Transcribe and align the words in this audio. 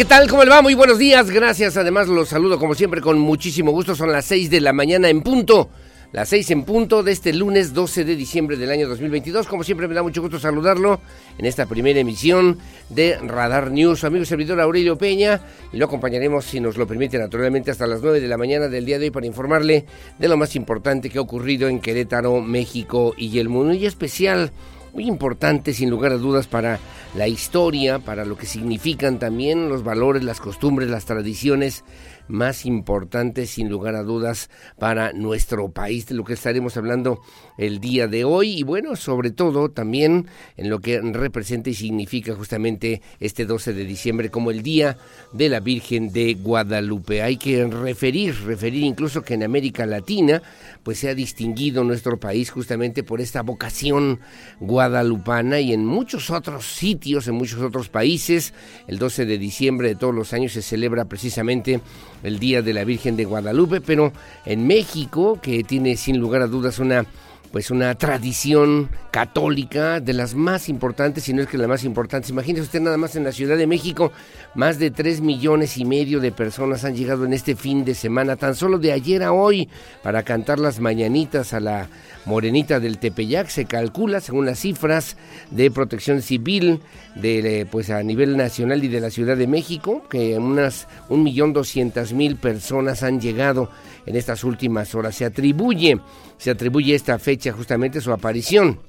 ¿Qué 0.00 0.06
tal? 0.06 0.30
¿Cómo 0.30 0.42
le 0.44 0.50
va? 0.50 0.62
Muy 0.62 0.72
buenos 0.72 0.96
días. 0.96 1.30
Gracias. 1.30 1.76
Además, 1.76 2.08
los 2.08 2.30
saludo 2.30 2.58
como 2.58 2.74
siempre 2.74 3.02
con 3.02 3.18
muchísimo 3.18 3.70
gusto. 3.70 3.94
Son 3.94 4.10
las 4.10 4.24
6 4.24 4.48
de 4.48 4.62
la 4.62 4.72
mañana 4.72 5.10
en 5.10 5.20
punto. 5.20 5.68
Las 6.12 6.30
6 6.30 6.52
en 6.52 6.64
punto 6.64 7.02
de 7.02 7.12
este 7.12 7.34
lunes 7.34 7.74
12 7.74 8.06
de 8.06 8.16
diciembre 8.16 8.56
del 8.56 8.70
año 8.70 8.88
2022. 8.88 9.46
Como 9.46 9.62
siempre, 9.62 9.86
me 9.88 9.94
da 9.94 10.02
mucho 10.02 10.22
gusto 10.22 10.38
saludarlo 10.38 11.02
en 11.36 11.44
esta 11.44 11.66
primera 11.66 12.00
emisión 12.00 12.58
de 12.88 13.18
Radar 13.18 13.70
News. 13.70 14.02
Amigo 14.04 14.22
y 14.22 14.26
servidor 14.26 14.58
Aurelio 14.62 14.96
Peña. 14.96 15.42
Y 15.70 15.76
lo 15.76 15.84
acompañaremos, 15.84 16.46
si 16.46 16.60
nos 16.60 16.78
lo 16.78 16.86
permite, 16.86 17.18
naturalmente, 17.18 17.70
hasta 17.70 17.86
las 17.86 18.00
9 18.00 18.22
de 18.22 18.28
la 18.28 18.38
mañana 18.38 18.68
del 18.68 18.86
día 18.86 18.98
de 18.98 19.04
hoy 19.04 19.10
para 19.10 19.26
informarle 19.26 19.84
de 20.18 20.28
lo 20.28 20.38
más 20.38 20.56
importante 20.56 21.10
que 21.10 21.18
ha 21.18 21.20
ocurrido 21.20 21.68
en 21.68 21.78
Querétaro, 21.78 22.40
México 22.40 23.12
y 23.18 23.38
el 23.38 23.50
mundo. 23.50 23.74
Y 23.74 23.84
especial 23.84 24.50
muy 24.92 25.06
importante 25.06 25.72
sin 25.72 25.90
lugar 25.90 26.12
a 26.12 26.16
dudas 26.16 26.46
para 26.46 26.78
la 27.14 27.28
historia, 27.28 27.98
para 27.98 28.24
lo 28.24 28.36
que 28.36 28.46
significan 28.46 29.18
también 29.18 29.68
los 29.68 29.82
valores, 29.82 30.24
las 30.24 30.40
costumbres, 30.40 30.90
las 30.90 31.04
tradiciones 31.04 31.84
más 32.28 32.64
importantes 32.64 33.50
sin 33.50 33.68
lugar 33.68 33.96
a 33.96 34.02
dudas 34.02 34.50
para 34.78 35.12
nuestro 35.12 35.70
país, 35.70 36.06
de 36.06 36.14
lo 36.14 36.24
que 36.24 36.34
estaremos 36.34 36.76
hablando 36.76 37.20
el 37.60 37.78
día 37.78 38.08
de 38.08 38.24
hoy 38.24 38.58
y 38.58 38.62
bueno, 38.62 38.96
sobre 38.96 39.30
todo 39.30 39.68
también 39.68 40.26
en 40.56 40.70
lo 40.70 40.80
que 40.80 40.98
representa 40.98 41.68
y 41.68 41.74
significa 41.74 42.34
justamente 42.34 43.02
este 43.20 43.44
12 43.44 43.74
de 43.74 43.84
diciembre 43.84 44.30
como 44.30 44.50
el 44.50 44.62
Día 44.62 44.96
de 45.34 45.50
la 45.50 45.60
Virgen 45.60 46.10
de 46.10 46.34
Guadalupe. 46.34 47.22
Hay 47.22 47.36
que 47.36 47.66
referir, 47.66 48.34
referir 48.46 48.82
incluso 48.82 49.20
que 49.20 49.34
en 49.34 49.42
América 49.42 49.84
Latina 49.84 50.42
pues 50.82 51.00
se 51.00 51.10
ha 51.10 51.14
distinguido 51.14 51.84
nuestro 51.84 52.18
país 52.18 52.50
justamente 52.50 53.02
por 53.02 53.20
esta 53.20 53.42
vocación 53.42 54.20
guadalupana 54.58 55.60
y 55.60 55.74
en 55.74 55.84
muchos 55.84 56.30
otros 56.30 56.64
sitios, 56.64 57.28
en 57.28 57.34
muchos 57.34 57.60
otros 57.60 57.90
países, 57.90 58.54
el 58.88 58.98
12 58.98 59.26
de 59.26 59.36
diciembre 59.36 59.88
de 59.88 59.96
todos 59.96 60.14
los 60.14 60.32
años 60.32 60.52
se 60.52 60.62
celebra 60.62 61.04
precisamente 61.04 61.82
el 62.22 62.38
Día 62.38 62.62
de 62.62 62.72
la 62.72 62.84
Virgen 62.84 63.16
de 63.16 63.26
Guadalupe, 63.26 63.82
pero 63.82 64.14
en 64.46 64.66
México, 64.66 65.38
que 65.42 65.62
tiene 65.62 65.98
sin 65.98 66.18
lugar 66.18 66.40
a 66.40 66.46
dudas 66.46 66.78
una 66.78 67.04
pues 67.52 67.70
una 67.70 67.94
tradición 67.96 68.90
católica 69.10 70.00
de 70.00 70.12
las 70.12 70.34
más 70.34 70.68
importantes, 70.68 71.24
si 71.24 71.32
no 71.32 71.42
es 71.42 71.48
que 71.48 71.58
la 71.58 71.66
más 71.66 71.84
importante. 71.84 72.30
Imagínese 72.30 72.62
usted 72.62 72.80
nada 72.80 72.96
más 72.96 73.16
en 73.16 73.24
la 73.24 73.32
Ciudad 73.32 73.56
de 73.56 73.66
México, 73.66 74.12
más 74.54 74.78
de 74.78 74.90
3 74.90 75.20
millones 75.20 75.76
y 75.76 75.84
medio 75.84 76.20
de 76.20 76.30
personas 76.30 76.84
han 76.84 76.94
llegado 76.94 77.24
en 77.24 77.32
este 77.32 77.56
fin 77.56 77.84
de 77.84 77.94
semana, 77.94 78.36
tan 78.36 78.54
solo 78.54 78.78
de 78.78 78.92
ayer 78.92 79.22
a 79.22 79.32
hoy, 79.32 79.68
para 80.02 80.22
cantar 80.22 80.58
las 80.60 80.80
mañanitas 80.80 81.52
a 81.52 81.60
la 81.60 81.88
morenita 82.24 82.78
del 82.78 82.98
Tepeyac. 82.98 83.48
Se 83.48 83.64
calcula, 83.64 84.20
según 84.20 84.46
las 84.46 84.60
cifras 84.60 85.16
de 85.50 85.70
protección 85.70 86.22
civil, 86.22 86.80
de, 87.16 87.66
pues 87.70 87.90
a 87.90 88.02
nivel 88.02 88.36
nacional 88.36 88.84
y 88.84 88.88
de 88.88 89.00
la 89.00 89.10
Ciudad 89.10 89.36
de 89.36 89.46
México, 89.46 90.04
que 90.08 90.38
unas 90.38 90.86
1.200.000 91.08 92.36
personas 92.36 93.02
han 93.02 93.20
llegado 93.20 93.70
en 94.06 94.16
estas 94.16 94.44
últimas 94.44 94.94
horas. 94.94 95.14
Se 95.14 95.24
atribuye, 95.24 95.98
se 96.38 96.50
atribuye 96.50 96.94
esta 96.94 97.18
fecha 97.18 97.52
justamente 97.52 98.00
su 98.00 98.12
aparición. 98.12 98.80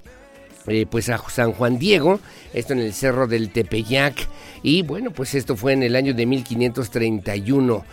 Eh, 0.68 0.86
pues 0.90 1.10
a 1.10 1.18
San 1.30 1.54
Juan 1.54 1.80
Diego, 1.80 2.20
esto 2.54 2.74
en 2.74 2.80
el 2.80 2.94
cerro 2.94 3.26
del 3.26 3.50
Tepeyac, 3.50 4.28
y 4.62 4.84
bueno, 4.84 5.10
pues 5.10 5.34
esto 5.34 5.56
fue 5.56 5.74
en 5.74 5.82
el 5.82 5.96
año 5.96 6.14
de 6.14 6.28
1531. 6.28 7.84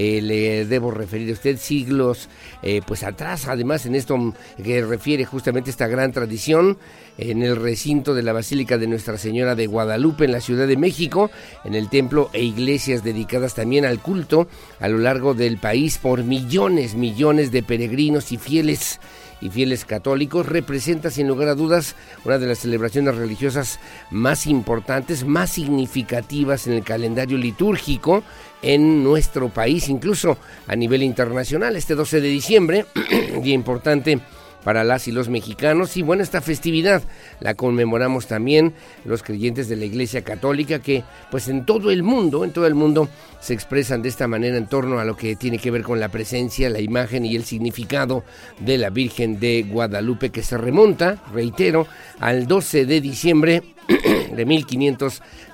Eh, 0.00 0.22
le 0.22 0.64
debo 0.64 0.92
referir 0.92 1.28
a 1.30 1.32
usted 1.32 1.58
siglos 1.58 2.28
eh, 2.62 2.82
pues 2.86 3.02
atrás, 3.02 3.48
además 3.48 3.84
en 3.84 3.96
esto 3.96 4.32
que 4.62 4.80
refiere 4.82 5.24
justamente 5.24 5.70
esta 5.70 5.88
gran 5.88 6.12
tradición 6.12 6.78
en 7.18 7.42
el 7.42 7.56
recinto 7.56 8.14
de 8.14 8.22
la 8.22 8.32
Basílica 8.32 8.78
de 8.78 8.86
Nuestra 8.86 9.18
Señora 9.18 9.56
de 9.56 9.66
Guadalupe 9.66 10.24
en 10.24 10.30
la 10.30 10.40
Ciudad 10.40 10.68
de 10.68 10.76
México, 10.76 11.32
en 11.64 11.74
el 11.74 11.88
templo 11.88 12.30
e 12.32 12.44
iglesias 12.44 13.02
dedicadas 13.02 13.54
también 13.54 13.84
al 13.84 13.98
culto 13.98 14.46
a 14.78 14.86
lo 14.86 14.98
largo 14.98 15.34
del 15.34 15.58
país 15.58 15.98
por 15.98 16.22
millones, 16.22 16.94
millones 16.94 17.50
de 17.50 17.64
peregrinos 17.64 18.30
y 18.30 18.36
fieles 18.36 19.00
y 19.40 19.50
fieles 19.50 19.84
católicos, 19.84 20.46
representa 20.46 21.10
sin 21.10 21.28
lugar 21.28 21.48
a 21.48 21.54
dudas 21.54 21.96
una 22.24 22.38
de 22.38 22.46
las 22.46 22.58
celebraciones 22.58 23.16
religiosas 23.16 23.78
más 24.10 24.46
importantes, 24.46 25.24
más 25.24 25.50
significativas 25.50 26.66
en 26.66 26.74
el 26.74 26.84
calendario 26.84 27.36
litúrgico 27.36 28.22
en 28.62 29.04
nuestro 29.04 29.48
país, 29.48 29.88
incluso 29.88 30.38
a 30.66 30.76
nivel 30.76 31.02
internacional. 31.02 31.76
Este 31.76 31.94
12 31.94 32.20
de 32.20 32.28
diciembre, 32.28 32.86
día 33.42 33.54
importante 33.54 34.20
para 34.64 34.84
las 34.84 35.08
y 35.08 35.12
los 35.12 35.28
mexicanos. 35.28 35.96
Y 35.96 36.02
bueno, 36.02 36.22
esta 36.22 36.40
festividad 36.40 37.02
la 37.40 37.54
conmemoramos 37.54 38.26
también 38.26 38.74
los 39.04 39.22
creyentes 39.22 39.68
de 39.68 39.76
la 39.76 39.84
Iglesia 39.84 40.22
Católica 40.22 40.80
que 40.80 41.04
pues 41.30 41.48
en 41.48 41.64
todo 41.64 41.90
el 41.90 42.02
mundo, 42.02 42.44
en 42.44 42.52
todo 42.52 42.66
el 42.66 42.74
mundo 42.74 43.08
se 43.40 43.54
expresan 43.54 44.02
de 44.02 44.08
esta 44.08 44.28
manera 44.28 44.56
en 44.56 44.66
torno 44.66 44.98
a 44.98 45.04
lo 45.04 45.16
que 45.16 45.36
tiene 45.36 45.58
que 45.58 45.70
ver 45.70 45.82
con 45.82 46.00
la 46.00 46.08
presencia, 46.08 46.68
la 46.70 46.80
imagen 46.80 47.24
y 47.24 47.36
el 47.36 47.44
significado 47.44 48.24
de 48.58 48.78
la 48.78 48.90
Virgen 48.90 49.38
de 49.40 49.62
Guadalupe 49.62 50.30
que 50.30 50.42
se 50.42 50.58
remonta, 50.58 51.22
reitero, 51.32 51.86
al 52.18 52.46
12 52.46 52.84
de 52.86 53.00
diciembre 53.00 53.62
de 54.36 54.44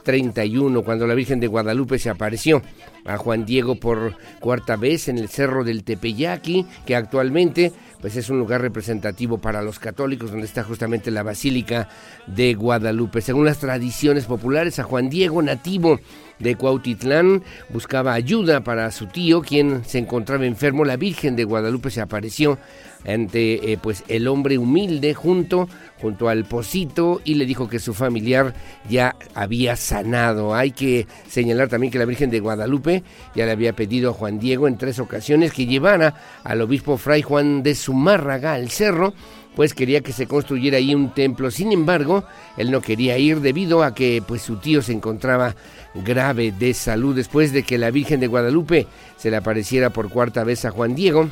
1531, 0.04 0.82
cuando 0.82 1.06
la 1.06 1.14
Virgen 1.14 1.40
de 1.40 1.46
Guadalupe 1.46 1.98
se 1.98 2.10
apareció 2.10 2.62
a 3.04 3.16
Juan 3.16 3.44
Diego 3.44 3.76
por 3.76 4.16
cuarta 4.40 4.76
vez 4.76 5.08
en 5.08 5.18
el 5.18 5.28
Cerro 5.28 5.64
del 5.64 5.84
Tepeyaqui, 5.84 6.66
que 6.86 6.96
actualmente 6.96 7.72
pues 8.00 8.16
es 8.16 8.28
un 8.28 8.38
lugar 8.38 8.60
representativo 8.60 9.38
para 9.38 9.62
los 9.62 9.78
católicos 9.78 10.30
donde 10.30 10.44
está 10.44 10.62
justamente 10.62 11.10
la 11.10 11.22
Basílica 11.22 11.88
de 12.26 12.52
Guadalupe. 12.52 13.22
Según 13.22 13.46
las 13.46 13.58
tradiciones 13.58 14.26
populares, 14.26 14.78
a 14.78 14.82
Juan 14.82 15.08
Diego, 15.08 15.40
nativo 15.40 15.98
de 16.38 16.54
Cuautitlán, 16.56 17.42
buscaba 17.70 18.12
ayuda 18.12 18.62
para 18.62 18.90
su 18.90 19.06
tío, 19.06 19.40
quien 19.40 19.86
se 19.86 19.98
encontraba 19.98 20.44
enfermo. 20.44 20.84
La 20.84 20.96
Virgen 20.96 21.34
de 21.34 21.44
Guadalupe 21.44 21.90
se 21.90 22.02
apareció 22.02 22.58
ante 23.06 23.72
eh, 23.72 23.78
pues 23.80 24.04
el 24.08 24.28
hombre 24.28 24.58
humilde 24.58 25.14
junto 25.14 25.68
junto 26.00 26.28
al 26.28 26.44
pocito 26.44 27.22
y 27.24 27.34
le 27.34 27.46
dijo 27.46 27.68
que 27.68 27.78
su 27.78 27.94
familiar 27.94 28.52
ya 28.90 29.16
había 29.34 29.74
sanado. 29.76 30.54
Hay 30.54 30.72
que 30.72 31.06
señalar 31.28 31.68
también 31.68 31.90
que 31.90 31.98
la 31.98 32.04
Virgen 32.04 32.30
de 32.30 32.40
Guadalupe 32.40 33.02
ya 33.34 33.46
le 33.46 33.52
había 33.52 33.74
pedido 33.74 34.10
a 34.10 34.12
Juan 34.12 34.38
Diego 34.38 34.68
en 34.68 34.76
tres 34.76 34.98
ocasiones 34.98 35.52
que 35.52 35.64
llevara 35.64 36.14
al 36.44 36.60
obispo 36.60 36.98
Fray 36.98 37.22
Juan 37.22 37.62
de 37.62 37.74
Zumárraga 37.74 38.52
al 38.52 38.70
cerro 38.70 39.14
pues 39.54 39.72
quería 39.72 40.00
que 40.00 40.12
se 40.12 40.26
construyera 40.26 40.78
ahí 40.78 40.94
un 40.94 41.14
templo. 41.14 41.50
Sin 41.50 41.72
embargo, 41.72 42.24
él 42.56 42.70
no 42.70 42.80
quería 42.80 43.16
ir 43.18 43.40
debido 43.40 43.82
a 43.82 43.94
que 43.94 44.22
pues 44.26 44.42
su 44.42 44.56
tío 44.56 44.82
se 44.82 44.92
encontraba 44.92 45.54
grave 45.94 46.52
de 46.52 46.74
salud 46.74 47.14
después 47.14 47.52
de 47.52 47.62
que 47.62 47.78
la 47.78 47.90
Virgen 47.90 48.20
de 48.20 48.26
Guadalupe 48.26 48.86
se 49.16 49.30
le 49.30 49.36
apareciera 49.36 49.90
por 49.90 50.10
cuarta 50.10 50.44
vez 50.44 50.64
a 50.64 50.70
Juan 50.70 50.94
Diego 50.94 51.30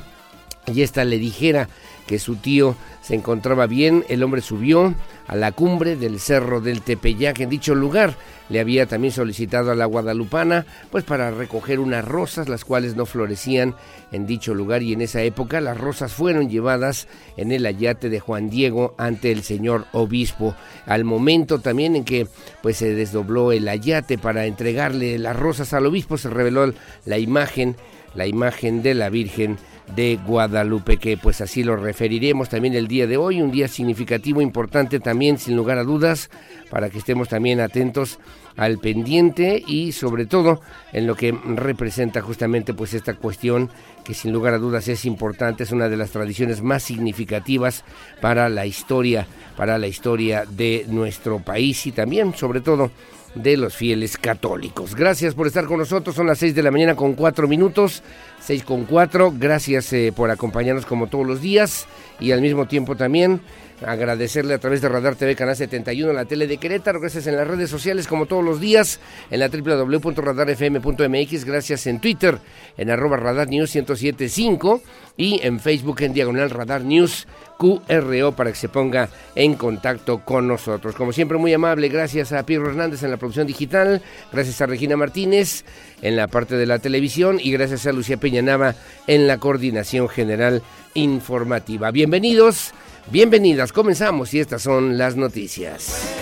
y 0.67 0.83
ésta 0.83 1.05
le 1.05 1.19
dijera 1.19 1.69
que 2.07 2.19
su 2.19 2.37
tío 2.37 2.77
se 3.01 3.15
encontraba 3.15 3.67
bien, 3.67 4.05
el 4.09 4.23
hombre 4.23 4.43
subió 4.43 4.95
a 5.27 5.35
la 5.35 5.53
cumbre 5.53 5.97
del 5.97 6.21
cerro 6.21 6.61
del 6.61 6.83
Tepeyac 6.83 7.41
en 7.41 7.49
dicho 7.49 7.75
lugar. 7.75 8.15
Le 8.49 8.61
había 8.61 8.87
también 8.87 9.13
solicitado 9.13 9.71
a 9.71 9.75
la 9.75 9.87
guadalupana 9.87 10.67
pues 10.91 11.05
para 11.05 11.31
recoger 11.31 11.81
unas 11.81 12.05
rosas 12.05 12.49
las 12.49 12.65
cuales 12.65 12.97
no 12.97 13.07
florecían 13.07 13.75
en 14.13 14.27
dicho 14.27 14.55
lugar 14.55 14.83
y 14.83 14.93
en 14.93 15.01
esa 15.01 15.23
época 15.23 15.61
las 15.61 15.79
rosas 15.79 16.13
fueron 16.13 16.51
llevadas 16.51 17.09
en 17.37 17.51
el 17.51 17.65
ayate 17.67 18.09
de 18.09 18.21
Juan 18.21 18.51
Diego 18.51 18.95
ante 18.99 19.33
el 19.33 19.43
señor 19.43 19.87
obispo. 19.93 20.55
Al 20.87 21.05
momento 21.05 21.61
también 21.61 21.97
en 21.97 22.05
que 22.05 22.29
pues 22.63 22.77
se 22.77 22.95
desdobló 22.95 23.53
el 23.53 23.69
ayate 23.69 24.19
para 24.19 24.47
entregarle 24.47 25.19
las 25.19 25.37
rosas 25.37 25.73
al 25.73 25.87
obispo 25.87 26.19
se 26.19 26.29
reveló 26.29 26.73
la 27.05 27.19
imagen 27.19 27.77
la 28.15 28.27
imagen 28.27 28.83
de 28.83 28.95
la 28.95 29.11
Virgen 29.11 29.59
de 29.95 30.19
Guadalupe, 30.25 30.97
que 30.97 31.17
pues 31.17 31.41
así 31.41 31.63
lo 31.63 31.77
referiremos 31.77 32.49
también 32.49 32.75
el 32.75 32.89
día 32.89 33.07
de 33.07 33.17
hoy, 33.17 33.43
un 33.43 33.51
día 33.51 33.69
significativo, 33.69 34.41
importante 34.41 35.01
también, 35.01 35.39
sin 35.39 35.57
lugar 35.57 35.79
a 35.79 35.85
dudas, 35.85 36.31
para 36.71 36.89
que 36.89 36.99
estemos 36.99 37.29
también 37.29 37.61
atentos 37.61 38.19
al 38.57 38.79
pendiente 38.79 39.63
y 39.67 39.93
sobre 39.93 40.27
todo 40.27 40.61
en 40.93 41.07
lo 41.07 41.15
que 41.15 41.33
representa 41.33 42.21
justamente 42.21 42.75
pues 42.75 42.95
esta 42.95 43.15
cuestión 43.15 43.71
que 44.05 44.15
sin 44.15 44.33
lugar 44.33 44.55
a 44.55 44.59
dudas 44.59 44.89
es 44.89 45.05
importante, 45.05 45.65
es 45.65 45.73
una 45.73 45.89
de 45.89 45.97
las 45.97 46.11
tradiciones 46.11 46.63
más 46.63 46.83
significativas 46.83 47.85
para 48.21 48.49
la 48.49 48.67
historia, 48.67 49.27
para 49.57 49.79
la 49.79 49.87
historia 49.87 50.45
de 50.49 50.85
nuestro 50.89 51.39
país 51.39 51.87
y 51.87 51.93
también 51.93 52.35
sobre 52.35 52.61
todo 52.61 52.91
de 53.35 53.57
los 53.57 53.75
fieles 53.75 54.17
católicos. 54.19 54.95
Gracias 54.95 55.35
por 55.35 55.47
estar 55.47 55.67
con 55.67 55.79
nosotros, 55.79 56.15
son 56.15 56.27
las 56.27 56.39
6 56.39 56.55
de 56.55 56.63
la 56.63 56.71
mañana 56.71 56.95
con 56.95 57.15
4 57.15 57.49
minutos, 57.49 58.03
6 58.41 58.65
con 58.65 58.85
4, 58.85 59.35
gracias 59.39 59.93
eh, 59.93 60.13
por 60.15 60.31
acompañarnos 60.31 60.87
como 60.87 61.07
todos 61.07 61.27
los 61.27 61.41
días 61.41 61.87
y 62.21 62.33
al 62.33 62.41
mismo 62.41 62.67
tiempo 62.67 62.97
también 62.97 63.41
agradecerle 63.87 64.55
a 64.55 64.59
través 64.59 64.81
de 64.81 64.89
Radar 64.89 65.17
TV 65.17 65.37
Canal 65.37 65.57
71, 65.57 66.13
la 66.13 66.25
tele 66.25 66.47
de 66.47 66.59
Querétaro, 66.59 67.01
gracias 67.01 67.27
en 67.27 67.37
las 67.37 67.47
redes 67.47 67.71
sociales 67.71 68.07
como 68.07 68.27
todos 68.27 68.45
los 68.45 68.61
días, 68.61 69.01
en 69.31 69.41
la 69.41 69.49
www.radarfm.mx, 69.49 71.45
gracias 71.45 71.87
en 71.87 72.01
Twitter, 72.01 72.39
en 72.77 72.91
arroba 72.91 73.17
Radar 73.17 73.49
News 73.49 73.75
1075 73.75 74.83
y 75.17 75.41
en 75.43 75.61
Facebook 75.61 76.03
en 76.03 76.13
Diagonal 76.13 76.51
Radar 76.51 76.83
News 76.83 77.27
QRO 77.59 78.33
para 78.33 78.51
que 78.51 78.57
se 78.57 78.69
ponga 78.69 79.09
en 79.35 79.55
contacto 79.55 80.25
con 80.25 80.49
nosotros. 80.49 80.95
Como 80.95 81.13
siempre, 81.13 81.39
muy 81.39 81.53
amable, 81.53 81.89
gracias 81.89 82.33
a 82.33 82.45
Pedro 82.45 82.69
Hernández 82.69 83.03
en 83.03 83.11
la 83.11 83.19
producción 83.19 83.47
digital, 83.47 84.03
gracias 84.33 84.61
a 84.61 84.67
Regina 84.67 84.97
Martínez 84.97 85.65
en 86.01 86.17
la 86.17 86.27
parte 86.29 86.57
de 86.57 86.67
la 86.67 86.79
televisión 86.81 87.39
y 87.41 87.53
gracias 87.53 87.87
a 87.87 87.93
Lucía 87.93 88.17
Peñanava 88.17 88.75
en 89.07 89.27
la 89.27 89.39
coordinación 89.39 90.09
general 90.09 90.63
informativa. 90.95 91.91
Bienvenidos, 91.91 92.73
bienvenidas, 93.11 93.73
comenzamos 93.73 94.33
y 94.35 94.41
estas 94.41 94.63
son 94.63 94.99
las 94.99 95.17
noticias. 95.17 96.13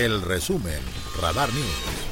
El 0.00 0.22
resumen, 0.22 0.80
Radar 1.20 1.52
News. 1.52 2.09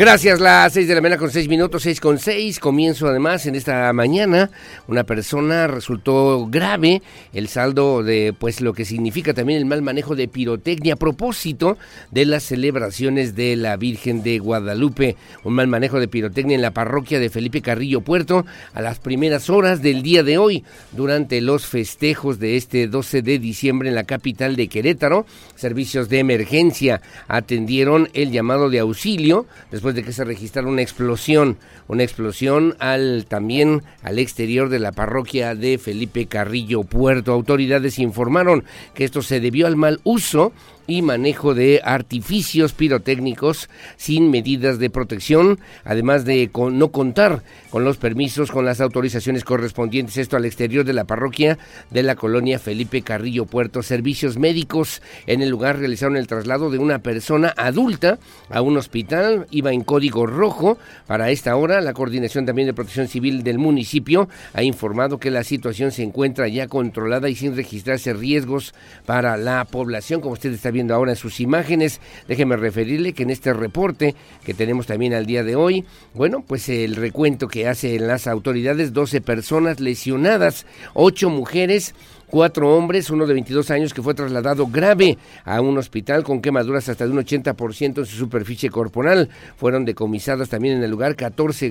Gracias, 0.00 0.40
las 0.40 0.72
seis 0.72 0.88
de 0.88 0.94
la 0.94 1.02
mañana 1.02 1.18
con 1.18 1.30
seis 1.30 1.46
minutos, 1.46 1.82
seis 1.82 2.00
con 2.00 2.18
seis. 2.18 2.58
Comienzo 2.58 3.06
además 3.06 3.44
en 3.44 3.54
esta 3.54 3.92
mañana. 3.92 4.50
Una 4.88 5.04
persona 5.04 5.66
resultó 5.66 6.46
grave. 6.46 7.02
El 7.34 7.48
saldo 7.48 8.02
de 8.02 8.32
pues 8.32 8.62
lo 8.62 8.72
que 8.72 8.86
significa 8.86 9.34
también 9.34 9.58
el 9.58 9.66
mal 9.66 9.82
manejo 9.82 10.16
de 10.16 10.26
pirotecnia 10.26 10.94
a 10.94 10.96
propósito 10.96 11.76
de 12.10 12.24
las 12.24 12.44
celebraciones 12.44 13.36
de 13.36 13.56
la 13.56 13.76
Virgen 13.76 14.22
de 14.22 14.38
Guadalupe. 14.38 15.16
Un 15.44 15.52
mal 15.52 15.66
manejo 15.66 16.00
de 16.00 16.08
pirotecnia 16.08 16.54
en 16.54 16.62
la 16.62 16.70
parroquia 16.70 17.20
de 17.20 17.28
Felipe 17.28 17.60
Carrillo 17.60 18.00
Puerto 18.00 18.46
a 18.72 18.80
las 18.80 19.00
primeras 19.00 19.50
horas 19.50 19.82
del 19.82 20.02
día 20.02 20.22
de 20.22 20.38
hoy, 20.38 20.64
durante 20.92 21.42
los 21.42 21.66
festejos 21.66 22.38
de 22.38 22.56
este 22.56 22.88
12 22.88 23.20
de 23.20 23.38
diciembre 23.38 23.90
en 23.90 23.94
la 23.94 24.04
capital 24.04 24.56
de 24.56 24.68
Querétaro. 24.68 25.26
Servicios 25.56 26.08
de 26.08 26.20
emergencia 26.20 27.02
atendieron 27.28 28.08
el 28.14 28.30
llamado 28.30 28.70
de 28.70 28.78
auxilio 28.78 29.44
después 29.70 29.89
de 29.92 30.02
que 30.02 30.12
se 30.12 30.24
registrara 30.24 30.68
una 30.68 30.82
explosión, 30.82 31.58
una 31.88 32.02
explosión 32.02 32.76
al 32.78 33.26
también 33.28 33.82
al 34.02 34.18
exterior 34.18 34.68
de 34.68 34.78
la 34.78 34.92
parroquia 34.92 35.54
de 35.54 35.78
Felipe 35.78 36.26
Carrillo 36.26 36.82
Puerto. 36.84 37.32
Autoridades 37.32 37.98
informaron 37.98 38.64
que 38.94 39.04
esto 39.04 39.22
se 39.22 39.40
debió 39.40 39.66
al 39.66 39.76
mal 39.76 40.00
uso 40.04 40.52
y 40.90 41.02
manejo 41.02 41.54
de 41.54 41.80
artificios 41.84 42.72
pirotécnicos 42.72 43.68
sin 43.96 44.30
medidas 44.30 44.78
de 44.78 44.90
protección, 44.90 45.58
además 45.84 46.24
de 46.24 46.50
no 46.72 46.88
contar 46.90 47.42
con 47.70 47.84
los 47.84 47.96
permisos, 47.96 48.50
con 48.50 48.64
las 48.64 48.80
autorizaciones 48.80 49.44
correspondientes, 49.44 50.16
esto 50.16 50.36
al 50.36 50.44
exterior 50.44 50.84
de 50.84 50.92
la 50.92 51.04
parroquia 51.04 51.58
de 51.90 52.02
la 52.02 52.16
colonia 52.16 52.58
Felipe 52.58 53.02
Carrillo 53.02 53.46
Puerto. 53.46 53.82
Servicios 53.82 54.38
médicos 54.38 55.02
en 55.26 55.42
el 55.42 55.50
lugar 55.50 55.78
realizaron 55.78 56.16
el 56.16 56.26
traslado 56.26 56.70
de 56.70 56.78
una 56.78 57.00
persona 57.00 57.54
adulta 57.56 58.18
a 58.48 58.60
un 58.60 58.76
hospital, 58.76 59.46
iba 59.50 59.72
en 59.72 59.84
código 59.84 60.26
rojo. 60.26 60.78
Para 61.06 61.30
esta 61.30 61.54
hora, 61.56 61.80
la 61.80 61.92
Coordinación 61.92 62.46
también 62.46 62.66
de 62.66 62.74
Protección 62.74 63.08
Civil 63.08 63.42
del 63.42 63.58
municipio 63.58 64.28
ha 64.54 64.62
informado 64.62 65.18
que 65.18 65.30
la 65.30 65.44
situación 65.44 65.92
se 65.92 66.02
encuentra 66.02 66.48
ya 66.48 66.66
controlada 66.66 67.28
y 67.28 67.36
sin 67.36 67.54
registrarse 67.54 68.12
riesgos 68.12 68.74
para 69.06 69.36
la 69.36 69.64
población, 69.64 70.20
como 70.20 70.34
usted 70.34 70.52
está 70.52 70.70
viendo 70.70 70.79
ahora 70.88 71.12
en 71.12 71.16
sus 71.16 71.40
imágenes. 71.40 72.00
Déjeme 72.28 72.56
referirle 72.56 73.12
que 73.12 73.24
en 73.24 73.30
este 73.30 73.52
reporte 73.52 74.14
que 74.44 74.54
tenemos 74.54 74.86
también 74.86 75.14
al 75.14 75.26
día 75.26 75.44
de 75.44 75.56
hoy, 75.56 75.84
bueno, 76.14 76.44
pues 76.46 76.68
el 76.68 76.96
recuento 76.96 77.48
que 77.48 77.68
hacen 77.68 78.06
las 78.06 78.26
autoridades, 78.26 78.92
12 78.92 79.20
personas 79.20 79.80
lesionadas, 79.80 80.66
8 80.94 81.28
mujeres 81.30 81.94
cuatro 82.30 82.74
hombres, 82.74 83.10
uno 83.10 83.26
de 83.26 83.34
22 83.34 83.70
años 83.70 83.92
que 83.92 84.02
fue 84.02 84.14
trasladado 84.14 84.66
grave 84.66 85.18
a 85.44 85.60
un 85.60 85.76
hospital 85.76 86.24
con 86.24 86.40
quemaduras 86.40 86.88
hasta 86.88 87.04
de 87.04 87.10
un 87.10 87.18
80% 87.18 87.98
en 87.98 88.06
su 88.06 88.16
superficie 88.16 88.70
corporal. 88.70 89.28
Fueron 89.56 89.84
decomisados 89.84 90.48
también 90.48 90.76
en 90.76 90.82
el 90.82 90.90
lugar 90.90 91.16
14 91.16 91.70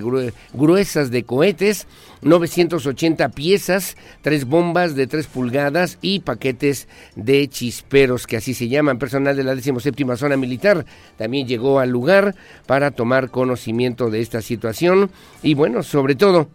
gruesas 0.52 1.10
de 1.10 1.24
cohetes, 1.24 1.86
980 2.22 3.30
piezas, 3.30 3.96
tres 4.22 4.44
bombas 4.44 4.94
de 4.94 5.06
3 5.06 5.26
pulgadas 5.26 5.98
y 6.02 6.20
paquetes 6.20 6.86
de 7.16 7.48
chisperos, 7.48 8.26
que 8.26 8.36
así 8.36 8.54
se 8.54 8.68
llaman. 8.68 8.98
Personal 8.98 9.36
de 9.36 9.44
la 9.44 9.54
17 9.54 10.16
zona 10.16 10.36
militar 10.36 10.84
también 11.16 11.46
llegó 11.46 11.80
al 11.80 11.90
lugar 11.90 12.34
para 12.66 12.90
tomar 12.90 13.30
conocimiento 13.30 14.10
de 14.10 14.20
esta 14.20 14.42
situación 14.42 15.10
y 15.42 15.54
bueno, 15.54 15.82
sobre 15.82 16.14
todo 16.14 16.48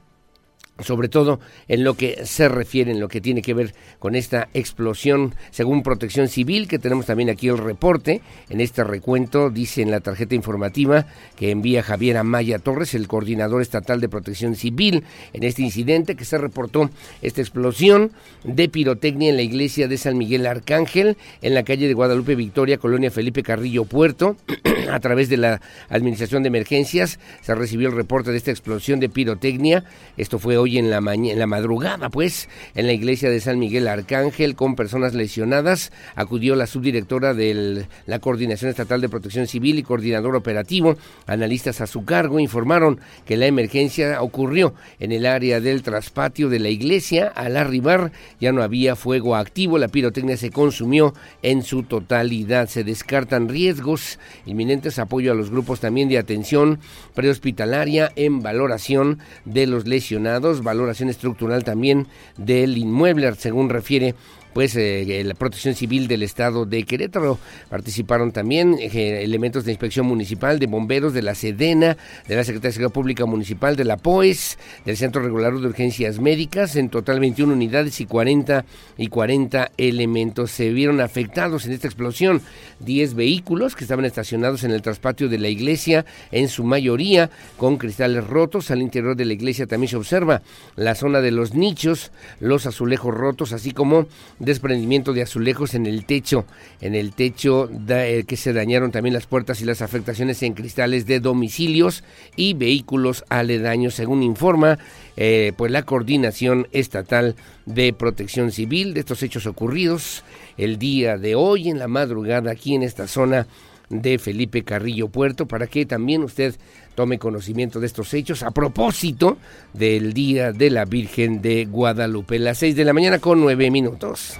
sobre 0.80 1.08
todo 1.08 1.40
en 1.68 1.84
lo 1.84 1.94
que 1.94 2.26
se 2.26 2.50
refiere, 2.50 2.92
en 2.92 3.00
lo 3.00 3.08
que 3.08 3.22
tiene 3.22 3.42
que 3.42 3.54
ver 3.54 3.74
con 4.00 4.16
esta 4.16 4.50
explosión, 4.54 5.34
según 5.52 5.84
Protección 5.84 6.28
Civil, 6.28 6.68
que 6.68 6.80
tenemos 6.80 7.06
también 7.06 7.30
aquí 7.30 7.48
el 7.48 7.58
reporte, 7.58 8.22
en 8.50 8.60
este 8.60 8.84
recuento 8.84 9.50
dice 9.50 9.82
en 9.82 9.92
la 9.92 10.02
tarjeta 10.02 10.36
informativa 10.36 11.08
que 11.38 11.52
envía 11.52 11.82
Javier 11.82 12.18
Amaya 12.18 12.60
Torres, 12.60 12.94
el 12.94 13.08
coordinador 13.08 13.62
estatal 13.62 14.02
de 14.02 14.10
Protección 14.10 14.56
Civil, 14.56 15.04
en 15.32 15.44
este 15.44 15.62
incidente 15.62 16.16
que 16.16 16.26
se 16.26 16.38
reportó 16.38 16.90
esta 17.22 17.42
explosión 17.42 18.12
de 18.44 18.68
pirotecnia 18.68 19.30
en 19.30 19.38
la 19.38 19.44
iglesia 19.44 19.88
de 19.88 19.98
San 19.98 20.18
Miguel 20.18 20.46
Arcángel, 20.46 21.16
en 21.42 21.54
la 21.54 21.64
calle 21.64 21.88
de 21.88 21.94
Guadalupe 21.94 22.36
Victoria, 22.36 22.78
Colonia 22.78 23.12
Felipe 23.12 23.44
Carrillo 23.44 23.86
Puerto, 23.86 24.36
a 24.92 25.00
través 25.00 25.30
de 25.30 25.38
la 25.38 25.62
Administración 25.88 26.44
de 26.44 26.48
Emergencias, 26.48 27.20
se 27.42 27.56
recibió 27.56 27.88
el 27.88 27.96
reporte 27.96 28.32
de 28.32 28.38
esta 28.38 28.52
explosión 28.52 29.00
de 29.00 29.08
pirotecnia, 29.08 29.86
esto 30.18 30.38
fue 30.38 30.58
hoy 30.58 30.65
en 30.66 30.90
la, 30.90 30.98
en 30.98 31.40
la 31.40 31.48
madrugada, 31.48 32.10
pues, 32.10 32.50
en 32.74 32.88
la 32.88 32.94
iglesia 32.94 33.30
de 33.30 33.40
San 33.40 33.60
Miguel 33.60 33.88
Arcángel, 33.88 34.56
con 34.56 34.76
personas 34.76 35.14
lesionadas. 35.14 35.92
Acudió 36.16 36.56
la 36.56 36.68
subdirectora 36.68 37.34
de 37.34 37.86
la 38.06 38.20
Coordinación 38.20 38.70
Estatal 38.70 39.02
de 39.02 39.10
Protección 39.10 39.48
Civil 39.48 39.80
y 39.80 39.84
coordinador 39.84 40.36
operativo. 40.36 40.98
Analistas 41.28 41.82
a 41.82 41.88
su 41.88 42.06
cargo 42.06 42.40
informaron 42.40 43.00
que 43.26 43.38
la 43.38 43.46
emergencia 43.46 44.22
ocurrió 44.22 44.74
en 45.00 45.12
el 45.12 45.26
área 45.26 45.60
del 45.60 45.84
traspatio 45.84 46.50
de 46.50 46.60
la 46.60 46.70
iglesia. 46.70 47.28
Al 47.28 47.58
arribar 47.58 48.12
ya 48.40 48.52
no 48.52 48.64
había 48.64 48.96
fuego 48.96 49.36
activo, 49.36 49.78
la 49.78 49.88
pirotecnia 49.88 50.38
se 50.38 50.52
consumió 50.52 51.14
en 51.42 51.64
su 51.64 51.84
totalidad. 51.84 52.68
Se 52.70 52.84
descartan 52.84 53.50
riesgos 53.50 54.20
inminentes, 54.46 55.00
apoyo 55.00 55.32
a 55.32 55.36
los 55.36 55.50
grupos 55.50 55.80
también 55.80 56.10
de 56.10 56.18
atención 56.18 56.80
prehospitalaria 57.14 58.12
en 58.16 58.42
valoración 58.42 59.20
de 59.46 59.68
los 59.68 59.88
lesionados 59.88 60.55
valoración 60.62 61.10
estructural 61.10 61.64
también 61.64 62.08
del 62.38 62.78
inmueble, 62.78 63.34
según 63.36 63.70
refiere 63.70 64.16
pues 64.56 64.74
eh, 64.78 65.22
la 65.26 65.34
Protección 65.34 65.76
Civil 65.76 66.08
del 66.08 66.24
Estado 66.24 66.66
de 66.66 66.86
Querétaro. 66.86 67.38
Participaron 67.68 68.32
también 68.32 68.78
eh, 68.80 69.22
elementos 69.22 69.66
de 69.66 69.74
inspección 69.74 70.06
municipal, 70.06 70.60
de 70.60 70.68
bomberos, 70.68 71.14
de 71.14 71.22
la 71.22 71.36
Sedena, 71.36 71.98
de 72.26 72.36
la 72.38 72.46
Secretaría 72.46 72.70
de 72.70 72.72
Seguridad 72.72 72.94
Pública 72.94 73.26
Municipal, 73.26 73.76
de 73.76 73.84
la 73.84 73.98
POES, 73.98 74.58
del 74.86 74.96
Centro 74.96 75.22
Regulador 75.22 75.60
de 75.60 75.68
Urgencias 75.68 76.20
Médicas, 76.20 76.78
en 76.78 76.88
total 76.88 77.20
21 77.20 77.52
unidades 77.52 78.00
y 78.00 78.06
40 78.06 78.64
y 78.98 79.08
40 79.08 79.72
elementos 79.78 80.52
se 80.52 80.70
vieron 80.70 81.02
afectados 81.02 81.66
en 81.66 81.74
esta 81.74 81.88
explosión. 81.88 82.42
10 82.80 83.14
vehículos 83.16 83.76
que 83.76 83.84
estaban 83.84 84.06
estacionados 84.06 84.64
en 84.64 84.72
el 84.72 84.82
traspatio 84.82 85.28
de 85.28 85.38
la 85.38 85.50
iglesia, 85.50 86.06
en 86.32 86.48
su 86.48 86.64
mayoría 86.64 87.30
con 87.58 87.76
cristales 87.76 88.26
rotos. 88.26 88.72
Al 88.72 88.82
interior 88.82 89.18
de 89.18 89.26
la 89.26 89.34
iglesia 89.34 89.68
también 89.68 89.90
se 89.90 89.98
observa 89.98 90.42
la 90.78 90.96
zona 90.96 91.20
de 91.20 91.32
los 91.32 91.54
nichos, 91.54 92.14
los 92.40 92.66
azulejos 92.66 93.14
rotos, 93.14 93.52
así 93.52 93.72
como 93.72 94.08
desprendimiento 94.46 95.14
de 95.14 95.24
azulejos 95.24 95.74
en 95.74 95.86
el 95.86 96.06
techo, 96.06 96.46
en 96.82 96.96
el 96.96 97.14
techo 97.14 97.70
eh, 97.90 98.24
que 98.28 98.38
se 98.38 98.54
dañaron 98.54 98.92
también 98.92 99.14
las 99.14 99.28
puertas 99.28 99.62
y 99.62 99.66
las 99.66 99.82
afectaciones 99.82 100.42
en 100.44 100.54
cristales 100.54 101.06
de 101.06 101.20
domicilios 101.20 102.04
y 102.36 102.54
vehículos 102.54 103.26
aledaños, 103.30 103.96
según 103.96 104.24
informa 104.24 104.80
eh, 105.18 105.54
pues 105.58 105.72
la 105.72 105.84
coordinación 105.84 106.68
estatal 106.72 107.36
de 107.66 107.94
protección 107.94 108.52
civil 108.52 108.94
de 108.94 109.02
estos 109.02 109.24
hechos 109.24 109.46
ocurridos 109.46 110.24
el 110.58 110.78
día 110.78 111.18
de 111.18 111.36
hoy 111.36 111.70
en 111.70 111.80
la 111.80 111.88
madrugada 111.88 112.52
aquí 112.52 112.76
en 112.76 112.84
esta 112.84 113.08
zona 113.08 113.48
de 113.90 114.18
Felipe 114.18 114.64
Carrillo 114.64 115.10
Puerto 115.10 115.48
para 115.48 115.68
que 115.68 115.86
también 115.86 116.24
usted 116.24 116.56
tome 116.96 117.20
conocimiento 117.20 117.80
de 117.80 117.88
estos 117.88 118.14
hechos 118.14 118.42
a 118.42 118.52
propósito 118.52 119.38
del 119.74 120.14
Día 120.14 120.52
de 120.52 120.70
la 120.70 120.86
Virgen 120.86 121.42
de 121.42 121.66
Guadalupe. 121.66 122.40
Las 122.40 122.60
seis 122.60 122.76
de 122.76 122.86
la 122.86 122.94
mañana 122.94 123.20
con 123.20 123.42
nueve 123.42 123.70
minutos. 123.70 124.40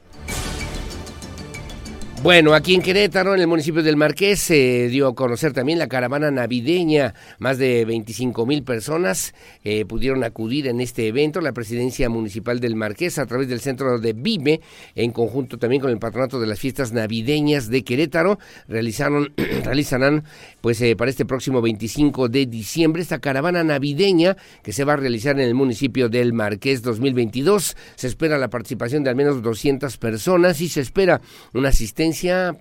Bueno, 2.24 2.54
aquí 2.54 2.74
en 2.74 2.82
Querétaro, 2.82 3.36
en 3.36 3.42
el 3.42 3.48
municipio 3.48 3.84
del 3.84 3.98
Marqués, 3.98 4.40
se 4.40 4.88
dio 4.88 5.10
a 5.10 5.14
conocer 5.14 5.52
también 5.52 5.78
la 5.78 5.90
caravana 5.90 6.32
navideña. 6.32 7.14
Más 7.38 7.58
de 7.58 7.84
25 7.84 8.46
mil 8.46 8.64
personas 8.64 9.36
eh, 9.66 9.84
pudieron 9.84 10.24
acudir 10.24 10.68
en 10.68 10.80
este 10.80 11.10
evento. 11.10 11.42
La 11.42 11.52
presidencia 11.52 12.08
municipal 12.08 12.62
del 12.62 12.78
Marqués, 12.78 13.20
a 13.20 13.26
través 13.26 13.50
del 13.50 13.60
centro 13.60 14.00
de 14.00 14.14
Vive, 14.14 14.62
en 14.96 15.12
conjunto 15.12 15.58
también 15.58 15.82
con 15.82 15.92
el 15.92 16.00
patronato 16.00 16.40
de 16.40 16.48
las 16.48 16.60
fiestas 16.60 16.94
navideñas 16.94 17.70
de 17.70 17.84
Querétaro, 17.84 18.40
realizaron, 18.70 19.34
realizarán 19.66 20.24
pues 20.64 20.80
eh, 20.80 20.96
para 20.96 21.12
este 21.12 21.26
próximo 21.26 21.62
25 21.62 22.30
de 22.30 22.46
diciembre 22.46 23.02
esta 23.02 23.20
caravana 23.20 23.66
navideña 23.66 24.38
que 24.64 24.72
se 24.72 24.86
va 24.86 24.94
a 24.94 24.96
realizar 24.96 25.36
en 25.36 25.46
el 25.46 25.56
municipio 25.56 26.08
del 26.08 26.32
Marqués 26.32 26.82
2022. 26.82 27.76
Se 27.96 28.08
espera 28.08 28.38
la 28.38 28.50
participación 28.50 29.04
de 29.04 29.10
al 29.10 29.18
menos 29.18 29.42
200 29.42 29.98
personas 29.98 30.62
y 30.62 30.70
se 30.70 30.80
espera 30.80 31.20
una 31.54 31.68
asistencia 31.68 32.56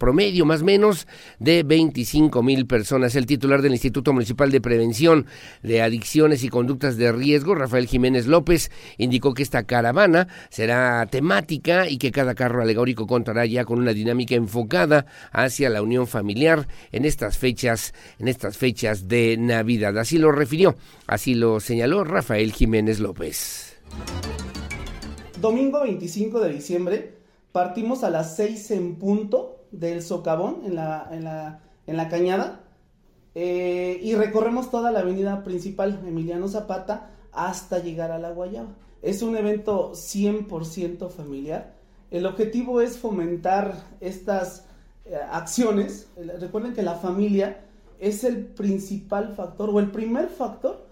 promedio 0.00 0.44
más 0.44 0.62
o 0.62 0.64
menos 0.64 1.06
de 1.38 1.62
25 1.62 2.42
mil 2.42 2.66
personas. 2.66 3.14
El 3.14 3.24
titular 3.24 3.62
del 3.62 3.70
Instituto 3.70 4.12
Municipal 4.12 4.50
de 4.50 4.60
Prevención 4.60 5.26
de 5.62 5.80
Adicciones 5.80 6.42
y 6.42 6.48
Conductas 6.48 6.96
de 6.96 7.12
Riesgo, 7.12 7.54
Rafael 7.54 7.86
Jiménez 7.86 8.26
López, 8.26 8.72
indicó 8.98 9.32
que 9.32 9.44
esta 9.44 9.62
caravana 9.62 10.26
será 10.50 11.06
temática 11.06 11.88
y 11.88 11.98
que 11.98 12.10
cada 12.10 12.34
carro 12.34 12.62
alegórico 12.62 13.06
contará 13.06 13.46
ya 13.46 13.64
con 13.64 13.78
una 13.78 13.92
dinámica 13.92 14.34
enfocada 14.34 15.06
hacia 15.30 15.70
la 15.70 15.82
unión 15.82 16.08
familiar 16.08 16.66
en 16.90 17.04
estas 17.04 17.43
fechas, 17.44 17.92
en 18.18 18.28
estas 18.28 18.56
fechas 18.56 19.06
de 19.06 19.36
Navidad. 19.36 19.98
Así 19.98 20.16
lo 20.16 20.32
refirió, 20.32 20.76
así 21.06 21.34
lo 21.34 21.60
señaló 21.60 22.02
Rafael 22.02 22.52
Jiménez 22.52 23.00
López. 23.00 23.76
Domingo 25.42 25.82
25 25.82 26.40
de 26.40 26.48
diciembre 26.48 27.24
Partimos 27.54 28.02
a 28.02 28.10
las 28.10 28.34
6 28.34 28.72
en 28.72 28.96
punto 28.96 29.66
del 29.70 30.02
socavón 30.02 30.62
en 30.64 30.74
la, 30.74 31.06
en 31.12 31.22
la, 31.22 31.60
en 31.86 31.96
la 31.96 32.08
cañada 32.08 32.62
eh, 33.36 34.00
y 34.02 34.16
recorremos 34.16 34.72
toda 34.72 34.90
la 34.90 35.00
avenida 35.00 35.44
principal 35.44 36.02
Emiliano 36.04 36.48
Zapata 36.48 37.12
hasta 37.30 37.78
llegar 37.78 38.10
a 38.10 38.18
la 38.18 38.30
Guayaba. 38.30 38.74
Es 39.02 39.22
un 39.22 39.36
evento 39.36 39.92
100% 39.92 41.10
familiar. 41.10 41.76
El 42.10 42.26
objetivo 42.26 42.80
es 42.80 42.98
fomentar 42.98 43.84
estas 44.00 44.66
acciones. 45.30 46.08
Recuerden 46.16 46.74
que 46.74 46.82
la 46.82 46.94
familia 46.94 47.64
es 47.98 48.24
el 48.24 48.46
principal 48.46 49.34
factor 49.34 49.70
o 49.70 49.80
el 49.80 49.90
primer 49.90 50.28
factor 50.28 50.86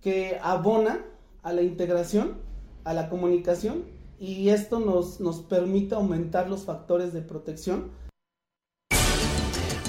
que 0.00 0.38
abona 0.42 1.04
a 1.42 1.52
la 1.52 1.62
integración, 1.62 2.38
a 2.84 2.92
la 2.92 3.08
comunicación 3.08 3.84
y 4.18 4.50
esto 4.50 4.80
nos, 4.80 5.20
nos 5.20 5.40
permite 5.40 5.94
aumentar 5.94 6.48
los 6.48 6.64
factores 6.64 7.12
de 7.12 7.22
protección 7.22 7.90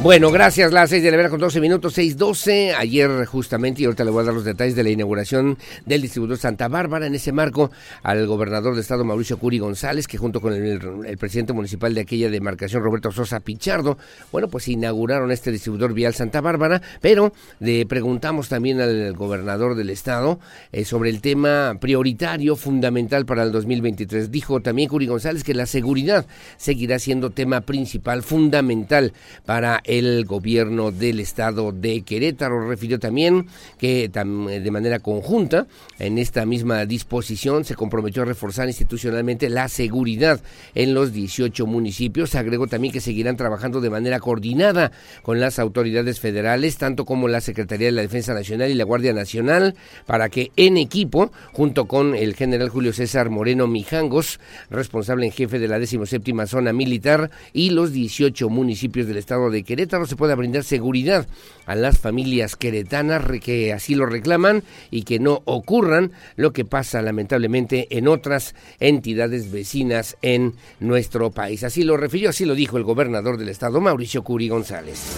bueno, 0.04 0.32
gracias. 0.32 0.74
Las 0.74 0.90
seis 0.90 1.02
de 1.02 1.12
la 1.12 1.16
mañana 1.16 1.30
con 1.30 1.40
12 1.40 1.62
minutos, 1.62 1.98
6.12. 1.98 2.76
Ayer 2.78 3.26
justamente, 3.26 3.82
y 3.82 3.86
ahorita 3.86 4.04
le 4.04 4.12
voy 4.12 4.24
a 4.24 4.26
dar 4.26 4.34
los 4.34 4.44
detalles 4.44 4.76
de 4.76 4.84
la 4.84 4.90
inauguración 4.90 5.58
del 5.86 6.02
distribuidor 6.02 6.38
Santa 6.38 6.68
Bárbara. 6.68 7.08
En 7.08 7.16
ese 7.16 7.32
marco, 7.32 7.72
al 8.02 8.28
gobernador 8.28 8.76
de 8.76 8.82
Estado, 8.82 9.06
Mauricio 9.06 9.40
Curi 9.40 9.60
González, 9.60 10.06
que 10.06 10.18
junto 10.18 10.42
con 10.42 10.52
el, 10.52 11.18
presidente 11.18 11.54
municipal 11.54 11.96
de 11.96 12.02
aquella 12.02 12.30
demarcación, 12.30 12.84
Roberto 12.84 13.14
Sosa 13.14 13.40
Pichardo, 13.40 13.98
bueno, 14.34 14.50
pues 14.50 14.68
inauguraron 14.68 15.32
este 15.32 15.54
distribuidor 15.54 15.94
vial 15.94 16.14
Santa 16.14 16.42
Bárbara. 16.42 16.82
Pero 17.00 17.32
le 17.62 17.86
preguntamos 17.86 18.50
también 18.50 18.82
al 18.82 19.14
gobernador 19.14 19.76
del 19.76 19.90
Estado 19.90 20.38
eh, 20.74 20.84
sobre 20.84 21.12
el 21.12 21.22
tema 21.22 21.78
prioritario, 21.80 22.58
fundamental 22.58 23.26
para 23.26 23.44
el 23.44 23.54
2023. 23.54 24.30
Dijo 24.30 24.60
también 24.60 24.90
Curi 24.90 25.08
González 25.08 25.46
que 25.46 25.54
la 25.54 25.66
seguridad 25.66 26.26
seguirá 26.58 27.00
siendo 27.00 27.30
tema 27.30 27.62
principal, 27.62 28.22
fundamental 28.22 29.14
para 29.46 29.82
el 29.86 29.93
el 29.98 30.26
gobierno 30.26 30.92
del 30.92 31.20
estado 31.20 31.72
de 31.72 32.02
Querétaro. 32.02 32.68
Refirió 32.68 33.00
también 33.00 33.48
que 33.78 34.10
de 34.10 34.72
manera 34.72 35.00
conjunta 35.00 35.68
en 36.00 36.18
esta 36.18 36.46
misma 36.46 36.86
disposición 36.86 37.64
se 37.64 37.76
comprometió 37.76 38.24
a 38.24 38.26
reforzar 38.26 38.68
institucionalmente 38.68 39.50
la 39.50 39.68
seguridad 39.68 40.42
en 40.74 40.94
los 40.94 41.14
18 41.14 41.66
municipios. 41.68 42.36
Agregó 42.36 42.68
también 42.68 42.94
que 42.94 43.02
seguirán 43.02 43.38
trabajando 43.38 43.82
de 43.82 43.90
manera 43.90 44.20
coordinada 44.20 44.92
con 45.22 45.40
las 45.40 45.60
autoridades 45.60 46.20
federales, 46.20 46.78
tanto 46.78 47.06
como 47.06 47.28
la 47.28 47.42
Secretaría 47.42 47.88
de 47.88 47.92
la 47.92 48.02
Defensa 48.02 48.34
Nacional 48.34 48.72
y 48.72 48.76
la 48.76 48.84
Guardia 48.84 49.14
Nacional, 49.14 49.76
para 50.06 50.30
que 50.30 50.52
en 50.56 50.78
equipo, 50.78 51.32
junto 51.52 51.86
con 51.86 52.16
el 52.16 52.36
general 52.36 52.70
Julio 52.70 52.94
César 52.94 53.30
Moreno 53.30 53.68
Mijangos, 53.68 54.40
responsable 54.70 55.26
en 55.26 55.32
jefe 55.32 55.60
de 55.60 55.68
la 55.68 55.78
17 55.78 56.34
Zona 56.48 56.74
Militar, 56.74 57.30
y 57.54 57.70
los 57.70 57.92
18 57.92 58.50
municipios 58.50 59.08
del 59.08 59.18
estado 59.18 59.50
de 59.50 59.64
Querétaro, 59.64 59.83
Querétaro 59.84 60.06
se 60.06 60.16
pueda 60.16 60.36
brindar 60.36 60.64
seguridad 60.64 61.28
a 61.66 61.76
las 61.76 62.00
familias 62.00 62.56
queretanas 62.56 63.22
que 63.42 63.74
así 63.74 63.96
lo 63.96 64.06
reclaman 64.06 64.64
y 64.92 65.04
que 65.04 65.20
no 65.20 65.42
ocurran 65.44 66.14
lo 66.38 66.54
que 66.54 66.64
pasa 66.64 67.02
lamentablemente 67.02 67.98
en 67.98 68.08
otras 68.08 68.56
entidades 68.80 69.52
vecinas 69.52 70.16
en 70.22 70.54
nuestro 70.80 71.32
país. 71.32 71.66
Así 71.66 71.84
lo 71.84 71.98
refirió, 71.98 72.30
así 72.30 72.46
lo 72.46 72.56
dijo 72.56 72.78
el 72.78 72.86
gobernador 72.86 73.38
del 73.38 73.50
estado, 73.50 73.82
Mauricio 73.82 74.24
Curi 74.24 74.48
González. 74.48 75.18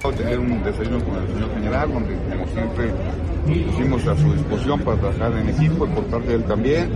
Tener 0.00 0.38
un 0.38 0.62
desayuno 0.62 1.04
con 1.04 1.14
el 1.22 1.28
señor 1.28 1.52
general, 1.52 1.92
donde 1.92 2.16
como 2.16 2.46
siempre 2.46 2.90
pusimos 3.46 4.06
a 4.06 4.16
su 4.16 4.32
disposición 4.32 4.80
para 4.80 4.96
trabajar 4.96 5.32
en 5.34 5.48
equipo 5.50 5.86
y 5.86 5.90
por 5.90 6.04
parte 6.04 6.28
de 6.28 6.34
él 6.36 6.44
también. 6.44 6.90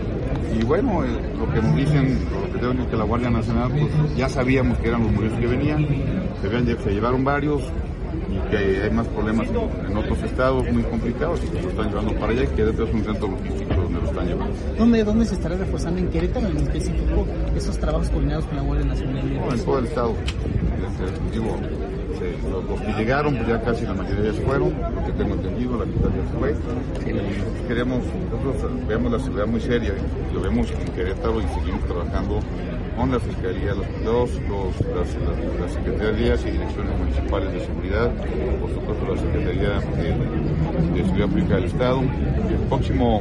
Y 0.59 0.65
bueno, 0.65 1.05
eh, 1.05 1.09
lo 1.39 1.53
que 1.53 1.61
nos 1.61 1.77
dicen, 1.77 2.19
lo 2.33 2.51
que 2.51 2.59
tengo 2.59 2.91
que 2.91 2.97
la 2.97 3.05
Guardia 3.05 3.29
Nacional, 3.29 3.71
pues 3.73 4.17
ya 4.17 4.27
sabíamos 4.31 4.79
que 4.79 4.89
eran 4.89 5.03
los 5.03 5.13
movimientos 5.13 5.39
que 5.39 5.47
venían, 5.47 5.87
se, 6.41 6.91
llevaron 6.93 7.23
varios, 7.25 7.63
y 8.29 8.51
que 8.51 8.83
hay, 8.83 8.91
más 8.91 9.07
problemas 9.09 9.49
en, 9.49 9.97
otros 9.97 10.23
estados 10.23 10.71
muy 10.73 10.83
complicados 10.85 11.41
y 11.45 11.49
que 11.49 11.63
lo 11.63 11.71
están 11.71 11.89
llevando 11.89 12.15
para 12.15 12.33
allá 12.33 12.45
y 12.45 12.47
Querétaro 12.49 12.85
es 12.85 12.95
un 12.95 13.05
centro 13.05 13.29
logístico 13.29 13.75
donde 13.75 14.01
lo 14.01 14.09
están 14.09 14.27
llevando. 14.27 14.57
¿Dónde, 14.79 15.05
dónde 15.05 15.25
se 15.27 15.35
estará 15.35 15.57
reforzando 15.57 16.01
en 16.01 16.09
Querétaro 16.09 16.47
en 16.49 16.57
específico 16.57 17.27
esos 17.57 17.79
trabajos 17.79 18.11
coordinados 18.11 18.45
con 18.47 18.57
la 18.57 18.63
Guardia 18.63 18.87
Nacional? 18.87 19.33
en 19.53 19.65
todo 19.65 19.79
el 19.79 19.85
estado. 19.87 20.15
Digo, 21.33 21.57
los, 22.69 22.81
que 22.81 22.93
llegaron, 22.93 23.35
pues 23.37 23.49
ya 23.49 23.61
casi 23.61 23.85
la 23.85 23.95
mayoría 23.95 24.33
ya 24.33 24.41
fueron, 24.43 24.73
lo 24.95 25.05
que 25.05 25.13
tengo 25.13 25.35
entendido, 25.35 25.79
la 25.79 25.85
mitad 25.85 26.09
ya 26.09 26.39
fue. 26.39 26.55
Y 27.11 27.69
queremos, 27.69 28.01
nosotros 28.31 28.87
vemos 28.87 29.13
la 29.13 29.19
seguridad 29.19 29.47
muy 29.47 29.61
seria, 29.61 29.93
lo 30.33 30.41
vemos 30.41 30.71
en 30.71 30.93
Querétaro 30.93 31.41
y 31.41 31.45
seguimos 31.49 31.85
trabajando 31.85 32.41
con 32.97 33.11
la 33.11 33.19
Fiscalía, 33.19 33.75
los, 33.75 33.87
los, 34.05 34.81
las, 34.81 35.09
las, 35.61 35.73
Secretarías 35.73 36.41
y 36.47 36.51
Direcciones 36.51 36.99
Municipales 36.99 37.53
de 37.53 37.61
Seguridad, 37.61 38.13
por 38.61 38.71
supuesto 38.73 39.15
la 39.15 39.21
Secretaría 39.21 39.81
de, 39.81 40.95
de 40.95 41.05
Seguridad 41.05 41.29
Pública 41.29 41.55
del 41.57 41.65
Estado. 41.65 42.01
El 42.01 42.69
próximo 42.69 43.21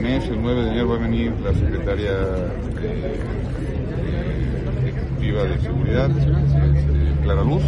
mes, 0.00 0.26
el 0.28 0.42
9 0.42 0.62
de 0.62 0.70
enero, 0.70 0.88
va 0.88 0.96
a 0.96 0.98
venir 0.98 1.32
la 1.44 1.54
Secretaria 1.54 2.12
eh, 2.82 3.20
Ejecutiva 4.86 5.44
de 5.44 5.58
Seguridad, 5.60 6.10
este, 6.10 7.22
Clara 7.22 7.44
Luz, 7.44 7.62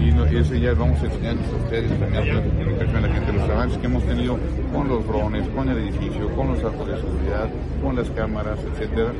y, 0.00 0.36
ese 0.36 0.60
ya 0.60 0.72
vamos 0.74 1.00
a 1.02 1.04
enseñarles 1.06 1.46
a 1.52 1.56
ustedes 1.64 2.00
también 2.00 2.36
la 2.36 2.42
comunicación 2.42 2.96
a 2.96 3.00
la 3.00 3.14
gente 3.14 3.32
los 3.32 3.50
avances 3.50 3.78
que 3.78 3.86
hemos 3.86 4.02
tenido 4.04 4.38
con 4.72 4.88
los 4.88 5.06
drones, 5.06 5.48
con 5.48 5.68
el 5.68 5.78
edificio, 5.78 6.34
con 6.34 6.48
los 6.48 6.64
arcos 6.64 6.88
de 6.88 6.96
seguridad, 6.96 7.50
con 7.82 7.96
las 7.96 8.10
cámaras, 8.10 8.58
etcétera 8.64 9.12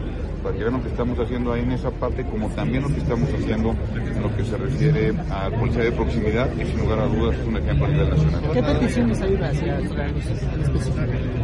lo 0.43 0.83
que 0.83 0.89
estamos 0.89 1.19
haciendo 1.19 1.53
ahí 1.53 1.63
en 1.63 1.73
esa 1.73 1.91
parte, 1.91 2.25
como 2.25 2.49
también 2.51 2.83
lo 2.83 2.89
que 2.89 2.99
estamos 2.99 3.29
haciendo 3.33 3.71
en 3.71 4.23
lo 4.23 4.37
que 4.37 4.45
se 4.45 4.57
refiere 4.57 5.13
a 5.31 5.51
policía 5.51 5.85
de 5.85 5.93
proximidad, 5.93 6.51
que 6.51 6.67
sin 6.67 6.79
lugar 6.81 7.01
a 7.01 7.07
dudas 7.07 7.37
es 7.39 7.47
un 7.47 7.57
ejemplo 7.57 7.87
a 7.87 7.89
nivel 7.89 8.11
nacional. 8.11 8.51
¿Qué 8.53 8.63
peticiones 8.63 9.21
hay 9.21 9.35
hacia 9.37 9.79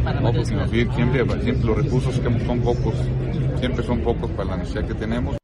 para 0.03 0.21
no, 0.21 0.31
pues, 0.31 0.47
siempre, 0.47 1.41
siempre 1.41 1.65
los 1.65 1.77
recursos 1.77 2.19
que 2.19 2.45
son 2.45 2.59
pocos, 2.59 2.95
siempre 3.59 3.83
son 3.83 3.99
pocos 4.01 4.29
para 4.31 4.49
la 4.49 4.57
necesidad 4.57 4.85
que 4.85 4.93
tenemos. 4.93 5.38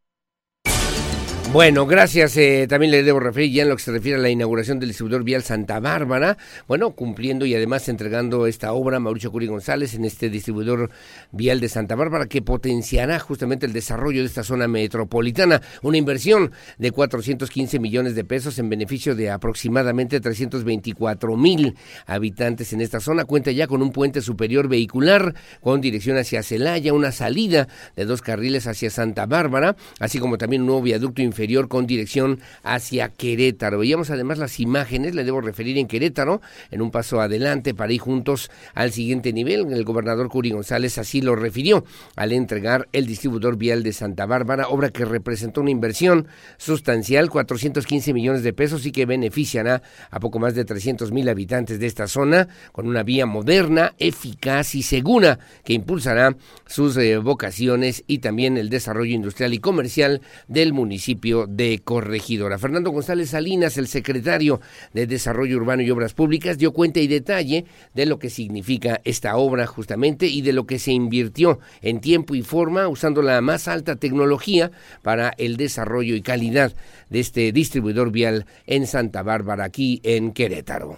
Bueno, 1.51 1.85
gracias. 1.85 2.35
Eh, 2.35 2.65
también 2.67 2.91
le 2.91 3.01
debo 3.01 3.21
referir 3.21 3.49
ya 3.49 3.63
en 3.63 3.69
lo 3.69 3.77
que 3.77 3.83
se 3.83 3.91
refiere 3.91 4.17
a 4.17 4.21
la 4.21 4.29
inauguración 4.29 4.77
del 4.77 4.89
distribuidor 4.89 5.23
vial 5.23 5.41
Santa 5.41 5.79
Bárbara. 5.79 6.37
Bueno, 6.67 6.91
cumpliendo 6.91 7.45
y 7.45 7.55
además 7.55 7.87
entregando 7.87 8.45
esta 8.45 8.73
obra 8.73 8.99
Mauricio 8.99 9.31
Curi 9.31 9.47
González 9.47 9.93
en 9.93 10.03
este 10.03 10.29
distribuidor 10.29 10.89
vial 11.31 11.61
de 11.61 11.69
Santa 11.69 11.95
Bárbara 11.95 12.25
que 12.25 12.41
potenciará 12.41 13.19
justamente 13.19 13.65
el 13.65 13.71
desarrollo 13.71 14.19
de 14.19 14.25
esta 14.25 14.43
zona 14.43 14.67
metropolitana. 14.67 15.61
Una 15.81 15.97
inversión 15.97 16.51
de 16.77 16.91
415 16.91 17.79
millones 17.79 18.15
de 18.15 18.25
pesos 18.25 18.59
en 18.59 18.69
beneficio 18.69 19.15
de 19.15 19.31
aproximadamente 19.31 20.19
324 20.19 21.37
mil 21.37 21.75
habitantes 22.05 22.73
en 22.73 22.81
esta 22.81 22.99
zona. 22.99 23.23
Cuenta 23.23 23.51
ya 23.51 23.67
con 23.67 23.81
un 23.81 23.93
puente 23.93 24.21
superior 24.21 24.67
vehicular 24.67 25.33
con 25.61 25.79
dirección 25.79 26.17
hacia 26.17 26.43
Celaya, 26.43 26.91
una 26.91 27.13
salida 27.13 27.69
de 27.95 28.03
dos 28.03 28.21
carriles 28.21 28.67
hacia 28.67 28.89
Santa 28.89 29.25
Bárbara, 29.25 29.77
así 29.99 30.19
como 30.19 30.37
también 30.37 30.63
un 30.63 30.67
nuevo 30.67 30.81
viaducto 30.81 31.21
inferior 31.21 31.44
con 31.67 31.85
dirección 31.85 32.39
hacia 32.63 33.09
Querétaro. 33.09 33.79
Veíamos 33.79 34.09
además 34.09 34.39
las 34.39 34.59
imágenes, 34.59 35.13
le 35.13 35.23
debo 35.23 35.41
referir 35.41 35.77
en 35.77 35.87
Querétaro, 35.87 36.41
en 36.71 36.81
un 36.81 36.89
paso 36.89 37.21
adelante 37.21 37.75
para 37.75 37.93
ir 37.93 38.01
juntos 38.01 38.49
al 38.73 38.91
siguiente 38.91 39.31
nivel. 39.31 39.71
El 39.71 39.83
gobernador 39.83 40.27
Curi 40.27 40.49
González 40.49 40.97
así 40.97 41.21
lo 41.21 41.35
refirió 41.35 41.85
al 42.15 42.31
entregar 42.31 42.87
el 42.93 43.05
distribuidor 43.05 43.57
vial 43.57 43.83
de 43.83 43.93
Santa 43.93 44.25
Bárbara, 44.25 44.67
obra 44.69 44.89
que 44.89 45.05
representó 45.05 45.61
una 45.61 45.69
inversión 45.69 46.27
sustancial, 46.57 47.29
415 47.29 48.13
millones 48.13 48.43
de 48.43 48.53
pesos 48.53 48.85
y 48.87 48.91
que 48.91 49.05
beneficiará 49.05 49.83
a 50.09 50.19
poco 50.19 50.39
más 50.39 50.55
de 50.55 50.65
300 50.65 51.11
mil 51.11 51.29
habitantes 51.29 51.79
de 51.79 51.85
esta 51.85 52.07
zona 52.07 52.47
con 52.71 52.87
una 52.87 53.03
vía 53.03 53.27
moderna, 53.27 53.93
eficaz 53.99 54.73
y 54.73 54.81
segura 54.81 55.37
que 55.63 55.73
impulsará 55.73 56.35
sus 56.65 56.97
eh, 56.97 57.17
vocaciones 57.17 58.03
y 58.07 58.17
también 58.17 58.57
el 58.57 58.69
desarrollo 58.69 59.13
industrial 59.13 59.53
y 59.53 59.59
comercial 59.59 60.21
del 60.47 60.73
municipio 60.73 61.24
de 61.25 61.81
Corregidora. 61.83 62.59
Fernando 62.59 62.91
González 62.91 63.31
Salinas, 63.31 63.79
el 63.79 63.87
secretario 63.87 64.61
de 64.93 65.07
Desarrollo 65.07 65.57
Urbano 65.57 65.81
y 65.81 65.89
Obras 65.89 66.13
Públicas, 66.13 66.59
dio 66.59 66.71
cuenta 66.71 66.99
y 66.99 67.07
detalle 67.07 67.65
de 67.95 68.05
lo 68.05 68.19
que 68.19 68.29
significa 68.29 69.01
esta 69.05 69.35
obra 69.35 69.65
justamente 69.65 70.27
y 70.27 70.43
de 70.43 70.53
lo 70.53 70.67
que 70.67 70.77
se 70.77 70.91
invirtió 70.91 71.59
en 71.81 71.99
tiempo 71.99 72.35
y 72.35 72.43
forma 72.43 72.87
usando 72.87 73.23
la 73.23 73.41
más 73.41 73.67
alta 73.67 73.95
tecnología 73.95 74.69
para 75.01 75.33
el 75.39 75.57
desarrollo 75.57 76.15
y 76.15 76.21
calidad 76.21 76.73
de 77.09 77.21
este 77.21 77.51
distribuidor 77.51 78.11
vial 78.11 78.45
en 78.67 78.85
Santa 78.85 79.23
Bárbara, 79.23 79.63
aquí 79.63 80.01
en 80.03 80.31
Querétaro. 80.31 80.97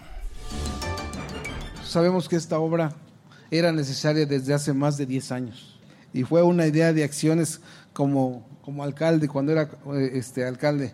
Sabemos 1.86 2.28
que 2.28 2.36
esta 2.36 2.60
obra 2.60 2.94
era 3.50 3.72
necesaria 3.72 4.26
desde 4.26 4.54
hace 4.54 4.74
más 4.74 4.98
de 4.98 5.06
10 5.06 5.32
años 5.32 5.80
y 6.14 6.24
fue 6.24 6.42
una 6.42 6.68
idea 6.68 6.94
de 6.94 7.04
acciones 7.04 7.62
como 7.94 8.47
como 8.68 8.84
alcalde, 8.84 9.30
cuando 9.30 9.54
era 9.54 9.70
eh, 9.94 10.12
este, 10.16 10.44
alcalde, 10.44 10.94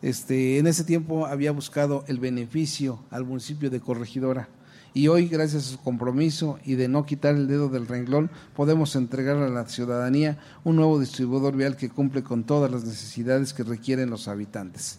este, 0.00 0.56
en 0.56 0.66
ese 0.66 0.84
tiempo 0.84 1.26
había 1.26 1.52
buscado 1.52 2.02
el 2.06 2.18
beneficio 2.18 3.00
al 3.10 3.26
municipio 3.26 3.68
de 3.68 3.78
Corregidora. 3.78 4.48
Y 4.94 5.08
hoy, 5.08 5.28
gracias 5.28 5.66
a 5.66 5.70
su 5.72 5.78
compromiso 5.82 6.58
y 6.64 6.76
de 6.76 6.88
no 6.88 7.04
quitar 7.04 7.34
el 7.34 7.46
dedo 7.46 7.68
del 7.68 7.86
renglón, 7.86 8.30
podemos 8.56 8.96
entregar 8.96 9.36
a 9.36 9.50
la 9.50 9.68
ciudadanía 9.68 10.38
un 10.64 10.76
nuevo 10.76 10.98
distribuidor 10.98 11.54
vial 11.54 11.76
que 11.76 11.90
cumple 11.90 12.22
con 12.22 12.44
todas 12.44 12.70
las 12.70 12.84
necesidades 12.84 13.52
que 13.52 13.64
requieren 13.64 14.08
los 14.08 14.26
habitantes. 14.26 14.98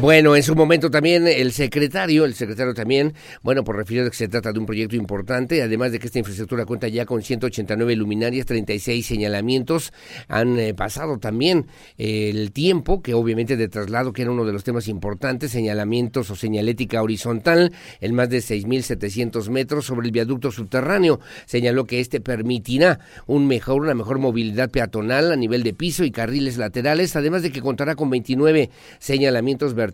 Bueno, 0.00 0.36
en 0.36 0.44
su 0.44 0.54
momento 0.54 0.92
también 0.92 1.26
el 1.26 1.50
secretario, 1.50 2.24
el 2.24 2.34
secretario 2.34 2.72
también, 2.72 3.14
bueno, 3.42 3.64
por 3.64 3.74
refirió 3.74 4.08
que 4.08 4.16
se 4.16 4.28
trata 4.28 4.52
de 4.52 4.60
un 4.60 4.64
proyecto 4.64 4.94
importante, 4.94 5.60
además 5.60 5.90
de 5.90 5.98
que 5.98 6.06
esta 6.06 6.20
infraestructura 6.20 6.64
cuenta 6.66 6.86
ya 6.86 7.04
con 7.04 7.20
189 7.20 7.96
luminarias, 7.96 8.46
36 8.46 9.04
señalamientos, 9.04 9.92
han 10.28 10.56
eh, 10.56 10.72
pasado 10.72 11.18
también 11.18 11.66
eh, 11.96 12.30
el 12.30 12.52
tiempo, 12.52 13.02
que 13.02 13.12
obviamente 13.12 13.56
de 13.56 13.66
traslado, 13.66 14.12
que 14.12 14.22
era 14.22 14.30
uno 14.30 14.44
de 14.44 14.52
los 14.52 14.62
temas 14.62 14.86
importantes, 14.86 15.50
señalamientos 15.50 16.30
o 16.30 16.36
señalética 16.36 17.02
horizontal 17.02 17.72
en 18.00 18.14
más 18.14 18.30
de 18.30 18.38
6.700 18.38 19.50
metros 19.50 19.86
sobre 19.86 20.06
el 20.06 20.12
viaducto 20.12 20.52
subterráneo. 20.52 21.18
Señaló 21.44 21.86
que 21.86 21.98
este 21.98 22.20
permitirá 22.20 23.00
un 23.26 23.48
mejor, 23.48 23.82
una 23.82 23.94
mejor 23.94 24.20
movilidad 24.20 24.70
peatonal 24.70 25.32
a 25.32 25.36
nivel 25.36 25.64
de 25.64 25.74
piso 25.74 26.04
y 26.04 26.12
carriles 26.12 26.56
laterales, 26.56 27.16
además 27.16 27.42
de 27.42 27.50
que 27.50 27.60
contará 27.60 27.96
con 27.96 28.10
29 28.10 28.70
señalamientos 29.00 29.74
verticales, 29.74 29.87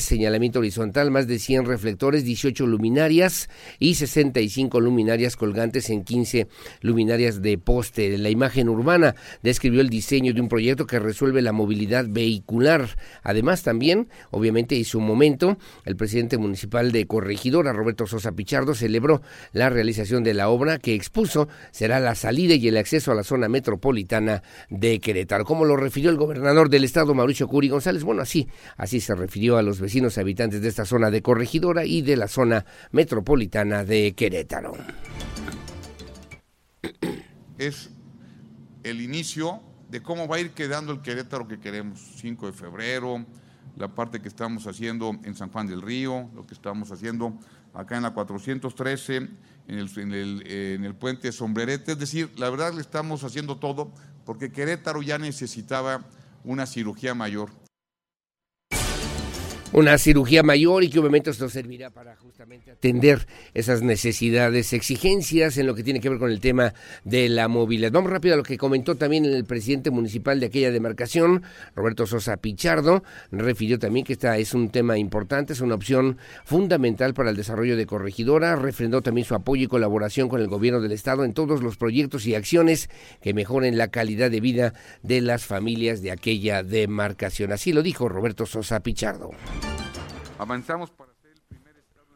señalamiento 0.00 0.58
horizontal, 0.58 1.10
más 1.10 1.26
de 1.26 1.38
100 1.38 1.66
reflectores, 1.66 2.24
18 2.24 2.66
luminarias 2.66 3.48
y 3.78 3.94
65 3.94 4.80
luminarias 4.80 5.36
colgantes 5.36 5.90
en 5.90 6.04
15 6.04 6.48
luminarias 6.80 7.42
de 7.42 7.58
poste. 7.58 8.16
La 8.18 8.30
imagen 8.30 8.68
urbana 8.68 9.14
describió 9.42 9.80
el 9.80 9.88
diseño 9.88 10.32
de 10.32 10.40
un 10.40 10.48
proyecto 10.48 10.86
que 10.86 10.98
resuelve 10.98 11.42
la 11.42 11.52
movilidad 11.52 12.06
vehicular. 12.08 12.96
Además, 13.22 13.62
también, 13.62 14.08
obviamente, 14.30 14.74
y 14.74 14.84
su 14.84 15.00
momento, 15.00 15.58
el 15.84 15.96
presidente 15.96 16.38
municipal 16.38 16.92
de 16.92 17.06
Corregidora, 17.06 17.72
Roberto 17.72 18.06
Sosa 18.06 18.32
Pichardo, 18.32 18.74
celebró 18.74 19.22
la 19.52 19.70
realización 19.70 20.24
de 20.24 20.34
la 20.34 20.48
obra 20.48 20.78
que 20.78 20.94
expuso 20.94 21.48
será 21.70 22.00
la 22.00 22.14
salida 22.14 22.54
y 22.54 22.68
el 22.68 22.76
acceso 22.76 23.12
a 23.12 23.14
la 23.14 23.24
zona 23.24 23.48
metropolitana 23.48 24.42
de 24.70 25.00
Querétaro. 25.00 25.44
Como 25.44 25.64
lo 25.64 25.76
refirió 25.76 26.10
el 26.10 26.16
gobernador 26.16 26.68
del 26.68 26.84
estado, 26.84 27.14
Mauricio 27.14 27.48
Curi 27.48 27.68
González, 27.68 28.04
bueno, 28.04 28.22
así, 28.22 28.48
así 28.76 29.00
se 29.00 29.14
refirió 29.14 29.37
a 29.38 29.62
los 29.62 29.80
vecinos 29.80 30.18
habitantes 30.18 30.60
de 30.60 30.68
esta 30.68 30.84
zona 30.84 31.10
de 31.10 31.22
Corregidora 31.22 31.84
y 31.84 32.02
de 32.02 32.16
la 32.16 32.28
zona 32.28 32.64
metropolitana 32.90 33.84
de 33.84 34.14
Querétaro. 34.14 34.72
Es 37.56 37.90
el 38.82 39.00
inicio 39.00 39.62
de 39.88 40.02
cómo 40.02 40.26
va 40.26 40.36
a 40.36 40.40
ir 40.40 40.50
quedando 40.50 40.92
el 40.92 41.00
Querétaro 41.02 41.46
que 41.46 41.60
queremos. 41.60 42.00
5 42.16 42.46
de 42.46 42.52
febrero, 42.52 43.24
la 43.76 43.94
parte 43.94 44.20
que 44.20 44.28
estamos 44.28 44.66
haciendo 44.66 45.18
en 45.24 45.34
San 45.34 45.50
Juan 45.50 45.66
del 45.66 45.82
Río, 45.82 46.30
lo 46.34 46.46
que 46.46 46.54
estamos 46.54 46.90
haciendo 46.90 47.38
acá 47.74 47.96
en 47.96 48.02
la 48.02 48.12
413, 48.12 49.16
en 49.16 49.30
el, 49.68 49.90
en 49.98 50.12
el, 50.12 50.46
en 50.46 50.84
el 50.84 50.94
puente 50.94 51.30
Sombrerete. 51.32 51.92
Es 51.92 51.98
decir, 51.98 52.30
la 52.36 52.50
verdad 52.50 52.74
le 52.74 52.80
estamos 52.80 53.24
haciendo 53.24 53.58
todo 53.58 53.92
porque 54.24 54.50
Querétaro 54.50 55.02
ya 55.02 55.18
necesitaba 55.18 56.04
una 56.44 56.66
cirugía 56.66 57.14
mayor 57.14 57.50
una 59.72 59.98
cirugía 59.98 60.42
mayor 60.42 60.84
y 60.84 60.90
que 60.90 60.98
obviamente 60.98 61.30
esto 61.30 61.48
servirá 61.48 61.90
para 61.90 62.16
atender 62.40 63.26
esas 63.54 63.82
necesidades, 63.82 64.72
exigencias 64.72 65.58
en 65.58 65.66
lo 65.66 65.74
que 65.74 65.82
tiene 65.82 66.00
que 66.00 66.08
ver 66.08 66.18
con 66.18 66.30
el 66.30 66.40
tema 66.40 66.74
de 67.04 67.28
la 67.28 67.48
movilidad. 67.48 67.90
Vamos 67.90 68.10
rápido 68.10 68.34
a 68.34 68.36
lo 68.36 68.42
que 68.42 68.56
comentó 68.56 68.94
también 68.96 69.24
el 69.24 69.44
presidente 69.44 69.90
municipal 69.90 70.38
de 70.38 70.46
aquella 70.46 70.70
demarcación, 70.70 71.42
Roberto 71.74 72.06
Sosa 72.06 72.36
Pichardo, 72.36 73.02
refirió 73.32 73.78
también 73.78 74.04
que 74.04 74.12
esta 74.12 74.36
es 74.38 74.54
un 74.54 74.70
tema 74.70 74.98
importante, 74.98 75.52
es 75.52 75.60
una 75.60 75.74
opción 75.74 76.18
fundamental 76.44 77.14
para 77.14 77.30
el 77.30 77.36
desarrollo 77.36 77.76
de 77.76 77.86
Corregidora, 77.86 78.56
refrendó 78.56 79.02
también 79.02 79.24
su 79.24 79.34
apoyo 79.34 79.64
y 79.64 79.68
colaboración 79.68 80.28
con 80.28 80.40
el 80.40 80.48
gobierno 80.48 80.80
del 80.80 80.92
estado 80.92 81.24
en 81.24 81.34
todos 81.34 81.62
los 81.62 81.76
proyectos 81.76 82.26
y 82.26 82.34
acciones 82.34 82.88
que 83.20 83.34
mejoren 83.34 83.78
la 83.78 83.88
calidad 83.88 84.30
de 84.30 84.40
vida 84.40 84.74
de 85.02 85.20
las 85.20 85.44
familias 85.44 86.02
de 86.02 86.12
aquella 86.12 86.62
demarcación. 86.62 87.52
Así 87.52 87.72
lo 87.72 87.82
dijo 87.82 88.08
Roberto 88.08 88.46
Sosa 88.46 88.80
Pichardo. 88.80 89.30
avanzamos 90.38 90.90
ser 91.20 91.32
el 91.32 91.40
primer 91.48 91.76
estado 91.76 92.06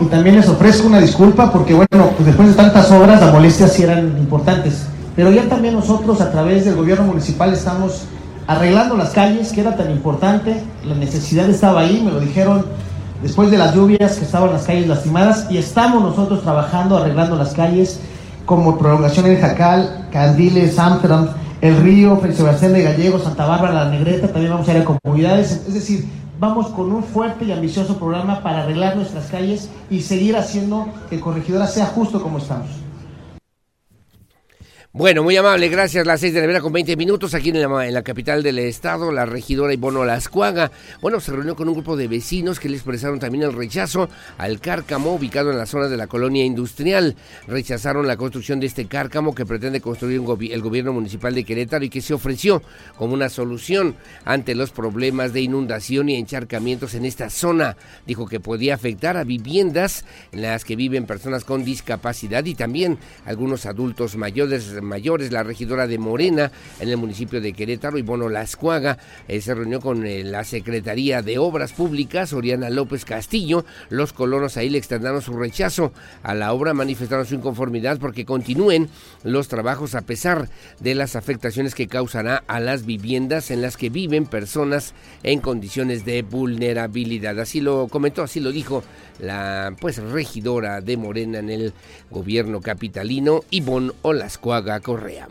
y 0.00 0.04
también 0.06 0.36
les 0.36 0.48
ofrezco 0.48 0.86
una 0.86 1.00
disculpa 1.00 1.50
porque 1.50 1.74
bueno, 1.74 2.10
pues 2.16 2.26
después 2.26 2.48
de 2.48 2.54
tantas 2.54 2.90
obras 2.92 3.20
las 3.20 3.32
molestias 3.32 3.72
sí 3.72 3.82
eran 3.82 4.16
importantes. 4.18 4.86
Pero 5.16 5.32
ya 5.32 5.48
también 5.48 5.74
nosotros 5.74 6.20
a 6.20 6.30
través 6.30 6.64
del 6.64 6.76
gobierno 6.76 7.06
municipal 7.06 7.52
estamos 7.52 8.04
arreglando 8.46 8.96
las 8.96 9.10
calles, 9.10 9.52
que 9.52 9.60
era 9.60 9.76
tan 9.76 9.90
importante, 9.90 10.62
la 10.84 10.94
necesidad 10.94 11.50
estaba 11.50 11.80
ahí, 11.80 12.00
me 12.04 12.12
lo 12.12 12.20
dijeron 12.20 12.64
después 13.20 13.50
de 13.50 13.58
las 13.58 13.74
lluvias 13.74 14.16
que 14.16 14.24
estaban 14.24 14.52
las 14.52 14.62
calles 14.62 14.86
lastimadas. 14.86 15.46
Y 15.50 15.58
estamos 15.58 16.02
nosotros 16.02 16.42
trabajando 16.42 16.96
arreglando 16.96 17.34
las 17.34 17.52
calles 17.52 17.98
como 18.46 18.78
prolongación 18.78 19.26
en 19.26 19.40
Jacal, 19.40 20.08
Candiles, 20.12 20.78
Amsterdam, 20.78 21.30
El 21.60 21.78
Río, 21.78 22.16
Fray 22.18 22.32
Sebastián 22.32 22.74
de 22.74 22.82
Gallegos, 22.84 23.24
Santa 23.24 23.46
Bárbara, 23.46 23.72
La 23.74 23.90
Negreta, 23.90 24.28
también 24.28 24.52
vamos 24.52 24.68
a 24.68 24.72
ir 24.72 24.82
a 24.82 24.84
comunidades, 24.84 25.62
es 25.66 25.74
decir, 25.74 26.06
vamos 26.42 26.70
con 26.70 26.90
un 26.90 27.04
fuerte 27.04 27.44
y 27.44 27.52
ambicioso 27.52 27.98
programa 27.98 28.42
para 28.42 28.64
arreglar 28.64 28.96
nuestras 28.96 29.26
calles 29.26 29.70
y 29.88 30.00
seguir 30.00 30.36
haciendo 30.36 30.88
que 31.08 31.20
Corregidora 31.20 31.68
sea 31.68 31.86
justo 31.86 32.20
como 32.20 32.38
estamos. 32.38 32.81
Bueno, 34.94 35.22
muy 35.22 35.34
amable, 35.38 35.70
gracias. 35.70 36.06
Las 36.06 36.20
seis 36.20 36.34
de 36.34 36.40
la 36.40 36.46
mañana 36.46 36.62
con 36.62 36.70
20 36.70 36.96
minutos 36.98 37.32
aquí 37.32 37.48
en 37.48 37.94
la, 37.94 38.02
capital 38.02 38.42
del 38.42 38.58
estado, 38.58 39.10
la 39.10 39.24
regidora 39.24 39.72
Ibono 39.72 40.04
Lascuaga. 40.04 40.70
Bueno, 41.00 41.18
se 41.18 41.32
reunió 41.32 41.56
con 41.56 41.66
un 41.66 41.76
grupo 41.76 41.96
de 41.96 42.08
vecinos 42.08 42.60
que 42.60 42.68
le 42.68 42.74
expresaron 42.76 43.18
también 43.18 43.44
el 43.44 43.54
rechazo 43.54 44.10
al 44.36 44.60
cárcamo 44.60 45.14
ubicado 45.14 45.50
en 45.50 45.56
la 45.56 45.64
zona 45.64 45.88
de 45.88 45.96
la 45.96 46.08
colonia 46.08 46.44
industrial. 46.44 47.16
Rechazaron 47.46 48.06
la 48.06 48.18
construcción 48.18 48.60
de 48.60 48.66
este 48.66 48.84
cárcamo 48.84 49.34
que 49.34 49.46
pretende 49.46 49.80
construir 49.80 50.20
el 50.50 50.60
gobierno 50.60 50.92
municipal 50.92 51.34
de 51.34 51.44
Querétaro 51.44 51.86
y 51.86 51.88
que 51.88 52.02
se 52.02 52.12
ofreció 52.12 52.62
como 52.98 53.14
una 53.14 53.30
solución 53.30 53.96
ante 54.26 54.54
los 54.54 54.72
problemas 54.72 55.32
de 55.32 55.40
inundación 55.40 56.10
y 56.10 56.16
encharcamientos 56.16 56.92
en 56.92 57.06
esta 57.06 57.30
zona. 57.30 57.78
Dijo 58.06 58.26
que 58.26 58.40
podía 58.40 58.74
afectar 58.74 59.16
a 59.16 59.24
viviendas 59.24 60.04
en 60.32 60.42
las 60.42 60.66
que 60.66 60.76
viven 60.76 61.06
personas 61.06 61.44
con 61.44 61.64
discapacidad 61.64 62.44
y 62.44 62.54
también 62.54 62.98
algunos 63.24 63.64
adultos 63.64 64.16
mayores 64.16 64.81
mayores, 64.82 65.32
la 65.32 65.42
regidora 65.42 65.86
de 65.86 65.98
Morena 65.98 66.52
en 66.80 66.88
el 66.88 66.96
municipio 66.96 67.40
de 67.40 67.52
Querétaro, 67.52 67.98
Ibono 67.98 68.28
Lascuaga, 68.28 68.98
eh, 69.28 69.40
se 69.40 69.54
reunió 69.54 69.80
con 69.80 70.06
eh, 70.06 70.24
la 70.24 70.44
Secretaría 70.44 71.22
de 71.22 71.38
Obras 71.38 71.72
Públicas, 71.72 72.32
Oriana 72.32 72.70
López 72.70 73.04
Castillo. 73.04 73.64
Los 73.88 74.12
colonos 74.12 74.56
ahí 74.56 74.68
le 74.68 74.78
extendieron 74.78 75.22
su 75.22 75.36
rechazo 75.36 75.92
a 76.22 76.34
la 76.34 76.52
obra, 76.52 76.74
manifestaron 76.74 77.26
su 77.26 77.34
inconformidad 77.34 77.98
porque 77.98 78.24
continúen 78.24 78.88
los 79.22 79.48
trabajos 79.48 79.94
a 79.94 80.02
pesar 80.02 80.48
de 80.80 80.94
las 80.94 81.16
afectaciones 81.16 81.74
que 81.74 81.88
causará 81.88 82.44
a 82.46 82.60
las 82.60 82.84
viviendas 82.86 83.50
en 83.50 83.62
las 83.62 83.76
que 83.76 83.90
viven 83.90 84.26
personas 84.26 84.94
en 85.22 85.40
condiciones 85.40 86.04
de 86.04 86.22
vulnerabilidad. 86.22 87.38
Así 87.40 87.60
lo 87.60 87.88
comentó, 87.88 88.22
así 88.22 88.40
lo 88.40 88.52
dijo 88.52 88.82
la 89.18 89.74
pues 89.80 89.98
regidora 89.98 90.80
de 90.80 90.96
Morena 90.96 91.38
en 91.38 91.50
el 91.50 91.72
gobierno 92.10 92.60
capitalino, 92.60 93.44
Ivonne 93.50 93.92
Olascuaga 94.02 94.71
Correa. 94.80 95.28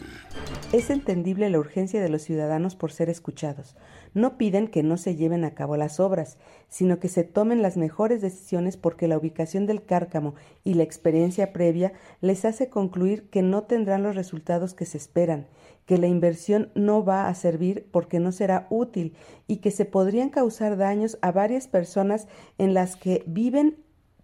Es 0.72 0.90
entendible 0.90 1.50
la 1.50 1.60
urgencia 1.60 2.02
de 2.02 2.10
los 2.10 2.22
ciudadanos 2.22 2.76
por 2.76 2.92
ser 2.92 3.10
escuchados. 3.10 3.76
No 4.14 4.38
piden 4.38 4.68
que 4.68 4.84
no 4.84 4.98
se 4.98 5.16
lleven 5.16 5.44
a 5.44 5.54
cabo 5.54 5.76
las 5.78 6.00
obras, 6.00 6.38
sino 6.70 7.00
que 7.00 7.10
se 7.10 7.24
tomen 7.24 7.62
las 7.62 7.78
mejores 7.78 8.22
decisiones 8.22 8.78
porque 8.78 9.08
la 9.08 9.18
ubicación 9.18 9.66
del 9.66 9.84
cárcamo 9.84 10.36
y 10.64 10.74
la 10.76 10.84
experiencia 10.84 11.52
previa 11.54 11.94
les 12.22 12.46
hace 12.46 12.70
concluir 12.70 13.30
que 13.30 13.42
no 13.42 13.64
tendrán 13.64 14.04
los 14.04 14.16
resultados 14.16 14.74
que 14.74 14.86
se 14.86 14.98
esperan, 14.98 15.48
que 15.86 15.98
la 15.98 16.08
inversión 16.08 16.72
no 16.76 17.04
va 17.04 17.28
a 17.28 17.36
servir 17.36 17.88
porque 17.92 18.20
no 18.20 18.32
será 18.32 18.68
útil 18.70 19.16
y 19.48 19.58
que 19.58 19.72
se 19.72 19.86
podrían 19.86 20.30
causar 20.30 20.78
daños 20.78 21.18
a 21.22 21.32
varias 21.32 21.68
personas 21.68 22.28
en 22.58 22.74
las 22.74 22.96
que 22.96 23.24
viven 23.28 23.78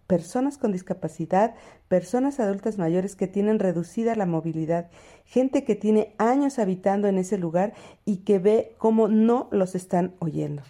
personas 0.08 0.58
con 0.58 0.72
discapacidad, 0.72 1.56
personas 1.88 2.40
adultas 2.40 2.78
mayores 2.78 3.16
que 3.16 3.28
tienen 3.28 3.60
reducida 3.60 4.16
la 4.16 4.26
movilidad, 4.26 4.90
gente 5.26 5.64
que 5.64 5.76
tiene 5.76 6.16
años 6.18 6.60
habitando 6.60 7.08
en 7.08 7.18
ese 7.18 7.38
lugar 7.38 7.74
y 8.06 8.18
que 8.18 8.40
ve 8.40 8.76
cómo 8.78 9.08
no 9.08 9.50
los 9.52 9.76
están 9.76 10.16
oyendo. 10.20 10.64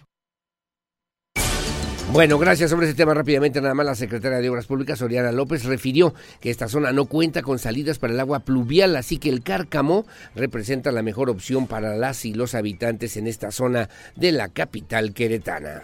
Bueno, 2.10 2.38
gracias 2.38 2.70
sobre 2.70 2.86
ese 2.86 2.94
tema 2.94 3.12
rápidamente. 3.12 3.60
Nada 3.60 3.74
más 3.74 3.84
la 3.84 3.94
secretaria 3.94 4.38
de 4.38 4.48
Obras 4.48 4.66
Públicas, 4.66 5.02
Oriana 5.02 5.30
López, 5.30 5.64
refirió 5.64 6.14
que 6.40 6.48
esta 6.48 6.66
zona 6.66 6.90
no 6.90 7.04
cuenta 7.04 7.42
con 7.42 7.58
salidas 7.58 7.98
para 7.98 8.14
el 8.14 8.20
agua 8.20 8.40
pluvial, 8.40 8.96
así 8.96 9.18
que 9.18 9.28
el 9.28 9.42
cárcamo 9.42 10.06
representa 10.34 10.90
la 10.90 11.02
mejor 11.02 11.28
opción 11.28 11.66
para 11.66 11.96
las 11.96 12.24
y 12.24 12.32
los 12.32 12.54
habitantes 12.54 13.18
en 13.18 13.26
esta 13.26 13.50
zona 13.50 13.90
de 14.16 14.32
la 14.32 14.48
capital 14.48 15.12
queretana. 15.12 15.82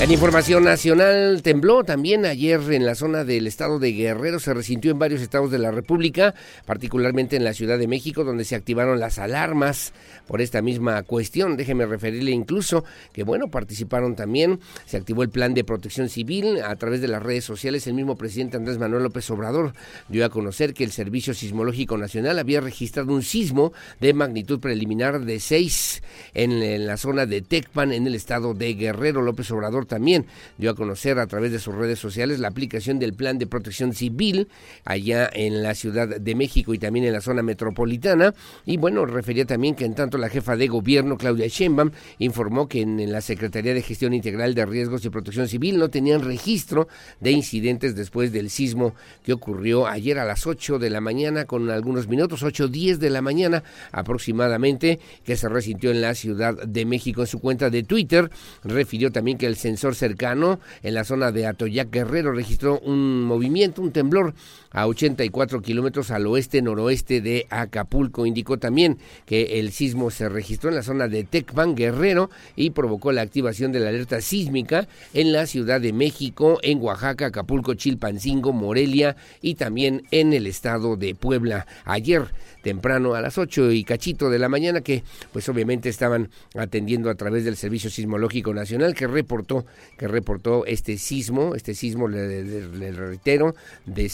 En 0.00 0.10
información 0.10 0.64
nacional, 0.64 1.40
tembló 1.42 1.84
también 1.84 2.26
ayer 2.26 2.60
en 2.72 2.84
la 2.84 2.96
zona 2.96 3.24
del 3.24 3.46
estado 3.46 3.78
de 3.78 3.92
Guerrero, 3.92 4.40
se 4.40 4.52
resintió 4.52 4.90
en 4.90 4.98
varios 4.98 5.22
estados 5.22 5.52
de 5.52 5.58
la 5.58 5.70
República, 5.70 6.34
particularmente 6.66 7.36
en 7.36 7.44
la 7.44 7.54
Ciudad 7.54 7.78
de 7.78 7.86
México, 7.86 8.24
donde 8.24 8.44
se 8.44 8.56
activaron 8.56 8.98
las 8.98 9.18
alarmas 9.18 9.92
por 10.26 10.42
esta 10.42 10.60
misma 10.62 11.02
cuestión. 11.04 11.56
Déjeme 11.56 11.86
referirle 11.86 12.32
incluso 12.32 12.84
que, 13.12 13.22
bueno, 13.22 13.48
participaron 13.48 14.16
también, 14.16 14.58
se 14.84 14.96
activó 14.96 15.22
el 15.22 15.30
plan 15.30 15.54
de 15.54 15.64
protección 15.64 16.08
civil 16.08 16.60
a 16.62 16.74
través 16.76 17.00
de 17.00 17.08
las 17.08 17.22
redes 17.22 17.44
sociales. 17.44 17.86
El 17.86 17.94
mismo 17.94 18.16
presidente 18.16 18.56
Andrés 18.56 18.78
Manuel 18.78 19.04
López 19.04 19.30
Obrador 19.30 19.74
dio 20.08 20.26
a 20.26 20.28
conocer 20.28 20.74
que 20.74 20.84
el 20.84 20.90
Servicio 20.90 21.34
Sismológico 21.34 21.96
Nacional 21.96 22.38
había 22.40 22.60
registrado 22.60 23.14
un 23.14 23.22
sismo 23.22 23.72
de 24.00 24.12
magnitud 24.12 24.58
preliminar 24.58 25.20
de 25.20 25.38
6 25.38 26.02
en, 26.34 26.50
en 26.50 26.86
la 26.86 26.96
zona 26.96 27.26
de 27.26 27.40
Tecpan, 27.42 27.92
en 27.92 28.06
el 28.06 28.16
estado 28.16 28.54
de 28.54 28.74
Guerrero. 28.74 29.22
López 29.22 29.50
Obrador 29.52 29.83
también 29.84 30.26
dio 30.58 30.70
a 30.70 30.74
conocer 30.74 31.18
a 31.18 31.26
través 31.26 31.52
de 31.52 31.58
sus 31.58 31.74
redes 31.74 31.98
sociales 31.98 32.38
la 32.38 32.48
aplicación 32.48 32.98
del 32.98 33.14
plan 33.14 33.38
de 33.38 33.46
protección 33.46 33.94
civil 33.94 34.48
allá 34.84 35.28
en 35.32 35.62
la 35.62 35.74
Ciudad 35.74 36.20
de 36.20 36.34
México 36.34 36.74
y 36.74 36.78
también 36.78 37.04
en 37.06 37.12
la 37.12 37.20
zona 37.20 37.42
metropolitana. 37.42 38.34
Y 38.66 38.76
bueno, 38.76 39.06
refería 39.06 39.44
también 39.44 39.74
que 39.74 39.84
en 39.84 39.94
tanto 39.94 40.18
la 40.18 40.28
jefa 40.28 40.56
de 40.56 40.68
gobierno, 40.68 41.16
Claudia 41.16 41.46
Sheinbaum, 41.46 41.90
informó 42.18 42.68
que 42.68 42.82
en 42.82 43.10
la 43.10 43.20
Secretaría 43.20 43.74
de 43.74 43.82
Gestión 43.82 44.14
Integral 44.14 44.54
de 44.54 44.66
Riesgos 44.66 45.04
y 45.04 45.10
Protección 45.10 45.48
Civil 45.48 45.78
no 45.78 45.88
tenían 45.88 46.22
registro 46.22 46.88
de 47.20 47.32
incidentes 47.32 47.94
después 47.94 48.32
del 48.32 48.50
sismo 48.50 48.94
que 49.24 49.32
ocurrió 49.32 49.86
ayer 49.86 50.18
a 50.18 50.24
las 50.24 50.46
8 50.46 50.78
de 50.78 50.90
la 50.90 51.00
mañana 51.00 51.44
con 51.44 51.70
algunos 51.70 52.08
minutos, 52.08 52.42
8, 52.42 52.68
10 52.68 53.00
de 53.00 53.10
la 53.10 53.22
mañana 53.22 53.62
aproximadamente, 53.92 55.00
que 55.24 55.36
se 55.36 55.48
resintió 55.48 55.90
en 55.90 56.00
la 56.00 56.14
Ciudad 56.14 56.54
de 56.54 56.84
México. 56.84 57.22
En 57.22 57.26
su 57.26 57.40
cuenta 57.40 57.70
de 57.70 57.82
Twitter 57.82 58.30
refirió 58.62 59.10
también 59.10 59.38
que 59.38 59.46
el 59.46 59.56
sensor 59.74 59.96
cercano 59.96 60.60
en 60.84 60.94
la 60.94 61.02
zona 61.02 61.32
de 61.32 61.46
Atoyac 61.46 61.90
Guerrero 61.90 62.32
registró 62.32 62.78
un 62.78 63.24
movimiento, 63.24 63.82
un 63.82 63.90
temblor 63.90 64.34
a 64.74 64.86
84 64.86 65.62
kilómetros 65.62 66.10
al 66.10 66.26
oeste-noroeste 66.26 67.22
de 67.22 67.46
Acapulco. 67.48 68.26
Indicó 68.26 68.58
también 68.58 68.98
que 69.24 69.60
el 69.60 69.72
sismo 69.72 70.10
se 70.10 70.28
registró 70.28 70.68
en 70.68 70.76
la 70.76 70.82
zona 70.82 71.08
de 71.08 71.24
Tecpan 71.24 71.74
Guerrero 71.74 72.28
y 72.56 72.70
provocó 72.70 73.12
la 73.12 73.22
activación 73.22 73.72
de 73.72 73.80
la 73.80 73.88
alerta 73.88 74.20
sísmica 74.20 74.86
en 75.14 75.32
la 75.32 75.46
Ciudad 75.46 75.80
de 75.80 75.92
México, 75.92 76.58
en 76.62 76.82
Oaxaca, 76.82 77.26
Acapulco, 77.26 77.74
Chilpancingo, 77.74 78.52
Morelia 78.52 79.16
y 79.40 79.54
también 79.54 80.02
en 80.10 80.32
el 80.32 80.46
estado 80.46 80.96
de 80.96 81.14
Puebla. 81.14 81.66
Ayer 81.84 82.26
temprano 82.64 83.14
a 83.14 83.20
las 83.20 83.36
8 83.36 83.72
y 83.72 83.84
cachito 83.84 84.30
de 84.30 84.38
la 84.38 84.48
mañana 84.48 84.80
que 84.80 85.04
pues 85.32 85.48
obviamente 85.50 85.90
estaban 85.90 86.30
atendiendo 86.56 87.10
a 87.10 87.14
través 87.14 87.44
del 87.44 87.56
Servicio 87.56 87.90
Sismológico 87.90 88.54
Nacional 88.54 88.94
que 88.94 89.06
reportó 89.06 89.66
que 89.98 90.08
reportó 90.08 90.64
este 90.64 90.96
sismo, 90.96 91.54
este 91.54 91.74
sismo 91.74 92.08
le, 92.08 92.92
reitero 92.92 93.54
de 93.84 94.08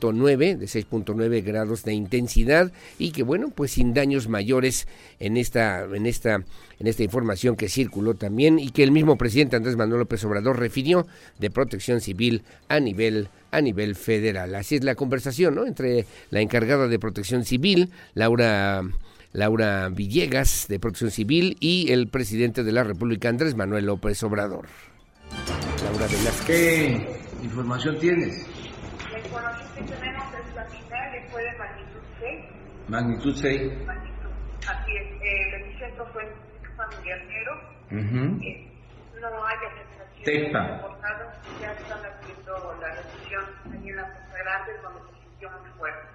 6.9 0.00 0.56
de 0.56 0.66
6.9 0.66 1.44
grados 1.44 1.84
de 1.84 1.94
intensidad 1.94 2.72
y 2.98 3.12
que 3.12 3.22
bueno, 3.22 3.50
pues 3.54 3.72
sin 3.72 3.94
daños 3.94 4.28
mayores 4.28 4.86
en 5.18 5.36
esta 5.36 5.84
en 5.84 6.06
esta 6.06 6.44
en 6.78 6.86
esta 6.86 7.02
información 7.02 7.56
que 7.56 7.68
circuló 7.68 8.14
también 8.14 8.58
y 8.58 8.70
que 8.70 8.82
el 8.82 8.92
mismo 8.92 9.16
presidente 9.16 9.56
Andrés 9.56 9.76
Manuel 9.76 10.00
López 10.00 10.24
Obrador 10.24 10.58
refirió 10.58 11.06
de 11.38 11.50
Protección 11.50 12.00
Civil 12.00 12.42
a 12.68 12.80
nivel 12.80 13.28
a 13.50 13.60
nivel 13.60 13.94
federal. 13.94 14.54
Así 14.54 14.76
es 14.76 14.84
la 14.84 14.94
conversación, 14.94 15.54
¿no? 15.54 15.66
Entre 15.66 16.06
la 16.30 16.40
encargada 16.40 16.86
de 16.86 16.98
Protección 16.98 17.44
Civil, 17.44 17.90
Laura 18.14 18.82
Laura 19.32 19.88
Villegas 19.90 20.66
de 20.68 20.78
Protección 20.78 21.10
Civil 21.10 21.56
y 21.60 21.92
el 21.92 22.08
presidente 22.08 22.64
de 22.64 22.72
la 22.72 22.84
República 22.84 23.28
Andrés 23.28 23.54
Manuel 23.54 23.86
López 23.86 24.22
Obrador. 24.22 24.66
Laura 25.84 26.06
Velasquez. 26.06 26.46
¿Qué 26.46 27.44
información 27.44 27.98
tienes? 28.00 28.46
La 29.12 29.18
información 29.18 29.68
que 29.74 29.82
tenemos 29.82 30.24
es 30.34 30.54
la 30.54 30.64
final 30.64 31.28
fue 31.30 31.42
de 31.42 31.58
magnitud 31.58 32.00
6. 32.20 32.44
Magnitud 32.88 33.34
6. 33.34 33.86
Magnitud. 33.86 34.30
Así 34.68 34.96
es. 34.96 35.22
Eh, 35.22 35.48
el 35.48 35.62
epicentro 35.62 36.06
fue 36.12 36.22
en 36.24 36.76
familiar 36.76 37.18
negro. 37.26 37.52
Uh 37.90 37.94
-huh. 37.96 38.42
eh, 38.44 38.70
no 39.20 39.44
hay 39.46 39.56
afectación. 39.56 40.24
Tepa. 40.24 40.80
Ya 41.60 41.72
están 41.72 42.00
haciendo 42.04 42.76
la 42.80 42.88
reducción 42.94 43.44
ahí 43.72 43.88
en 43.88 43.96
la 43.96 44.02
Costa 44.04 44.38
Grande, 44.38 44.72
donde 44.82 45.00
se 45.12 45.22
sintió 45.22 45.50
muy 45.50 45.70
fuerte. 45.78 46.08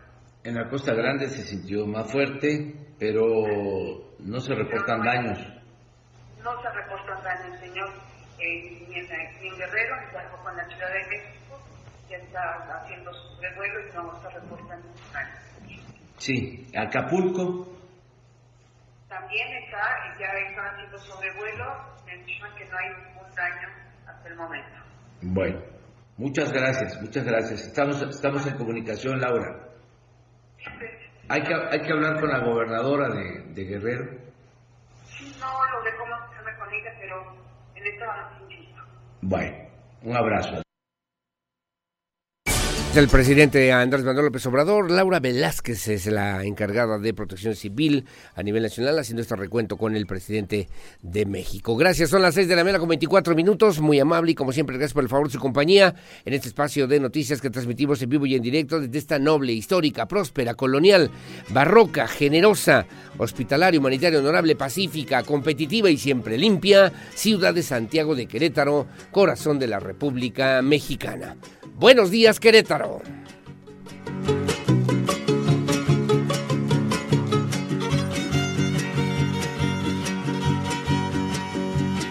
En 0.44 0.56
la 0.56 0.70
Costa 0.70 0.94
Grande 0.94 1.30
se 1.30 1.42
sintió 1.44 1.86
más 1.88 2.12
fuerte, 2.12 2.74
pero 3.00 3.26
no 4.20 4.40
se 4.40 4.54
reportan 4.56 5.02
daños. 5.04 5.40
No 6.44 6.62
se 6.62 6.70
reportan 6.70 7.24
daños, 7.24 7.60
señor. 7.60 7.90
eh, 8.40 8.86
ni, 8.90 8.96
en, 9.00 9.08
ni, 9.42 9.48
en, 9.48 9.56
Guerrero, 9.58 9.96
ni 10.02 10.12
tampoco 10.12 10.50
en 10.50 10.58
la 10.58 10.66
Ciudad 10.68 10.92
de 10.92 11.08
México. 11.08 11.60
Ya 12.10 12.18
está 12.18 12.42
haciendo 12.82 13.14
su 13.14 13.42
revuelo 13.42 13.80
y 13.80 13.94
no 13.96 14.14
está 14.18 14.30
reportando 14.32 14.88
nada. 15.14 15.40
Sí, 16.24 16.66
Acapulco. 16.74 17.68
También 19.10 19.46
está, 19.58 20.18
ya 20.18 20.28
están 20.48 20.66
haciendo 20.68 20.98
sobrevuelo, 21.00 21.66
mencionan 22.06 22.56
que 22.56 22.64
no 22.64 22.78
hay 22.78 22.90
ningún 22.92 23.36
daño 23.36 23.68
hasta 24.08 24.30
el 24.30 24.36
momento. 24.38 24.78
Bueno, 25.22 25.60
muchas 26.16 26.54
gracias, 26.54 27.02
muchas 27.02 27.26
gracias. 27.26 27.68
Estamos, 27.68 28.02
estamos 28.04 28.48
en 28.48 28.56
comunicación, 28.56 29.20
Laura. 29.20 29.68
Hay 31.28 31.42
que, 31.42 31.54
hay 31.56 31.82
que 31.82 31.92
hablar 31.92 32.22
con 32.22 32.30
la 32.30 32.40
gobernadora 32.40 33.10
de, 33.10 33.44
de 33.54 33.64
Guerrero. 33.66 34.06
Sí, 35.04 35.36
no 35.42 35.52
lo 35.74 35.84
de 35.84 35.98
cómo 35.98 36.16
se 36.30 36.58
con 36.58 36.74
ella, 36.74 36.92
pero 37.02 37.36
en 37.76 38.00
no 38.00 38.50
insisto. 38.50 38.82
Bueno, 39.24 39.58
un 40.04 40.16
abrazo. 40.16 40.63
El 42.96 43.08
presidente 43.08 43.72
Andrés 43.72 44.04
Manuel 44.04 44.26
López 44.26 44.46
Obrador, 44.46 44.92
Laura 44.92 45.20
Velázquez 45.20 45.88
es 45.88 46.06
la 46.06 46.44
encargada 46.44 47.00
de 47.00 47.12
protección 47.16 47.56
civil 47.56 48.06
a 48.36 48.44
nivel 48.44 48.62
nacional, 48.62 49.00
haciendo 49.00 49.24
este 49.24 49.36
recuento 49.36 49.78
con 49.78 49.96
el 49.96 50.06
presidente 50.06 50.70
de 51.02 51.26
México. 51.26 51.76
Gracias, 51.76 52.12
son 52.12 52.22
las 52.22 52.36
seis 52.36 52.48
de 52.48 52.56
la 52.56 52.64
mañana 52.64 52.78
con 52.78 52.90
24 52.90 53.34
minutos, 53.34 53.80
muy 53.80 54.00
amable 54.00 54.34
y 54.34 54.36
como 54.36 54.52
siempre, 54.52 54.78
gracias 54.78 54.94
por 54.94 55.02
el 55.02 55.10
favor 55.10 55.26
de 55.26 55.34
su 55.34 55.40
compañía 55.40 55.96
en 56.24 56.36
este 56.36 56.50
espacio 56.50 56.86
de 56.86 57.00
noticias 57.00 57.42
que 57.42 57.50
transmitimos 57.50 58.00
en 58.04 58.10
vivo 58.10 58.28
y 58.28 58.36
en 58.36 58.44
directo 58.44 58.80
desde 58.80 59.00
esta 59.00 59.18
noble, 59.18 59.54
histórica, 59.54 60.08
próspera, 60.08 60.54
colonial, 60.54 61.10
barroca, 61.50 62.08
generosa, 62.08 62.86
hospitalaria, 63.18 63.80
humanitaria, 63.80 64.20
honorable, 64.20 64.56
pacífica, 64.56 65.24
competitiva 65.24 65.90
y 65.90 65.98
siempre 65.98 66.38
limpia, 66.38 66.94
ciudad 67.16 67.56
de 67.56 67.64
Santiago 67.64 68.14
de 68.14 68.28
Querétaro, 68.28 68.86
corazón 69.10 69.58
de 69.58 69.66
la 69.66 69.80
República 69.80 70.62
Mexicana. 70.62 71.36
Buenos 71.78 72.12
días, 72.12 72.40
Querétaro. 72.40 73.02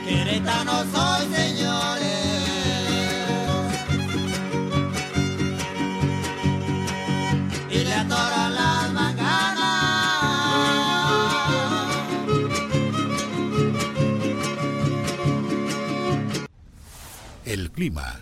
Querétaro 0.04 0.84
soy, 0.92 1.34
señores. 1.34 2.08
Y 7.70 7.78
le 7.84 7.94
atoran 7.94 8.54
las 8.54 8.92
manganas. 8.92 9.32
El 17.44 17.70
clima 17.70 18.21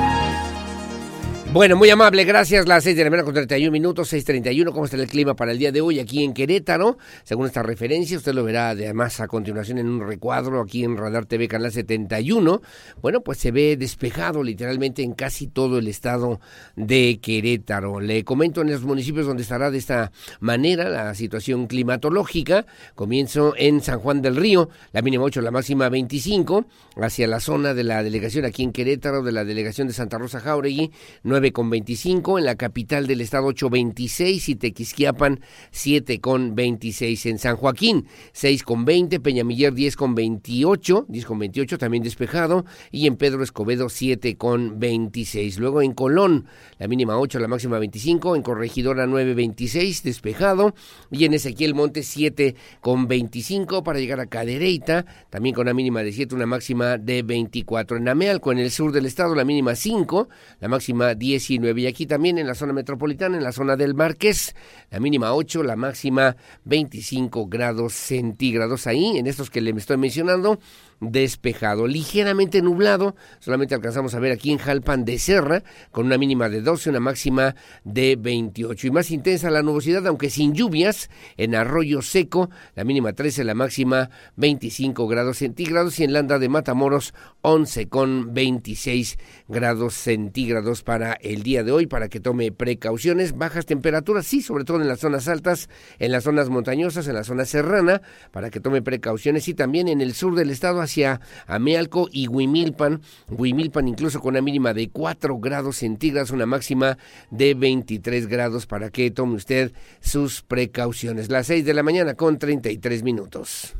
Bueno, 1.53 1.75
muy 1.75 1.89
amable, 1.89 2.23
gracias. 2.23 2.65
Las 2.65 2.85
6 2.85 2.95
de 2.95 3.03
la 3.03 3.09
mañana 3.09 3.25
con 3.25 3.33
31 3.33 3.73
minutos, 3.73 4.13
6.31. 4.13 4.71
¿Cómo 4.71 4.85
está 4.85 4.95
el 4.95 5.05
clima 5.07 5.35
para 5.35 5.51
el 5.51 5.57
día 5.57 5.73
de 5.73 5.81
hoy 5.81 5.99
aquí 5.99 6.23
en 6.23 6.33
Querétaro? 6.33 6.97
Según 7.25 7.45
esta 7.45 7.61
referencia, 7.61 8.15
usted 8.15 8.33
lo 8.33 8.45
verá 8.45 8.69
además 8.69 9.19
a 9.19 9.27
continuación 9.27 9.77
en 9.77 9.89
un 9.89 10.07
recuadro 10.07 10.61
aquí 10.61 10.85
en 10.85 10.95
Radar 10.95 11.25
TV 11.25 11.49
Canal 11.49 11.73
71. 11.73 12.61
Bueno, 13.01 13.19
pues 13.19 13.39
se 13.39 13.51
ve 13.51 13.75
despejado 13.75 14.43
literalmente 14.43 15.03
en 15.03 15.11
casi 15.11 15.47
todo 15.47 15.77
el 15.77 15.89
estado 15.89 16.39
de 16.77 17.19
Querétaro. 17.21 17.99
Le 17.99 18.23
comento 18.23 18.61
en 18.61 18.71
los 18.71 18.83
municipios 18.83 19.27
donde 19.27 19.43
estará 19.43 19.69
de 19.71 19.77
esta 19.77 20.13
manera 20.39 20.87
la 20.87 21.13
situación 21.15 21.67
climatológica. 21.67 22.65
Comienzo 22.95 23.55
en 23.57 23.81
San 23.81 23.99
Juan 23.99 24.21
del 24.21 24.37
Río, 24.37 24.69
la 24.93 25.01
mínima 25.01 25.25
8, 25.25 25.41
la 25.41 25.51
máxima 25.51 25.89
25, 25.89 26.65
hacia 26.95 27.27
la 27.27 27.41
zona 27.41 27.73
de 27.73 27.83
la 27.83 28.03
delegación 28.03 28.45
aquí 28.45 28.63
en 28.63 28.71
Querétaro, 28.71 29.21
de 29.21 29.33
la 29.33 29.43
delegación 29.43 29.89
de 29.89 29.93
Santa 29.93 30.17
Rosa 30.17 30.39
Jauregui, 30.39 30.91
9 31.23 31.40
con 31.51 31.71
25, 31.71 32.37
en 32.37 32.45
la 32.45 32.55
capital 32.55 33.07
del 33.07 33.21
estado 33.21 33.47
8.26 33.47 34.49
y 34.49 34.55
Tequisquiapan 34.55 35.39
7 35.71 36.21
con 36.21 36.53
26, 36.53 37.25
en 37.25 37.39
San 37.39 37.55
Joaquín 37.55 38.05
6 38.33 38.61
con 38.63 38.85
20, 38.85 39.19
Peñamiller 39.19 39.73
10 39.73 39.95
con 39.95 40.13
28, 40.13 41.07
10 41.09 41.25
con 41.25 41.39
28 41.39 41.77
también 41.79 42.03
despejado 42.03 42.65
y 42.91 43.07
en 43.07 43.15
Pedro 43.15 43.43
Escobedo 43.43 43.89
7 43.89 44.37
con 44.37 44.79
26. 44.79 45.57
Luego 45.57 45.81
en 45.81 45.93
Colón 45.93 46.45
la 46.77 46.87
mínima 46.87 47.17
8, 47.17 47.39
la 47.39 47.47
máxima 47.47 47.79
25, 47.79 48.35
en 48.35 48.43
Corregidora 48.43 49.07
9.26 49.07 50.03
despejado 50.03 50.75
y 51.09 51.25
en 51.25 51.33
Ezequiel 51.33 51.73
Monte 51.73 52.03
7 52.03 52.55
con 52.81 53.07
25 53.07 53.83
para 53.83 53.99
llegar 53.99 54.19
a 54.19 54.27
Cadereyta, 54.27 55.05
también 55.29 55.55
con 55.55 55.63
una 55.63 55.73
mínima 55.73 56.03
de 56.03 56.11
7, 56.11 56.35
una 56.35 56.45
máxima 56.45 56.97
de 56.97 57.23
24. 57.23 57.97
En 57.97 58.09
Amealco 58.09 58.51
en 58.51 58.59
el 58.59 58.71
sur 58.71 58.91
del 58.91 59.05
estado 59.05 59.35
la 59.35 59.45
mínima 59.45 59.75
5, 59.75 60.29
la 60.59 60.67
máxima 60.67 61.15
10 61.15 61.30
19. 61.31 61.81
Y 61.81 61.87
aquí 61.87 62.05
también 62.05 62.37
en 62.37 62.47
la 62.47 62.55
zona 62.55 62.73
metropolitana, 62.73 63.37
en 63.37 63.43
la 63.43 63.51
zona 63.51 63.75
del 63.75 63.95
Marqués, 63.95 64.55
la 64.89 64.99
mínima 64.99 65.33
8, 65.33 65.63
la 65.63 65.75
máxima 65.75 66.35
25 66.65 67.47
grados 67.47 67.93
centígrados. 67.93 68.87
Ahí, 68.87 69.17
en 69.17 69.27
estos 69.27 69.49
que 69.49 69.61
le 69.61 69.71
estoy 69.71 69.97
mencionando, 69.97 70.59
despejado, 71.01 71.87
ligeramente 71.87 72.61
nublado, 72.61 73.15
solamente 73.39 73.73
alcanzamos 73.73 74.13
a 74.13 74.19
ver 74.19 74.31
aquí 74.31 74.51
en 74.51 74.59
Jalpan 74.59 75.03
de 75.03 75.17
Serra, 75.17 75.63
con 75.91 76.05
una 76.05 76.17
mínima 76.17 76.47
de 76.47 76.61
12, 76.61 76.91
una 76.91 76.99
máxima 76.99 77.55
de 77.83 78.15
28. 78.17 78.87
Y 78.87 78.91
más 78.91 79.09
intensa 79.09 79.49
la 79.49 79.63
nubosidad, 79.63 80.05
aunque 80.05 80.29
sin 80.29 80.53
lluvias, 80.53 81.09
en 81.37 81.55
Arroyo 81.55 82.03
Seco, 82.03 82.51
la 82.75 82.83
mínima 82.83 83.13
13, 83.13 83.43
la 83.43 83.55
máxima 83.55 84.11
25 84.35 85.07
grados 85.07 85.37
centígrados, 85.37 85.99
y 85.99 86.03
en 86.03 86.13
Landa 86.13 86.37
de 86.37 86.49
Matamoros, 86.49 87.15
11 87.41 87.89
con 87.89 88.33
26 88.35 89.17
grados 89.47 89.95
centígrados 89.95 90.83
para 90.83 91.13
el 91.13 91.41
día 91.41 91.63
de 91.63 91.71
hoy, 91.71 91.87
para 91.87 92.09
que 92.09 92.19
tome 92.19 92.51
precauciones, 92.51 93.35
bajas 93.35 93.65
temperaturas, 93.65 94.27
sí, 94.27 94.43
sobre 94.43 94.65
todo 94.65 94.79
en 94.79 94.87
las 94.87 94.99
zonas 94.99 95.27
altas, 95.27 95.67
en 95.97 96.11
las 96.11 96.25
zonas 96.25 96.49
montañosas, 96.49 97.07
en 97.07 97.15
la 97.15 97.23
zona 97.23 97.45
serrana, 97.45 98.03
para 98.29 98.51
que 98.51 98.59
tome 98.59 98.83
precauciones, 98.83 99.47
y 99.47 99.55
también 99.55 99.87
en 99.87 100.01
el 100.01 100.13
sur 100.13 100.35
del 100.35 100.51
estado, 100.51 100.79
hacia 100.91 101.21
Amealco 101.47 102.09
y 102.11 102.27
Huimilpan. 102.27 103.01
Huimilpan 103.29 103.87
incluso 103.87 104.19
con 104.19 104.31
una 104.31 104.41
mínima 104.41 104.73
de 104.73 104.89
4 104.89 105.39
grados 105.39 105.77
centígrados, 105.77 106.31
una 106.31 106.45
máxima 106.45 106.97
de 107.29 107.53
23 107.53 108.27
grados 108.27 108.65
para 108.65 108.89
que 108.89 109.09
tome 109.11 109.35
usted 109.35 109.71
sus 110.01 110.41
precauciones. 110.41 111.29
Las 111.29 111.47
6 111.47 111.65
de 111.65 111.73
la 111.73 111.83
mañana 111.83 112.15
con 112.15 112.37
33 112.37 113.03
minutos. 113.03 113.73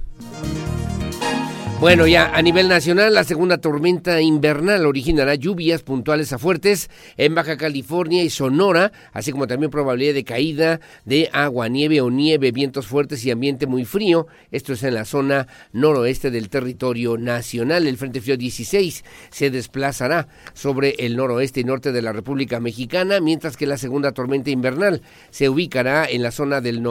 Bueno, 1.81 2.05
ya 2.05 2.35
a 2.35 2.43
nivel 2.43 2.69
nacional, 2.69 3.15
la 3.15 3.23
segunda 3.23 3.57
tormenta 3.57 4.21
invernal 4.21 4.85
originará 4.85 5.33
lluvias 5.33 5.81
puntuales 5.81 6.31
a 6.31 6.37
fuertes 6.37 6.91
en 7.17 7.33
Baja 7.33 7.57
California 7.57 8.21
y 8.21 8.29
Sonora, 8.29 8.91
así 9.13 9.31
como 9.31 9.47
también 9.47 9.71
probabilidad 9.71 10.13
de 10.13 10.23
caída 10.23 10.79
de 11.05 11.31
agua, 11.33 11.69
nieve 11.69 11.99
o 11.99 12.11
nieve, 12.11 12.51
vientos 12.51 12.85
fuertes 12.85 13.25
y 13.25 13.31
ambiente 13.31 13.65
muy 13.65 13.83
frío. 13.83 14.27
Esto 14.51 14.73
es 14.73 14.83
en 14.83 14.93
la 14.93 15.05
zona 15.05 15.47
noroeste 15.73 16.29
del 16.29 16.49
territorio 16.49 17.17
nacional. 17.17 17.87
El 17.87 17.97
Frente 17.97 18.21
Frío 18.21 18.37
16 18.37 19.03
se 19.31 19.49
desplazará 19.49 20.27
sobre 20.53 20.91
el 20.99 21.15
noroeste 21.15 21.61
y 21.61 21.63
norte 21.63 21.91
de 21.91 22.03
la 22.03 22.13
República 22.13 22.59
Mexicana, 22.59 23.19
mientras 23.21 23.57
que 23.57 23.65
la 23.65 23.77
segunda 23.77 24.11
tormenta 24.11 24.51
invernal 24.51 25.01
se 25.31 25.49
ubicará 25.49 26.05
en 26.05 26.21
la 26.21 26.29
zona 26.29 26.61
del, 26.61 26.83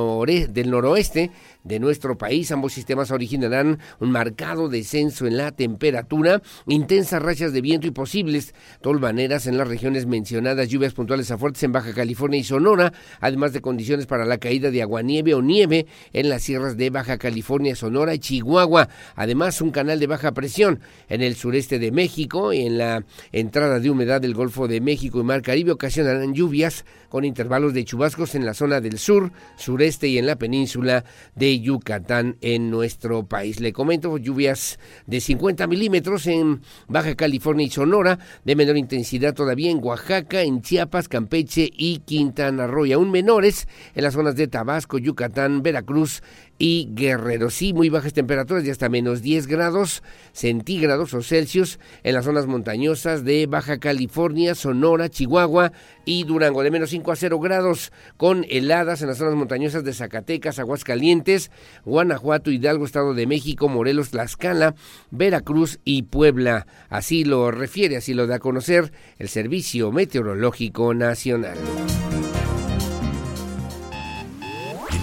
del 0.51 0.69
noroeste 0.69 1.31
de 1.65 1.79
nuestro 1.79 2.17
país. 2.17 2.51
Ambos 2.53 2.73
sistemas 2.73 3.11
originarán 3.11 3.79
un 3.99 4.11
marcado 4.11 4.69
descenso 4.69 5.27
en 5.27 5.37
la 5.37 5.53
temperatura, 5.53 6.43
intensas 6.67 7.23
rachas 7.23 7.53
de 7.53 7.61
viento 7.61 7.87
y 7.87 7.91
posibles 7.91 8.55
tolvaneras 8.81 9.47
en 9.47 9.59
las 9.59 9.69
regiones 9.69 10.07
mencionadas, 10.07 10.69
lluvias 10.69 10.95
puntuales 10.95 11.31
a 11.31 11.39
fuertes 11.39 11.63
en 11.63 11.73
Baja 11.73 11.93
California 11.93 12.41
y 12.41 12.45
Sonora, 12.45 12.93
además 13.21 13.53
de 13.53 13.61
condiciones 13.61 14.07
para 14.07 14.25
la 14.25 14.39
caída 14.39 14.71
de 14.71 14.83
aguanieve 14.83 15.35
o 15.35 15.43
nieve 15.43 15.87
en 16.13 16.29
las 16.29 16.43
sierras 16.43 16.77
de 16.77 16.91
Baja 16.91 17.19
California, 17.19 17.77
Sonora 17.77 18.15
y 18.15 18.19
Chihuahua. 18.19 18.89
Además, 19.15 19.61
un 19.61 19.71
canal 19.71 20.01
de 20.01 20.07
baja 20.07 20.33
presión 20.33 20.81
en 21.09 21.23
el 21.23 21.35
sureste 21.35 21.79
de 21.79 21.93
México 21.93 22.53
y 22.53 22.63
en 22.63 22.79
la 22.79 23.05
entrada 23.33 23.81
de 23.81 23.91
humedad 23.91 24.21
del 24.21 24.35
Golfo 24.35 24.69
de 24.69 24.81
México 24.81 25.21
y 25.21 25.25
Mar 25.25 25.43
Caribe 25.43 25.73
ocasionarán 25.73 26.35
lluvias 26.35 26.85
con 27.09 27.25
intervalos 27.25 27.75
de 27.75 27.85
chubascos 27.85 28.35
en 28.35 28.47
la 28.47 28.55
zona 28.55 28.81
del 28.81 28.99
sur, 28.99 29.33
sureste 29.57 30.09
y 30.09 30.19
en 30.19 30.27
la 30.27 30.37
península 30.37 31.05
de 31.35 31.50
Yucatán 31.59 32.37
en 32.41 32.71
nuestro 32.71 33.27
país. 33.27 33.61
Le 33.61 33.73
comento 33.73 34.17
lluvias 34.17 34.79
de 35.07 35.21
50 35.21 35.67
milímetros 35.67 36.29
en 36.29 36.61
Baja 36.87 37.17
California 37.17 37.67
y 37.67 37.71
Sonora, 37.71 38.19
de 38.45 38.55
menor 38.55 38.77
intensidad 38.77 39.35
todavía 39.35 39.71
en 39.71 39.83
Oaxaca, 39.83 40.43
en 40.43 40.63
Chiapas, 40.63 41.09
Campeche 41.09 41.69
y 41.73 41.99
Quintana 41.99 42.67
Roo, 42.69 42.87
y 42.87 42.93
aún 42.93 43.11
menores 43.11 43.67
en 43.95 44.05
las 44.05 44.15
zonas 44.15 44.37
de 44.37 44.47
Tabasco, 44.47 44.99
Yucatán, 44.99 45.63
Veracruz 45.63 46.23
y 46.61 46.91
Guerrero. 46.93 47.49
Sí, 47.49 47.73
muy 47.73 47.89
bajas 47.89 48.13
temperaturas 48.13 48.63
de 48.63 48.71
hasta 48.71 48.91
menos 48.91 49.23
10 49.23 49.47
grados 49.47 50.03
centígrados 50.33 51.15
o 51.15 51.23
Celsius 51.23 51.81
en 52.03 52.15
las 52.15 52.27
zonas 52.27 52.47
montañosas 52.47 53.25
de 53.25 53.47
Baja 53.47 53.79
California, 53.79 54.55
Sonora, 54.55 55.09
Chihuahua 55.09 55.73
y 56.05 56.25
Durango. 56.25 56.63
De 56.63 56.71
menos 56.71 56.91
5 56.91 57.13
a 57.13 57.17
0 57.17 57.41
grados 57.41 57.93
con 58.19 58.45
heladas 58.51 59.01
en 59.01 59.09
las 59.09 59.17
zonas 59.17 59.35
montañosas 59.35 59.85
de 59.85 59.95
Zacatecas, 59.95 60.59
Aguascalientes, 60.59 61.51
Guanajuato, 61.87 62.51
Hidalgo, 62.51 62.85
Estado 62.85 63.15
de 63.15 63.27
México, 63.27 63.71
Morelos, 63.71 64.11
Tlaxcala, 64.11 64.75
Veracruz 65.11 65.81
y 65.85 66.03
Puebla. 66.03 66.67
Así 66.91 67.25
lo 67.25 67.51
refiere, 67.51 67.97
así 67.97 68.13
lo 68.13 68.27
da 68.27 68.37
a 68.37 68.39
conocer 68.39 68.93
el 69.19 69.31
Servicio 69.31 69.91
Meteorológico 69.93 70.93
Nacional. 70.93 71.57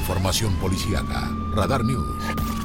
Información 0.07 0.53
policíaca. 0.55 1.29
Radar 1.53 1.83
News. 1.83 2.56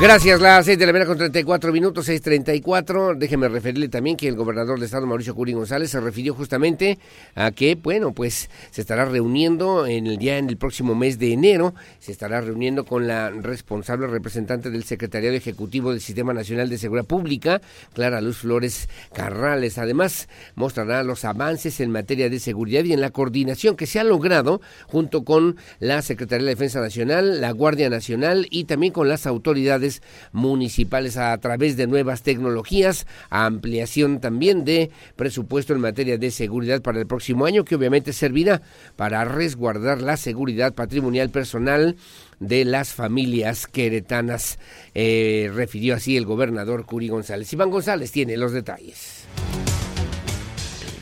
Gracias, 0.00 0.40
las 0.40 0.66
6 0.66 0.76
de 0.76 0.86
la 0.86 0.92
mañana 0.92 1.08
con 1.08 1.18
34 1.18 1.72
minutos, 1.72 2.08
6.34. 2.08 3.16
Déjeme 3.16 3.46
referirle 3.48 3.88
también 3.88 4.16
que 4.16 4.26
el 4.26 4.34
gobernador 4.34 4.80
de 4.80 4.86
Estado, 4.86 5.06
Mauricio 5.06 5.36
Curi 5.36 5.52
González, 5.52 5.92
se 5.92 6.00
refirió 6.00 6.34
justamente 6.34 6.98
a 7.36 7.52
que, 7.52 7.76
bueno, 7.76 8.12
pues 8.12 8.50
se 8.72 8.80
estará 8.80 9.04
reuniendo 9.04 9.86
en 9.86 10.08
el 10.08 10.18
día, 10.18 10.38
en 10.38 10.48
el 10.50 10.56
próximo 10.56 10.96
mes 10.96 11.20
de 11.20 11.32
enero, 11.32 11.74
se 12.00 12.10
estará 12.10 12.40
reuniendo 12.40 12.84
con 12.84 13.06
la 13.06 13.30
responsable 13.30 14.08
representante 14.08 14.68
del 14.68 14.82
Secretariado 14.82 15.36
Ejecutivo 15.36 15.92
del 15.92 16.00
Sistema 16.00 16.34
Nacional 16.34 16.68
de 16.68 16.76
Seguridad 16.76 17.06
Pública, 17.06 17.62
Clara 17.94 18.20
Luz 18.20 18.38
Flores 18.38 18.88
Carrales. 19.14 19.78
Además, 19.78 20.28
mostrará 20.56 21.04
los 21.04 21.24
avances 21.24 21.78
en 21.78 21.92
materia 21.92 22.28
de 22.28 22.40
seguridad 22.40 22.82
y 22.82 22.92
en 22.92 23.00
la 23.00 23.10
coordinación 23.10 23.76
que 23.76 23.86
se 23.86 24.00
ha 24.00 24.04
logrado 24.04 24.60
junto 24.88 25.24
con 25.24 25.56
la 25.78 26.02
Secretaría 26.02 26.46
de 26.46 26.50
Defensa 26.50 26.80
Nacional, 26.80 27.40
la 27.40 27.52
Guardia 27.52 27.88
Nacional 27.88 28.48
y 28.50 28.64
también 28.64 28.92
con 28.92 29.08
las 29.08 29.28
autoridades 29.28 29.83
municipales 30.32 31.16
a 31.16 31.36
través 31.38 31.76
de 31.76 31.86
nuevas 31.86 32.22
tecnologías, 32.22 33.06
ampliación 33.30 34.20
también 34.20 34.64
de 34.64 34.90
presupuesto 35.16 35.72
en 35.72 35.80
materia 35.80 36.18
de 36.18 36.30
seguridad 36.30 36.82
para 36.82 37.00
el 37.00 37.06
próximo 37.06 37.46
año, 37.46 37.64
que 37.64 37.74
obviamente 37.74 38.12
servirá 38.12 38.62
para 38.96 39.24
resguardar 39.24 40.02
la 40.02 40.16
seguridad 40.16 40.74
patrimonial 40.74 41.30
personal 41.30 41.96
de 42.40 42.64
las 42.64 42.92
familias 42.92 43.66
queretanas, 43.66 44.58
eh, 44.94 45.50
refirió 45.54 45.94
así 45.94 46.16
el 46.16 46.26
gobernador 46.26 46.84
Curi 46.84 47.08
González. 47.08 47.52
Iván 47.52 47.70
González 47.70 48.10
tiene 48.10 48.36
los 48.36 48.52
detalles. 48.52 49.26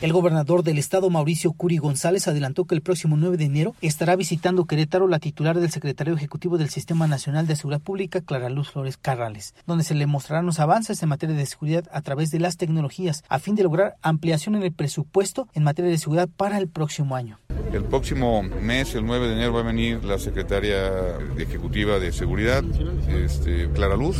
El 0.03 0.11
gobernador 0.11 0.63
del 0.63 0.79
estado, 0.79 1.09
Mauricio 1.09 1.53
Curi 1.53 1.77
González, 1.77 2.27
adelantó 2.27 2.65
que 2.65 2.75
el 2.75 2.81
próximo 2.81 3.15
9 3.15 3.37
de 3.37 3.45
enero 3.45 3.73
estará 3.79 4.17
visitando 4.17 4.65
Querétaro 4.65 5.07
la 5.07 5.17
titular 5.17 5.57
del 5.57 5.71
secretario 5.71 6.13
ejecutivo 6.13 6.57
del 6.57 6.67
Sistema 6.67 7.07
Nacional 7.07 7.47
de 7.47 7.55
Seguridad 7.55 7.79
Pública, 7.79 8.19
Clara 8.19 8.49
Luz 8.49 8.69
Flores 8.69 8.97
Carrales, 8.97 9.55
donde 9.65 9.85
se 9.85 9.95
le 9.95 10.05
mostrarán 10.05 10.45
los 10.45 10.59
avances 10.59 11.01
en 11.01 11.07
materia 11.07 11.37
de 11.37 11.45
seguridad 11.45 11.85
a 11.93 12.01
través 12.01 12.31
de 12.31 12.41
las 12.41 12.57
tecnologías, 12.57 13.23
a 13.29 13.39
fin 13.39 13.55
de 13.55 13.63
lograr 13.63 13.95
ampliación 14.01 14.55
en 14.55 14.63
el 14.63 14.73
presupuesto 14.73 15.47
en 15.53 15.63
materia 15.63 15.89
de 15.89 15.97
seguridad 15.97 16.27
para 16.35 16.57
el 16.57 16.67
próximo 16.67 17.15
año. 17.15 17.39
El 17.71 17.85
próximo 17.85 18.43
mes, 18.43 18.95
el 18.95 19.05
9 19.05 19.29
de 19.29 19.33
enero, 19.35 19.53
va 19.53 19.61
a 19.61 19.63
venir 19.63 20.03
la 20.03 20.19
secretaria 20.19 20.91
ejecutiva 21.37 21.99
de 21.99 22.11
Seguridad, 22.11 22.61
este, 23.07 23.69
Clara 23.69 23.95
Luz, 23.95 24.17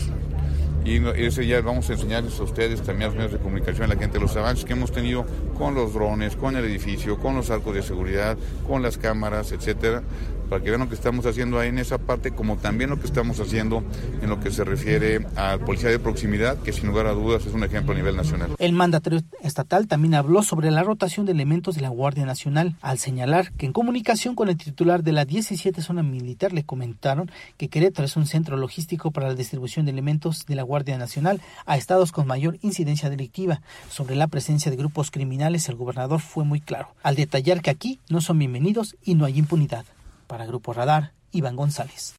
y 0.86 1.02
ese 1.16 1.48
ya 1.48 1.62
vamos 1.62 1.90
a 1.90 1.94
enseñarles 1.94 2.40
a 2.40 2.44
ustedes 2.44 2.82
también 2.82 3.04
a 3.04 3.06
los 3.08 3.16
medios 3.16 3.32
de 3.34 3.40
comunicación, 3.40 3.84
a 3.84 3.94
la 3.94 4.00
gente, 4.00 4.20
los 4.20 4.36
avances 4.36 4.66
que 4.66 4.74
hemos 4.74 4.92
tenido 4.92 5.26
con 5.58 5.76
los 5.76 5.94
drones, 5.94 6.36
con 6.36 6.56
el 6.56 6.66
edificio, 6.66 7.18
con 7.18 7.36
los 7.36 7.50
arcos 7.50 7.76
de 7.76 7.84
seguridad, 7.84 8.38
con 8.68 8.82
las 8.82 8.98
cámaras, 8.98 9.52
etcétera, 9.52 10.04
para 10.50 10.64
que 10.64 10.70
vean 10.70 10.82
lo 10.82 10.90
que 10.90 10.96
estamos 10.96 11.26
haciendo 11.26 11.60
ahí 11.60 11.70
en 11.70 11.80
esa 11.80 11.98
parte, 11.98 12.32
como 12.32 12.58
también 12.58 12.90
lo 12.90 13.00
que 13.00 13.06
estamos 13.06 13.40
haciendo 13.40 13.84
en 14.22 14.30
lo 14.30 14.40
que 14.40 14.52
se 14.52 14.64
refiere 14.64 15.26
a 15.36 15.58
policía 15.58 15.90
de 15.90 16.00
proximidad, 16.00 16.58
que 16.60 16.74
sin 16.74 16.88
lugar 16.88 17.08
a 17.08 17.12
dudas 17.12 17.46
es 17.46 17.54
un 17.54 17.64
ejemplo 17.64 17.94
a 17.94 17.98
nivel 17.98 18.16
nacional. 18.16 18.56
El 18.60 18.74
mandatario 18.74 19.22
estatal 19.42 19.88
también 19.88 20.16
habló 20.16 20.44
sobre 20.44 20.72
la 20.72 20.84
rotación 20.84 21.26
de 21.26 21.32
elementos 21.32 21.76
de 21.76 21.82
la 21.82 21.90
Guardia 21.90 22.26
Nacional, 22.26 22.76
al 22.82 22.98
señalar 22.98 23.52
que 23.54 23.66
en 23.66 23.74
comunicación 23.74 24.36
con 24.36 24.50
el 24.50 24.58
titular 24.58 25.04
de 25.04 25.12
la 25.12 25.26
17 25.26 25.82
zona 25.82 26.04
militar 26.04 26.54
le 26.54 26.64
comentaron 26.64 27.32
que 27.58 27.70
Querétaro 27.70 28.06
es 28.06 28.16
un 28.16 28.26
centro 28.26 28.58
logístico 28.58 29.12
para 29.12 29.28
la 29.28 29.36
distribución 29.36 29.86
de 29.86 29.92
elementos 29.92 30.46
de 30.46 30.56
la 30.56 30.64
Guardia 30.64 30.98
Nacional 30.98 31.42
a 31.66 31.78
estados 31.78 32.12
con 32.12 32.28
mayor 32.28 32.58
incidencia 32.62 33.10
delictiva. 33.10 33.62
Sobre 33.90 34.16
la 34.16 34.28
presencia 34.28 34.72
de 34.72 34.78
grupos 34.78 35.12
criminales, 35.12 35.70
el 35.70 35.76
gobernador 35.76 36.20
fue 36.20 36.44
muy 36.44 36.62
claro, 36.62 36.90
al 37.04 37.16
detallar 37.16 37.62
que 37.62 37.70
aquí 37.70 38.00
no 38.10 38.22
son 38.22 38.40
bienvenidos 38.40 38.96
y 39.04 39.16
no 39.16 39.26
hay 39.26 39.38
impunidad. 39.38 39.86
Para 40.28 40.46
Grupo 40.46 40.74
Radar, 40.74 41.14
Iván 41.32 41.56
González. 41.56 42.16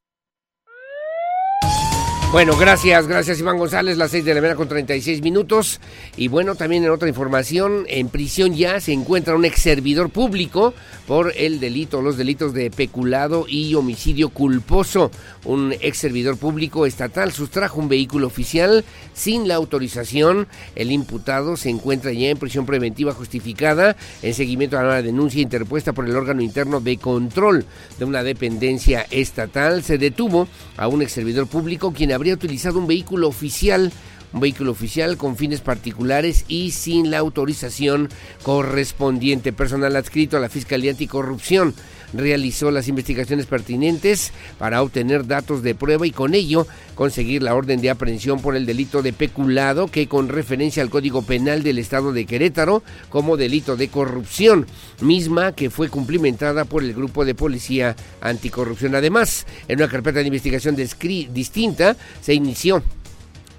Bueno, 2.35 2.57
gracias, 2.57 3.07
gracias 3.07 3.39
Iván 3.39 3.57
González, 3.57 3.97
las 3.97 4.11
6 4.11 4.25
de 4.25 4.33
la 4.33 4.41
mañana 4.41 4.57
con 4.57 4.67
36 4.67 5.21
minutos. 5.21 5.79
Y 6.17 6.27
bueno, 6.27 6.55
también 6.55 6.83
en 6.83 6.89
otra 6.89 7.07
información, 7.07 7.85
en 7.87 8.09
prisión 8.09 8.53
ya 8.53 8.81
se 8.81 8.91
encuentra 8.91 9.37
un 9.37 9.45
ex 9.45 9.61
servidor 9.61 10.09
público 10.09 10.73
por 11.07 11.31
el 11.37 11.61
delito, 11.61 12.01
los 12.01 12.17
delitos 12.17 12.53
de 12.53 12.71
peculado 12.71 13.45
y 13.47 13.73
homicidio 13.75 14.27
culposo. 14.31 15.11
Un 15.45 15.75
ex 15.79 15.97
servidor 15.97 16.37
público 16.37 16.85
estatal 16.85 17.31
sustrajo 17.31 17.79
un 17.79 17.87
vehículo 17.87 18.27
oficial 18.27 18.83
sin 19.13 19.47
la 19.47 19.55
autorización. 19.55 20.47
El 20.75 20.91
imputado 20.91 21.55
se 21.55 21.69
encuentra 21.69 22.11
ya 22.11 22.27
en 22.27 22.37
prisión 22.37 22.65
preventiva 22.65 23.13
justificada 23.13 23.95
en 24.21 24.33
seguimiento 24.33 24.77
a 24.77 24.83
la 24.83 25.01
denuncia 25.01 25.41
interpuesta 25.41 25.93
por 25.93 26.05
el 26.05 26.17
órgano 26.17 26.41
interno 26.41 26.81
de 26.81 26.97
control 26.97 27.63
de 27.97 28.03
una 28.03 28.23
dependencia 28.23 29.05
estatal. 29.09 29.83
Se 29.83 29.97
detuvo 29.97 30.49
a 30.75 30.89
un 30.89 31.01
ex 31.01 31.13
servidor 31.13 31.47
público 31.47 31.93
quien 31.93 32.11
habría 32.25 32.33
utilizado 32.33 32.79
un 32.79 32.87
vehículo 32.87 33.27
oficial 33.27 33.91
un 34.35 34.41
vehículo 34.41 34.71
oficial 34.71 35.15
con 35.15 35.37
fines 35.37 35.61
particulares 35.61 36.43
y 36.49 36.71
sin 36.71 37.09
la 37.09 37.19
autorización 37.19 38.09
correspondiente. 38.43 39.53
Personal 39.53 39.95
adscrito 39.95 40.35
a 40.35 40.41
la 40.41 40.49
Fiscalía 40.49 40.91
Anticorrupción 40.91 41.73
realizó 42.13 42.69
las 42.69 42.89
investigaciones 42.89 43.45
pertinentes 43.45 44.33
para 44.59 44.81
obtener 44.81 45.25
datos 45.25 45.63
de 45.63 45.73
prueba 45.73 46.05
y 46.05 46.11
con 46.11 46.35
ello 46.35 46.67
conseguir 46.95 47.43
la 47.43 47.55
orden 47.55 47.79
de 47.79 47.89
aprehensión 47.89 48.41
por 48.41 48.57
el 48.57 48.65
delito 48.65 49.01
de 49.01 49.13
peculado 49.13 49.87
que 49.87 50.07
con 50.07 50.27
referencia 50.27 50.83
al 50.83 50.89
Código 50.89 51.21
Penal 51.21 51.63
del 51.63 51.79
Estado 51.79 52.11
de 52.11 52.25
Querétaro 52.25 52.83
como 53.09 53.37
delito 53.37 53.77
de 53.77 53.87
corrupción, 53.87 54.67
misma 54.99 55.53
que 55.53 55.69
fue 55.69 55.89
cumplimentada 55.89 56.65
por 56.65 56.83
el 56.83 56.93
Grupo 56.93 57.23
de 57.23 57.35
Policía 57.35 57.95
Anticorrupción. 58.19 58.95
Además, 58.95 59.45
en 59.69 59.79
una 59.79 59.89
carpeta 59.89 60.19
de 60.19 60.27
investigación 60.27 60.75
distinta 60.75 61.95
se 62.21 62.33
inició 62.33 62.83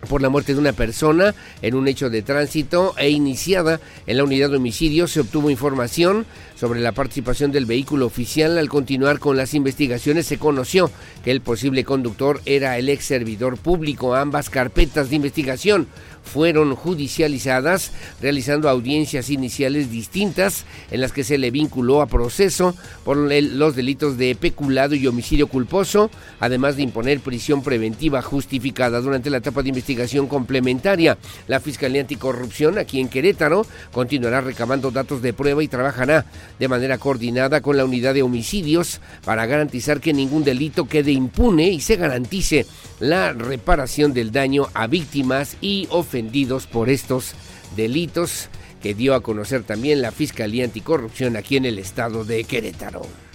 por 0.07 0.23
la 0.23 0.29
muerte 0.29 0.55
de 0.55 0.61
una 0.61 0.73
persona 0.73 1.35
en 1.63 1.75
un 1.75 1.89
hecho 1.89 2.11
de 2.11 2.23
tránsito 2.23 2.95
e 2.97 3.11
iniciada 3.11 3.81
en 4.07 4.17
la 4.17 4.25
unidad 4.25 4.51
de 4.51 4.57
homicidio 4.57 5.07
se 5.07 5.21
obtuvo 5.21 5.51
información 5.51 6.27
sobre 6.57 6.81
la 6.81 6.93
participación 6.93 7.53
del 7.53 7.67
vehículo 7.67 8.07
oficial. 8.07 8.59
Al 8.59 8.69
continuar 8.69 9.19
con 9.19 9.37
las 9.37 9.55
investigaciones 9.55 10.27
se 10.27 10.39
conoció 10.39 10.91
que 11.25 11.31
el 11.31 11.41
posible 11.41 11.85
conductor 11.85 12.41
era 12.47 12.79
el 12.79 12.89
ex 12.89 13.05
servidor 13.05 13.59
público. 13.59 14.15
Ambas 14.15 14.51
carpetas 14.51 15.11
de 15.11 15.17
investigación 15.17 15.87
fueron 16.27 16.75
judicializadas, 16.75 17.93
realizando 18.21 18.69
audiencias 18.69 19.31
iniciales 19.31 19.91
distintas 19.91 20.65
en 20.91 21.01
las 21.01 21.13
que 21.13 21.25
se 21.25 21.39
le 21.39 21.51
vinculó 21.51 22.03
a 22.03 22.07
proceso 22.07 22.75
por 23.05 23.17
los 23.17 23.77
delitos 23.77 24.19
de 24.19 24.35
peculado 24.35 24.95
y 24.95 25.07
homicidio 25.07 25.47
culposo, 25.47 26.11
además 26.41 26.77
de 26.77 26.83
imponer 26.83 27.21
prisión 27.21 27.63
preventiva 27.63 28.23
justificada 28.23 29.01
durante 29.01 29.31
la 29.31 29.39
etapa 29.39 29.63
de 29.63 29.69
investigación 29.69 30.27
complementaria. 30.27 31.17
La 31.47 31.61
Fiscalía 31.61 32.01
Anticorrupción 32.01 32.79
aquí 32.79 33.01
en 33.01 33.09
Querétaro 33.09 33.65
continuará 33.93 34.41
recabando 34.41 34.91
datos 34.91 35.23
de 35.23 35.33
prueba 35.33 35.63
y 35.63 35.69
trabajará 35.69 36.27
de 36.59 36.69
manera 36.69 36.99
coordinada 36.99 37.61
con 37.61 37.77
la 37.77 37.85
unidad 37.85 38.15
de 38.15 38.23
homicidios 38.23 39.01
para 39.25 39.47
garantizar 39.47 40.01
que 40.01 40.13
ningún 40.13 40.45
delito 40.45 40.87
quede 40.87 41.13
impune 41.13 41.69
y 41.69 41.81
se 41.81 41.97
garantice 41.97 42.67
la 43.01 43.33
reparación 43.33 44.13
del 44.13 44.33
daño 44.33 44.69
a 44.75 44.87
víctimas 44.87 45.57
y 45.61 45.89
ofendidos 45.91 46.67
por 46.67 46.89
estos 46.89 47.35
delitos 47.77 48.49
que 48.83 48.95
dio 48.95 49.15
a 49.15 49.23
conocer 49.23 49.63
también 49.63 50.03
la 50.03 50.13
Fiscalía 50.13 50.65
Anticorrupción 50.65 51.37
aquí 51.37 51.57
en 51.57 51.65
el 51.65 51.79
estado 51.79 52.25
de 52.25 52.45
Querétaro. 52.45 53.26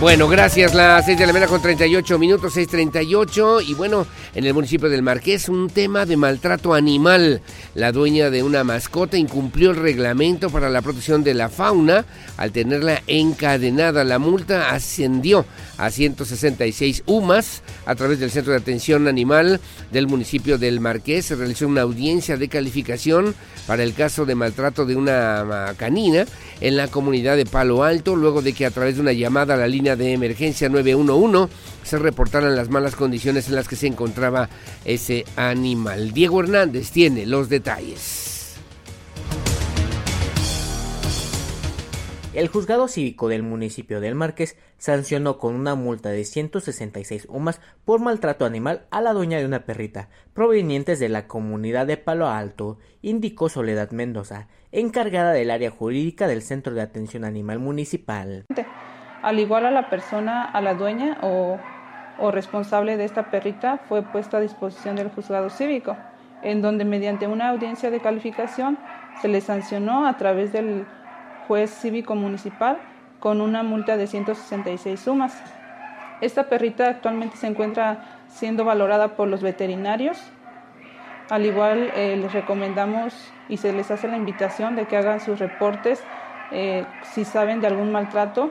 Bueno, 0.00 0.28
gracias. 0.28 0.74
Las 0.74 1.04
6 1.04 1.18
de 1.18 1.26
la 1.26 1.32
mañana 1.34 1.50
con 1.50 1.60
38 1.60 2.18
minutos, 2.18 2.56
6.38. 2.56 3.62
Y 3.68 3.74
bueno, 3.74 4.06
en 4.34 4.46
el 4.46 4.54
municipio 4.54 4.88
del 4.88 5.02
Marqués, 5.02 5.50
un 5.50 5.68
tema 5.68 6.06
de 6.06 6.16
maltrato 6.16 6.72
animal. 6.72 7.42
La 7.74 7.92
dueña 7.92 8.30
de 8.30 8.42
una 8.42 8.64
mascota 8.64 9.18
incumplió 9.18 9.72
el 9.72 9.76
reglamento 9.76 10.48
para 10.48 10.70
la 10.70 10.80
protección 10.80 11.22
de 11.22 11.34
la 11.34 11.50
fauna 11.50 12.06
al 12.38 12.50
tenerla 12.50 13.02
encadenada. 13.08 14.02
La 14.02 14.18
multa 14.18 14.70
ascendió 14.70 15.44
a 15.76 15.90
166 15.90 17.02
UMAS 17.04 17.62
a 17.84 17.94
través 17.94 18.18
del 18.20 18.30
Centro 18.30 18.52
de 18.52 18.58
Atención 18.58 19.06
Animal 19.06 19.60
del 19.92 20.06
municipio 20.06 20.56
del 20.56 20.80
Marqués. 20.80 21.26
Se 21.26 21.36
realizó 21.36 21.68
una 21.68 21.82
audiencia 21.82 22.38
de 22.38 22.48
calificación 22.48 23.34
para 23.66 23.82
el 23.82 23.92
caso 23.92 24.24
de 24.24 24.34
maltrato 24.34 24.86
de 24.86 24.96
una 24.96 25.74
canina 25.76 26.24
en 26.62 26.76
la 26.76 26.88
comunidad 26.88 27.36
de 27.36 27.46
Palo 27.46 27.84
Alto, 27.84 28.16
luego 28.16 28.40
de 28.42 28.54
que 28.54 28.66
a 28.66 28.70
través 28.70 28.96
de 28.96 29.02
una 29.02 29.12
llamada 29.12 29.54
a 29.54 29.56
la 29.56 29.68
línea 29.68 29.89
de 29.96 30.12
emergencia 30.12 30.68
911 30.68 31.52
se 31.82 31.98
reportaran 31.98 32.56
las 32.56 32.68
malas 32.68 32.96
condiciones 32.96 33.48
en 33.48 33.54
las 33.54 33.68
que 33.68 33.76
se 33.76 33.86
encontraba 33.86 34.48
ese 34.84 35.24
animal. 35.36 36.12
Diego 36.12 36.40
Hernández 36.40 36.90
tiene 36.90 37.26
los 37.26 37.48
detalles. 37.48 38.30
El 42.32 42.46
juzgado 42.46 42.86
cívico 42.86 43.26
del 43.26 43.42
municipio 43.42 44.00
del 44.00 44.14
Márquez 44.14 44.56
sancionó 44.78 45.36
con 45.36 45.56
una 45.56 45.74
multa 45.74 46.10
de 46.10 46.24
166 46.24 47.26
UMAS 47.28 47.60
por 47.84 48.00
maltrato 48.00 48.44
animal 48.44 48.86
a 48.92 49.00
la 49.00 49.12
dueña 49.12 49.38
de 49.38 49.46
una 49.46 49.64
perrita, 49.64 50.10
provenientes 50.32 51.00
de 51.00 51.08
la 51.08 51.26
comunidad 51.26 51.88
de 51.88 51.96
Palo 51.96 52.28
Alto, 52.28 52.78
indicó 53.02 53.48
Soledad 53.48 53.90
Mendoza, 53.90 54.46
encargada 54.70 55.32
del 55.32 55.50
área 55.50 55.72
jurídica 55.72 56.28
del 56.28 56.42
Centro 56.42 56.72
de 56.72 56.82
Atención 56.82 57.24
Animal 57.24 57.58
Municipal 57.58 58.46
al 59.22 59.38
igual 59.38 59.66
a 59.66 59.70
la 59.70 59.88
persona, 59.90 60.44
a 60.44 60.60
la 60.60 60.74
dueña 60.74 61.18
o, 61.22 61.58
responsable 62.30 62.98
de 62.98 63.04
esta 63.04 63.30
perrita 63.30 63.78
fue 63.88 64.02
puesta 64.02 64.36
a 64.36 64.40
disposición 64.40 64.96
del 64.96 65.10
juzgado 65.10 65.48
cívico, 65.48 65.96
en 66.42 66.60
donde 66.60 66.84
mediante 66.84 67.26
una 67.26 67.48
audiencia 67.48 67.90
de 67.90 68.00
calificación 68.00 68.78
se 69.22 69.28
le 69.28 69.40
sancionó 69.40 70.06
a 70.06 70.16
través 70.18 70.52
del 70.52 70.86
juez 71.48 71.70
cívico 71.70 72.14
municipal 72.14 72.78
con 73.20 73.40
una 73.40 73.62
multa 73.62 73.96
de 73.96 74.06
166 74.06 75.00
sumas. 75.00 75.42
Esta 76.20 76.44
perrita 76.44 76.88
actualmente 76.88 77.38
se 77.38 77.46
encuentra 77.46 78.04
siendo 78.28 78.64
valorada 78.64 79.16
por 79.16 79.28
los 79.28 79.42
veterinarios. 79.42 80.18
Al 81.30 81.46
igual 81.46 81.90
eh, 81.94 82.16
les 82.16 82.32
recomendamos 82.32 83.32
y 83.48 83.56
se 83.56 83.72
les 83.72 83.90
hace 83.90 84.08
la 84.08 84.18
invitación 84.18 84.76
de 84.76 84.84
que 84.84 84.98
hagan 84.98 85.20
sus 85.20 85.38
reportes 85.38 86.02
eh, 86.50 86.84
si 87.02 87.24
saben 87.24 87.60
de 87.60 87.66
algún 87.66 87.92
maltrato 87.92 88.50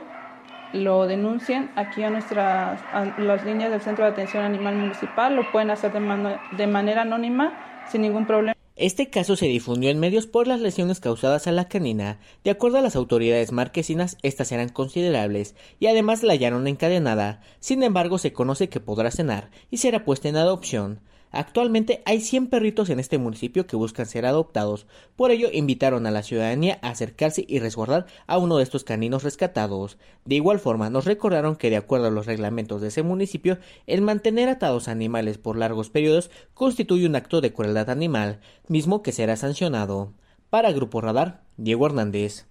lo 0.72 1.06
denuncien 1.06 1.70
aquí 1.76 2.02
a 2.02 2.10
nuestras 2.10 2.80
las 3.18 3.44
líneas 3.44 3.70
del 3.70 3.80
Centro 3.80 4.04
de 4.04 4.12
Atención 4.12 4.44
Animal 4.44 4.76
Municipal, 4.76 5.34
lo 5.34 5.50
pueden 5.50 5.70
hacer 5.70 5.92
de, 5.92 6.66
manera 6.66 7.02
anónima 7.02 7.86
sin 7.90 8.02
ningún 8.02 8.26
problema. 8.26 8.54
Este 8.76 9.10
caso 9.10 9.36
se 9.36 9.46
difundió 9.46 9.90
en 9.90 10.00
medios 10.00 10.26
por 10.26 10.46
las 10.46 10.60
lesiones 10.60 11.00
causadas 11.00 11.46
a 11.46 11.52
la 11.52 11.68
canina. 11.68 12.18
De 12.44 12.50
acuerdo 12.50 12.78
a 12.78 12.80
las 12.80 12.96
autoridades 12.96 13.52
marquesinas, 13.52 14.16
estas 14.22 14.52
eran 14.52 14.70
considerables 14.70 15.54
y 15.78 15.88
además 15.88 16.22
la 16.22 16.32
hallaron 16.32 16.66
encadenada. 16.66 17.42
Sin 17.58 17.82
embargo, 17.82 18.16
se 18.16 18.32
conoce 18.32 18.70
que 18.70 18.80
podrá 18.80 19.10
cenar 19.10 19.50
y 19.70 19.76
será 19.78 20.04
puesta 20.04 20.30
en 20.30 20.36
adopción. 20.36 21.00
Actualmente 21.32 22.02
hay 22.06 22.20
100 22.20 22.48
perritos 22.48 22.90
en 22.90 22.98
este 22.98 23.16
municipio 23.16 23.66
que 23.66 23.76
buscan 23.76 24.06
ser 24.06 24.26
adoptados, 24.26 24.86
por 25.14 25.30
ello 25.30 25.48
invitaron 25.52 26.06
a 26.06 26.10
la 26.10 26.24
ciudadanía 26.24 26.78
a 26.82 26.90
acercarse 26.90 27.44
y 27.46 27.60
resguardar 27.60 28.06
a 28.26 28.38
uno 28.38 28.56
de 28.56 28.64
estos 28.64 28.82
caninos 28.82 29.22
rescatados. 29.22 29.96
De 30.24 30.34
igual 30.34 30.58
forma, 30.58 30.90
nos 30.90 31.04
recordaron 31.04 31.54
que 31.54 31.70
de 31.70 31.76
acuerdo 31.76 32.08
a 32.08 32.10
los 32.10 32.26
reglamentos 32.26 32.80
de 32.80 32.88
ese 32.88 33.04
municipio, 33.04 33.58
el 33.86 34.02
mantener 34.02 34.48
atados 34.48 34.88
animales 34.88 35.38
por 35.38 35.56
largos 35.56 35.88
periodos 35.88 36.30
constituye 36.52 37.06
un 37.06 37.14
acto 37.14 37.40
de 37.40 37.52
crueldad 37.52 37.90
animal, 37.90 38.40
mismo 38.66 39.02
que 39.02 39.12
será 39.12 39.36
sancionado. 39.36 40.12
Para 40.50 40.72
Grupo 40.72 41.00
Radar, 41.00 41.42
Diego 41.56 41.86
Hernández. 41.86 42.49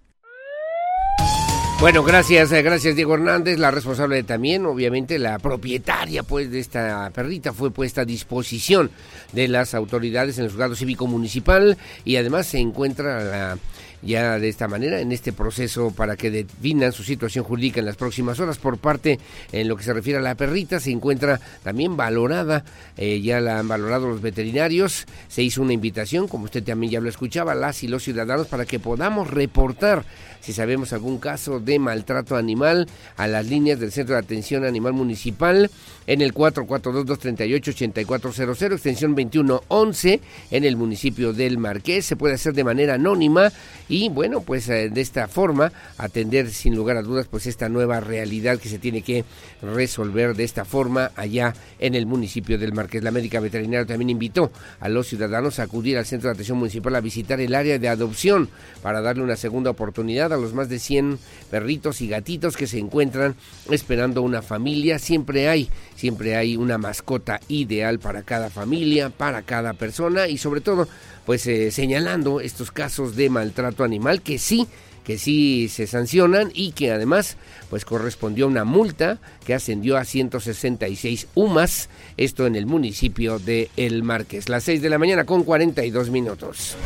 Bueno, 1.80 2.04
gracias, 2.04 2.52
eh, 2.52 2.60
gracias 2.60 2.94
Diego 2.94 3.14
Hernández, 3.14 3.58
la 3.58 3.70
responsable 3.70 4.22
también, 4.22 4.66
obviamente 4.66 5.18
la 5.18 5.38
propietaria 5.38 6.22
pues 6.22 6.50
de 6.50 6.60
esta 6.60 7.10
perrita 7.14 7.54
fue 7.54 7.70
puesta 7.70 8.02
a 8.02 8.04
disposición 8.04 8.90
de 9.32 9.48
las 9.48 9.72
autoridades 9.72 10.36
en 10.36 10.44
el 10.44 10.50
juzgado 10.50 10.76
cívico 10.76 11.06
municipal 11.06 11.78
y 12.04 12.16
además 12.16 12.48
se 12.48 12.58
encuentra 12.58 13.24
la 13.24 13.58
ya 14.02 14.38
de 14.38 14.48
esta 14.48 14.68
manera 14.68 15.00
en 15.00 15.12
este 15.12 15.32
proceso 15.32 15.90
para 15.90 16.16
que 16.16 16.30
definan 16.30 16.92
su 16.92 17.02
situación 17.02 17.44
jurídica 17.44 17.80
en 17.80 17.86
las 17.86 17.96
próximas 17.96 18.38
horas. 18.40 18.58
Por 18.58 18.78
parte, 18.78 19.18
en 19.52 19.68
lo 19.68 19.76
que 19.76 19.84
se 19.84 19.92
refiere 19.92 20.18
a 20.18 20.22
la 20.22 20.34
perrita, 20.34 20.80
se 20.80 20.90
encuentra 20.90 21.40
también 21.62 21.96
valorada, 21.96 22.64
eh, 22.96 23.20
ya 23.20 23.40
la 23.40 23.58
han 23.58 23.68
valorado 23.68 24.08
los 24.08 24.20
veterinarios, 24.20 25.06
se 25.28 25.42
hizo 25.42 25.62
una 25.62 25.72
invitación, 25.72 26.28
como 26.28 26.44
usted 26.44 26.62
también 26.62 26.92
ya 26.92 27.00
lo 27.00 27.08
escuchaba, 27.08 27.54
las 27.54 27.82
y 27.82 27.88
los 27.88 28.02
ciudadanos 28.02 28.46
para 28.46 28.64
que 28.64 28.78
podamos 28.78 29.30
reportar 29.30 30.04
si 30.40 30.52
sabemos 30.52 30.92
algún 30.92 31.18
caso 31.18 31.60
de 31.60 31.78
maltrato 31.78 32.36
animal 32.36 32.88
a 33.16 33.26
las 33.26 33.46
líneas 33.46 33.78
del 33.78 33.92
Centro 33.92 34.14
de 34.14 34.20
Atención 34.20 34.64
Animal 34.64 34.94
Municipal 34.94 35.70
en 36.06 36.22
el 36.22 36.34
442-238-8400, 36.34 38.72
extensión 38.72 39.14
2111 39.14 40.20
en 40.50 40.64
el 40.64 40.76
municipio 40.76 41.32
del 41.32 41.58
Marqués. 41.58 42.06
Se 42.06 42.16
puede 42.16 42.34
hacer 42.34 42.54
de 42.54 42.64
manera 42.64 42.94
anónima 42.94 43.52
y 43.90 44.08
bueno, 44.08 44.40
pues 44.40 44.68
eh, 44.68 44.88
de 44.88 45.00
esta 45.00 45.26
forma 45.26 45.72
atender 45.98 46.48
sin 46.50 46.76
lugar 46.76 46.96
a 46.96 47.02
dudas 47.02 47.26
pues 47.28 47.46
esta 47.46 47.68
nueva 47.68 47.98
realidad 47.98 48.58
que 48.60 48.68
se 48.68 48.78
tiene 48.78 49.02
que 49.02 49.24
resolver 49.62 50.36
de 50.36 50.44
esta 50.44 50.64
forma 50.64 51.10
allá 51.16 51.54
en 51.80 51.96
el 51.96 52.06
municipio 52.06 52.56
del 52.56 52.72
Marqués. 52.72 53.02
La 53.02 53.10
médica 53.10 53.40
veterinaria 53.40 53.84
también 53.84 54.10
invitó 54.10 54.52
a 54.78 54.88
los 54.88 55.08
ciudadanos 55.08 55.58
a 55.58 55.64
acudir 55.64 55.98
al 55.98 56.06
centro 56.06 56.28
de 56.28 56.34
atención 56.34 56.56
municipal 56.56 56.94
a 56.94 57.00
visitar 57.00 57.40
el 57.40 57.52
área 57.52 57.80
de 57.80 57.88
adopción 57.88 58.48
para 58.80 59.00
darle 59.00 59.24
una 59.24 59.34
segunda 59.34 59.70
oportunidad 59.70 60.32
a 60.32 60.36
los 60.36 60.54
más 60.54 60.68
de 60.68 60.78
100 60.78 61.18
perritos 61.50 62.00
y 62.00 62.08
gatitos 62.08 62.56
que 62.56 62.68
se 62.68 62.78
encuentran 62.78 63.34
esperando 63.70 64.22
una 64.22 64.40
familia. 64.40 65.00
Siempre 65.00 65.48
hay, 65.48 65.68
siempre 65.96 66.36
hay 66.36 66.56
una 66.56 66.78
mascota 66.78 67.40
ideal 67.48 67.98
para 67.98 68.22
cada 68.22 68.50
familia, 68.50 69.10
para 69.10 69.42
cada 69.42 69.72
persona 69.72 70.28
y 70.28 70.38
sobre 70.38 70.60
todo 70.60 70.86
pues 71.26 71.46
eh, 71.46 71.70
señalando 71.70 72.40
estos 72.40 72.70
casos 72.70 73.16
de 73.16 73.30
maltrato 73.30 73.84
animal 73.84 74.22
que 74.22 74.38
sí 74.38 74.66
que 75.04 75.18
sí 75.18 75.68
se 75.68 75.86
sancionan 75.86 76.50
y 76.54 76.72
que 76.72 76.92
además 76.92 77.36
pues 77.68 77.84
correspondió 77.84 78.46
una 78.46 78.64
multa 78.64 79.18
que 79.44 79.54
ascendió 79.54 79.96
a 79.96 80.04
166 80.04 81.28
UMAS, 81.34 81.88
esto 82.16 82.46
en 82.46 82.54
el 82.54 82.66
municipio 82.66 83.38
de 83.38 83.70
El 83.76 84.02
Márquez. 84.02 84.48
Las 84.48 84.64
6 84.64 84.82
de 84.82 84.90
la 84.90 84.98
mañana 84.98 85.24
con 85.24 85.44
42 85.44 86.10
minutos. 86.10 86.76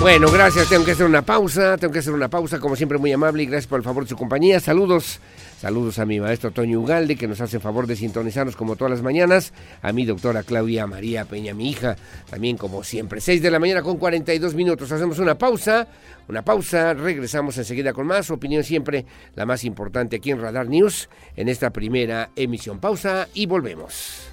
Bueno, 0.00 0.32
gracias, 0.32 0.68
tengo 0.68 0.84
que 0.84 0.90
hacer 0.90 1.06
una 1.06 1.22
pausa, 1.22 1.76
tengo 1.76 1.92
que 1.92 2.00
hacer 2.00 2.12
una 2.12 2.28
pausa, 2.28 2.58
como 2.58 2.74
siempre 2.74 2.98
muy 2.98 3.12
amable 3.12 3.44
y 3.44 3.46
gracias 3.46 3.68
por 3.68 3.78
el 3.78 3.84
favor 3.84 4.02
de 4.02 4.08
su 4.08 4.16
compañía. 4.16 4.58
Saludos 4.58 5.20
Saludos 5.62 6.00
a 6.00 6.06
mi 6.06 6.18
maestro 6.18 6.50
Toño 6.50 6.80
Ugalde, 6.80 7.14
que 7.14 7.28
nos 7.28 7.40
hace 7.40 7.60
favor 7.60 7.86
de 7.86 7.94
sintonizarnos 7.94 8.56
como 8.56 8.74
todas 8.74 8.90
las 8.90 9.02
mañanas. 9.02 9.52
A 9.80 9.92
mi 9.92 10.04
doctora 10.04 10.42
Claudia 10.42 10.88
María 10.88 11.24
Peña, 11.24 11.54
mi 11.54 11.70
hija, 11.70 11.94
también 12.28 12.56
como 12.56 12.82
siempre. 12.82 13.20
6 13.20 13.40
de 13.40 13.48
la 13.48 13.60
mañana 13.60 13.80
con 13.80 13.96
42 13.96 14.56
minutos. 14.56 14.90
Hacemos 14.90 15.20
una 15.20 15.38
pausa, 15.38 15.86
una 16.28 16.42
pausa. 16.42 16.94
Regresamos 16.94 17.58
enseguida 17.58 17.92
con 17.92 18.08
más. 18.08 18.28
Opinión 18.32 18.64
siempre 18.64 19.06
la 19.36 19.46
más 19.46 19.62
importante 19.62 20.16
aquí 20.16 20.32
en 20.32 20.40
Radar 20.40 20.68
News, 20.68 21.08
en 21.36 21.48
esta 21.48 21.70
primera 21.70 22.30
emisión. 22.34 22.80
Pausa 22.80 23.28
y 23.32 23.46
volvemos. 23.46 24.32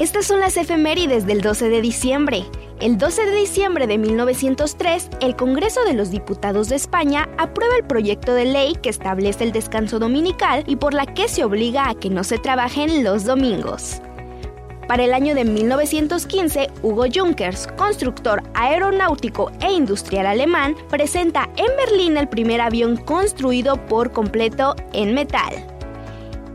Estas 0.00 0.26
son 0.26 0.40
las 0.40 0.56
efemérides 0.56 1.26
del 1.26 1.42
12 1.42 1.68
de 1.68 1.80
diciembre. 1.80 2.42
El 2.80 2.96
12 2.96 3.26
de 3.26 3.36
diciembre 3.36 3.86
de 3.86 3.98
1903, 3.98 5.10
el 5.20 5.36
Congreso 5.36 5.84
de 5.84 5.92
los 5.92 6.10
Diputados 6.10 6.70
de 6.70 6.76
España 6.76 7.28
aprueba 7.36 7.76
el 7.76 7.84
proyecto 7.84 8.32
de 8.32 8.46
ley 8.46 8.72
que 8.82 8.88
establece 8.88 9.44
el 9.44 9.52
descanso 9.52 9.98
dominical 9.98 10.64
y 10.66 10.76
por 10.76 10.94
la 10.94 11.04
que 11.04 11.28
se 11.28 11.44
obliga 11.44 11.90
a 11.90 11.94
que 11.94 12.08
no 12.08 12.24
se 12.24 12.38
trabajen 12.38 13.04
los 13.04 13.24
domingos. 13.24 14.00
Para 14.88 15.04
el 15.04 15.12
año 15.12 15.34
de 15.34 15.44
1915, 15.44 16.68
Hugo 16.82 17.04
Junkers, 17.14 17.66
constructor 17.76 18.42
aeronáutico 18.54 19.52
e 19.60 19.70
industrial 19.70 20.24
alemán, 20.24 20.74
presenta 20.88 21.50
en 21.58 21.76
Berlín 21.76 22.16
el 22.16 22.30
primer 22.30 22.62
avión 22.62 22.96
construido 22.96 23.76
por 23.88 24.10
completo 24.10 24.74
en 24.94 25.12
metal. 25.12 25.79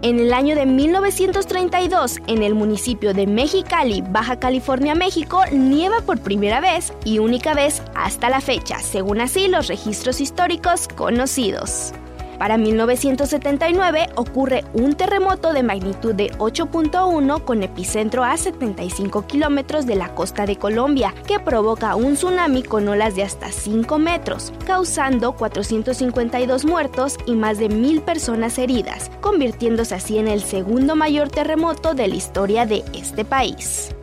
En 0.05 0.19
el 0.19 0.33
año 0.33 0.55
de 0.55 0.67
1932, 0.67 2.19
en 2.27 2.43
el 2.43 2.53
municipio 2.53 3.15
de 3.15 3.25
Mexicali, 3.25 4.03
Baja 4.07 4.37
California, 4.39 4.93
México, 4.93 5.41
nieva 5.51 6.01
por 6.01 6.19
primera 6.19 6.61
vez 6.61 6.93
y 7.03 7.17
única 7.17 7.55
vez 7.55 7.81
hasta 7.95 8.29
la 8.29 8.39
fecha, 8.39 8.77
según 8.77 9.19
así 9.19 9.47
los 9.47 9.65
registros 9.65 10.21
históricos 10.21 10.87
conocidos. 10.89 11.91
Para 12.37 12.57
1979 12.57 14.09
ocurre 14.15 14.65
un 14.73 14.95
terremoto 14.95 15.53
de 15.53 15.63
magnitud 15.63 16.13
de 16.13 16.31
8.1 16.37 17.43
con 17.43 17.63
epicentro 17.63 18.23
a 18.23 18.35
75 18.35 19.25
kilómetros 19.25 19.85
de 19.85 19.95
la 19.95 20.13
costa 20.13 20.45
de 20.45 20.57
Colombia, 20.57 21.13
que 21.27 21.39
provoca 21.39 21.95
un 21.95 22.15
tsunami 22.15 22.63
con 22.63 22.87
olas 22.87 23.15
de 23.15 23.23
hasta 23.23 23.51
5 23.51 23.97
metros, 23.99 24.51
causando 24.65 25.33
452 25.33 26.65
muertos 26.65 27.17
y 27.25 27.35
más 27.35 27.57
de 27.57 27.69
mil 27.69 28.01
personas 28.01 28.57
heridas, 28.57 29.09
convirtiéndose 29.21 29.95
así 29.95 30.17
en 30.17 30.27
el 30.27 30.41
segundo 30.41 30.95
mayor 30.95 31.29
terremoto 31.29 31.93
de 31.93 32.07
la 32.07 32.15
historia 32.15 32.65
de 32.65 32.83
este 32.93 33.23
país. 33.23 33.94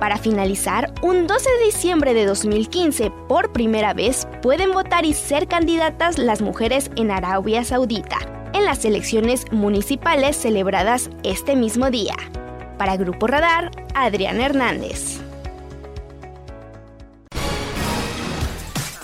Para 0.00 0.18
finalizar, 0.18 0.92
un 1.02 1.26
12 1.26 1.48
de 1.58 1.64
diciembre 1.66 2.12
de 2.12 2.26
2015, 2.26 3.10
por 3.28 3.52
primera 3.52 3.94
vez, 3.94 4.28
pueden 4.42 4.72
votar 4.72 5.06
y 5.06 5.14
ser 5.14 5.48
candidatas 5.48 6.18
las 6.18 6.42
mujeres 6.42 6.90
en 6.96 7.10
Arabia 7.10 7.64
Saudita, 7.64 8.18
en 8.52 8.66
las 8.66 8.84
elecciones 8.84 9.50
municipales 9.50 10.36
celebradas 10.36 11.08
este 11.22 11.56
mismo 11.56 11.90
día. 11.90 12.14
Para 12.76 12.98
Grupo 12.98 13.26
Radar, 13.26 13.70
Adrián 13.94 14.38
Hernández. 14.38 15.25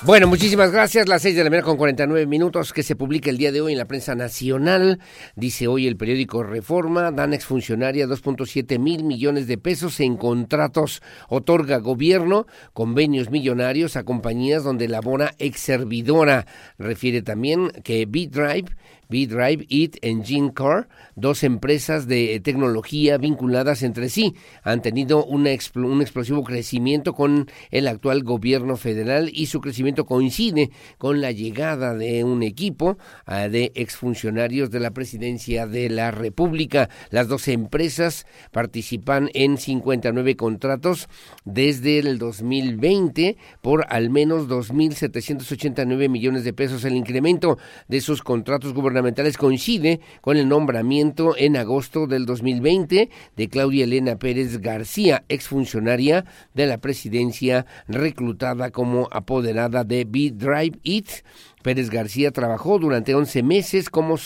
Bueno, 0.04 0.26
muchísimas 0.26 0.72
gracias. 0.72 1.08
Las 1.08 1.22
seis 1.22 1.36
de 1.36 1.44
la 1.44 1.50
mañana 1.50 1.64
con 1.64 1.76
49 1.76 2.26
minutos 2.26 2.72
que 2.72 2.82
se 2.82 2.96
publica 2.96 3.30
el 3.30 3.38
día 3.38 3.52
de 3.52 3.60
hoy 3.60 3.70
en 3.70 3.78
la 3.78 3.84
prensa 3.84 4.16
nacional. 4.16 4.98
Dice 5.36 5.68
hoy 5.68 5.86
el 5.86 5.96
periódico 5.96 6.42
Reforma, 6.42 7.12
dan 7.12 7.32
exfuncionaria 7.32 8.08
2.7 8.08 8.80
mil 8.80 9.04
millones 9.04 9.46
de 9.46 9.58
pesos 9.58 10.00
en 10.00 10.16
contratos. 10.16 11.02
Otorga 11.28 11.76
gobierno 11.76 12.48
convenios 12.72 13.30
millonarios 13.30 13.94
a 13.94 14.02
compañías 14.02 14.64
donde 14.64 14.88
labora 14.88 15.36
ex 15.38 15.60
servidora. 15.60 16.46
Refiere 16.78 17.22
también 17.22 17.70
que 17.84 18.04
B-Drive 18.04 18.74
B-Drive, 19.12 19.66
It 19.68 19.96
Engine 20.00 20.52
Car, 20.54 20.88
dos 21.16 21.44
empresas 21.44 22.08
de 22.08 22.40
tecnología 22.40 23.18
vinculadas 23.18 23.82
entre 23.82 24.08
sí, 24.08 24.34
han 24.62 24.80
tenido 24.80 25.22
un 25.26 25.46
explosivo 25.46 26.42
crecimiento 26.44 27.12
con 27.12 27.50
el 27.70 27.88
actual 27.88 28.22
gobierno 28.22 28.76
federal 28.76 29.30
y 29.30 29.46
su 29.46 29.60
crecimiento 29.60 30.06
coincide 30.06 30.70
con 30.96 31.20
la 31.20 31.30
llegada 31.30 31.94
de 31.94 32.24
un 32.24 32.42
equipo 32.42 32.96
ah, 33.26 33.48
de 33.48 33.72
exfuncionarios 33.74 34.70
de 34.70 34.80
la 34.80 34.92
presidencia 34.92 35.66
de 35.66 35.90
la 35.90 36.10
República. 36.10 36.88
Las 37.10 37.28
dos 37.28 37.48
empresas 37.48 38.26
participan 38.50 39.28
en 39.34 39.58
59 39.58 40.36
contratos 40.36 41.10
desde 41.44 41.98
el 41.98 42.18
2020 42.18 43.36
por 43.60 43.84
al 43.90 44.08
menos 44.08 44.48
2.789 44.48 46.08
millones 46.08 46.44
de 46.44 46.54
pesos. 46.54 46.86
El 46.86 46.96
incremento 46.96 47.58
de 47.88 48.00
sus 48.00 48.22
contratos 48.22 48.72
gubernamentales 48.72 49.01
coincide 49.38 50.00
con 50.20 50.36
el 50.36 50.48
nombramiento 50.48 51.34
en 51.36 51.56
agosto 51.56 52.06
del 52.06 52.26
2020 52.26 53.10
de 53.36 53.48
Claudia 53.48 53.84
Elena 53.84 54.16
Pérez 54.16 54.58
García, 54.60 55.24
exfuncionaria 55.28 56.24
de 56.54 56.66
la 56.66 56.78
presidencia 56.78 57.66
reclutada 57.88 58.70
como 58.70 59.08
apoderada 59.10 59.84
de 59.84 60.04
B-Drive 60.04 60.78
It 60.82 61.08
Pérez 61.62 61.90
García 61.90 62.30
trabajó 62.30 62.78
durante 62.78 63.14
11 63.14 63.42
meses 63.42 63.90
como, 63.90 64.16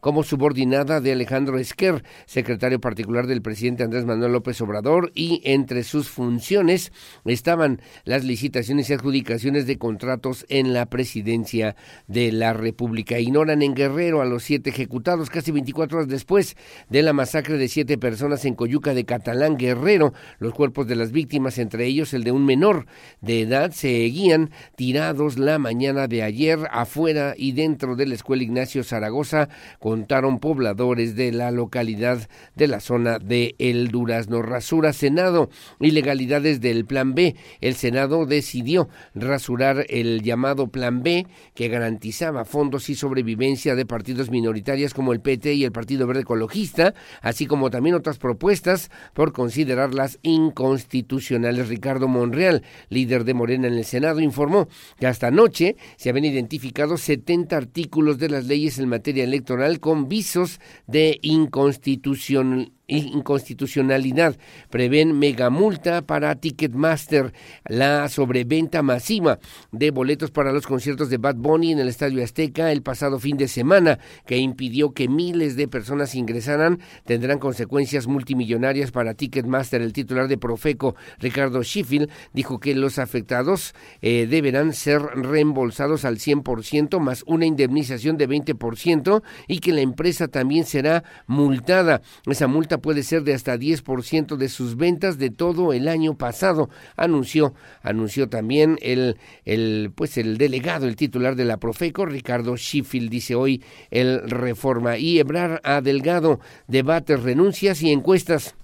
como 0.00 0.22
subordinada 0.22 1.00
de 1.00 1.12
Alejandro 1.12 1.58
Esquer, 1.58 2.04
secretario 2.26 2.80
particular 2.80 3.26
del 3.26 3.42
presidente 3.42 3.82
Andrés 3.82 4.04
Manuel 4.04 4.32
López 4.32 4.60
Obrador, 4.60 5.12
y 5.14 5.40
entre 5.44 5.84
sus 5.84 6.08
funciones 6.08 6.92
estaban 7.24 7.80
las 8.04 8.24
licitaciones 8.24 8.90
y 8.90 8.94
adjudicaciones 8.94 9.66
de 9.66 9.78
contratos 9.78 10.44
en 10.48 10.72
la 10.72 10.86
presidencia 10.86 11.76
de 12.06 12.32
la 12.32 12.52
República. 12.52 13.18
Ignoran 13.18 13.62
en 13.62 13.74
Guerrero 13.74 14.20
a 14.20 14.26
los 14.26 14.42
siete 14.42 14.70
ejecutados 14.70 15.30
casi 15.30 15.52
24 15.52 15.98
horas 15.98 16.08
después 16.08 16.56
de 16.88 17.02
la 17.02 17.12
masacre 17.12 17.56
de 17.56 17.68
siete 17.68 17.98
personas 17.98 18.44
en 18.44 18.54
Coyuca 18.54 18.94
de 18.94 19.04
Catalán, 19.04 19.56
Guerrero. 19.56 20.12
Los 20.38 20.54
cuerpos 20.54 20.86
de 20.86 20.96
las 20.96 21.12
víctimas, 21.12 21.58
entre 21.58 21.86
ellos 21.86 22.12
el 22.14 22.24
de 22.24 22.32
un 22.32 22.44
menor 22.44 22.86
de 23.20 23.42
edad, 23.42 23.72
seguían 23.72 24.50
tirados 24.76 25.38
la 25.38 25.58
mañana 25.58 26.08
de 26.08 26.22
ayer 26.22 26.60
afuera 26.72 27.34
y 27.36 27.52
dentro 27.52 27.96
de 27.96 28.06
la 28.06 28.14
escuela 28.14 28.42
Ignacio 28.42 28.82
Zaragoza 28.82 29.48
contaron 29.78 30.38
pobladores 30.38 31.14
de 31.14 31.32
la 31.32 31.50
localidad 31.50 32.28
de 32.54 32.68
la 32.68 32.80
zona 32.80 33.18
de 33.18 33.54
El 33.58 33.88
Durazno. 33.88 34.42
Rasura 34.42 34.92
Senado, 34.92 35.50
ilegalidades 35.80 36.60
del 36.60 36.84
Plan 36.84 37.14
B. 37.14 37.36
El 37.60 37.74
Senado 37.74 38.26
decidió 38.26 38.88
rasurar 39.14 39.84
el 39.88 40.22
llamado 40.22 40.68
Plan 40.68 41.02
B 41.02 41.26
que 41.54 41.68
garantizaba 41.68 42.44
fondos 42.44 42.88
y 42.88 42.94
sobrevivencia 42.94 43.74
de 43.74 43.86
partidos 43.86 44.30
minoritarios 44.30 44.94
como 44.94 45.12
el 45.12 45.20
PT 45.20 45.54
y 45.54 45.64
el 45.64 45.72
Partido 45.72 46.06
Verde 46.06 46.22
Ecologista, 46.22 46.94
así 47.20 47.46
como 47.46 47.70
también 47.70 47.94
otras 47.94 48.18
propuestas 48.18 48.90
por 49.12 49.32
considerarlas 49.32 50.18
inconstitucionales. 50.22 51.68
Ricardo 51.68 52.08
Monreal, 52.08 52.62
líder 52.88 53.24
de 53.24 53.34
Morena 53.34 53.68
en 53.68 53.74
el 53.74 53.84
Senado, 53.84 54.20
informó 54.20 54.68
que 54.98 55.06
hasta 55.06 55.28
anoche 55.28 55.76
se 55.96 56.10
habían 56.10 56.24
identificado 56.24 56.61
70 56.96 57.56
artículos 57.56 58.18
de 58.18 58.28
las 58.28 58.46
leyes 58.46 58.78
en 58.78 58.88
materia 58.88 59.24
electoral 59.24 59.80
con 59.80 60.08
visos 60.08 60.60
de 60.86 61.18
inconstitucionalidad 61.22 62.81
inconstitucionalidad. 62.98 64.36
Prevén 64.70 65.18
megamulta 65.18 66.02
para 66.02 66.34
Ticketmaster, 66.34 67.32
la 67.66 68.08
sobreventa 68.08 68.82
masiva 68.82 69.38
de 69.70 69.90
boletos 69.90 70.30
para 70.30 70.52
los 70.52 70.66
conciertos 70.66 71.10
de 71.10 71.18
Bad 71.18 71.36
Bunny 71.36 71.72
en 71.72 71.78
el 71.78 71.88
Estadio 71.88 72.22
Azteca 72.22 72.72
el 72.72 72.82
pasado 72.82 73.18
fin 73.18 73.36
de 73.36 73.48
semana, 73.48 73.98
que 74.26 74.38
impidió 74.38 74.92
que 74.92 75.08
miles 75.08 75.56
de 75.56 75.68
personas 75.68 76.14
ingresaran, 76.14 76.80
tendrán 77.04 77.38
consecuencias 77.38 78.06
multimillonarias 78.06 78.90
para 78.90 79.14
Ticketmaster. 79.14 79.82
El 79.82 79.92
titular 79.92 80.28
de 80.28 80.38
Profeco, 80.38 80.94
Ricardo 81.18 81.62
Sheffield, 81.62 82.10
dijo 82.32 82.60
que 82.60 82.74
los 82.74 82.98
afectados 82.98 83.74
eh, 84.00 84.26
deberán 84.28 84.72
ser 84.72 85.02
reembolsados 85.02 86.04
al 86.04 86.18
100% 86.18 86.98
más 87.00 87.24
una 87.26 87.46
indemnización 87.46 88.16
de 88.16 88.28
20% 88.28 89.22
y 89.48 89.58
que 89.58 89.72
la 89.72 89.80
empresa 89.80 90.28
también 90.28 90.64
será 90.64 91.04
multada. 91.26 92.02
Esa 92.26 92.46
multa 92.46 92.78
puede 92.82 93.02
ser 93.02 93.22
de 93.22 93.32
hasta 93.32 93.56
10% 93.56 94.36
de 94.36 94.48
sus 94.50 94.76
ventas 94.76 95.16
de 95.16 95.30
todo 95.30 95.72
el 95.72 95.88
año 95.88 96.18
pasado, 96.18 96.68
anunció, 96.96 97.54
anunció 97.82 98.28
también 98.28 98.78
el, 98.82 99.16
el, 99.46 99.92
pues 99.94 100.18
el 100.18 100.36
delegado, 100.36 100.86
el 100.86 100.96
titular 100.96 101.34
de 101.36 101.46
la 101.46 101.56
Profeco, 101.56 102.04
Ricardo 102.04 102.56
Sheffield, 102.56 103.08
dice 103.08 103.34
hoy 103.34 103.62
el 103.90 104.28
Reforma. 104.28 104.98
Y 104.98 105.18
Ebrar 105.18 105.60
a 105.64 105.80
Delgado, 105.80 106.40
debates, 106.66 107.22
renuncias 107.22 107.82
y 107.82 107.90
encuestas. 107.90 108.54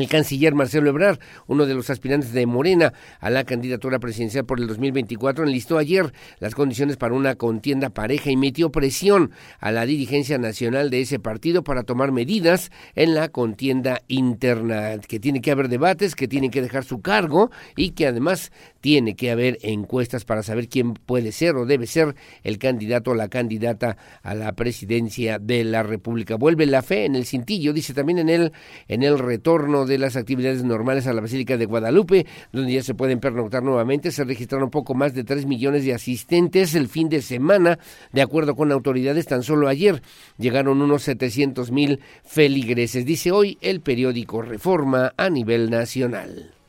El 0.00 0.08
canciller 0.08 0.54
Marcelo 0.54 0.88
Ebrard, 0.88 1.18
uno 1.46 1.66
de 1.66 1.74
los 1.74 1.90
aspirantes 1.90 2.32
de 2.32 2.46
Morena 2.46 2.94
a 3.20 3.28
la 3.28 3.44
candidatura 3.44 3.98
presidencial 3.98 4.46
por 4.46 4.58
el 4.58 4.66
2024, 4.66 5.44
enlistó 5.44 5.76
ayer 5.76 6.14
las 6.38 6.54
condiciones 6.54 6.96
para 6.96 7.12
una 7.12 7.34
contienda 7.34 7.90
pareja 7.90 8.30
y 8.30 8.36
metió 8.38 8.72
presión 8.72 9.30
a 9.58 9.70
la 9.70 9.84
dirigencia 9.84 10.38
nacional 10.38 10.88
de 10.88 11.02
ese 11.02 11.18
partido 11.18 11.62
para 11.64 11.82
tomar 11.82 12.12
medidas 12.12 12.70
en 12.94 13.14
la 13.14 13.28
contienda 13.28 14.00
interna, 14.08 14.96
que 15.06 15.20
tiene 15.20 15.42
que 15.42 15.50
haber 15.50 15.68
debates, 15.68 16.14
que 16.14 16.28
tienen 16.28 16.50
que 16.50 16.62
dejar 16.62 16.84
su 16.84 17.02
cargo 17.02 17.50
y 17.76 17.90
que 17.90 18.06
además 18.06 18.52
tiene 18.80 19.14
que 19.14 19.30
haber 19.30 19.58
encuestas 19.62 20.24
para 20.24 20.42
saber 20.42 20.68
quién 20.68 20.94
puede 20.94 21.32
ser 21.32 21.56
o 21.56 21.66
debe 21.66 21.86
ser 21.86 22.14
el 22.42 22.58
candidato 22.58 23.12
o 23.12 23.14
la 23.14 23.28
candidata 23.28 23.96
a 24.22 24.34
la 24.34 24.52
presidencia 24.52 25.38
de 25.38 25.64
la 25.64 25.82
República. 25.82 26.36
Vuelve 26.36 26.66
la 26.66 26.82
fe 26.82 27.04
en 27.04 27.16
el 27.16 27.26
cintillo, 27.26 27.72
dice 27.72 27.94
también 27.94 28.18
en 28.18 28.28
el, 28.28 28.52
en 28.88 29.02
el 29.02 29.18
retorno 29.18 29.86
de 29.86 29.98
las 29.98 30.16
actividades 30.16 30.64
normales 30.64 31.06
a 31.06 31.12
la 31.12 31.20
Basílica 31.20 31.56
de 31.56 31.66
Guadalupe, 31.66 32.26
donde 32.52 32.72
ya 32.72 32.82
se 32.82 32.94
pueden 32.94 33.20
pernoctar 33.20 33.62
nuevamente. 33.62 34.10
Se 34.10 34.24
registraron 34.24 34.70
poco 34.70 34.94
más 34.94 35.14
de 35.14 35.24
3 35.24 35.46
millones 35.46 35.84
de 35.84 35.94
asistentes 35.94 36.74
el 36.74 36.88
fin 36.88 37.08
de 37.08 37.22
semana, 37.22 37.78
de 38.12 38.22
acuerdo 38.22 38.54
con 38.54 38.72
autoridades. 38.72 39.26
Tan 39.26 39.42
solo 39.42 39.68
ayer 39.68 40.02
llegaron 40.38 40.80
unos 40.80 41.02
700 41.02 41.70
mil 41.70 42.00
feligreses, 42.24 43.04
dice 43.04 43.30
hoy 43.32 43.58
el 43.60 43.80
periódico 43.80 44.42
Reforma 44.42 45.12
a 45.16 45.30
nivel 45.30 45.70
nacional. 45.70 46.59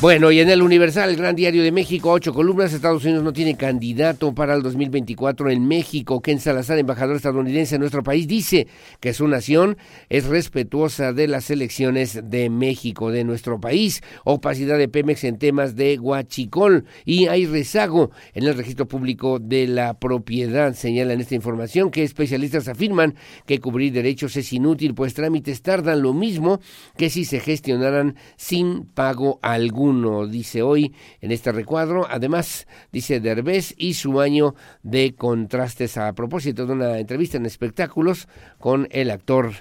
Bueno, 0.00 0.32
y 0.32 0.40
en 0.40 0.48
el 0.48 0.62
Universal, 0.62 1.10
el 1.10 1.16
Gran 1.16 1.36
Diario 1.36 1.62
de 1.62 1.72
México, 1.72 2.10
ocho 2.10 2.32
columnas, 2.32 2.72
Estados 2.72 3.04
Unidos 3.04 3.22
no 3.22 3.34
tiene 3.34 3.58
candidato 3.58 4.34
para 4.34 4.54
el 4.54 4.62
2024 4.62 5.50
en 5.50 5.68
México. 5.68 6.22
Ken 6.22 6.40
Salazar, 6.40 6.78
embajador 6.78 7.16
estadounidense 7.16 7.74
en 7.74 7.82
nuestro 7.82 8.02
país, 8.02 8.26
dice 8.26 8.66
que 9.00 9.12
su 9.12 9.28
nación 9.28 9.76
es 10.08 10.24
respetuosa 10.24 11.12
de 11.12 11.28
las 11.28 11.50
elecciones 11.50 12.18
de 12.24 12.48
México, 12.48 13.10
de 13.10 13.24
nuestro 13.24 13.60
país. 13.60 14.00
Opacidad 14.24 14.78
de 14.78 14.88
Pemex 14.88 15.22
en 15.24 15.36
temas 15.36 15.76
de 15.76 15.98
Huachicol 15.98 16.86
y 17.04 17.26
hay 17.26 17.44
rezago 17.44 18.10
en 18.32 18.44
el 18.46 18.56
registro 18.56 18.88
público 18.88 19.38
de 19.38 19.66
la 19.66 19.98
propiedad. 19.98 20.72
Señalan 20.72 21.20
esta 21.20 21.34
información 21.34 21.90
que 21.90 22.04
especialistas 22.04 22.68
afirman 22.68 23.16
que 23.44 23.60
cubrir 23.60 23.92
derechos 23.92 24.34
es 24.38 24.50
inútil, 24.54 24.94
pues 24.94 25.12
trámites 25.12 25.60
tardan 25.60 26.00
lo 26.00 26.14
mismo 26.14 26.58
que 26.96 27.10
si 27.10 27.26
se 27.26 27.38
gestionaran 27.38 28.16
sin 28.38 28.86
pago 28.86 29.38
alguno 29.42 29.89
dice 30.28 30.62
hoy 30.62 30.94
en 31.20 31.32
este 31.32 31.52
recuadro. 31.52 32.06
Además, 32.08 32.66
dice 32.92 33.20
Derbez 33.20 33.74
y 33.76 33.94
su 33.94 34.20
año 34.20 34.54
de 34.82 35.14
contrastes 35.14 35.96
a 35.96 36.12
propósito 36.12 36.66
de 36.66 36.72
una 36.72 36.98
entrevista 36.98 37.36
en 37.36 37.46
espectáculos 37.46 38.28
con 38.58 38.88
el 38.90 39.10
actor 39.10 39.52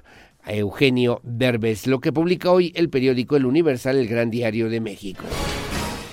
Eugenio 0.46 1.22
Derbez, 1.24 1.88
lo 1.88 2.00
que 2.00 2.14
publica 2.14 2.52
hoy 2.52 2.72
el 2.76 2.90
periódico 2.90 3.36
El 3.36 3.46
Universal, 3.46 3.98
el 3.98 4.08
Gran 4.08 4.30
Diario 4.30 4.70
de 4.70 4.80
México. 4.80 5.24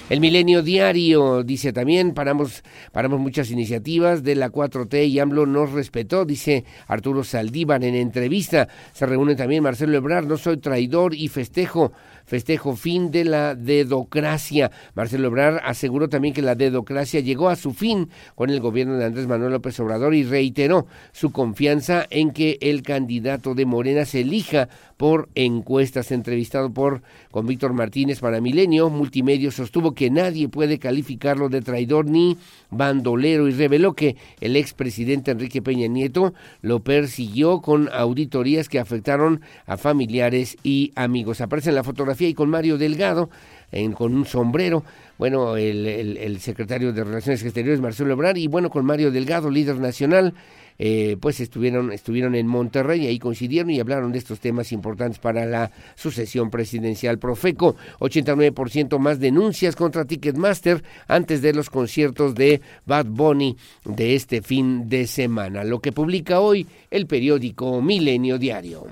El 0.09 0.21
Milenio 0.21 0.63
Diario 0.63 1.43
dice 1.43 1.73
también, 1.73 2.15
paramos, 2.15 2.63
paramos 2.93 3.19
muchas 3.19 3.51
iniciativas 3.51 4.23
de 4.23 4.37
la 4.37 4.53
4T 4.53 5.09
y 5.09 5.19
AMLO 5.19 5.47
nos 5.47 5.73
respetó, 5.73 6.25
dice 6.25 6.65
Arturo 6.87 7.25
Saldívar 7.25 7.83
en 7.83 7.97
entrevista. 7.97 8.69
Se 8.93 9.05
reúne 9.05 9.35
también 9.35 9.65
Marcelo 9.65 9.97
Ebrard, 9.97 10.27
no 10.27 10.37
soy 10.37 10.59
traidor 10.59 11.13
y 11.13 11.27
festejo 11.27 11.93
festejo 12.27 12.77
fin 12.77 13.11
de 13.11 13.25
la 13.25 13.55
dedocracia. 13.55 14.71
Marcelo 14.95 15.29
Ebrard 15.29 15.61
aseguró 15.65 16.09
también 16.09 16.35
que 16.35 16.43
la 16.43 16.55
dedocracia 16.55 17.21
llegó 17.21 17.49
a 17.49 17.57
su 17.57 17.73
fin 17.73 18.11
con 18.35 18.51
el 18.51 18.61
gobierno 18.61 18.97
de 18.97 19.07
Andrés 19.07 19.27
Manuel 19.27 19.53
López 19.53 19.79
Obrador 19.81 20.15
y 20.15 20.25
reiteró 20.25 20.87
su 21.13 21.33
confianza 21.33 22.07
en 22.11 22.33
que 22.33 22.59
el 22.61 22.83
candidato 22.83 23.55
de 23.55 23.65
Morena 23.65 24.05
se 24.05 24.21
elija 24.21 24.69
por 24.97 25.29
encuestas. 25.35 26.11
Entrevistado 26.13 26.71
por 26.71 27.03
con 27.31 27.47
Víctor 27.47 27.73
Martínez 27.73 28.21
para 28.21 28.41
Milenio, 28.41 28.91
Multimedio 28.91 29.51
sostuvo 29.51 29.95
que 29.95 30.11
nadie 30.11 30.49
puede 30.49 30.79
calificarlo 30.79 31.49
de 31.49 31.63
traidor 31.63 32.07
ni 32.07 32.37
bandolero 32.71 33.49
y 33.49 33.53
reveló 33.53 33.95
que 33.95 34.17
el 34.41 34.57
expresidente 34.57 35.31
Enrique 35.31 35.63
Peña 35.63 35.87
Nieto 35.87 36.35
lo 36.63 36.81
persiguió 36.81 37.61
con 37.61 37.89
auditorías 37.93 38.69
que 38.69 38.79
afectaron 38.79 39.41
a 39.67 39.77
familiares 39.77 40.57
y 40.63 40.93
amigos. 40.95 41.41
Aparece 41.41 41.71
en 41.71 41.77
la 41.77 41.85
fotografía 41.85 42.29
y 42.29 42.35
con 42.35 42.49
Mario 42.49 42.79
Delgado 42.79 43.31
en, 43.73 43.93
con 43.93 44.15
un 44.15 44.25
sombrero, 44.25 44.85
bueno, 45.19 45.57
el, 45.57 45.87
el, 45.87 46.17
el 46.17 46.41
secretario 46.41 46.93
de 46.93 47.05
Relaciones 47.05 47.43
Exteriores 47.43 47.81
Marcelo 47.81 48.13
Ebrard 48.13 48.37
y 48.37 48.47
bueno, 48.47 48.71
con 48.71 48.85
Mario 48.85 49.11
Delgado, 49.11 49.51
líder 49.51 49.79
nacional 49.79 50.35
eh, 50.79 51.17
pues 51.21 51.41
estuvieron, 51.41 51.93
estuvieron 51.93 52.35
en 52.35 52.47
Monterrey 52.47 53.05
y 53.05 53.07
ahí 53.07 53.19
coincidieron 53.19 53.71
y 53.71 53.81
hablaron 53.81 54.13
de 54.13 54.19
estos 54.19 54.41
temas 54.41 54.73
importantes 54.73 55.19
para 55.19 55.47
la 55.47 55.71
sucesión 55.95 56.51
presidencial. 56.51 57.19
Profeco, 57.19 57.77
89% 58.01 58.99
más 58.99 59.19
denuncias 59.21 59.77
contra 59.77 60.05
Ticketmaster 60.05 60.83
antes 61.09 61.43
de 61.43 61.55
los 61.55 61.71
conciertos 61.71 62.35
de 62.35 62.61
Bad 62.85 63.07
Bunny 63.07 63.57
de 63.85 64.15
este 64.15 64.43
fin 64.43 64.89
de 64.89 65.07
semana, 65.07 65.65
lo 65.65 65.81
que 65.81 65.93
publica 65.93 66.41
hoy 66.41 66.67
el 66.91 67.07
periódico 67.07 67.81
Milenio 67.81 68.39
Diario. 68.39 68.87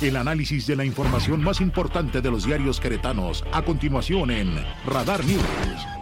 El 0.00 0.16
análisis 0.16 0.66
de 0.68 0.76
la 0.76 0.84
información 0.84 1.42
más 1.42 1.60
importante 1.60 2.20
de 2.20 2.30
los 2.30 2.46
diarios 2.46 2.78
queretanos, 2.78 3.44
a 3.52 3.62
continuación 3.62 4.30
en 4.30 4.54
Radar 4.86 5.24
News. 5.24 5.97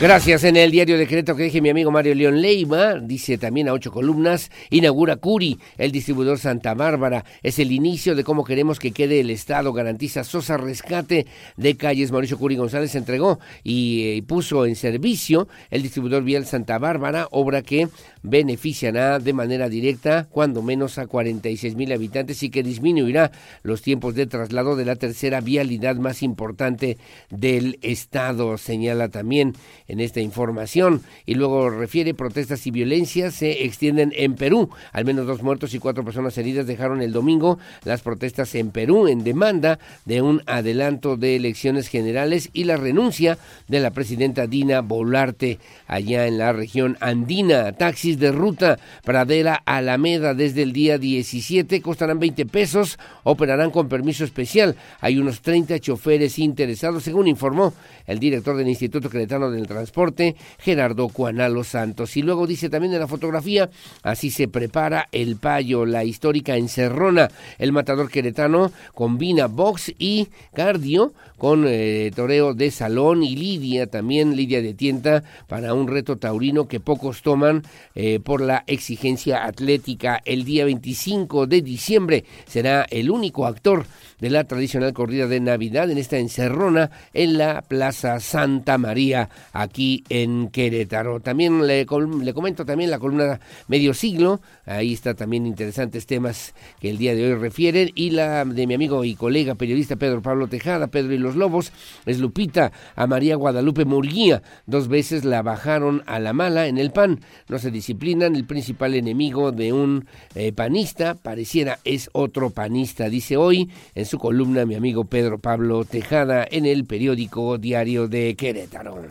Gracias. 0.00 0.42
En 0.42 0.56
el 0.56 0.72
diario 0.72 0.98
decreto 0.98 1.36
que 1.36 1.44
dije 1.44 1.60
mi 1.60 1.70
amigo 1.70 1.92
Mario 1.92 2.16
León 2.16 2.42
Leiva, 2.42 2.98
dice 2.98 3.38
también 3.38 3.68
a 3.68 3.72
ocho 3.72 3.92
columnas, 3.92 4.50
inaugura 4.68 5.16
Curi, 5.16 5.60
el 5.78 5.92
distribuidor 5.92 6.38
Santa 6.38 6.74
Bárbara. 6.74 7.24
Es 7.44 7.60
el 7.60 7.70
inicio 7.70 8.16
de 8.16 8.24
cómo 8.24 8.42
queremos 8.42 8.80
que 8.80 8.90
quede 8.90 9.20
el 9.20 9.30
Estado. 9.30 9.72
Garantiza 9.72 10.24
Sosa 10.24 10.56
Rescate 10.56 11.26
de 11.56 11.76
calles. 11.76 12.10
Mauricio 12.10 12.38
Curi 12.38 12.56
González 12.56 12.92
entregó 12.96 13.38
y, 13.62 14.18
eh, 14.18 14.22
puso 14.26 14.66
en 14.66 14.74
servicio 14.74 15.46
el 15.70 15.82
distribuidor 15.82 16.24
vial 16.24 16.44
Santa 16.44 16.78
Bárbara, 16.78 17.28
obra 17.30 17.62
que 17.62 17.88
beneficiará 18.24 19.20
de 19.20 19.32
manera 19.32 19.68
directa 19.68 20.26
cuando 20.28 20.60
menos 20.60 20.98
a 20.98 21.06
46 21.06 21.76
mil 21.76 21.92
habitantes 21.92 22.42
y 22.42 22.50
que 22.50 22.62
disminuirá 22.62 23.30
los 23.62 23.80
tiempos 23.82 24.14
de 24.16 24.26
traslado 24.26 24.74
de 24.76 24.86
la 24.86 24.96
tercera 24.96 25.40
vialidad 25.40 25.96
más 25.96 26.22
importante 26.22 26.98
del 27.30 27.78
Estado, 27.82 28.58
señala 28.58 29.08
también 29.08 29.54
en 29.88 30.00
esta 30.00 30.20
información. 30.20 31.02
Y 31.26 31.34
luego 31.34 31.70
refiere 31.70 32.14
protestas 32.14 32.66
y 32.66 32.70
violencias 32.70 33.34
se 33.34 33.64
extienden 33.64 34.12
en 34.16 34.34
Perú. 34.34 34.70
Al 34.92 35.04
menos 35.04 35.26
dos 35.26 35.42
muertos 35.42 35.74
y 35.74 35.78
cuatro 35.78 36.04
personas 36.04 36.36
heridas 36.38 36.66
dejaron 36.66 37.02
el 37.02 37.12
domingo 37.12 37.58
las 37.84 38.02
protestas 38.02 38.54
en 38.54 38.70
Perú 38.70 39.08
en 39.08 39.24
demanda 39.24 39.78
de 40.04 40.22
un 40.22 40.42
adelanto 40.46 41.16
de 41.16 41.36
elecciones 41.36 41.88
generales 41.88 42.50
y 42.52 42.64
la 42.64 42.76
renuncia 42.76 43.38
de 43.68 43.80
la 43.80 43.90
presidenta 43.90 44.46
Dina 44.46 44.80
Bolarte 44.80 45.58
allá 45.86 46.26
en 46.26 46.38
la 46.38 46.52
región 46.52 46.96
andina. 47.00 47.72
Taxis 47.72 48.18
de 48.18 48.32
ruta 48.32 48.78
Pradera 49.04 49.62
Alameda 49.64 50.34
desde 50.34 50.62
el 50.62 50.72
día 50.72 50.98
17 50.98 51.80
costarán 51.80 52.18
20 52.18 52.46
pesos, 52.46 52.98
operarán 53.22 53.70
con 53.70 53.88
permiso 53.88 54.24
especial. 54.24 54.76
Hay 55.00 55.18
unos 55.18 55.40
30 55.40 55.78
choferes 55.80 56.38
interesados, 56.38 57.04
según 57.04 57.28
informó 57.28 57.74
el 58.06 58.18
director 58.18 58.56
del 58.56 58.68
Instituto 58.68 59.10
Cretano 59.10 59.50
del 59.50 59.66
Transporte, 59.74 60.36
Gerardo 60.58 61.08
Cuanalo 61.08 61.64
Santos. 61.64 62.16
Y 62.16 62.22
luego 62.22 62.46
dice 62.46 62.70
también 62.70 62.94
en 62.94 63.00
la 63.00 63.08
fotografía, 63.08 63.70
así 64.02 64.30
se 64.30 64.48
prepara 64.48 65.08
el 65.12 65.36
payo, 65.36 65.84
la 65.84 66.04
histórica 66.04 66.56
encerrona. 66.56 67.28
El 67.58 67.72
matador 67.72 68.08
queretano 68.08 68.72
combina 68.94 69.46
box 69.46 69.92
y 69.98 70.28
cardio 70.54 71.12
con 71.44 71.66
eh, 71.68 72.10
toreo 72.16 72.54
de 72.54 72.70
salón 72.70 73.22
y 73.22 73.36
lidia, 73.36 73.86
también 73.86 74.34
lidia 74.34 74.62
de 74.62 74.72
tienda 74.72 75.22
para 75.46 75.74
un 75.74 75.88
reto 75.88 76.16
taurino 76.16 76.68
que 76.68 76.80
pocos 76.80 77.20
toman 77.20 77.64
eh, 77.94 78.18
por 78.18 78.40
la 78.40 78.64
exigencia 78.66 79.44
atlética. 79.44 80.22
El 80.24 80.46
día 80.46 80.64
25 80.64 81.46
de 81.46 81.60
diciembre 81.60 82.24
será 82.46 82.86
el 82.88 83.10
único 83.10 83.44
actor 83.44 83.84
de 84.20 84.30
la 84.30 84.44
tradicional 84.44 84.94
corrida 84.94 85.26
de 85.26 85.38
Navidad 85.38 85.90
en 85.90 85.98
esta 85.98 86.16
encerrona 86.16 86.90
en 87.12 87.36
la 87.36 87.60
Plaza 87.60 88.20
Santa 88.20 88.78
María 88.78 89.28
aquí 89.52 90.02
en 90.08 90.48
Querétaro. 90.48 91.20
También 91.20 91.66
le, 91.66 91.84
le 92.22 92.32
comento 92.32 92.64
también 92.64 92.90
la 92.90 92.98
columna 92.98 93.38
Medio 93.68 93.92
Siglo, 93.92 94.40
ahí 94.66 94.92
está 94.92 95.14
también 95.14 95.46
interesantes 95.46 96.06
temas 96.06 96.54
que 96.80 96.90
el 96.90 96.98
día 96.98 97.14
de 97.14 97.24
hoy 97.26 97.34
refieren. 97.34 97.90
Y 97.94 98.10
la 98.10 98.44
de 98.44 98.66
mi 98.66 98.74
amigo 98.74 99.04
y 99.04 99.14
colega 99.14 99.54
periodista 99.54 99.96
Pedro 99.96 100.22
Pablo 100.22 100.48
Tejada, 100.48 100.88
Pedro 100.88 101.12
y 101.12 101.18
los 101.18 101.36
Lobos, 101.36 101.72
es 102.06 102.18
Lupita 102.18 102.72
a 102.96 103.06
María 103.06 103.36
Guadalupe 103.36 103.84
Murguía, 103.84 104.42
dos 104.66 104.88
veces 104.88 105.24
la 105.24 105.42
bajaron 105.42 106.02
a 106.06 106.18
la 106.18 106.32
mala 106.32 106.66
en 106.66 106.78
el 106.78 106.90
PAN, 106.90 107.20
no 107.48 107.58
se 107.58 107.70
disciplinan, 107.70 108.36
el 108.36 108.46
principal 108.46 108.94
enemigo 108.94 109.52
de 109.52 109.72
un 109.72 110.06
eh, 110.34 110.52
panista 110.52 111.14
pareciera 111.14 111.78
es 111.84 112.10
otro 112.12 112.50
panista, 112.50 113.08
dice 113.08 113.36
hoy 113.36 113.70
en 113.94 114.06
su 114.06 114.18
columna 114.18 114.66
mi 114.66 114.74
amigo 114.74 115.04
Pedro 115.04 115.38
Pablo 115.38 115.84
Tejada 115.84 116.46
en 116.50 116.66
el 116.66 116.84
periódico 116.84 117.58
Diario 117.58 118.08
de 118.08 118.34
Querétaro. 118.36 119.02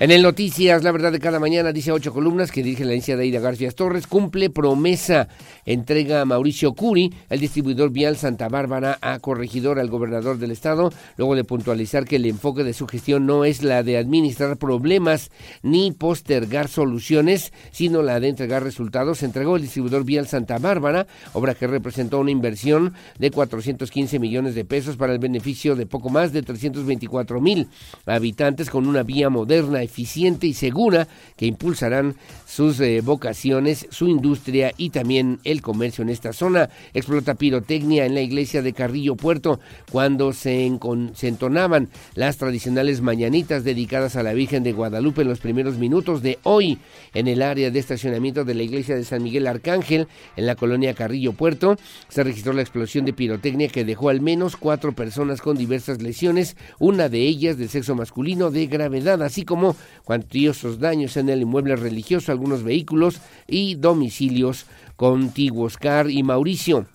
En 0.00 0.12
el 0.12 0.22
Noticias, 0.22 0.84
la 0.84 0.92
verdad 0.92 1.10
de 1.10 1.18
cada 1.18 1.40
mañana, 1.40 1.72
dice 1.72 1.90
ocho 1.90 2.12
columnas 2.14 2.52
que 2.52 2.62
dirige 2.62 2.84
la 2.84 2.92
agencia 2.92 3.16
de 3.16 3.24
Aida 3.24 3.40
García 3.40 3.72
Torres, 3.72 4.06
cumple 4.06 4.48
promesa, 4.48 5.26
entrega 5.66 6.20
a 6.20 6.24
Mauricio 6.24 6.72
Curi, 6.74 7.12
el 7.28 7.40
distribuidor 7.40 7.90
vial 7.90 8.16
Santa 8.16 8.48
Bárbara, 8.48 8.98
a 9.00 9.18
corregidor 9.18 9.80
al 9.80 9.90
gobernador 9.90 10.38
del 10.38 10.52
estado, 10.52 10.92
luego 11.16 11.34
de 11.34 11.42
puntualizar 11.42 12.04
que 12.04 12.14
el 12.14 12.26
enfoque 12.26 12.62
de 12.62 12.74
su 12.74 12.86
gestión 12.86 13.26
no 13.26 13.44
es 13.44 13.64
la 13.64 13.82
de 13.82 13.98
administrar 13.98 14.56
problemas 14.56 15.32
ni 15.62 15.90
postergar 15.90 16.68
soluciones, 16.68 17.52
sino 17.72 18.00
la 18.02 18.20
de 18.20 18.28
entregar 18.28 18.62
resultados, 18.62 19.24
entregó 19.24 19.56
el 19.56 19.62
distribuidor 19.62 20.04
vial 20.04 20.28
Santa 20.28 20.58
Bárbara, 20.58 21.08
obra 21.32 21.56
que 21.56 21.66
representó 21.66 22.20
una 22.20 22.30
inversión 22.30 22.94
de 23.18 23.32
415 23.32 24.20
millones 24.20 24.54
de 24.54 24.64
pesos 24.64 24.96
para 24.96 25.12
el 25.12 25.18
beneficio 25.18 25.74
de 25.74 25.86
poco 25.86 26.08
más 26.08 26.32
de 26.32 26.42
324 26.42 27.40
mil 27.40 27.66
habitantes 28.06 28.70
con 28.70 28.86
una 28.86 29.02
vía 29.02 29.28
moderna, 29.28 29.82
eficiente 29.88 30.46
y 30.46 30.52
segura 30.52 31.08
que 31.36 31.46
impulsarán 31.46 32.14
sus 32.46 32.78
eh, 32.80 33.00
vocaciones, 33.00 33.86
su 33.90 34.06
industria 34.06 34.72
y 34.76 34.90
también 34.90 35.40
el 35.44 35.62
comercio 35.62 36.02
en 36.02 36.10
esta 36.10 36.32
zona. 36.32 36.68
Explota 36.94 37.34
pirotecnia 37.34 38.04
en 38.04 38.14
la 38.14 38.20
iglesia 38.20 38.62
de 38.62 38.72
Carrillo 38.72 39.16
Puerto 39.16 39.60
cuando 39.90 40.32
se, 40.32 40.70
se 41.14 41.28
entonaban 41.28 41.88
las 42.14 42.36
tradicionales 42.36 43.00
mañanitas 43.00 43.64
dedicadas 43.64 44.16
a 44.16 44.22
la 44.22 44.34
Virgen 44.34 44.62
de 44.62 44.72
Guadalupe 44.72 45.22
en 45.22 45.28
los 45.28 45.40
primeros 45.40 45.78
minutos 45.78 46.22
de 46.22 46.38
hoy 46.42 46.78
en 47.14 47.28
el 47.28 47.42
área 47.42 47.70
de 47.70 47.78
estacionamiento 47.78 48.44
de 48.44 48.54
la 48.54 48.62
iglesia 48.62 48.94
de 48.94 49.04
San 49.04 49.22
Miguel 49.22 49.46
Arcángel 49.46 50.06
en 50.36 50.46
la 50.46 50.54
colonia 50.54 50.94
Carrillo 50.94 51.32
Puerto. 51.32 51.76
Se 52.08 52.22
registró 52.22 52.52
la 52.52 52.62
explosión 52.62 53.04
de 53.04 53.12
pirotecnia 53.12 53.68
que 53.68 53.84
dejó 53.84 54.10
al 54.10 54.20
menos 54.20 54.56
cuatro 54.56 54.92
personas 54.92 55.40
con 55.40 55.56
diversas 55.56 56.02
lesiones, 56.02 56.56
una 56.78 57.08
de 57.08 57.20
ellas 57.20 57.58
de 57.58 57.68
sexo 57.68 57.94
masculino 57.94 58.50
de 58.50 58.66
gravedad, 58.66 59.22
así 59.22 59.44
como 59.44 59.76
cuantiosos 60.04 60.78
daños 60.78 61.16
en 61.16 61.28
el 61.28 61.42
inmueble 61.42 61.76
religioso, 61.76 62.32
algunos 62.32 62.62
vehículos 62.62 63.20
y 63.46 63.74
domicilios 63.74 64.66
contiguos. 64.96 65.76
Car 65.76 66.10
y 66.10 66.22
Mauricio 66.22 66.86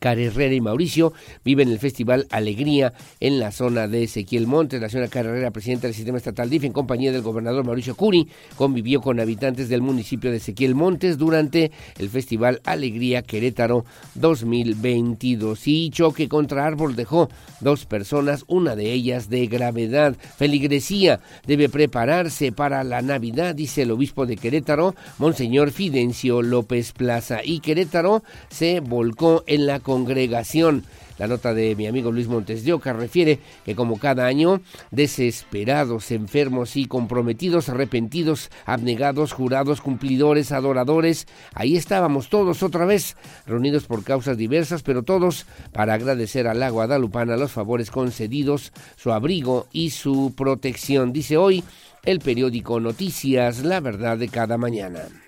Cara 0.00 0.20
Herrera 0.20 0.54
y 0.54 0.60
Mauricio 0.60 1.12
viven 1.44 1.68
el 1.68 1.78
Festival 1.78 2.26
Alegría 2.30 2.92
en 3.20 3.38
la 3.38 3.52
zona 3.52 3.88
de 3.88 4.04
Ezequiel 4.04 4.46
Montes. 4.46 4.80
La 4.80 4.88
señora 4.88 5.08
Cara 5.08 5.30
Herrera, 5.30 5.50
presidenta 5.50 5.86
del 5.86 5.94
sistema 5.94 6.18
estatal 6.18 6.50
DIF, 6.50 6.64
en 6.64 6.72
compañía 6.72 7.12
del 7.12 7.22
gobernador 7.22 7.64
Mauricio 7.64 7.94
Curi, 7.94 8.28
convivió 8.56 9.00
con 9.00 9.20
habitantes 9.20 9.68
del 9.68 9.82
municipio 9.82 10.30
de 10.30 10.38
Ezequiel 10.38 10.74
Montes 10.74 11.18
durante 11.18 11.70
el 11.98 12.08
Festival 12.08 12.60
Alegría 12.64 13.22
Querétaro 13.22 13.84
2022. 14.14 15.66
Y 15.66 15.90
choque 15.90 16.28
contra 16.28 16.66
árbol 16.66 16.96
dejó 16.96 17.28
dos 17.60 17.86
personas, 17.86 18.44
una 18.46 18.76
de 18.76 18.92
ellas 18.92 19.28
de 19.28 19.46
gravedad. 19.46 20.16
Feligresía 20.36 21.20
debe 21.46 21.68
prepararse 21.68 22.52
para 22.52 22.84
la 22.84 23.02
Navidad, 23.02 23.54
dice 23.54 23.82
el 23.82 23.90
obispo 23.90 24.26
de 24.26 24.36
Querétaro, 24.36 24.94
Monseñor 25.18 25.70
Fidencio 25.70 26.42
López 26.42 26.92
Plaza. 26.92 27.40
Y 27.44 27.60
Querétaro 27.60 28.22
se 28.50 28.80
volcó 28.80 29.44
en 29.46 29.66
la 29.66 29.80
congregación. 29.84 30.82
La 31.16 31.28
nota 31.28 31.54
de 31.54 31.76
mi 31.76 31.86
amigo 31.86 32.10
Luis 32.10 32.26
Montes 32.26 32.64
de 32.64 32.72
Oca 32.72 32.92
refiere 32.92 33.38
que 33.64 33.76
como 33.76 34.00
cada 34.00 34.26
año, 34.26 34.60
desesperados, 34.90 36.10
enfermos 36.10 36.76
y 36.76 36.86
comprometidos, 36.86 37.68
arrepentidos, 37.68 38.50
abnegados, 38.66 39.32
jurados, 39.32 39.80
cumplidores, 39.80 40.50
adoradores, 40.50 41.28
ahí 41.52 41.76
estábamos 41.76 42.30
todos 42.30 42.64
otra 42.64 42.84
vez, 42.84 43.16
reunidos 43.46 43.84
por 43.84 44.02
causas 44.02 44.36
diversas, 44.36 44.82
pero 44.82 45.04
todos 45.04 45.46
para 45.72 45.94
agradecer 45.94 46.48
a 46.48 46.54
la 46.54 46.70
Guadalupana 46.70 47.36
los 47.36 47.52
favores 47.52 47.92
concedidos, 47.92 48.72
su 48.96 49.12
abrigo 49.12 49.68
y 49.70 49.90
su 49.90 50.34
protección. 50.36 51.12
Dice 51.12 51.36
hoy 51.36 51.62
el 52.04 52.18
periódico 52.18 52.80
Noticias, 52.80 53.62
la 53.64 53.78
verdad 53.78 54.18
de 54.18 54.28
cada 54.28 54.58
mañana. 54.58 55.23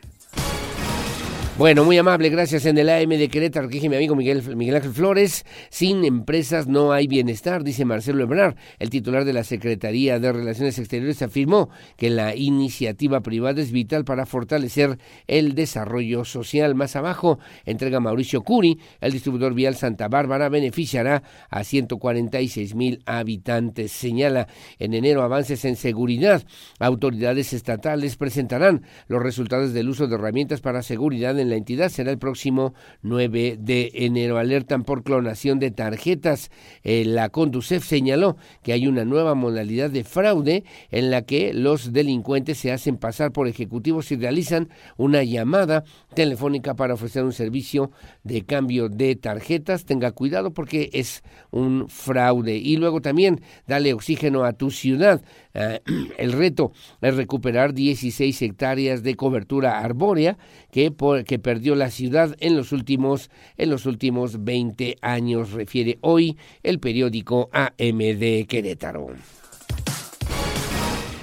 Bueno, 1.59 1.87
muy 1.87 1.97
amable, 1.97 2.29
gracias 2.29 2.67
en 2.67 2.77
el 2.77 2.91
AM 2.91 3.09
de 3.09 3.29
Querétaro, 3.31 3.69
que 3.69 3.77
dije 3.77 3.89
mi 3.89 3.97
amigo 3.97 4.15
Miguel, 4.15 4.43
Miguel 4.55 4.77
Ángel 4.77 4.93
Flores. 4.93 5.47
Sin 5.71 6.05
empresas 6.05 6.67
no 6.67 6.93
hay 6.93 7.07
bienestar, 7.07 7.65
dice 7.65 7.87
Marcelo 7.87 8.23
Ebrard. 8.25 8.57
El 8.79 8.91
titular 8.91 9.25
de 9.25 9.33
la 9.33 9.43
Secretaría 9.43 10.19
de 10.19 10.33
Relaciones 10.33 10.79
Exteriores 10.79 11.23
afirmó 11.23 11.71
que 11.97 12.11
la 12.11 12.37
iniciativa 12.37 13.23
privada 13.23 13.63
es 13.63 13.73
vital 13.73 14.05
para 14.05 14.27
fortalecer 14.27 14.99
el 15.29 15.55
desarrollo 15.55 16.27
social. 16.27 16.75
Más 16.75 16.95
abajo, 16.95 17.39
entrega 17.65 18.01
Mauricio 18.01 18.43
Curi, 18.43 18.79
el 19.01 19.13
distribuidor 19.13 19.55
vial 19.55 19.77
Santa 19.77 20.09
Bárbara 20.09 20.51
beneficiará 20.51 21.23
a 21.49 21.65
146 21.65 22.75
mil 22.75 23.03
habitantes. 23.07 23.93
Señala 23.93 24.47
en 24.79 24.93
enero 24.93 25.23
avances 25.23 25.65
en 25.65 25.77
seguridad. 25.77 26.45
Autoridades 26.81 27.55
estatales 27.55 28.17
presentarán 28.17 28.83
los 29.09 29.23
resultados 29.23 29.73
del 29.73 29.89
uso 29.89 30.07
de 30.07 30.17
herramientas 30.17 30.61
para 30.61 30.83
seguridad 30.83 31.39
en 31.39 31.46
la 31.49 31.57
entidad 31.57 31.89
será 31.89 32.11
el 32.11 32.19
próximo 32.19 32.75
9 33.03 33.57
de 33.61 33.91
enero. 33.95 34.39
Alertan 34.39 34.85
por 34.85 35.03
clonación 35.03 35.59
de 35.59 35.71
tarjetas. 35.71 36.51
Eh, 36.83 37.05
la 37.05 37.29
Conducef 37.29 37.85
señaló 37.85 38.37
que 38.63 38.73
hay 38.73 38.87
una 38.87 39.05
nueva 39.05 39.35
modalidad 39.35 39.91
de 39.91 40.05
fraude 40.05 40.65
en 40.91 41.11
la 41.11 41.23
que 41.23 41.53
los 41.53 41.93
delincuentes 41.93 42.59
se 42.59 42.73
hacen 42.73 42.97
pasar 42.97 43.33
por 43.33 43.49
ejecutivos 43.49 44.11
y 44.13 44.17
realizan 44.17 44.69
una 44.97 45.23
llamada 45.23 45.85
telefónica 46.15 46.75
para 46.75 46.95
ofrecer 46.95 47.25
un 47.25 47.33
servicio 47.33 47.91
de 48.25 48.45
cambio 48.45 48.89
de 48.89 49.17
tarjetas. 49.17 49.85
Tenga 49.85 50.13
cuidado 50.13 50.53
porque 50.53 50.91
es 50.93 51.23
un 51.51 51.89
fraude. 51.89 52.57
Y 52.57 52.77
luego 52.77 53.01
también 53.01 53.41
dale 53.67 53.93
oxígeno 53.93 54.45
a 54.45 54.53
tu 54.53 54.71
ciudad. 54.71 55.23
Eh, 55.57 55.81
el 56.19 56.33
reto 56.33 56.73
es 57.01 57.17
recuperar 57.17 57.73
16 57.73 58.43
hectáreas 58.43 59.03
de 59.03 59.17
cobertura 59.17 59.79
arbórea 59.79 60.37
que, 60.71 60.91
perdió 60.91 61.75
la 61.75 61.91
ciudad 61.91 62.37
en 62.41 62.57
los 62.57 62.73
últimos 62.73 63.31
en 63.57 63.71
los 63.71 63.87
últimos 63.87 64.45
20 64.45 64.99
años, 65.01 65.53
refiere 65.53 65.99
hoy 66.03 66.37
el 66.63 66.79
periódico 66.79 67.49
AMD 67.53 68.47
Querétaro. 68.47 69.09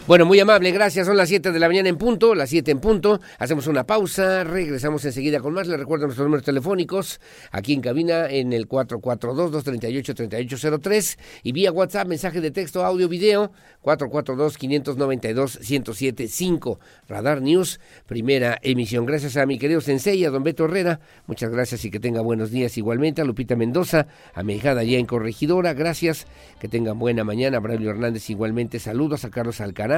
Bueno, 0.06 0.26
muy 0.26 0.38
amable, 0.38 0.70
gracias. 0.72 1.08
Son 1.08 1.16
las 1.16 1.30
7 1.30 1.54
de 1.54 1.60
la 1.62 1.70
mañana 1.70 1.88
en 1.88 1.98
punto, 1.98 2.36
las 2.36 2.50
7 2.50 2.72
en 2.72 2.80
punto. 2.80 3.22
Hacemos 3.40 3.68
una 3.68 3.86
pausa, 3.86 4.44
regresamos 4.44 5.06
enseguida 5.06 5.40
con 5.40 5.54
más. 5.54 5.66
Les 5.66 5.80
recuerdo 5.80 6.08
nuestros 6.08 6.26
números 6.26 6.44
telefónicos 6.44 7.22
aquí 7.52 7.72
en 7.72 7.80
cabina 7.80 8.30
en 8.30 8.52
el 8.52 8.68
442-238-3803 8.68 11.18
y 11.44 11.54
vía 11.54 11.72
WhatsApp, 11.72 12.06
mensaje 12.06 12.42
de 12.42 12.52
texto, 12.52 12.84
audio, 12.84 13.08
video, 13.08 13.54
442-592-1075. 13.82 16.80
Radar 17.08 17.42
News, 17.42 17.80
primera 18.06 18.60
emisión. 18.62 19.06
Gracias 19.06 19.38
a 19.38 19.46
mi 19.46 19.58
querido 19.58 19.80
Sensei, 19.80 20.26
a 20.26 20.32
don 20.32 20.44
Beto 20.44 20.66
Herrera. 20.66 21.00
Muchas 21.28 21.50
gracias 21.50 21.86
y 21.86 21.92
que 21.92 22.02
tenga 22.02 22.20
buenos 22.20 22.52
días 22.52 22.78
igualmente. 22.78 23.22
A 23.22 23.26
Lupita 23.26 23.56
Mendoza, 23.56 24.08
a 24.34 24.44
mi 24.44 24.56
hijada 24.56 24.84
ya 24.84 24.98
en 24.98 25.06
Corregidora. 25.06 25.74
Gracias, 25.74 26.28
que 26.60 26.68
tengan 26.68 27.00
buena 27.00 27.24
mañana. 27.24 27.56
A 27.56 27.62
Braulio 27.62 27.92
Hernández 27.92 28.30
igualmente. 28.30 28.80
Saludos 28.80 29.24
a 29.24 29.30
Carlos 29.30 29.62
Alcaraz 29.62 29.93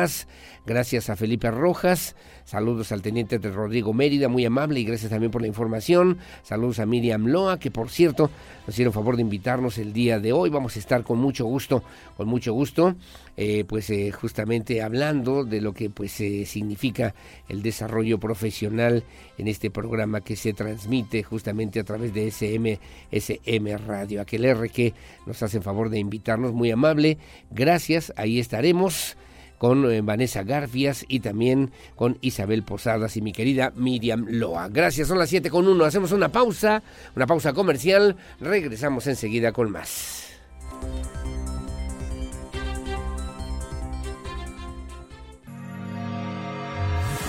gracias 0.66 1.10
a 1.10 1.16
Felipe 1.16 1.50
Rojas, 1.52 2.16
saludos 2.44 2.92
al 2.92 3.02
teniente 3.02 3.40
de 3.40 3.50
Rodrigo 3.50 3.94
Mérida, 3.94 4.28
muy 4.28 4.44
amable 4.44 4.80
y 4.80 4.84
gracias 4.84 5.10
también 5.10 5.32
por 5.32 5.42
la 5.42 5.48
información, 5.48 6.18
saludos 6.44 6.80
a 6.80 6.86
Miriam 6.86 7.28
Loa, 7.28 7.60
que 7.60 7.72
por 7.72 7.90
cierto 7.90 8.30
nos 8.66 8.76
hicieron 8.76 8.94
favor 8.94 9.16
de 9.16 9.22
invitarnos 9.22 9.78
el 9.78 9.94
día 9.94 10.20
de 10.20 10.34
hoy, 10.34 10.50
vamos 10.50 10.76
a 10.76 10.80
estar 10.80 11.04
con 11.04 11.20
mucho 11.20 11.46
gusto, 11.46 11.84
con 12.18 12.28
mucho 12.28 12.52
gusto, 12.52 12.96
eh, 13.38 13.64
pues 13.66 13.90
eh, 13.90 14.12
justamente 14.12 14.82
hablando 14.82 15.46
de 15.46 15.62
lo 15.62 15.74
que 15.74 15.90
pues 15.90 16.20
eh, 16.20 16.46
significa 16.46 17.16
el 17.48 17.62
desarrollo 17.62 18.20
profesional 18.20 19.04
en 19.38 19.48
este 19.48 19.72
programa 19.72 20.22
que 20.22 20.36
se 20.36 20.54
transmite 20.54 21.24
justamente 21.24 21.80
a 21.80 21.84
través 21.86 22.14
de 22.14 22.28
SM, 22.28 22.80
SM 23.12 23.78
Radio, 23.78 24.20
aquel 24.20 24.44
R 24.44 24.68
que 24.70 24.94
nos 25.26 25.42
hacen 25.42 25.62
favor 25.62 25.90
de 25.90 26.00
invitarnos, 26.00 26.54
muy 26.54 26.72
amable, 26.72 27.18
gracias, 27.50 28.12
ahí 28.18 28.40
estaremos 28.40 29.16
con 29.58 29.90
eh, 29.92 30.02
Vanessa 30.02 30.44
Garfias 30.44 31.06
y 31.08 31.20
también 31.20 31.72
con 31.96 32.18
Isabel 32.22 32.64
Posadas 32.64 33.18
y 33.18 33.22
mi 33.22 33.34
querida 33.34 33.72
Miriam 33.76 34.26
Loa. 34.30 34.70
Gracias, 34.70 35.08
son 35.08 35.20
las 35.20 35.30
7 35.30 35.50
con 35.50 35.68
1. 35.68 35.86
Hacemos 35.86 36.12
una 36.12 36.30
pausa, 36.30 36.84
una 37.16 37.28
pausa 37.28 37.54
comercial. 37.54 38.16
Regresamos 38.40 39.08
enseguida 39.08 39.52
con 39.52 39.72
más. 39.72 40.26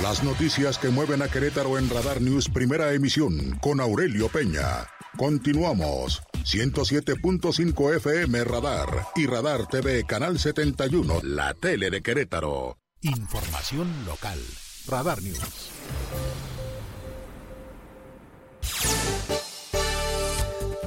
Las 0.09 0.23
noticias 0.23 0.79
que 0.79 0.89
mueven 0.89 1.21
a 1.21 1.27
Querétaro 1.27 1.79
en 1.79 1.91
Radar 1.91 2.23
News, 2.23 2.49
primera 2.49 2.93
emisión, 2.93 3.59
con 3.61 3.81
Aurelio 3.81 4.29
Peña. 4.29 4.87
Continuamos. 5.17 6.23
107.5 6.45 7.97
FM 7.97 8.45
Radar 8.45 9.09
y 9.17 9.27
Radar 9.27 9.67
TV 9.67 10.05
Canal 10.05 10.39
71, 10.39 11.23
la 11.25 11.55
tele 11.55 11.91
de 11.91 12.03
Querétaro. 12.03 12.79
Información 13.01 13.93
local. 14.07 14.39
Radar 14.87 15.21
News. 15.23 15.73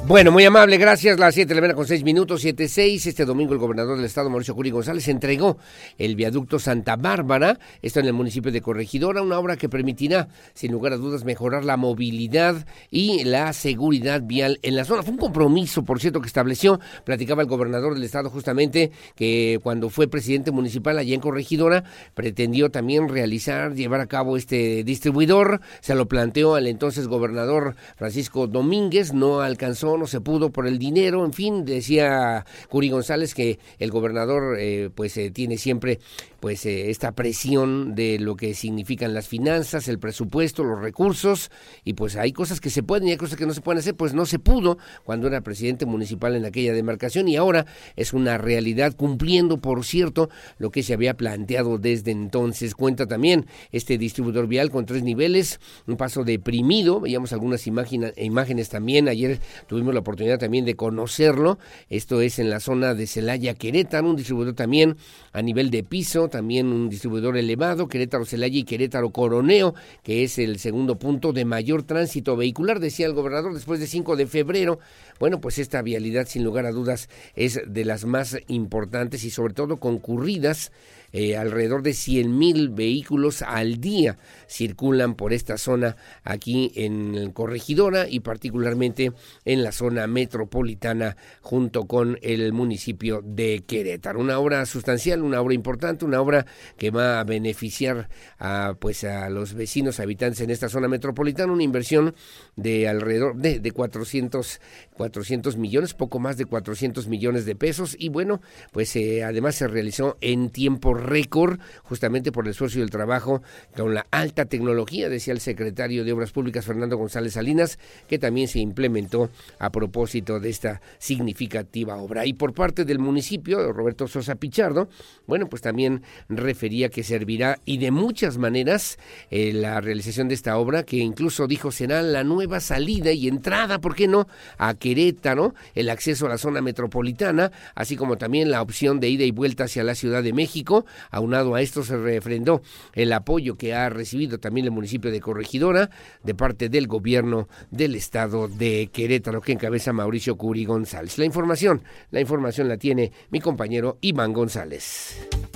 Bueno, 0.10 0.32
muy 0.32 0.44
amable, 0.44 0.78
gracias. 0.78 1.20
Las 1.20 1.36
7 1.36 1.50
de 1.50 1.54
la 1.54 1.62
mañana 1.62 1.76
con 1.76 1.86
6 1.86 2.04
minutos, 2.04 2.44
7-6. 2.44 3.06
Este 3.06 3.26
domingo 3.26 3.54
el 3.54 3.60
gobernador 3.60 3.96
del 3.96 4.08
estado, 4.08 4.28
Mauricio 4.28 4.56
Curi 4.56 4.72
González, 4.72 5.08
entregó 5.08 5.60
el 6.00 6.16
viaducto 6.16 6.58
Santa 6.58 6.96
Bárbara, 6.96 7.60
esto 7.84 8.00
en 8.00 8.08
el 8.08 8.14
municipio 8.14 8.52
de 8.52 8.60
Corregidora, 8.60 9.22
una 9.22 9.38
obra 9.38 9.56
que 9.56 9.70
permitirá, 9.70 10.30
sin 10.56 10.72
lugar 10.72 10.94
a 10.94 10.98
dudas, 10.98 11.26
mejorar 11.26 11.64
la 11.64 11.78
movilidad 11.78 12.66
y 12.90 13.24
la 13.24 13.54
seguridad 13.54 14.24
vial 14.24 14.58
en 14.64 14.78
la 14.78 14.84
zona. 14.84 15.04
Fue 15.04 15.12
un 15.12 15.20
compromiso, 15.20 15.86
por 15.86 16.00
cierto, 16.00 16.22
que 16.22 16.28
estableció, 16.28 16.80
platicaba 17.04 17.44
el 17.44 17.48
gobernador 17.48 17.94
del 17.94 18.04
estado 18.04 18.32
justamente, 18.32 18.90
que 19.16 19.60
cuando 19.62 19.92
fue 19.92 20.08
presidente 20.08 20.50
municipal 20.50 20.98
allá 20.98 21.14
en 21.14 21.22
Corregidora, 21.22 21.84
pretendió 22.16 22.72
también 22.72 23.10
realizar, 23.10 23.76
llevar 23.76 24.02
a 24.02 24.08
cabo 24.08 24.38
este 24.38 24.84
distribuidor. 24.84 25.62
Se 25.82 25.94
lo 25.94 26.08
planteó 26.08 26.56
al 26.56 26.66
entonces 26.66 27.08
gobernador 27.08 27.76
Francisco 27.96 28.48
Domínguez, 28.48 29.14
no 29.14 29.42
alcanzó 29.42 29.99
no 30.00 30.08
se 30.08 30.22
pudo 30.22 30.52
por 30.52 30.68
el 30.68 30.80
dinero, 30.80 31.26
en 31.26 31.34
fin, 31.34 31.66
decía 31.66 32.46
Curi 32.70 32.90
González 32.90 33.34
que 33.36 33.60
el 33.78 33.92
gobernador 33.92 34.58
eh, 34.60 34.90
pues 34.94 35.16
eh, 35.18 35.30
tiene 35.32 35.58
siempre 35.58 36.00
pues 36.40 36.66
eh, 36.66 36.90
esta 36.90 37.12
presión 37.14 37.96
de 37.96 38.20
lo 38.20 38.36
que 38.36 38.54
significan 38.54 39.14
las 39.14 39.28
finanzas, 39.28 39.88
el 39.88 40.00
presupuesto, 40.00 40.64
los 40.64 40.80
recursos 40.80 41.52
y 41.84 41.94
pues 41.94 42.16
hay 42.16 42.32
cosas 42.32 42.60
que 42.62 42.70
se 42.70 42.84
pueden 42.84 43.08
y 43.08 43.12
hay 43.12 43.18
cosas 43.18 43.38
que 43.38 43.46
no 43.46 43.54
se 43.54 43.62
pueden 43.62 43.80
hacer, 43.80 43.96
pues 43.96 44.14
no 44.14 44.26
se 44.26 44.40
pudo 44.40 44.78
cuando 45.04 45.28
era 45.28 45.42
presidente 45.42 45.86
municipal 45.86 46.36
en 46.36 46.46
aquella 46.46 46.74
demarcación 46.74 47.28
y 47.28 47.36
ahora 47.36 47.66
es 47.96 48.14
una 48.14 48.38
realidad 48.38 48.96
cumpliendo, 48.96 49.58
por 49.58 49.84
cierto, 49.84 50.30
lo 50.58 50.72
que 50.72 50.84
se 50.84 50.94
había 50.94 51.16
planteado 51.16 51.78
desde 51.78 52.12
entonces. 52.12 52.76
Cuenta 52.76 53.08
también 53.08 53.46
este 53.72 53.98
distribuidor 53.98 54.48
vial 54.48 54.70
con 54.70 54.86
tres 54.86 55.04
niveles, 55.04 55.60
un 55.88 55.98
paso 55.98 56.24
deprimido, 56.24 57.00
veíamos 57.02 57.34
algunas 57.34 57.68
imágenes, 57.68 58.14
imágenes 58.18 58.70
también, 58.70 59.08
ayer 59.08 59.40
tuvimos 59.68 59.94
la 59.94 60.00
oportunidad 60.00 60.40
también 60.40 60.66
de 60.66 60.76
conocerlo. 60.76 61.60
Esto 61.90 62.22
es 62.22 62.40
en 62.40 62.50
la 62.50 62.60
zona 62.60 62.94
de 62.94 63.08
Celaya, 63.08 63.54
Querétaro, 63.54 64.10
un 64.10 64.16
distribuidor 64.16 64.54
también 64.54 64.96
a 65.34 65.42
nivel 65.42 65.70
de 65.70 65.84
piso, 65.84 66.29
también 66.30 66.68
un 66.68 66.90
distribuidor 66.90 67.38
elevado, 67.38 67.88
Querétaro, 67.88 68.26
Celaya 68.26 68.58
y 68.58 68.64
Querétaro 68.64 69.12
Coroneo, 69.12 69.74
que 70.04 70.24
es 70.24 70.40
el 70.40 70.60
segundo 70.60 70.98
punto 70.98 71.34
de 71.34 71.46
mayor 71.46 71.84
tránsito 71.84 72.36
vehicular, 72.36 72.80
decía 72.80 73.06
el 73.06 73.14
gobernador, 73.14 73.54
después 73.54 73.80
de 73.80 73.88
5 73.88 74.16
de 74.16 74.28
febrero. 74.28 74.80
Bueno, 75.20 75.42
pues 75.42 75.60
esta 75.60 75.82
vialidad 75.82 76.28
sin 76.28 76.44
lugar 76.44 76.66
a 76.66 76.72
dudas 76.72 77.10
es 77.36 77.60
de 77.68 77.86
las 77.86 78.06
más 78.06 78.38
importantes 78.48 79.24
y 79.24 79.30
sobre 79.30 79.54
todo 79.54 79.78
concurridas 79.78 80.72
eh, 81.12 81.38
alrededor 81.38 81.84
de 81.84 81.94
100 81.94 82.38
mil 82.38 82.70
vehículos 82.70 83.42
al 83.42 83.80
día 83.80 84.18
circulan 84.48 85.16
por 85.16 85.34
esta 85.34 85.58
zona 85.58 85.96
aquí 86.24 86.72
en 86.76 87.32
Corregidora 87.32 88.08
y 88.10 88.20
particularmente 88.20 89.12
en 89.46 89.64
la 89.64 89.72
zona 89.72 90.08
metropolitana 90.08 91.18
junto 91.42 91.86
con 91.86 92.18
el 92.22 92.54
municipio 92.54 93.22
de 93.24 93.64
Querétaro. 93.66 94.20
Una 94.20 94.40
obra 94.40 94.66
sustancial, 94.66 95.22
una 95.22 95.42
obra 95.42 95.54
importante, 95.54 96.06
una 96.06 96.22
obra 96.22 96.46
que 96.78 96.92
va 96.92 97.20
a 97.20 97.24
beneficiar 97.24 98.10
a, 98.38 98.76
pues, 98.80 99.04
a 99.04 99.30
los 99.30 99.54
vecinos 99.54 100.00
habitantes 100.00 100.42
en 100.42 100.50
esta 100.50 100.70
zona 100.70 100.88
metropolitana, 100.88 101.52
una 101.52 101.64
inversión 101.64 102.16
de 102.56 102.88
alrededor 102.88 103.36
de, 103.36 103.60
de 103.60 103.72
400, 103.72 104.60
400 104.96 105.58
millones, 105.58 105.94
poco 105.94 106.20
más 106.20 106.38
de 106.38 106.46
400 106.46 107.08
millones 107.08 107.46
de 107.46 107.56
pesos 107.56 107.96
y 107.98 108.10
bueno, 108.10 108.42
pues 108.72 108.96
eh, 108.96 109.24
además 109.24 109.56
se 109.56 109.68
realizó 109.68 110.18
en 110.22 110.50
tiempo 110.50 110.94
récord, 111.00 111.60
justamente 111.84 112.32
por 112.32 112.46
el 112.46 112.52
esfuerzo 112.52 112.80
y 112.80 112.82
el 112.82 112.90
trabajo 112.90 113.42
con 113.76 113.94
la 113.94 114.06
alta 114.12 114.46
tecnología, 114.46 115.10
decía 115.10 115.34
el 115.34 115.40
secretario 115.40 116.04
de 116.04 116.14
Obras 116.14 116.32
Públicas 116.32 116.66
Fernando 116.66 116.98
González 116.98 117.34
Salinas, 117.34 117.80
que 118.08 118.20
también 118.20 118.48
se 118.48 118.60
implementó 118.60 119.30
a 119.60 119.72
propósito 119.72 120.40
de 120.40 120.50
esta 120.50 120.82
significativa 120.98 121.96
obra. 121.98 122.26
Y 122.26 122.34
por 122.34 122.54
parte 122.54 122.86
del 122.86 123.00
municipio, 123.00 123.72
Roberto 123.74 124.08
Sosa 124.08 124.36
Pichardo, 124.36 124.90
bueno, 125.28 125.48
pues 125.48 125.62
también 125.62 126.04
refería 126.28 126.90
que 126.90 127.04
servirá 127.04 127.60
y 127.66 127.78
de 127.78 127.92
muchas 127.92 128.38
maneras 128.38 128.98
eh, 129.32 129.54
la 129.54 129.82
realización 129.82 130.28
de 130.28 130.36
esta 130.36 130.58
obra, 130.58 130.84
que 130.84 130.98
incluso 130.98 131.48
dijo 131.48 131.72
será 131.72 132.02
la 132.02 132.24
nueva 132.24 132.60
salida 132.60 133.12
y 133.12 133.28
entrada, 133.28 133.80
¿por 133.80 133.96
qué 133.96 134.08
no?, 134.08 134.28
a 134.58 134.74
Querétaro, 134.74 135.54
el 135.76 135.90
acceso 135.90 136.26
a 136.26 136.30
la 136.30 136.38
zona 136.38 136.62
metropolitana, 136.62 137.52
así 137.76 137.96
como 137.96 138.18
también 138.18 138.52
la 138.52 138.62
opción 138.62 139.00
de 139.00 139.10
ida 139.10 139.24
y 139.24 139.32
vuelta 139.32 139.66
hacia 139.66 139.84
la 139.84 139.96
Ciudad 139.96 140.24
de 140.24 140.34
México, 140.34 140.86
Aunado 141.12 141.56
a 141.56 141.62
esto 141.62 141.84
se 141.84 141.98
refrendó 141.98 142.62
el 142.94 143.14
apoyo 143.14 143.56
que 143.56 143.74
ha 143.74 143.90
recibido 143.90 144.40
también 144.40 144.66
el 144.66 144.72
municipio 144.72 145.12
de 145.12 145.22
Corregidora 145.22 145.90
de 146.24 146.36
parte 146.36 146.70
del 146.70 146.88
gobierno 146.88 147.48
del 147.72 147.96
estado 147.96 148.48
de 148.48 148.90
Querétaro 148.92 149.42
que 149.42 149.54
encabeza 149.54 149.94
Mauricio 149.94 150.38
Curi 150.38 150.66
González. 150.66 151.18
La 151.18 151.26
información, 151.26 151.84
la 152.12 152.22
información 152.22 152.68
la 152.68 152.78
tiene 152.78 153.12
mi 153.30 153.40
compañero 153.40 153.98
Iván 154.02 154.34
González. 154.34 155.49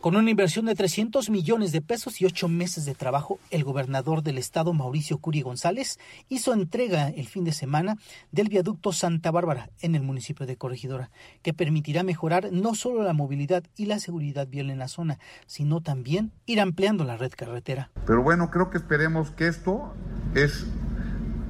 Con 0.00 0.14
una 0.14 0.30
inversión 0.30 0.66
de 0.66 0.74
300 0.74 1.30
millones 1.30 1.72
de 1.72 1.80
pesos 1.80 2.20
y 2.20 2.26
ocho 2.26 2.48
meses 2.48 2.84
de 2.84 2.94
trabajo, 2.94 3.40
el 3.50 3.64
gobernador 3.64 4.22
del 4.22 4.38
estado, 4.38 4.72
Mauricio 4.72 5.18
Curi 5.18 5.40
González, 5.40 5.98
hizo 6.28 6.52
entrega 6.52 7.08
el 7.08 7.26
fin 7.26 7.44
de 7.44 7.52
semana 7.52 7.96
del 8.30 8.48
viaducto 8.48 8.92
Santa 8.92 9.30
Bárbara 9.30 9.70
en 9.80 9.94
el 9.94 10.02
municipio 10.02 10.46
de 10.46 10.56
Corregidora, 10.56 11.10
que 11.42 11.54
permitirá 11.54 12.02
mejorar 12.02 12.52
no 12.52 12.74
solo 12.74 13.02
la 13.02 13.14
movilidad 13.14 13.64
y 13.74 13.86
la 13.86 13.98
seguridad 13.98 14.46
vial 14.46 14.70
en 14.70 14.78
la 14.78 14.88
zona, 14.88 15.18
sino 15.46 15.80
también 15.80 16.30
ir 16.44 16.60
ampliando 16.60 17.04
la 17.04 17.16
red 17.16 17.32
carretera. 17.36 17.90
Pero 18.06 18.22
bueno, 18.22 18.50
creo 18.50 18.70
que 18.70 18.76
esperemos 18.78 19.30
que 19.30 19.48
esto 19.48 19.94
es 20.34 20.66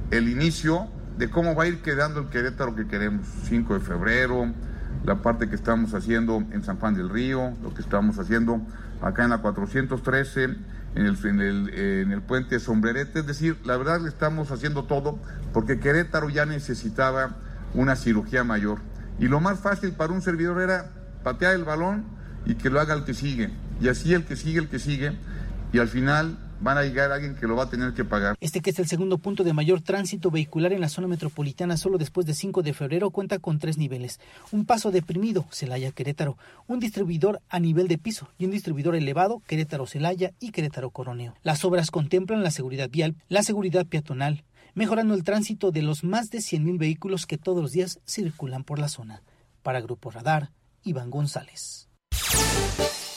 el 0.09 0.29
inicio 0.29 0.87
de 1.17 1.29
cómo 1.29 1.53
va 1.53 1.65
a 1.65 1.67
ir 1.67 1.81
quedando 1.81 2.21
el 2.21 2.29
Querétaro 2.29 2.75
que 2.75 2.87
queremos. 2.87 3.27
5 3.43 3.73
de 3.75 3.79
febrero, 3.81 4.53
la 5.05 5.21
parte 5.21 5.49
que 5.49 5.55
estamos 5.55 5.93
haciendo 5.93 6.43
en 6.51 6.63
San 6.63 6.77
Juan 6.79 6.95
del 6.95 7.09
Río, 7.09 7.53
lo 7.63 7.73
que 7.73 7.81
estamos 7.81 8.19
haciendo 8.19 8.61
acá 9.01 9.23
en 9.23 9.29
la 9.29 9.39
413, 9.39 10.43
en 10.43 11.05
el, 11.05 11.17
en 11.25 11.39
el, 11.39 11.69
en 11.73 12.11
el 12.11 12.21
puente 12.21 12.59
Sombrerete. 12.59 13.19
Es 13.19 13.27
decir, 13.27 13.57
la 13.65 13.77
verdad 13.77 14.01
le 14.01 14.09
estamos 14.09 14.51
haciendo 14.51 14.85
todo 14.85 15.19
porque 15.53 15.79
Querétaro 15.79 16.29
ya 16.29 16.45
necesitaba 16.45 17.37
una 17.73 17.95
cirugía 17.95 18.43
mayor. 18.43 18.79
Y 19.19 19.27
lo 19.27 19.39
más 19.39 19.59
fácil 19.59 19.93
para 19.93 20.13
un 20.13 20.21
servidor 20.21 20.61
era 20.61 20.91
patear 21.23 21.55
el 21.55 21.63
balón 21.63 22.05
y 22.45 22.55
que 22.55 22.69
lo 22.69 22.79
haga 22.79 22.93
el 22.93 23.03
que 23.03 23.13
sigue. 23.13 23.51
Y 23.79 23.89
así 23.89 24.13
el 24.13 24.25
que 24.25 24.35
sigue, 24.35 24.59
el 24.59 24.69
que 24.69 24.79
sigue. 24.79 25.17
Y 25.73 25.79
al 25.79 25.87
final 25.87 26.37
van 26.59 26.77
a 26.77 26.83
llegar 26.83 27.11
alguien 27.11 27.35
que 27.35 27.47
lo 27.47 27.55
va 27.55 27.63
a 27.63 27.69
tener 27.69 27.93
que 27.93 28.05
pagar. 28.05 28.35
Este 28.39 28.61
que 28.61 28.71
es 28.71 28.79
el 28.79 28.87
segundo 28.87 29.17
punto 29.17 29.43
de 29.43 29.53
mayor 29.53 29.81
tránsito 29.81 30.31
vehicular 30.31 30.73
en 30.73 30.81
la 30.81 30.89
zona 30.89 31.07
metropolitana 31.07 31.77
solo 31.77 31.97
después 31.97 32.25
de 32.25 32.33
5 32.33 32.63
de 32.63 32.73
febrero 32.73 33.11
cuenta 33.11 33.39
con 33.39 33.59
tres 33.59 33.77
niveles. 33.77 34.19
Un 34.51 34.65
paso 34.65 34.91
deprimido, 34.91 35.45
Celaya 35.51 35.91
Querétaro, 35.91 36.37
un 36.67 36.79
distribuidor 36.79 37.41
a 37.49 37.59
nivel 37.59 37.87
de 37.87 37.97
piso 37.97 38.29
y 38.37 38.45
un 38.45 38.51
distribuidor 38.51 38.95
elevado, 38.95 39.41
Querétaro 39.47 39.87
Celaya 39.87 40.31
y 40.39 40.51
Querétaro 40.51 40.91
Coroneo. 40.91 41.35
Las 41.43 41.63
obras 41.65 41.91
contemplan 41.91 42.43
la 42.43 42.51
seguridad 42.51 42.89
vial, 42.89 43.15
la 43.29 43.43
seguridad 43.43 43.85
peatonal, 43.85 44.43
mejorando 44.73 45.13
el 45.13 45.23
tránsito 45.23 45.71
de 45.71 45.81
los 45.81 46.03
más 46.03 46.29
de 46.29 46.39
100.000 46.39 46.77
vehículos 46.77 47.25
que 47.25 47.37
todos 47.37 47.61
los 47.61 47.71
días 47.71 47.99
circulan 48.05 48.63
por 48.63 48.79
la 48.79 48.89
zona. 48.89 49.23
Para 49.63 49.81
Grupo 49.81 50.11
Radar, 50.11 50.51
Iván 50.83 51.09
González. 51.09 51.89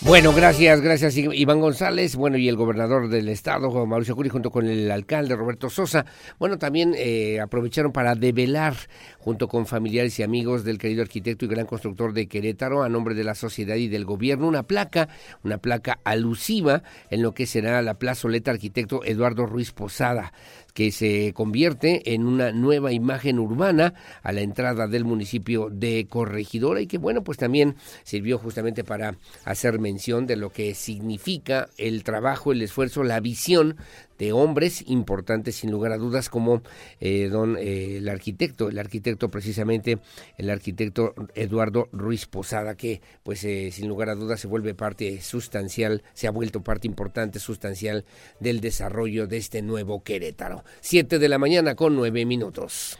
Bueno, 0.03 0.33
gracias, 0.33 0.81
gracias 0.81 1.15
Iván 1.19 1.61
González, 1.61 2.17
bueno, 2.17 2.39
y 2.39 2.49
el 2.49 2.57
gobernador 2.57 3.11
del 3.11 3.29
estado, 3.29 3.85
Mauricio 3.85 4.17
Curi, 4.17 4.31
junto 4.31 4.51
con 4.51 4.67
el 4.67 4.91
alcalde 4.91 5.37
Roberto 5.37 5.69
Sosa, 5.69 6.07
bueno, 6.39 6.57
también 6.57 6.95
eh, 6.97 7.39
aprovecharon 7.39 7.93
para 7.93 8.15
develar, 8.15 8.75
junto 9.19 9.47
con 9.47 9.67
familiares 9.67 10.19
y 10.19 10.23
amigos 10.23 10.65
del 10.65 10.79
querido 10.79 11.03
arquitecto 11.03 11.45
y 11.45 11.49
gran 11.49 11.67
constructor 11.67 12.15
de 12.15 12.29
Querétaro, 12.29 12.83
a 12.83 12.89
nombre 12.89 13.15
de 13.15 13.25
la 13.25 13.35
sociedad 13.35 13.75
y 13.77 13.89
del 13.89 14.07
gobierno, 14.07 14.49
una 14.49 14.63
placa, 14.63 15.11
una 15.45 15.59
placa 15.59 16.01
alusiva 16.03 16.83
en 17.11 17.21
lo 17.21 17.35
que 17.35 17.45
será 17.45 17.83
la 17.83 17.99
plazoleta 17.99 18.53
arquitecto 18.53 19.05
Eduardo 19.05 19.45
Ruiz 19.45 19.71
Posada 19.73 20.33
que 20.73 20.93
se 20.93 21.33
convierte 21.35 22.15
en 22.15 22.27
una 22.27 22.53
nueva 22.53 22.93
imagen 22.93 23.39
urbana 23.39 23.95
a 24.23 24.33
la 24.33 24.41
entrada 24.41 24.87
del 24.87 25.05
municipio 25.05 25.69
de 25.71 26.07
Corregidora 26.09 26.81
y 26.81 26.87
que 26.87 26.99
bueno, 26.99 27.23
pues 27.23 27.39
también 27.39 27.77
sirvió 28.03 28.39
justamente 28.39 28.85
para 28.85 29.17
hacer 29.45 29.79
mención 29.79 30.27
de 30.27 30.37
lo 30.37 30.51
que 30.51 30.75
significa 30.75 31.69
el 31.79 32.05
trabajo, 32.05 32.53
el 32.53 32.63
esfuerzo, 32.63 33.03
la 33.03 33.21
visión 33.21 33.77
de 34.21 34.33
hombres 34.33 34.85
importantes 34.87 35.57
sin 35.57 35.73
lugar 35.73 35.93
a 35.93 35.97
dudas 35.97 36.29
como 36.29 36.63
eh, 37.01 37.29
don 37.31 37.57
eh, 37.57 37.97
el 37.97 38.09
arquitecto, 38.09 38.69
el 38.69 38.79
arquitecto 38.79 39.31
precisamente, 39.31 39.99
el 40.37 40.51
arquitecto 40.51 41.15
Eduardo 41.35 41.89
Ruiz 41.91 42.27
Posada, 42.27 42.77
que 42.77 43.01
pues 43.23 43.43
eh, 43.45 43.71
sin 43.73 43.89
lugar 43.89 44.11
a 44.11 44.15
dudas 44.15 44.39
se 44.39 44.47
vuelve 44.47 44.75
parte 44.75 45.23
sustancial, 45.23 46.03
se 46.13 46.29
ha 46.29 46.31
vuelto 46.31 46.63
parte 46.63 46.87
importante, 46.87 47.41
sustancial 47.41 48.05
del 48.41 48.61
desarrollo 48.61 49.27
de 49.27 49.39
este 49.39 49.63
nuevo 49.63 50.05
Querétaro. 50.05 50.65
Siete 50.83 51.19
de 51.19 51.29
la 51.31 51.39
mañana 51.39 51.75
con 51.75 51.97
nueve 51.97 52.27
minutos. 52.27 52.99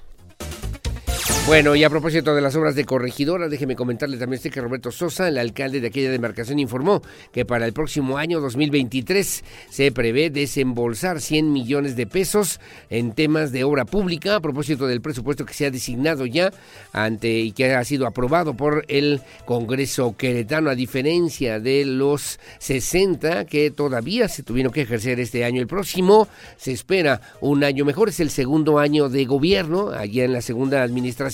Bueno, 1.47 1.75
y 1.75 1.83
a 1.83 1.91
propósito 1.91 2.33
de 2.35 2.43
las 2.43 2.55
obras 2.55 2.77
de 2.77 2.85
corregidora, 2.85 3.49
déjeme 3.49 3.75
comentarle 3.75 4.19
también 4.19 4.39
usted 4.39 4.53
que 4.53 4.61
Roberto 4.61 4.93
Sosa, 4.93 5.27
el 5.27 5.39
alcalde 5.39 5.81
de 5.81 5.89
aquella 5.89 6.11
demarcación, 6.11 6.61
informó 6.61 7.03
que 7.33 7.45
para 7.45 7.67
el 7.67 7.73
próximo 7.73 8.19
año 8.19 8.41
2023 8.41 9.43
se 9.69 9.91
prevé 9.91 10.31
desembolsar 10.31 11.21
100 11.21 11.53
millones 11.53 11.97
de 11.97 12.07
pesos 12.07 12.61
en 12.89 13.15
temas 13.15 13.51
de 13.51 13.65
obra 13.65 13.85
pública 13.85 14.37
a 14.37 14.41
propósito 14.41 14.87
del 14.87 15.01
presupuesto 15.01 15.45
que 15.45 15.55
se 15.55 15.67
ha 15.67 15.73
designado 15.73 16.25
ya 16.25 16.53
ante 16.93 17.41
y 17.41 17.51
que 17.51 17.75
ha 17.75 17.85
sido 17.85 18.07
aprobado 18.07 18.55
por 18.55 18.85
el 18.87 19.21
Congreso 19.45 20.17
queretano, 20.17 20.71
a 20.71 20.77
diferencia 20.77 21.59
de 21.59 21.85
los 21.85 22.39
60 22.61 23.47
que 23.47 23.73
todavía 23.73 24.29
se 24.29 24.45
tuvieron 24.45 24.73
que 24.73 24.83
ejercer 24.83 25.19
este 25.19 25.45
año. 25.45 25.61
El 25.61 25.67
próximo 25.67 26.29
se 26.59 26.71
espera 26.71 27.23
un 27.41 27.65
año 27.65 27.85
mejor, 27.85 28.11
es 28.11 28.21
el 28.21 28.31
segundo 28.31 28.79
año 28.79 29.09
de 29.09 29.25
gobierno, 29.25 29.91
allá 29.91 30.25
en 30.25 30.33
la 30.33 30.43
segunda 30.43 30.83
administración 30.83 31.30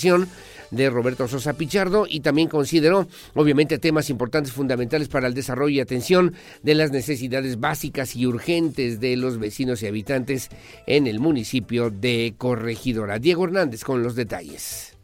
de 0.70 0.90
Roberto 0.90 1.28
Sosa 1.28 1.54
Pichardo 1.54 2.06
y 2.08 2.20
también 2.20 2.48
consideró 2.48 3.06
obviamente 3.34 3.78
temas 3.78 4.10
importantes 4.10 4.52
fundamentales 4.52 5.08
para 5.08 5.26
el 5.26 5.34
desarrollo 5.34 5.76
y 5.76 5.80
atención 5.80 6.34
de 6.62 6.74
las 6.74 6.90
necesidades 6.90 7.60
básicas 7.60 8.16
y 8.16 8.26
urgentes 8.26 9.00
de 9.00 9.16
los 9.16 9.38
vecinos 9.38 9.82
y 9.82 9.86
habitantes 9.86 10.50
en 10.86 11.06
el 11.06 11.20
municipio 11.20 11.90
de 11.90 12.34
Corregidora. 12.36 13.18
Diego 13.18 13.44
Hernández 13.44 13.84
con 13.84 14.02
los 14.02 14.14
detalles. 14.16 14.96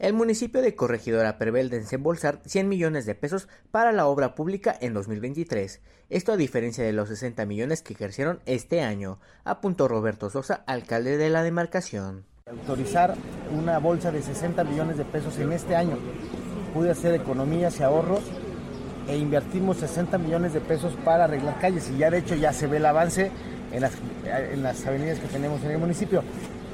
El 0.00 0.14
municipio 0.14 0.62
de 0.62 0.74
Corregidora 0.74 1.36
prevé 1.36 1.68
desembolsar 1.68 2.40
100 2.46 2.70
millones 2.70 3.04
de 3.04 3.14
pesos 3.14 3.48
para 3.70 3.92
la 3.92 4.06
obra 4.06 4.34
pública 4.34 4.74
en 4.80 4.94
2023. 4.94 5.82
Esto 6.08 6.32
a 6.32 6.38
diferencia 6.38 6.82
de 6.82 6.94
los 6.94 7.10
60 7.10 7.44
millones 7.44 7.82
que 7.82 7.92
ejercieron 7.92 8.40
este 8.46 8.80
año, 8.80 9.20
apuntó 9.44 9.88
Roberto 9.88 10.30
Sosa, 10.30 10.64
alcalde 10.66 11.18
de 11.18 11.28
la 11.28 11.42
demarcación. 11.42 12.24
Autorizar 12.50 13.14
una 13.54 13.78
bolsa 13.78 14.10
de 14.10 14.22
60 14.22 14.64
millones 14.64 14.96
de 14.96 15.04
pesos 15.04 15.38
en 15.38 15.52
este 15.52 15.76
año. 15.76 15.98
Pude 16.72 16.92
hacer 16.92 17.12
economías 17.12 17.78
y 17.78 17.82
ahorros 17.82 18.22
e 19.06 19.18
invertimos 19.18 19.76
60 19.76 20.16
millones 20.16 20.54
de 20.54 20.62
pesos 20.62 20.94
para 21.04 21.24
arreglar 21.24 21.60
calles 21.60 21.90
y 21.90 21.98
ya 21.98 22.10
de 22.10 22.20
hecho 22.20 22.36
ya 22.36 22.54
se 22.54 22.66
ve 22.66 22.78
el 22.78 22.86
avance 22.86 23.30
en 23.70 24.62
las 24.62 24.86
avenidas 24.86 25.18
que 25.18 25.26
tenemos 25.26 25.62
en 25.62 25.72
el 25.72 25.78
municipio. 25.78 26.22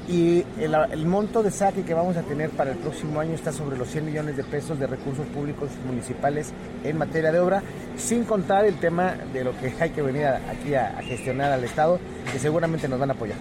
Y 0.07 0.45
el, 0.57 0.73
el, 0.73 1.05
monto 1.05 1.43
de 1.43 1.51
saque 1.51 1.83
que 1.83 1.93
vamos 1.93 2.15
a 2.15 2.21
tener 2.23 2.49
para 2.51 2.71
el 2.71 2.77
próximo 2.77 3.19
año 3.19 3.33
está 3.33 3.51
sobre 3.51 3.77
los 3.77 3.89
100 3.89 4.05
millones 4.05 4.37
de 4.37 4.43
pesos 4.45 4.79
de 4.79 4.87
recursos 4.87 5.25
públicos 5.27 5.69
municipales 5.85 6.53
en 6.85 6.97
materia 6.97 7.31
de 7.31 7.39
obra, 7.39 7.61
sin 7.97 8.23
contar 8.23 8.63
el 8.63 8.79
tema 8.79 9.15
de 9.33 9.43
lo 9.43 9.51
que 9.59 9.73
hay 9.79 9.89
que 9.89 10.01
venir 10.01 10.25
aquí 10.25 10.75
a, 10.75 10.97
a 10.97 11.01
gestionar 11.01 11.51
al 11.51 11.63
Estado, 11.65 11.99
que 12.31 12.39
seguramente 12.39 12.87
nos 12.87 12.99
van 12.99 13.09
a 13.09 13.13
apoyar. 13.13 13.37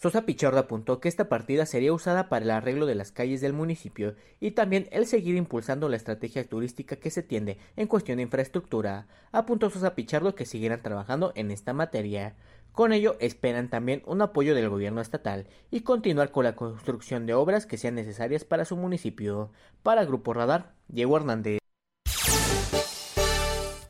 Sosa 0.00 0.22
Pichardo 0.22 0.60
apuntó 0.60 1.00
que 1.00 1.08
esta 1.08 1.28
partida 1.28 1.66
sería 1.66 1.92
usada 1.92 2.28
para 2.28 2.44
el 2.44 2.52
arreglo 2.52 2.86
de 2.86 2.94
las 2.94 3.10
calles 3.10 3.40
del 3.40 3.52
municipio 3.52 4.14
y 4.38 4.52
también 4.52 4.86
el 4.92 5.06
seguir 5.06 5.34
impulsando 5.34 5.88
la 5.88 5.96
estrategia 5.96 6.48
turística 6.48 6.94
que 6.94 7.10
se 7.10 7.24
tiende 7.24 7.58
en 7.74 7.88
cuestión 7.88 8.18
de 8.18 8.22
infraestructura. 8.22 9.08
Apuntó 9.32 9.70
Sosa 9.70 9.96
Pichardo 9.96 10.36
que 10.36 10.46
seguirán 10.46 10.82
trabajando 10.82 11.32
en 11.34 11.50
esta 11.50 11.72
materia. 11.72 12.36
Con 12.72 12.92
ello 12.92 13.16
esperan 13.20 13.68
también 13.68 14.02
un 14.06 14.22
apoyo 14.22 14.54
del 14.54 14.68
gobierno 14.68 15.00
estatal 15.00 15.46
y 15.70 15.80
continuar 15.80 16.30
con 16.30 16.44
la 16.44 16.54
construcción 16.54 17.26
de 17.26 17.34
obras 17.34 17.66
que 17.66 17.76
sean 17.76 17.96
necesarias 17.96 18.44
para 18.44 18.64
su 18.64 18.76
municipio. 18.76 19.50
Para 19.82 20.04
Grupo 20.04 20.32
Radar, 20.32 20.74
Diego 20.88 21.16
Hernández. 21.16 21.57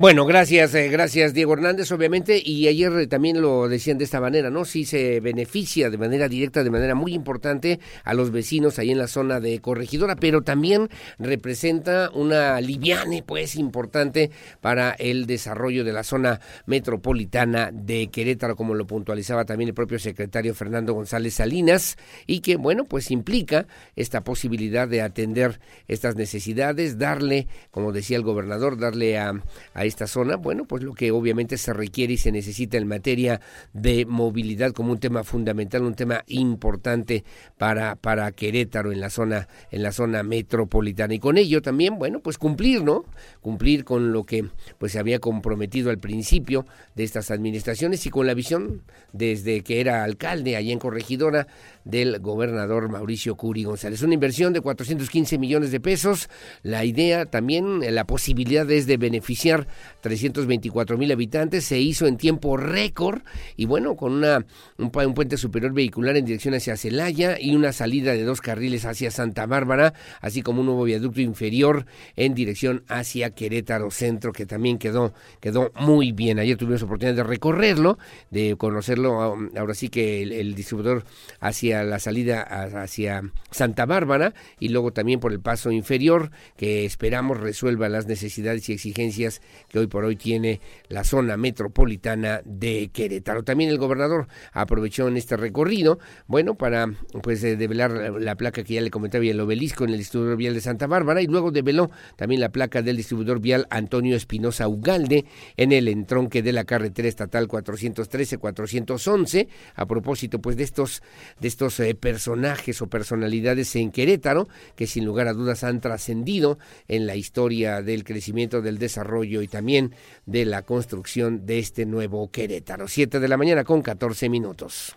Bueno, 0.00 0.26
gracias, 0.26 0.76
eh, 0.76 0.88
gracias 0.90 1.34
Diego 1.34 1.54
Hernández, 1.54 1.90
obviamente, 1.90 2.40
y 2.40 2.68
ayer 2.68 2.92
eh, 2.92 3.08
también 3.08 3.42
lo 3.42 3.66
decían 3.66 3.98
de 3.98 4.04
esta 4.04 4.20
manera, 4.20 4.48
¿no? 4.48 4.64
Sí 4.64 4.84
se 4.84 5.18
beneficia 5.18 5.90
de 5.90 5.98
manera 5.98 6.28
directa, 6.28 6.62
de 6.62 6.70
manera 6.70 6.94
muy 6.94 7.14
importante 7.14 7.80
a 8.04 8.14
los 8.14 8.30
vecinos 8.30 8.78
ahí 8.78 8.92
en 8.92 8.98
la 8.98 9.08
zona 9.08 9.40
de 9.40 9.58
Corregidora, 9.58 10.14
pero 10.14 10.42
también 10.42 10.88
representa 11.18 12.10
una 12.14 12.60
liviane, 12.60 13.24
pues, 13.24 13.56
importante 13.56 14.30
para 14.60 14.92
el 14.92 15.26
desarrollo 15.26 15.82
de 15.82 15.92
la 15.92 16.04
zona 16.04 16.38
metropolitana 16.66 17.70
de 17.72 18.06
Querétaro, 18.06 18.54
como 18.54 18.76
lo 18.76 18.86
puntualizaba 18.86 19.46
también 19.46 19.70
el 19.70 19.74
propio 19.74 19.98
secretario 19.98 20.54
Fernando 20.54 20.94
González 20.94 21.34
Salinas, 21.34 21.96
y 22.24 22.38
que, 22.38 22.54
bueno, 22.54 22.84
pues 22.84 23.10
implica 23.10 23.66
esta 23.96 24.22
posibilidad 24.22 24.86
de 24.86 25.02
atender 25.02 25.58
estas 25.88 26.14
necesidades, 26.14 26.98
darle, 26.98 27.48
como 27.72 27.90
decía 27.90 28.16
el 28.16 28.22
gobernador, 28.22 28.78
darle 28.78 29.18
a, 29.18 29.32
a 29.74 29.87
esta 29.88 30.06
zona, 30.06 30.36
bueno, 30.36 30.64
pues 30.64 30.82
lo 30.82 30.94
que 30.94 31.10
obviamente 31.10 31.58
se 31.58 31.72
requiere 31.72 32.14
y 32.14 32.16
se 32.16 32.32
necesita 32.32 32.76
en 32.76 32.86
materia 32.86 33.40
de 33.72 34.06
movilidad 34.06 34.72
como 34.72 34.92
un 34.92 35.00
tema 35.00 35.24
fundamental, 35.24 35.82
un 35.82 35.94
tema 35.94 36.24
importante 36.26 37.24
para, 37.56 37.96
para 37.96 38.30
Querétaro 38.32 38.92
en 38.92 39.00
la 39.00 39.10
zona, 39.10 39.48
en 39.70 39.82
la 39.82 39.92
zona 39.92 40.22
metropolitana. 40.22 41.14
Y 41.14 41.18
con 41.18 41.38
ello 41.38 41.62
también, 41.62 41.98
bueno, 41.98 42.20
pues 42.20 42.38
cumplir, 42.38 42.82
¿no? 42.82 43.04
Cumplir 43.40 43.84
con 43.84 44.12
lo 44.12 44.24
que 44.24 44.44
pues 44.78 44.92
se 44.92 44.98
había 44.98 45.18
comprometido 45.18 45.90
al 45.90 45.98
principio 45.98 46.66
de 46.94 47.04
estas 47.04 47.30
administraciones 47.30 48.04
y 48.06 48.10
con 48.10 48.26
la 48.26 48.34
visión 48.34 48.82
desde 49.12 49.62
que 49.62 49.80
era 49.80 50.04
alcalde 50.04 50.56
allá 50.56 50.72
en 50.72 50.78
Corregidora 50.78 51.46
del 51.88 52.18
gobernador 52.20 52.90
Mauricio 52.90 53.34
Curi 53.34 53.64
González. 53.64 54.02
Una 54.02 54.14
inversión 54.14 54.52
de 54.52 54.60
415 54.60 55.38
millones 55.38 55.70
de 55.70 55.80
pesos. 55.80 56.28
La 56.62 56.84
idea 56.84 57.24
también, 57.26 57.80
la 57.94 58.04
posibilidad 58.04 58.70
es 58.70 58.86
de 58.86 58.98
beneficiar 58.98 59.66
324 60.02 60.98
mil 60.98 61.10
habitantes, 61.10 61.64
se 61.64 61.80
hizo 61.80 62.06
en 62.06 62.18
tiempo 62.18 62.56
récord 62.56 63.22
y 63.56 63.64
bueno, 63.64 63.96
con 63.96 64.12
una, 64.12 64.44
un, 64.76 64.90
puente 64.90 65.38
superior 65.38 65.72
vehicular 65.72 66.16
en 66.16 66.26
dirección 66.26 66.54
hacia 66.54 66.76
Celaya 66.76 67.38
y 67.40 67.56
una 67.56 67.72
salida 67.72 68.12
de 68.12 68.22
dos 68.22 68.40
carriles 68.40 68.84
hacia 68.84 69.10
Santa 69.10 69.46
Bárbara, 69.46 69.94
así 70.20 70.42
como 70.42 70.60
un 70.60 70.66
nuevo 70.66 70.84
viaducto 70.84 71.20
inferior 71.22 71.86
en 72.16 72.34
dirección 72.34 72.84
hacia 72.88 73.30
Querétaro 73.30 73.90
Centro, 73.90 74.32
que 74.32 74.44
también 74.44 74.78
quedó, 74.78 75.14
quedó 75.40 75.72
muy 75.80 76.12
bien. 76.12 76.38
Ayer 76.38 76.56
tuvimos 76.56 76.82
oportunidad 76.82 77.16
de 77.16 77.24
recorrerlo, 77.24 77.98
de 78.30 78.56
conocerlo, 78.56 79.32
um, 79.32 79.48
ahora 79.56 79.74
sí 79.74 79.88
que 79.88 80.22
el 80.22 80.54
distribuidor 80.54 81.04
hacia 81.40 81.77
la 81.84 81.98
salida 81.98 82.42
hacia 82.42 83.30
Santa 83.50 83.86
Bárbara 83.86 84.34
y 84.58 84.68
luego 84.68 84.92
también 84.92 85.20
por 85.20 85.32
el 85.32 85.40
paso 85.40 85.70
inferior, 85.70 86.30
que 86.56 86.84
esperamos 86.84 87.38
resuelva 87.38 87.88
las 87.88 88.06
necesidades 88.06 88.68
y 88.68 88.72
exigencias 88.72 89.40
que 89.68 89.78
hoy 89.78 89.86
por 89.86 90.04
hoy 90.04 90.16
tiene 90.16 90.60
la 90.88 91.04
zona 91.04 91.36
metropolitana 91.36 92.40
de 92.44 92.90
Querétaro. 92.92 93.42
También 93.42 93.70
el 93.70 93.78
gobernador 93.78 94.28
aprovechó 94.52 95.08
en 95.08 95.16
este 95.16 95.36
recorrido, 95.36 95.98
bueno, 96.26 96.56
para 96.56 96.88
pues 97.22 97.42
develar 97.42 97.90
la, 97.90 98.10
la 98.10 98.36
placa 98.36 98.62
que 98.62 98.74
ya 98.74 98.80
le 98.80 98.90
comentaba 98.90 99.24
y 99.24 99.30
el 99.30 99.40
obelisco 99.40 99.84
en 99.84 99.90
el 99.90 99.98
distribuidor 99.98 100.36
vial 100.36 100.54
de 100.54 100.60
Santa 100.60 100.86
Bárbara 100.86 101.22
y 101.22 101.26
luego 101.26 101.50
develó 101.50 101.90
también 102.16 102.40
la 102.40 102.50
placa 102.50 102.82
del 102.82 102.96
distribuidor 102.96 103.40
vial 103.40 103.66
Antonio 103.70 104.16
Espinosa 104.16 104.68
Ugalde 104.68 105.24
en 105.56 105.72
el 105.72 105.88
entronque 105.88 106.42
de 106.42 106.52
la 106.52 106.64
carretera 106.64 107.08
estatal 107.08 107.48
413-411 107.48 109.48
a 109.74 109.86
propósito 109.86 110.40
pues 110.40 110.56
de 110.56 110.64
estos 110.64 111.02
de 111.40 111.48
estos 111.48 111.67
eh, 111.80 111.94
personajes 111.94 112.80
o 112.82 112.88
personalidades 112.88 113.74
en 113.76 113.90
Querétaro 113.90 114.48
que 114.76 114.86
sin 114.86 115.04
lugar 115.04 115.28
a 115.28 115.32
dudas 115.32 115.64
han 115.64 115.80
trascendido 115.80 116.58
en 116.88 117.06
la 117.06 117.16
historia 117.16 117.82
del 117.82 118.04
crecimiento 118.04 118.62
del 118.62 118.78
desarrollo 118.78 119.42
y 119.42 119.48
también 119.48 119.94
de 120.26 120.44
la 120.44 120.62
construcción 120.62 121.46
de 121.46 121.58
este 121.58 121.86
nuevo 121.86 122.30
Querétaro. 122.30 122.88
Siete 122.88 123.20
de 123.20 123.28
la 123.28 123.36
mañana 123.36 123.64
con 123.64 123.82
14 123.82 124.28
minutos. 124.28 124.96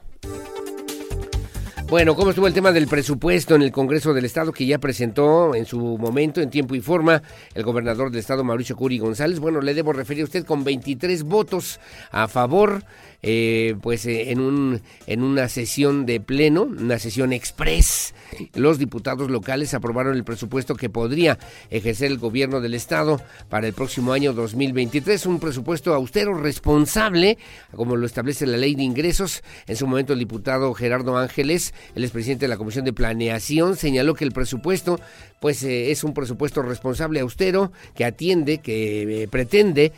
Bueno, 1.92 2.16
¿cómo 2.16 2.30
estuvo 2.30 2.48
el 2.48 2.54
tema 2.54 2.72
del 2.72 2.88
presupuesto 2.88 3.54
en 3.54 3.64
el 3.64 3.74
Congreso 3.74 4.14
del 4.14 4.24
Estado 4.24 4.54
que 4.54 4.66
ya 4.66 4.78
presentó 4.78 5.54
en 5.54 5.66
su 5.66 5.98
momento, 5.98 6.40
en 6.40 6.50
tiempo 6.50 6.74
y 6.74 6.80
forma, 6.80 7.22
el 7.54 7.64
gobernador 7.64 8.12
del 8.12 8.22
Estado, 8.22 8.46
Mauricio 8.46 8.78
Curi 8.78 8.98
González? 8.98 9.40
Bueno, 9.40 9.60
le 9.60 9.74
debo 9.74 9.92
referir 9.92 10.22
a 10.22 10.24
usted 10.24 10.46
con 10.46 10.64
23 10.64 11.24
votos 11.24 11.82
a 12.12 12.30
favor, 12.30 12.86
eh, 13.24 13.76
pues 13.82 14.06
eh, 14.06 14.32
en, 14.32 14.40
un, 14.40 14.82
en 15.08 15.24
una 15.24 15.48
sesión 15.50 16.06
de 16.06 16.20
pleno, 16.20 16.64
una 16.64 17.00
sesión 17.00 17.34
express, 17.34 18.14
los 18.54 18.80
diputados 18.80 19.30
locales 19.30 19.74
aprobaron 19.74 20.16
el 20.16 20.24
presupuesto 20.24 20.76
que 20.76 20.90
podría 20.90 21.38
ejercer 21.70 22.12
el 22.12 22.18
gobierno 22.18 22.62
del 22.62 22.74
Estado 22.74 23.22
para 23.50 23.68
el 23.68 23.74
próximo 23.74 24.14
año 24.14 24.34
2023, 24.34 25.26
un 25.26 25.40
presupuesto 25.40 25.94
austero, 25.94 26.34
responsable, 26.34 27.38
como 27.76 27.96
lo 27.96 28.06
establece 28.06 28.46
la 28.46 28.58
ley 28.58 28.76
de 28.76 28.84
ingresos. 28.84 29.44
En 29.68 29.76
su 29.76 29.88
momento 29.88 30.14
el 30.14 30.20
diputado 30.20 30.74
Gerardo 30.74 31.18
Ángeles, 31.18 31.74
el 31.96 32.04
expresidente 32.04 32.46
de 32.46 32.50
la 32.50 32.58
Comisión 32.58 32.86
de 32.86 32.94
Planeación, 32.94 33.76
señaló 33.76 34.14
que 34.16 34.26
el 34.26 34.32
presupuesto 34.32 35.00
pues 35.40 35.64
eh, 35.64 35.92
es 35.92 36.04
un 36.04 36.14
presupuesto 36.14 36.62
responsable, 36.62 37.20
austero, 37.20 37.72
que 37.96 38.06
atiende, 38.06 38.60
que 38.60 39.24
eh, 39.24 39.28
pretende 39.28 39.92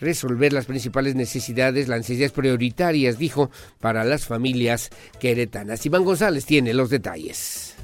resolver 0.00 0.52
las 0.52 0.66
principales 0.66 1.14
necesidades, 1.14 1.88
las 1.88 1.98
necesidades 1.98 2.32
prioritarias, 2.32 2.67
dijo, 3.18 3.50
para 3.80 4.04
las 4.04 4.26
familias 4.26 4.90
queretanas. 5.20 5.84
Iván 5.86 6.04
González 6.04 6.44
tiene 6.46 6.74
los 6.74 6.90
detalles. 6.90 7.76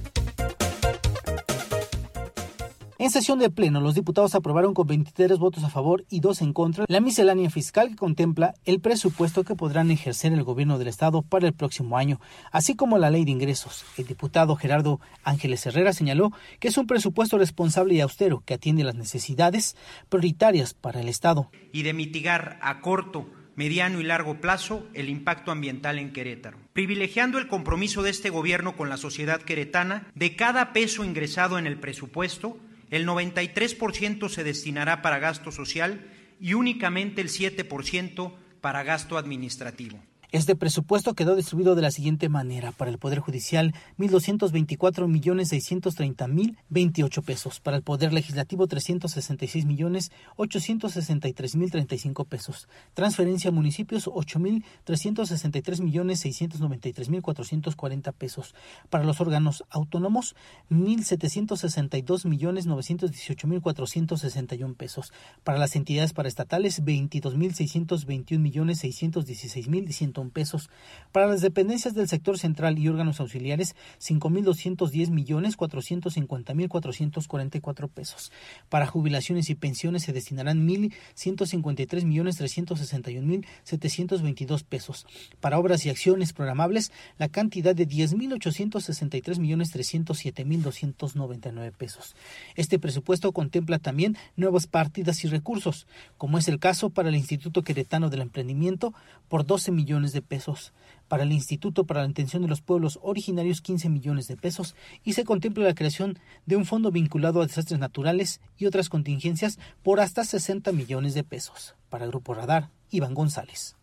En 2.96 3.10
sesión 3.10 3.38
de 3.38 3.50
pleno, 3.50 3.82
los 3.82 3.94
diputados 3.94 4.34
aprobaron 4.34 4.72
con 4.72 4.86
23 4.86 5.36
votos 5.38 5.62
a 5.62 5.68
favor 5.68 6.06
y 6.08 6.20
2 6.20 6.40
en 6.42 6.52
contra 6.54 6.84
la 6.88 7.00
miscelánea 7.00 7.50
fiscal 7.50 7.90
que 7.90 7.96
contempla 7.96 8.54
el 8.64 8.80
presupuesto 8.80 9.44
que 9.44 9.56
podrán 9.56 9.90
ejercer 9.90 10.32
el 10.32 10.42
gobierno 10.42 10.78
del 10.78 10.88
Estado 10.88 11.20
para 11.20 11.46
el 11.46 11.52
próximo 11.52 11.98
año, 11.98 12.18
así 12.50 12.76
como 12.76 12.96
la 12.96 13.10
ley 13.10 13.26
de 13.26 13.32
ingresos. 13.32 13.84
El 13.98 14.06
diputado 14.06 14.56
Gerardo 14.56 15.00
Ángeles 15.22 15.66
Herrera 15.66 15.92
señaló 15.92 16.30
que 16.60 16.68
es 16.68 16.78
un 16.78 16.86
presupuesto 16.86 17.36
responsable 17.36 17.94
y 17.94 18.00
austero 18.00 18.42
que 18.46 18.54
atiende 18.54 18.84
las 18.84 18.94
necesidades 18.94 19.76
prioritarias 20.08 20.72
para 20.72 21.00
el 21.00 21.08
Estado. 21.08 21.50
Y 21.72 21.82
de 21.82 21.92
mitigar 21.92 22.58
a 22.62 22.80
corto 22.80 23.26
mediano 23.56 24.00
y 24.00 24.04
largo 24.04 24.40
plazo 24.40 24.88
el 24.94 25.08
impacto 25.08 25.50
ambiental 25.50 25.98
en 25.98 26.12
Querétaro, 26.12 26.58
privilegiando 26.72 27.38
el 27.38 27.48
compromiso 27.48 28.02
de 28.02 28.10
este 28.10 28.30
gobierno 28.30 28.76
con 28.76 28.88
la 28.88 28.96
sociedad 28.96 29.42
queretana 29.42 30.06
de 30.14 30.36
cada 30.36 30.72
peso 30.72 31.04
ingresado 31.04 31.58
en 31.58 31.66
el 31.66 31.78
presupuesto, 31.78 32.58
el 32.90 33.06
93% 33.06 34.28
se 34.28 34.44
destinará 34.44 35.02
para 35.02 35.18
gasto 35.18 35.50
social 35.50 36.06
y 36.40 36.54
únicamente 36.54 37.20
el 37.20 37.28
7% 37.28 38.34
para 38.60 38.82
gasto 38.82 39.18
administrativo. 39.18 40.00
Este 40.34 40.56
presupuesto 40.56 41.14
quedó 41.14 41.36
distribuido 41.36 41.76
de 41.76 41.82
la 41.82 41.92
siguiente 41.92 42.28
manera. 42.28 42.72
Para 42.72 42.90
el 42.90 42.98
Poder 42.98 43.20
Judicial, 43.20 43.72
1.224 43.98 45.06
millones 45.06 45.50
630 45.50 46.26
mil 46.26 46.58
28 46.70 47.22
pesos. 47.22 47.60
Para 47.60 47.76
el 47.76 47.84
Poder 47.84 48.12
Legislativo, 48.12 48.66
366 48.66 49.64
millones 49.64 50.10
863 50.34 51.54
mil 51.54 51.70
35 51.70 52.24
pesos. 52.24 52.66
Transferencia 52.94 53.50
a 53.50 53.52
municipios, 53.52 54.10
8 54.12 54.40
mil 54.40 54.64
363 54.82 55.80
millones 55.80 56.18
693 56.18 57.10
mil 57.10 57.22
440 57.22 58.10
pesos. 58.10 58.56
Para 58.90 59.04
los 59.04 59.20
órganos 59.20 59.62
autónomos, 59.70 60.34
1.762 60.68 62.26
millones 62.28 62.66
918 62.66 63.46
mil 63.46 63.60
461 63.60 64.74
pesos. 64.74 65.12
Para 65.44 65.58
las 65.58 65.76
entidades 65.76 66.12
paraestatales, 66.12 66.82
22 66.82 67.36
mil 67.36 67.54
621 67.54 68.42
millones 68.42 68.80
616 68.80 69.68
mil 69.68 69.92
101 69.92 70.23
pesos. 70.30 70.70
Para 71.12 71.26
las 71.26 71.40
dependencias 71.40 71.94
del 71.94 72.08
sector 72.08 72.38
central 72.38 72.78
y 72.78 72.88
órganos 72.88 73.20
auxiliares, 73.20 73.74
5.210 74.00 75.10
millones 75.10 75.56
450 75.56 76.54
mil 76.54 76.68
444 76.68 77.88
pesos. 77.88 78.32
Para 78.68 78.86
jubilaciones 78.86 79.50
y 79.50 79.54
pensiones 79.54 80.02
se 80.02 80.12
destinarán 80.12 80.66
1.153 80.66 82.04
millones 82.04 82.36
361 82.36 83.26
mil 83.26 83.46
722 83.62 84.64
pesos. 84.64 85.06
Para 85.40 85.58
obras 85.58 85.84
y 85.86 85.90
acciones 85.90 86.32
programables, 86.32 86.92
la 87.18 87.28
cantidad 87.28 87.74
de 87.74 87.88
10.863 87.88 89.38
millones 89.38 89.70
307 89.70 90.44
mil 90.44 90.62
299 90.62 91.72
pesos. 91.72 92.14
Este 92.56 92.78
presupuesto 92.78 93.32
contempla 93.32 93.78
también 93.78 94.16
nuevas 94.36 94.66
partidas 94.66 95.24
y 95.24 95.28
recursos, 95.28 95.86
como 96.18 96.38
es 96.38 96.48
el 96.48 96.58
caso 96.58 96.90
para 96.90 97.08
el 97.08 97.16
Instituto 97.16 97.62
Queretano 97.62 98.10
del 98.10 98.22
Emprendimiento 98.22 98.94
por 99.28 99.46
12 99.46 99.72
millones 99.72 100.03
de 100.12 100.22
pesos 100.22 100.72
para 101.08 101.22
el 101.22 101.32
Instituto 101.32 101.84
para 101.84 102.02
la 102.02 102.08
Atención 102.08 102.42
de 102.42 102.48
los 102.48 102.60
Pueblos 102.60 102.98
Originarios 103.02 103.60
15 103.60 103.88
millones 103.88 104.28
de 104.28 104.36
pesos 104.36 104.74
y 105.04 105.12
se 105.12 105.24
contempla 105.24 105.64
la 105.64 105.74
creación 105.74 106.18
de 106.46 106.56
un 106.56 106.64
fondo 106.64 106.90
vinculado 106.90 107.40
a 107.40 107.46
desastres 107.46 107.80
naturales 107.80 108.40
y 108.58 108.66
otras 108.66 108.88
contingencias 108.88 109.58
por 109.82 110.00
hasta 110.00 110.24
60 110.24 110.72
millones 110.72 111.14
de 111.14 111.24
pesos. 111.24 111.74
Para 111.88 112.04
el 112.04 112.10
Grupo 112.10 112.34
Radar, 112.34 112.70
Iván 112.90 113.14
González. 113.14 113.76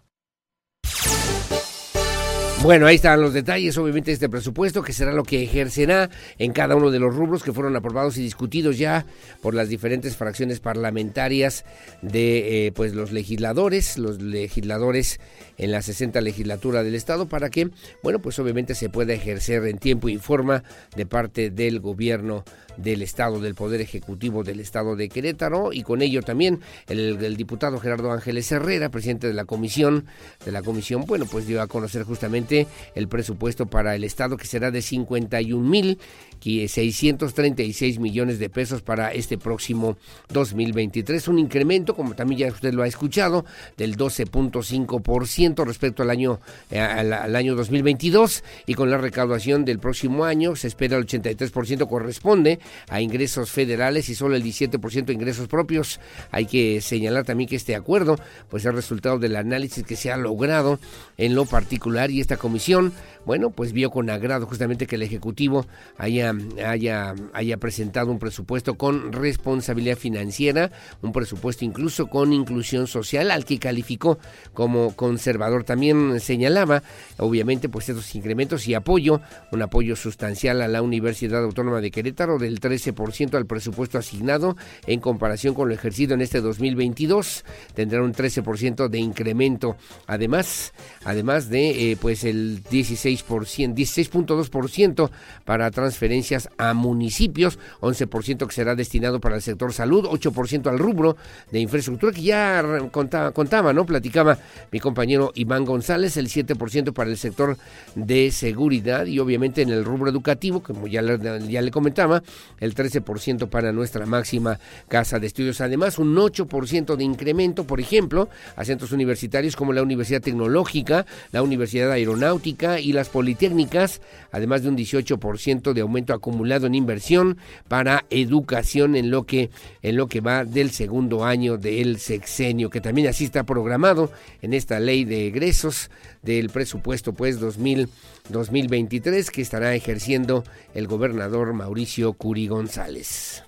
Bueno, 2.63 2.85
ahí 2.85 2.97
están 2.97 3.19
los 3.19 3.33
detalles, 3.33 3.75
obviamente, 3.79 4.11
este 4.11 4.29
presupuesto, 4.29 4.83
que 4.83 4.93
será 4.93 5.13
lo 5.13 5.23
que 5.23 5.41
ejercerá 5.41 6.11
en 6.37 6.53
cada 6.53 6.75
uno 6.75 6.91
de 6.91 6.99
los 6.99 7.15
rubros 7.15 7.41
que 7.41 7.51
fueron 7.51 7.75
aprobados 7.75 8.17
y 8.17 8.21
discutidos 8.21 8.77
ya 8.77 9.07
por 9.41 9.55
las 9.55 9.67
diferentes 9.67 10.15
fracciones 10.15 10.59
parlamentarias 10.59 11.65
de 12.03 12.67
eh, 12.67 12.71
pues 12.71 12.93
los 12.93 13.11
legisladores, 13.11 13.97
los 13.97 14.21
legisladores 14.21 15.19
en 15.57 15.71
la 15.71 15.81
60 15.81 16.21
legislatura 16.21 16.83
del 16.83 16.93
Estado, 16.93 17.27
para 17.27 17.49
que, 17.49 17.71
bueno, 18.03 18.19
pues 18.19 18.37
obviamente 18.37 18.75
se 18.75 18.89
pueda 18.89 19.13
ejercer 19.13 19.65
en 19.65 19.79
tiempo 19.79 20.07
y 20.07 20.17
forma 20.19 20.63
de 20.95 21.07
parte 21.07 21.49
del 21.49 21.79
gobierno 21.79 22.43
del 22.77 23.01
Estado, 23.01 23.39
del 23.39 23.55
Poder 23.55 23.81
Ejecutivo 23.81 24.43
del 24.43 24.59
Estado 24.59 24.95
de 24.95 25.09
Querétaro, 25.09 25.73
y 25.73 25.83
con 25.83 26.01
ello 26.01 26.21
también 26.21 26.59
el, 26.87 27.35
diputado 27.37 27.79
Gerardo 27.79 28.11
Ángeles 28.11 28.51
Herrera, 28.51 28.89
presidente 28.89 29.27
de 29.27 29.33
la 29.33 29.45
comisión, 29.45 30.05
de 30.45 30.51
la 30.51 30.61
comisión, 30.61 31.05
bueno, 31.05 31.25
pues 31.25 31.47
dio 31.47 31.61
a 31.61 31.67
conocer 31.67 32.03
justamente 32.03 32.67
el 32.95 33.07
presupuesto 33.07 33.65
para 33.65 33.95
el 33.95 34.03
Estado, 34.03 34.37
que 34.37 34.47
será 34.47 34.71
de 34.71 34.81
51 34.81 35.67
mil 35.67 35.99
636 36.41 37.99
millones 37.99 38.39
de 38.39 38.49
pesos 38.49 38.81
para 38.81 39.11
este 39.13 39.37
próximo 39.37 39.97
2023, 40.29 41.27
un 41.27 41.39
incremento, 41.39 41.95
como 41.95 42.15
también 42.15 42.39
ya 42.39 42.47
usted 42.47 42.73
lo 42.73 42.83
ha 42.83 42.87
escuchado, 42.87 43.45
del 43.77 43.95
12.5% 43.97 45.65
respecto 45.65 46.03
al 46.03 46.09
año, 46.09 46.39
eh, 46.69 46.79
al, 46.79 47.13
al, 47.13 47.35
año 47.35 47.55
2022 47.55 48.43
y 48.65 48.73
con 48.73 48.89
la 48.89 48.97
recaudación 48.97 49.65
del 49.65 49.79
próximo 49.79 50.25
año 50.25 50.55
se 50.55 50.67
espera 50.67 50.97
el 50.97 51.05
83% 51.05 51.87
corresponde 51.87 52.59
a 52.89 53.01
ingresos 53.01 53.51
federales 53.51 54.09
y 54.09 54.15
solo 54.15 54.35
el 54.35 54.43
17% 54.43 55.09
a 55.09 55.13
ingresos 55.13 55.47
propios. 55.47 55.99
Hay 56.31 56.45
que 56.45 56.81
señalar 56.81 57.25
también 57.25 57.49
que 57.49 57.55
este 57.55 57.75
acuerdo 57.75 58.17
pues 58.49 58.65
es 58.65 58.73
resultado 58.73 59.19
del 59.19 59.35
análisis 59.35 59.83
que 59.83 59.95
se 59.95 60.11
ha 60.11 60.17
logrado 60.17 60.79
en 61.17 61.35
lo 61.35 61.45
particular 61.45 62.11
y 62.11 62.21
esta 62.21 62.37
comisión 62.37 62.93
bueno, 63.25 63.51
pues 63.51 63.73
vio 63.73 63.91
con 63.91 64.09
agrado 64.09 64.45
justamente 64.45 64.87
que 64.87 64.95
el 64.95 65.03
Ejecutivo 65.03 65.65
haya, 65.97 66.33
haya, 66.65 67.13
haya 67.33 67.57
presentado 67.57 68.11
un 68.11 68.19
presupuesto 68.19 68.75
con 68.75 69.11
responsabilidad 69.11 69.97
financiera, 69.97 70.71
un 71.01 71.11
presupuesto 71.11 71.65
incluso 71.65 72.07
con 72.07 72.33
inclusión 72.33 72.87
social, 72.87 73.31
al 73.31 73.45
que 73.45 73.59
calificó 73.59 74.17
como 74.53 74.95
conservador. 74.95 75.63
También 75.63 76.19
señalaba, 76.19 76.83
obviamente, 77.17 77.69
pues 77.69 77.89
estos 77.89 78.15
incrementos 78.15 78.67
y 78.67 78.73
apoyo, 78.73 79.21
un 79.51 79.61
apoyo 79.61 79.95
sustancial 79.95 80.61
a 80.61 80.67
la 80.67 80.81
Universidad 80.81 81.43
Autónoma 81.43 81.81
de 81.81 81.91
Querétaro 81.91 82.37
del 82.37 82.59
13% 82.59 83.35
al 83.35 83.45
presupuesto 83.45 83.97
asignado 83.97 84.55
en 84.87 84.99
comparación 84.99 85.53
con 85.53 85.69
lo 85.69 85.75
ejercido 85.75 86.13
en 86.13 86.21
este 86.21 86.41
2022. 86.41 87.45
Tendrá 87.73 88.01
un 88.01 88.13
13% 88.13 88.87
de 88.87 88.99
incremento. 88.99 89.75
Además, 90.07 90.73
además 91.03 91.49
de 91.49 91.91
eh, 91.91 91.97
pues 91.99 92.23
el 92.23 92.63
16 92.63 93.10
16.2% 93.19 95.09
para 95.45 95.71
transferencias 95.71 96.49
a 96.57 96.73
municipios, 96.73 97.59
11% 97.81 98.47
que 98.47 98.53
será 98.53 98.75
destinado 98.75 99.19
para 99.19 99.35
el 99.35 99.41
sector 99.41 99.73
salud, 99.73 100.05
8% 100.05 100.67
al 100.67 100.79
rubro 100.79 101.17
de 101.51 101.59
infraestructura 101.59 102.11
que 102.13 102.21
ya 102.21 102.63
contaba, 102.91 103.31
contaba, 103.31 103.73
¿no? 103.73 103.85
Platicaba 103.85 104.37
mi 104.71 104.79
compañero 104.79 105.31
Iván 105.35 105.65
González, 105.65 106.17
el 106.17 106.27
7% 106.27 106.93
para 106.93 107.09
el 107.09 107.17
sector 107.17 107.57
de 107.95 108.31
seguridad 108.31 109.05
y 109.05 109.19
obviamente 109.19 109.61
en 109.61 109.69
el 109.69 109.85
rubro 109.85 110.09
educativo, 110.09 110.63
como 110.63 110.87
ya 110.87 111.01
le, 111.01 111.19
ya 111.47 111.61
le 111.61 111.71
comentaba, 111.71 112.23
el 112.59 112.75
13% 112.75 113.49
para 113.49 113.71
nuestra 113.71 114.05
máxima 114.05 114.59
casa 114.87 115.19
de 115.19 115.27
estudios. 115.27 115.61
Además, 115.61 115.99
un 115.99 116.15
8% 116.15 116.95
de 116.95 117.03
incremento, 117.03 117.65
por 117.65 117.79
ejemplo, 117.79 118.29
a 118.55 118.65
centros 118.65 118.91
universitarios 118.91 119.55
como 119.55 119.73
la 119.73 119.81
Universidad 119.81 120.21
Tecnológica, 120.21 121.05
la 121.31 121.41
Universidad 121.41 121.91
Aeronáutica 121.91 122.79
y 122.79 122.93
politécnicas, 123.09 124.01
además 124.31 124.63
de 124.63 124.69
un 124.69 124.77
18% 124.77 125.73
de 125.73 125.81
aumento 125.81 126.13
acumulado 126.13 126.67
en 126.67 126.75
inversión 126.75 127.37
para 127.67 128.05
educación 128.09 128.95
en 128.95 129.11
lo 129.11 129.25
que 129.25 129.49
en 129.81 129.95
lo 129.95 130.07
que 130.07 130.21
va 130.21 130.45
del 130.45 130.71
segundo 130.71 131.25
año 131.25 131.57
del 131.57 131.99
sexenio, 131.99 132.69
que 132.69 132.81
también 132.81 133.07
así 133.07 133.25
está 133.25 133.43
programado 133.43 134.11
en 134.41 134.53
esta 134.53 134.79
ley 134.79 135.05
de 135.05 135.27
egresos 135.27 135.89
del 136.21 136.49
presupuesto 136.49 137.13
pues 137.13 137.39
2000 137.39 137.89
2023 138.29 139.31
que 139.31 139.41
estará 139.41 139.75
ejerciendo 139.75 140.43
el 140.73 140.87
gobernador 140.87 141.53
Mauricio 141.53 142.13
Curi 142.13 142.47
González. 142.47 143.43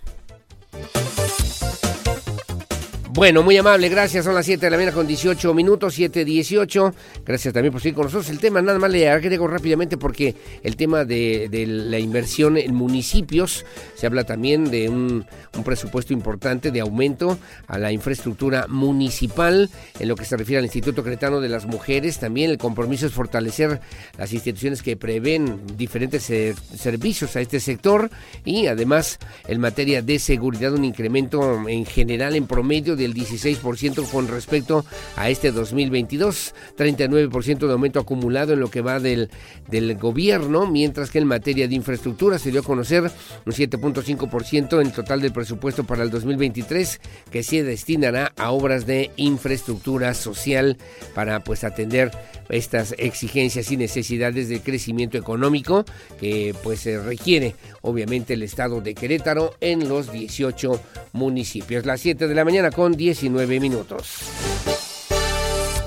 Bueno, 3.15 3.43
muy 3.43 3.55
amable, 3.57 3.89
gracias. 3.89 4.25
Son 4.25 4.33
las 4.33 4.43
7 4.47 4.65
de 4.65 4.71
la 4.71 4.77
mañana 4.77 4.91
con 4.91 5.05
18 5.05 5.53
minutos, 5.53 5.99
7.18. 5.99 6.93
Gracias 7.23 7.53
también 7.53 7.71
por 7.71 7.79
seguir 7.79 7.93
con 7.93 8.05
nosotros. 8.05 8.27
El 8.31 8.39
tema, 8.39 8.59
nada 8.59 8.79
más 8.79 8.89
le 8.89 9.07
agrego 9.07 9.47
rápidamente 9.47 9.97
porque 9.97 10.33
el 10.63 10.75
tema 10.75 11.05
de, 11.05 11.47
la 11.67 11.99
inversión 11.99 12.57
en 12.57 12.73
municipios, 12.73 13.67
se 13.93 14.07
habla 14.07 14.23
también 14.23 14.71
de 14.71 14.89
un, 14.89 15.27
un, 15.55 15.63
presupuesto 15.63 16.11
importante 16.11 16.71
de 16.71 16.79
aumento 16.79 17.37
a 17.67 17.77
la 17.77 17.91
infraestructura 17.91 18.65
municipal 18.67 19.69
en 19.99 20.07
lo 20.07 20.15
que 20.15 20.25
se 20.25 20.35
refiere 20.35 20.57
al 20.57 20.65
Instituto 20.65 21.03
Cretano 21.03 21.39
de 21.39 21.49
las 21.49 21.67
Mujeres. 21.67 22.17
También 22.17 22.49
el 22.49 22.57
compromiso 22.57 23.05
es 23.05 23.13
fortalecer 23.13 23.79
las 24.17 24.33
instituciones 24.33 24.81
que 24.81 24.97
prevén 24.97 25.61
diferentes 25.77 26.27
eh, 26.31 26.55
servicios 26.75 27.35
a 27.35 27.41
este 27.41 27.59
sector 27.59 28.09
y 28.43 28.65
además 28.65 29.19
en 29.47 29.61
materia 29.61 30.01
de 30.01 30.17
seguridad 30.17 30.73
un 30.73 30.83
incremento 30.83 31.69
en 31.69 31.85
general 31.85 32.35
en 32.35 32.47
promedio 32.47 32.95
de 32.95 33.02
del 33.03 33.13
16% 33.13 34.09
con 34.09 34.27
respecto 34.27 34.85
a 35.15 35.29
este 35.29 35.51
2022, 35.51 36.55
39% 36.77 37.67
de 37.67 37.71
aumento 37.71 37.99
acumulado 37.99 38.53
en 38.53 38.59
lo 38.59 38.69
que 38.69 38.81
va 38.81 38.99
del, 38.99 39.29
del 39.69 39.95
gobierno, 39.97 40.67
mientras 40.69 41.11
que 41.11 41.19
en 41.19 41.27
materia 41.27 41.67
de 41.67 41.75
infraestructura 41.75 42.39
se 42.39 42.51
dio 42.51 42.61
a 42.61 42.63
conocer 42.63 43.03
un 43.45 43.53
7.5% 43.53 44.81
en 44.81 44.91
total 44.91 45.21
del 45.21 45.33
presupuesto 45.33 45.83
para 45.83 46.03
el 46.03 46.09
2023 46.09 47.01
que 47.29 47.43
se 47.43 47.63
destinará 47.63 48.33
a 48.37 48.51
obras 48.51 48.85
de 48.85 49.11
infraestructura 49.17 50.13
social 50.13 50.77
para 51.13 51.43
pues 51.43 51.63
atender 51.63 52.11
estas 52.49 52.93
exigencias 52.97 53.71
y 53.71 53.77
necesidades 53.77 54.49
de 54.49 54.61
crecimiento 54.61 55.17
económico 55.17 55.85
que 56.19 56.55
pues 56.63 56.85
requiere 56.85 57.55
obviamente 57.81 58.33
el 58.33 58.43
estado 58.43 58.81
de 58.81 58.93
Querétaro 58.93 59.55
en 59.59 59.87
los 59.89 60.11
18 60.11 60.79
municipios. 61.13 61.85
Las 61.85 62.01
7 62.01 62.27
de 62.27 62.35
la 62.35 62.45
mañana 62.45 62.71
con 62.71 62.92
19 62.95 63.59
minutos. 63.59 64.29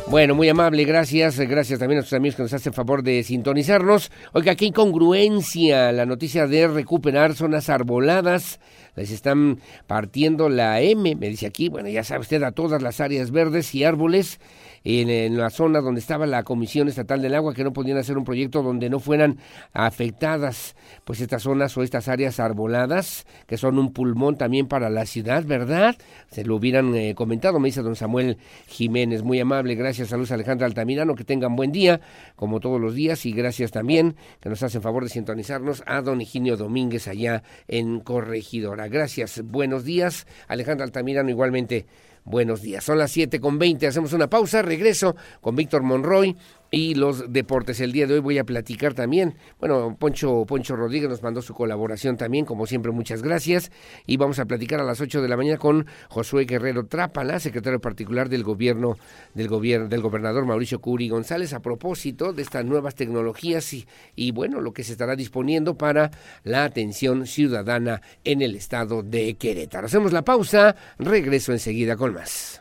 Bueno, 0.08 0.36
muy 0.36 0.48
amable, 0.48 0.84
gracias. 0.84 1.38
Gracias 1.40 1.80
también 1.80 1.98
a 1.98 2.00
nuestros 2.00 2.16
amigos 2.16 2.36
que 2.36 2.42
nos 2.42 2.52
hacen 2.52 2.72
favor 2.72 3.02
de 3.02 3.24
sintonizarnos. 3.24 4.12
Oiga, 4.32 4.54
qué 4.54 4.66
incongruencia 4.66 5.90
la 5.90 6.06
noticia 6.06 6.46
de 6.46 6.68
recuperar 6.68 7.34
zonas 7.34 7.68
arboladas. 7.68 8.60
Les 8.94 9.10
están 9.10 9.58
partiendo 9.88 10.48
la 10.48 10.80
M, 10.80 11.16
me 11.16 11.28
dice 11.28 11.46
aquí. 11.46 11.68
Bueno, 11.68 11.88
ya 11.88 12.04
sabe 12.04 12.20
usted, 12.20 12.42
a 12.44 12.52
todas 12.52 12.82
las 12.82 13.00
áreas 13.00 13.32
verdes 13.32 13.74
y 13.74 13.82
árboles 13.82 14.38
en, 14.86 15.36
la 15.36 15.50
zona 15.50 15.80
donde 15.80 16.00
estaba 16.00 16.26
la 16.26 16.44
Comisión 16.44 16.86
Estatal 16.86 17.20
del 17.20 17.34
Agua, 17.34 17.54
que 17.54 17.64
no 17.64 17.72
podían 17.72 17.98
hacer 17.98 18.16
un 18.16 18.24
proyecto 18.24 18.62
donde 18.62 18.88
no 18.88 19.00
fueran 19.00 19.38
afectadas 19.72 20.76
pues 21.04 21.20
estas 21.20 21.42
zonas 21.42 21.76
o 21.76 21.82
estas 21.82 22.06
áreas 22.06 22.38
arboladas, 22.38 23.26
que 23.48 23.56
son 23.56 23.80
un 23.80 23.92
pulmón 23.92 24.36
también 24.36 24.68
para 24.68 24.88
la 24.88 25.04
ciudad, 25.04 25.44
¿verdad? 25.44 25.96
Se 26.30 26.44
lo 26.44 26.54
hubieran 26.54 26.94
eh, 26.94 27.16
comentado, 27.16 27.58
me 27.58 27.68
dice 27.68 27.82
don 27.82 27.96
Samuel 27.96 28.38
Jiménez, 28.68 29.24
muy 29.24 29.40
amable, 29.40 29.74
gracias, 29.74 30.08
saludos 30.08 30.30
Alejandra 30.30 30.66
Altamirano, 30.66 31.16
que 31.16 31.24
tengan 31.24 31.56
buen 31.56 31.72
día, 31.72 32.00
como 32.36 32.60
todos 32.60 32.80
los 32.80 32.94
días, 32.94 33.26
y 33.26 33.32
gracias 33.32 33.72
también, 33.72 34.14
que 34.40 34.48
nos 34.48 34.62
hacen 34.62 34.82
favor 34.82 35.02
de 35.02 35.10
sintonizarnos, 35.10 35.82
a 35.86 36.00
don 36.00 36.20
Higinio 36.20 36.56
Domínguez 36.56 37.08
allá 37.08 37.42
en 37.66 37.98
Corregidora. 37.98 38.86
Gracias, 38.86 39.42
buenos 39.42 39.84
días, 39.84 40.28
Alejandra 40.46 40.84
Altamirano 40.84 41.28
igualmente 41.28 41.86
buenos 42.26 42.60
días. 42.60 42.84
Son 42.84 42.98
las 42.98 43.10
7 43.12 43.40
con 43.40 43.58
20, 43.58 43.86
hacemos 43.86 44.12
una 44.12 44.28
pausa, 44.28 44.60
regreso 44.60 45.16
con 45.40 45.56
Víctor 45.56 45.82
Monroy 45.82 46.36
y 46.76 46.94
los 46.94 47.32
deportes. 47.32 47.80
El 47.80 47.92
día 47.92 48.06
de 48.06 48.12
hoy 48.12 48.20
voy 48.20 48.36
a 48.36 48.44
platicar 48.44 48.92
también. 48.92 49.34
Bueno, 49.58 49.96
Poncho, 49.98 50.44
Poncho 50.44 50.76
Rodríguez 50.76 51.08
nos 51.08 51.22
mandó 51.22 51.40
su 51.40 51.54
colaboración 51.54 52.18
también, 52.18 52.44
como 52.44 52.66
siempre, 52.66 52.92
muchas 52.92 53.22
gracias. 53.22 53.72
Y 54.06 54.18
vamos 54.18 54.38
a 54.40 54.44
platicar 54.44 54.80
a 54.80 54.84
las 54.84 55.00
8 55.00 55.22
de 55.22 55.28
la 55.30 55.38
mañana 55.38 55.56
con 55.56 55.86
Josué 56.10 56.44
Guerrero 56.44 56.84
Trápala, 56.84 57.40
secretario 57.40 57.80
particular 57.80 58.28
del 58.28 58.44
gobierno, 58.44 58.98
del 59.32 59.48
gobierno, 59.48 59.88
del 59.88 60.02
gobernador 60.02 60.44
Mauricio 60.44 60.78
Curi 60.82 61.08
González, 61.08 61.54
a 61.54 61.60
propósito 61.60 62.34
de 62.34 62.42
estas 62.42 62.66
nuevas 62.66 62.94
tecnologías 62.94 63.72
y, 63.72 63.86
y 64.14 64.32
bueno, 64.32 64.60
lo 64.60 64.74
que 64.74 64.84
se 64.84 64.92
estará 64.92 65.16
disponiendo 65.16 65.78
para 65.78 66.10
la 66.44 66.64
atención 66.64 67.26
ciudadana 67.26 68.02
en 68.22 68.42
el 68.42 68.54
estado 68.54 69.02
de 69.02 69.36
Querétaro. 69.36 69.86
Hacemos 69.86 70.12
la 70.12 70.26
pausa, 70.26 70.76
regreso 70.98 71.52
enseguida 71.52 71.96
con 71.96 72.12
más. 72.12 72.60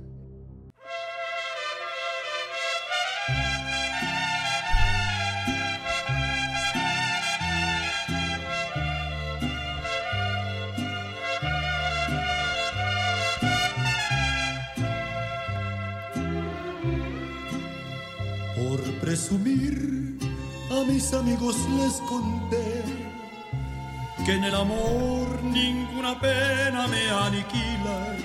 Por 19.11 19.17
presumir, 19.17 20.17
a 20.69 20.85
mis 20.85 21.13
amigos 21.13 21.57
les 21.77 21.95
conté 22.07 22.81
que 24.25 24.31
en 24.31 24.45
el 24.45 24.55
amor 24.55 25.43
ninguna 25.43 26.17
pena 26.17 26.87
me 26.87 27.09
aniquila. 27.09 28.15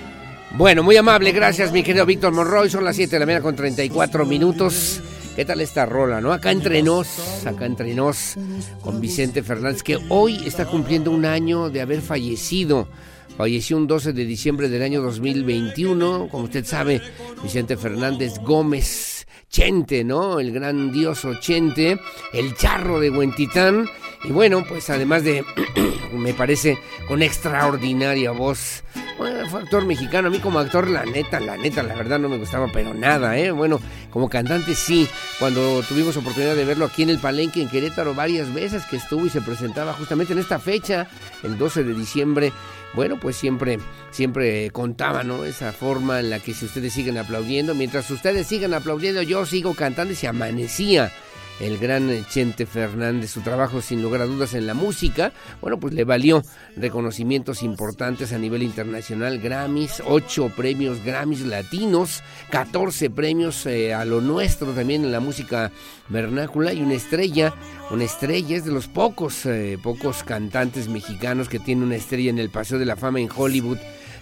Bueno, 0.51 0.83
muy 0.83 0.95
amable, 0.95 1.33
gracias 1.33 1.73
mi 1.73 1.83
querido 1.83 2.05
Víctor 2.05 2.31
Monroy. 2.31 2.69
Son 2.69 2.85
las 2.85 2.95
7 2.95 3.11
de 3.11 3.19
la 3.19 3.25
mañana 3.25 3.43
con 3.43 3.57
34 3.57 4.25
minutos. 4.25 5.01
¿Qué 5.35 5.43
tal 5.43 5.59
esta 5.59 5.85
rola, 5.85 6.21
no? 6.21 6.31
Acá 6.31 6.51
entre 6.51 6.81
nos, 6.81 7.45
acá 7.45 7.65
entre 7.65 7.93
nos, 7.93 8.35
con 8.79 9.01
Vicente 9.01 9.43
Fernández, 9.43 9.83
que 9.83 9.97
hoy 10.07 10.39
está 10.45 10.67
cumpliendo 10.67 11.11
un 11.11 11.25
año 11.25 11.69
de 11.69 11.81
haber 11.81 12.01
fallecido. 12.01 12.87
Falleció 13.35 13.75
un 13.75 13.87
12 13.87 14.13
de 14.13 14.23
diciembre 14.23 14.69
del 14.69 14.83
año 14.83 15.01
2021. 15.01 16.29
Como 16.31 16.45
usted 16.45 16.63
sabe, 16.63 17.01
Vicente 17.43 17.75
Fernández 17.75 18.39
Gómez 18.39 19.16
Chente, 19.49 20.03
¿no? 20.03 20.39
El 20.39 20.51
grandioso 20.51 21.35
Chente, 21.39 21.99
el 22.33 22.55
charro 22.55 22.99
de 22.99 23.09
Huentitán. 23.09 23.87
Y 24.23 24.31
bueno, 24.31 24.65
pues 24.67 24.89
además 24.89 25.23
de, 25.23 25.43
me 26.13 26.33
parece, 26.33 26.77
con 27.07 27.21
extraordinaria 27.21 28.31
voz. 28.31 28.83
Bueno, 29.17 29.47
fue 29.49 29.61
actor 29.61 29.85
mexicano. 29.85 30.27
A 30.27 30.31
mí 30.31 30.39
como 30.39 30.59
actor, 30.59 30.89
la 30.89 31.05
neta, 31.05 31.39
la 31.39 31.57
neta, 31.57 31.81
la 31.83 31.95
verdad 31.95 32.19
no 32.19 32.29
me 32.29 32.37
gustaba, 32.37 32.67
pero 32.71 32.93
nada, 32.93 33.37
¿eh? 33.37 33.51
Bueno, 33.51 33.79
como 34.11 34.29
cantante 34.29 34.75
sí. 34.75 35.07
Cuando 35.39 35.81
tuvimos 35.83 36.15
oportunidad 36.17 36.55
de 36.55 36.65
verlo 36.65 36.85
aquí 36.85 37.03
en 37.03 37.09
el 37.09 37.19
Palenque, 37.19 37.61
en 37.61 37.69
Querétaro, 37.69 38.13
varias 38.13 38.53
veces 38.53 38.85
que 38.85 38.97
estuvo 38.97 39.25
y 39.25 39.29
se 39.29 39.41
presentaba 39.41 39.93
justamente 39.93 40.33
en 40.33 40.39
esta 40.39 40.59
fecha, 40.59 41.07
el 41.43 41.57
12 41.57 41.83
de 41.83 41.93
diciembre 41.93 42.53
bueno, 42.93 43.19
pues 43.19 43.35
siempre, 43.35 43.79
siempre 44.11 44.71
contaba, 44.71 45.23
¿no? 45.23 45.45
Esa 45.45 45.71
forma 45.71 46.19
en 46.19 46.29
la 46.29 46.39
que 46.39 46.53
si 46.53 46.65
ustedes 46.65 46.93
siguen 46.93 47.17
aplaudiendo, 47.17 47.75
mientras 47.75 48.09
ustedes 48.09 48.47
sigan 48.47 48.73
aplaudiendo, 48.73 49.21
yo 49.21 49.45
sigo 49.45 49.73
cantando 49.75 50.13
y 50.13 50.15
se 50.15 50.27
amanecía 50.27 51.11
el 51.59 51.77
gran 51.77 52.25
Chente 52.27 52.65
Fernández, 52.65 53.31
su 53.31 53.41
trabajo 53.41 53.81
sin 53.81 54.01
lugar 54.01 54.21
a 54.21 54.25
dudas 54.25 54.53
en 54.53 54.67
la 54.67 54.73
música, 54.73 55.31
bueno, 55.61 55.79
pues 55.79 55.93
le 55.93 56.03
valió 56.03 56.43
reconocimientos 56.75 57.63
importantes 57.63 58.33
a 58.33 58.37
nivel 58.37 58.63
internacional, 58.63 59.39
Grammys, 59.39 60.01
ocho 60.05 60.49
premios 60.55 61.03
Grammys 61.03 61.41
latinos, 61.41 62.23
14 62.51 63.09
premios 63.09 63.65
eh, 63.65 63.93
a 63.93 64.05
lo 64.05 64.21
nuestro 64.21 64.73
también 64.73 65.03
en 65.03 65.11
la 65.11 65.19
música 65.19 65.71
vernácula 66.09 66.73
y 66.73 66.81
una 66.81 66.93
estrella, 66.93 67.53
una 67.91 68.03
estrella 68.03 68.57
es 68.57 68.65
de 68.65 68.71
los 68.71 68.87
pocos, 68.87 69.45
eh, 69.45 69.77
pocos 69.81 70.23
cantantes 70.23 70.87
mexicanos 70.87 71.49
que 71.49 71.59
tiene 71.59 71.83
una 71.83 71.95
estrella 71.95 72.29
en 72.29 72.39
el 72.39 72.49
Paseo 72.49 72.79
de 72.79 72.85
la 72.85 72.95
Fama 72.95 73.19
en 73.19 73.29
Hollywood. 73.35 73.77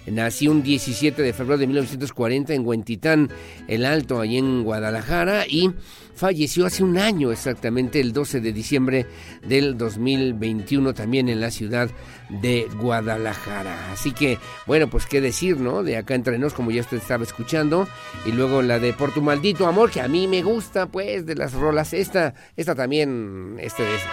Nació 0.06 0.52
un 0.52 0.62
17 0.62 1.20
de 1.20 1.32
febrero 1.32 1.58
de 1.58 1.66
1940 1.66 2.54
en 2.54 2.66
Huentitán, 2.66 3.30
el 3.66 3.84
Alto, 3.84 4.20
allí 4.20 4.38
en 4.38 4.62
Guadalajara, 4.62 5.46
y 5.46 5.70
falleció 6.14 6.66
hace 6.66 6.84
un 6.84 6.96
año 6.96 7.32
exactamente, 7.32 8.00
el 8.00 8.12
12 8.12 8.40
de 8.40 8.52
diciembre 8.52 9.06
del 9.46 9.76
2021, 9.76 10.94
también 10.94 11.28
en 11.28 11.40
la 11.40 11.50
ciudad 11.50 11.90
de 12.28 12.68
Guadalajara. 12.80 13.92
Así 13.92 14.12
que, 14.12 14.38
bueno, 14.66 14.88
pues 14.88 15.06
qué 15.06 15.20
decir, 15.20 15.58
¿no? 15.58 15.82
De 15.82 15.96
acá 15.96 16.14
entre 16.14 16.38
nos, 16.38 16.54
como 16.54 16.70
ya 16.70 16.80
usted 16.80 16.98
estaba 16.98 17.24
escuchando, 17.24 17.88
y 18.24 18.32
luego 18.32 18.62
la 18.62 18.78
de 18.78 18.92
Por 18.92 19.12
tu 19.12 19.22
maldito 19.22 19.66
amor, 19.66 19.90
que 19.90 20.00
a 20.00 20.08
mí 20.08 20.26
me 20.28 20.42
gusta, 20.42 20.86
pues, 20.86 21.26
de 21.26 21.34
las 21.34 21.52
rolas. 21.52 21.92
Esta, 21.92 22.34
esta 22.56 22.74
también, 22.74 23.56
este 23.60 23.82
de 23.82 23.94
esa. 23.94 24.10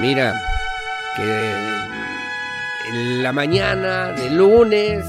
Mira, 0.00 0.40
que 1.16 1.22
la 2.92 3.32
mañana 3.32 4.12
de 4.12 4.30
lunes, 4.30 5.04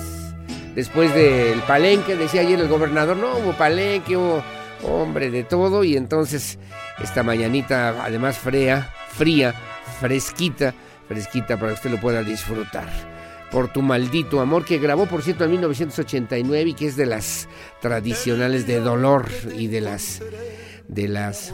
después 0.76 1.14
del 1.16 1.60
palenque, 1.62 2.16
decía 2.16 2.42
ayer 2.42 2.60
el 2.60 2.68
gobernador, 2.68 3.18
no 3.18 3.38
hubo 3.38 3.54
palenque, 3.54 4.16
hubo 4.18 4.44
hombre 4.84 5.32
de 5.32 5.44
todo, 5.44 5.84
y 5.84 5.98
entonces 5.98 6.60
esta 7.02 7.24
mañanita, 7.24 8.04
además 8.04 8.38
fría, 8.38 8.90
fría, 9.10 9.54
fresquita, 10.00 10.74
fresquita 11.08 11.58
para 11.58 11.70
que 11.70 11.76
usted 11.76 11.92
lo 11.92 12.00
pueda 12.00 12.24
disfrutar. 12.24 12.88
Por 13.52 13.74
tu 13.74 13.82
maldito 13.82 14.40
amor, 14.40 14.64
que 14.64 14.78
grabó 14.78 15.08
por 15.08 15.24
cierto 15.24 15.44
en 15.44 15.52
1989 15.52 16.70
y 16.70 16.74
que 16.74 16.88
es 16.88 16.96
de 16.96 17.06
las 17.06 17.50
tradicionales 17.82 18.66
de 18.66 18.80
dolor 18.80 19.28
y 19.58 19.68
de 19.68 19.82
las, 19.82 20.22
de 20.88 21.08
las, 21.10 21.52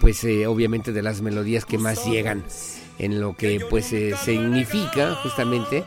pues 0.00 0.22
eh, 0.24 0.46
obviamente 0.46 0.92
de 0.92 1.02
las 1.02 1.22
melodías 1.22 1.64
que 1.64 1.78
más 1.78 2.04
llegan 2.04 2.44
en 2.98 3.20
lo 3.20 3.36
que 3.36 3.60
pues 3.68 3.92
eh, 3.92 4.14
significa 4.22 5.14
justamente 5.16 5.84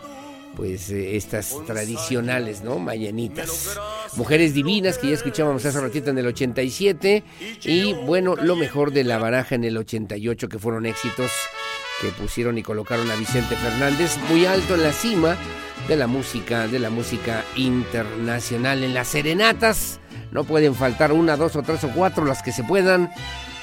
pues 0.55 0.89
eh, 0.89 1.15
estas 1.15 1.55
tradicionales, 1.65 2.63
¿no? 2.63 2.79
Mañanitas. 2.79 3.79
Mujeres 4.15 4.53
divinas 4.53 4.97
que 4.97 5.07
ya 5.07 5.13
escuchábamos 5.13 5.65
hace 5.65 5.79
ratito 5.79 6.09
en 6.09 6.17
el 6.17 6.27
87 6.27 7.23
y 7.63 7.93
bueno, 7.93 8.35
lo 8.35 8.55
mejor 8.55 8.91
de 8.91 9.03
la 9.03 9.17
baraja 9.17 9.55
en 9.55 9.63
el 9.63 9.77
88 9.77 10.49
que 10.49 10.59
fueron 10.59 10.85
éxitos 10.85 11.31
que 12.01 12.09
pusieron 12.09 12.57
y 12.57 12.63
colocaron 12.63 13.09
a 13.11 13.15
Vicente 13.15 13.55
Fernández 13.55 14.17
muy 14.29 14.45
alto 14.45 14.75
en 14.75 14.83
la 14.83 14.93
cima 14.93 15.37
de 15.87 15.97
la 15.97 16.07
música, 16.07 16.67
de 16.67 16.79
la 16.79 16.89
música 16.89 17.43
internacional. 17.55 18.83
En 18.83 18.93
las 18.93 19.07
serenatas 19.09 19.99
no 20.31 20.43
pueden 20.43 20.75
faltar 20.75 21.11
una, 21.11 21.35
dos 21.35 21.55
o 21.55 21.63
tres 21.63 21.83
o 21.83 21.89
cuatro, 21.89 22.25
las 22.25 22.41
que 22.41 22.51
se 22.51 22.63
puedan, 22.63 23.11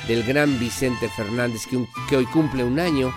del 0.09 0.23
gran 0.23 0.59
Vicente 0.59 1.09
Fernández 1.09 1.63
que 2.09 2.17
hoy 2.17 2.27
cumple 2.27 2.63
un 2.63 2.79
año 2.79 3.13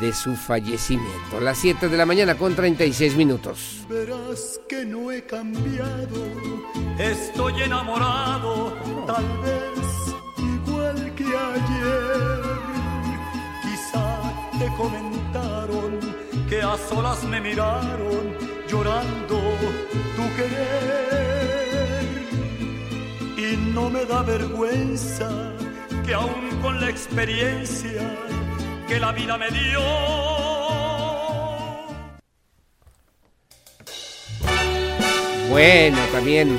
de 0.00 0.12
su 0.12 0.34
fallecimiento. 0.36 1.40
Las 1.40 1.58
7 1.58 1.88
de 1.88 1.96
la 1.96 2.06
mañana 2.06 2.36
con 2.36 2.54
36 2.54 3.16
minutos. 3.16 3.84
Verás 3.88 4.60
que 4.68 4.84
no 4.84 5.10
he 5.10 5.24
cambiado, 5.24 6.26
estoy 6.98 7.62
enamorado, 7.62 8.76
tal 9.06 9.24
vez 9.42 10.14
igual 10.38 11.14
que 11.14 11.24
ayer. 11.24 12.42
Quizá 13.62 14.58
te 14.58 14.66
comentaron 14.76 16.00
que 16.48 16.62
a 16.62 16.76
solas 16.88 17.24
me 17.24 17.40
miraron 17.40 18.36
llorando 18.68 19.40
tu 20.16 20.36
querer. 20.36 22.06
Y 23.36 23.56
no 23.72 23.90
me 23.90 24.04
da 24.04 24.22
vergüenza 24.22 25.30
que 26.04 26.14
aún 26.14 26.50
con 26.62 26.80
la 26.80 26.88
experiencia 26.88 28.16
que 28.86 29.00
la 29.00 29.12
vida 29.12 29.36
me 29.36 29.50
dio, 29.50 29.80
Bueno, 35.50 35.96
también. 36.12 36.58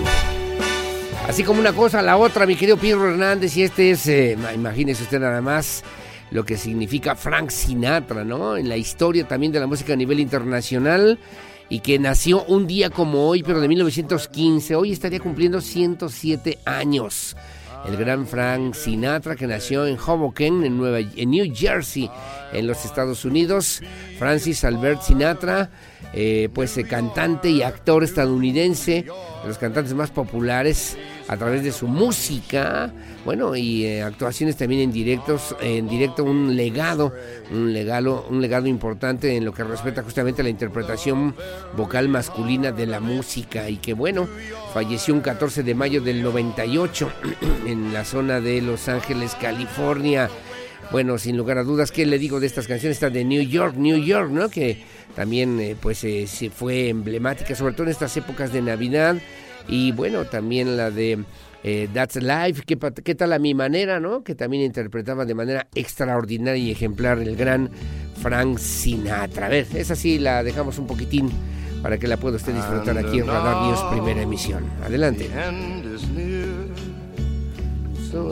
Así 1.27 1.43
como 1.43 1.59
una 1.59 1.73
cosa, 1.73 2.01
la 2.01 2.17
otra, 2.17 2.45
mi 2.45 2.55
querido 2.55 2.77
Pedro 2.77 3.11
Hernández, 3.11 3.55
y 3.57 3.63
este 3.63 3.91
es, 3.91 4.07
eh, 4.07 4.37
imagínese 4.55 5.03
usted 5.03 5.19
nada 5.19 5.41
más 5.41 5.83
lo 6.31 6.43
que 6.43 6.57
significa 6.57 7.15
Frank 7.15 7.49
Sinatra, 7.49 8.23
¿no? 8.23 8.57
En 8.57 8.69
la 8.69 8.77
historia 8.77 9.27
también 9.27 9.51
de 9.51 9.59
la 9.59 9.67
música 9.67 9.93
a 9.93 9.95
nivel 9.95 10.19
internacional 10.19 11.19
y 11.69 11.79
que 11.79 11.99
nació 11.99 12.43
un 12.45 12.65
día 12.65 12.89
como 12.89 13.27
hoy, 13.27 13.43
pero 13.43 13.59
de 13.59 13.67
1915. 13.67 14.75
Hoy 14.75 14.93
estaría 14.93 15.19
cumpliendo 15.19 15.61
107 15.61 16.59
años. 16.65 17.35
El 17.87 17.95
gran 17.95 18.27
Frank 18.27 18.73
Sinatra, 18.73 19.35
que 19.35 19.47
nació 19.47 19.87
en 19.87 19.97
Hoboken, 19.97 20.65
en, 20.65 20.77
Nueva, 20.77 20.99
New 20.99 21.53
Jersey, 21.55 22.09
en 22.51 22.67
los 22.67 22.83
Estados 22.83 23.23
Unidos. 23.23 23.81
Francis 24.19 24.63
Albert 24.63 25.01
Sinatra, 25.01 25.69
eh, 26.13 26.49
pues 26.53 26.79
cantante 26.89 27.49
y 27.49 27.61
actor 27.61 28.03
estadounidense, 28.03 29.03
de 29.03 29.47
los 29.47 29.57
cantantes 29.57 29.93
más 29.93 30.09
populares 30.11 30.97
a 31.27 31.37
través 31.37 31.63
de 31.63 31.71
su 31.71 31.87
música, 31.87 32.93
bueno, 33.25 33.55
y 33.55 33.85
eh, 33.85 34.01
actuaciones 34.03 34.55
también 34.55 34.81
en 34.81 34.91
directos, 34.93 35.55
en 35.59 35.89
directo 35.89 36.23
un 36.23 36.55
legado, 36.55 37.13
un 37.51 37.73
legado, 37.73 38.25
un 38.29 38.41
legado 38.41 38.67
importante 38.67 39.35
en 39.35 39.43
lo 39.43 39.53
que 39.53 39.65
respecta 39.65 40.01
justamente 40.01 40.41
a 40.41 40.43
la 40.43 40.49
interpretación 40.49 41.35
vocal 41.75 42.07
masculina 42.07 42.71
de 42.71 42.85
la 42.85 43.01
música 43.01 43.69
y 43.69 43.77
que 43.77 43.93
bueno, 43.93 44.27
falleció 44.73 45.13
un 45.13 45.19
14 45.19 45.63
de 45.63 45.75
mayo 45.75 46.01
del 46.01 46.23
98 46.23 47.11
en 47.67 47.93
la 47.93 48.05
zona 48.05 48.39
de 48.39 48.61
Los 48.61 48.87
Ángeles, 48.87 49.35
California. 49.35 50.29
Bueno, 50.91 51.17
sin 51.17 51.35
lugar 51.35 51.57
a 51.57 51.63
dudas, 51.63 51.91
¿qué 51.91 52.05
le 52.05 52.17
digo 52.17 52.39
de 52.39 52.47
estas 52.47 52.67
canciones? 52.67 52.97
Esta 52.97 53.09
de 53.09 53.25
New 53.25 53.41
York, 53.41 53.75
New 53.75 53.97
York, 53.97 54.29
¿no? 54.31 54.49
Que 54.49 54.83
también 55.15 55.59
eh, 55.59 55.75
pues 55.79 56.03
eh, 56.03 56.27
se 56.27 56.49
fue 56.49 56.89
emblemática, 56.89 57.55
sobre 57.55 57.73
todo 57.73 57.83
en 57.83 57.89
estas 57.89 58.15
épocas 58.15 58.53
de 58.53 58.61
Navidad 58.61 59.17
y 59.67 59.91
bueno, 59.91 60.25
también 60.25 60.77
la 60.77 60.91
de 60.91 61.19
eh, 61.63 61.89
That's 61.93 62.15
Life, 62.15 62.63
¿qué, 62.65 62.77
¿qué, 63.03 63.15
tal 63.15 63.33
a 63.33 63.39
mi 63.39 63.53
manera, 63.53 63.99
no? 63.99 64.23
Que 64.23 64.35
también 64.35 64.63
interpretaba 64.63 65.25
de 65.25 65.35
manera 65.35 65.67
extraordinaria 65.75 66.63
y 66.63 66.71
ejemplar 66.71 67.19
el 67.19 67.35
gran 67.35 67.69
Frank 68.21 68.57
Sinatra. 68.57 69.47
A 69.47 69.49
ver, 69.49 69.67
esa 69.73 69.95
sí 69.95 70.19
la 70.19 70.43
dejamos 70.43 70.77
un 70.77 70.87
poquitín 70.87 71.29
para 71.81 71.97
que 71.97 72.07
la 72.07 72.17
pueda 72.17 72.37
usted 72.37 72.53
disfrutar 72.53 72.97
aquí 72.97 73.19
en 73.19 73.27
Radar 73.27 73.67
News, 73.67 73.79
primera 73.91 74.21
emisión. 74.21 74.63
Adelante. 74.83 75.29
So, 78.09 78.31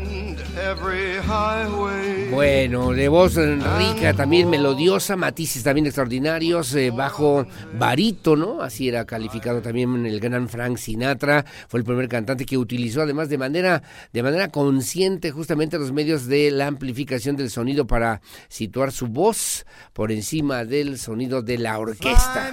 Bueno, 2.31 2.91
de 2.91 3.07
voz 3.07 3.35
rica, 3.35 4.13
también 4.13 4.49
melodiosa, 4.49 5.15
matices 5.15 5.63
también 5.63 5.85
extraordinarios, 5.85 6.73
eh, 6.75 6.91
bajo 6.91 7.45
barito, 7.77 8.35
¿no? 8.35 8.61
Así 8.61 8.87
era 8.89 9.05
calificado 9.05 9.61
también 9.61 10.05
el 10.05 10.19
gran 10.19 10.49
Frank 10.49 10.77
Sinatra. 10.77 11.45
Fue 11.67 11.79
el 11.79 11.85
primer 11.85 12.07
cantante 12.09 12.45
que 12.45 12.57
utilizó 12.57 13.01
además 13.01 13.29
de 13.29 13.37
manera, 13.37 13.83
de 14.11 14.23
manera 14.23 14.49
consciente 14.49 15.31
justamente 15.31 15.77
los 15.77 15.91
medios 15.91 16.27
de 16.27 16.51
la 16.51 16.67
amplificación 16.67 17.35
del 17.35 17.49
sonido 17.49 17.87
para 17.87 18.21
situar 18.47 18.91
su 18.91 19.07
voz 19.07 19.65
por 19.93 20.11
encima 20.11 20.65
del 20.65 20.97
sonido 20.97 21.41
de 21.41 21.57
la 21.57 21.79
orquesta, 21.79 22.51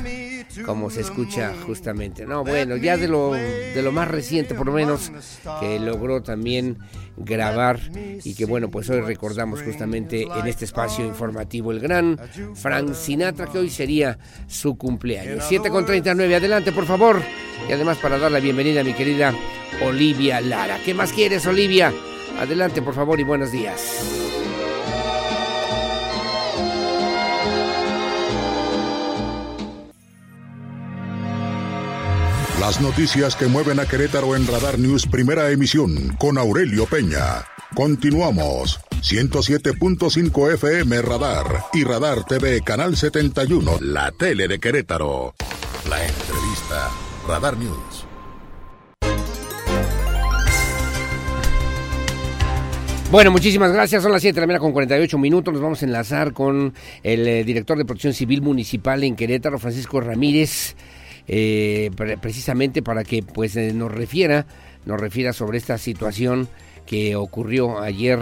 como 0.65 0.91
se 0.91 1.01
escucha 1.01 1.53
justamente. 1.67 2.27
No, 2.27 2.45
bueno, 2.45 2.77
ya 2.77 2.97
de 2.97 3.09
lo, 3.09 3.33
de 3.33 3.81
lo 3.83 3.93
más 3.93 4.09
reciente 4.09 4.55
por 4.55 4.67
lo 4.67 4.73
menos, 4.73 5.11
que 5.61 5.79
logró 5.79 6.23
también 6.23 6.79
grabar 7.19 7.79
y 8.25 8.35
que 8.35 8.45
bueno, 8.45 8.71
pues 8.71 8.89
hoy 8.91 9.01
recordamos 9.01 9.63
justamente 9.63 10.23
en 10.23 10.47
este 10.47 10.65
espacio 10.65 11.05
informativo 11.05 11.73
el 11.73 11.81
gran 11.81 12.19
Frank 12.55 12.95
Sinatra, 12.95 13.47
que 13.47 13.59
hoy 13.59 13.71
sería 13.71 14.19
su 14.47 14.77
cumpleaños. 14.77 15.45
7 15.49 15.71
con 15.71 15.85
39, 15.85 16.37
adelante 16.37 16.73
por 16.73 16.87
favor. 16.87 17.21
Y 17.69 17.73
además 17.73 17.99
para 17.99 18.19
dar 18.19 18.31
la 18.31 18.41
bienvenida 18.41 18.81
a 18.81 18.85
mi 18.85 18.95
querida 18.95 19.35
Olivia 19.85 20.41
Lara. 20.41 20.79
¿Qué 20.85 20.95
más 20.95 21.13
quieres, 21.13 21.47
Olivia? 21.47 21.93
Adelante 22.39 22.83
por 22.83 22.95
favor 22.95 23.19
y 23.19 23.25
buenos 23.25 23.51
días. 23.51 24.38
Las 32.61 32.81
noticias 32.81 33.37
que 33.37 33.47
mueven 33.47 33.79
a 33.79 33.87
Querétaro 33.87 34.35
en 34.35 34.45
Radar 34.45 34.81
News 34.81 35.07
Primera 35.07 35.49
Emisión 35.53 36.17
con 36.19 36.39
Aurelio 36.39 36.87
Peña. 36.87 37.45
Continuamos. 37.73 38.81
107.5 39.01 40.55
FM 40.55 41.01
Radar 41.03 41.47
y 41.73 41.85
Radar 41.85 42.25
TV 42.25 42.61
Canal 42.63 42.97
71, 42.97 43.79
la 43.81 44.11
tele 44.11 44.49
de 44.49 44.59
Querétaro. 44.59 45.35
La 45.89 46.05
entrevista. 46.05 46.91
Radar 47.29 47.57
News. 47.57 48.07
Bueno, 53.13 53.31
muchísimas 53.31 53.73
gracias. 53.73 54.03
Son 54.03 54.11
las 54.11 54.21
7 54.21 54.35
de 54.35 54.41
la 54.41 54.47
mañana 54.49 54.61
con 54.61 54.73
48 54.73 55.17
minutos. 55.17 55.55
Nos 55.55 55.63
vamos 55.63 55.81
a 55.81 55.87
enlazar 55.87 56.33
con 56.33 56.75
el 57.05 57.29
eh, 57.29 57.45
director 57.45 57.79
de 57.79 57.85
Protección 57.85 58.15
Civil 58.15 58.43
Municipal 58.43 59.05
en 59.05 59.15
Querétaro, 59.15 59.61
Francisco 59.61 60.01
Ramírez. 60.01 60.75
Eh, 61.29 61.91
precisamente 62.21 62.83
para 62.83 63.05
que 63.05 63.23
pues 63.23 63.55
eh, 63.57 63.73
nos 63.75 63.93
refiera, 63.93 64.47
nos 64.87 64.99
refiera 64.99 65.33
sobre 65.33 65.59
esta 65.59 65.77
situación 65.77 66.49
que 66.87 67.17
ocurrió 67.17 67.81
ayer 67.81 68.21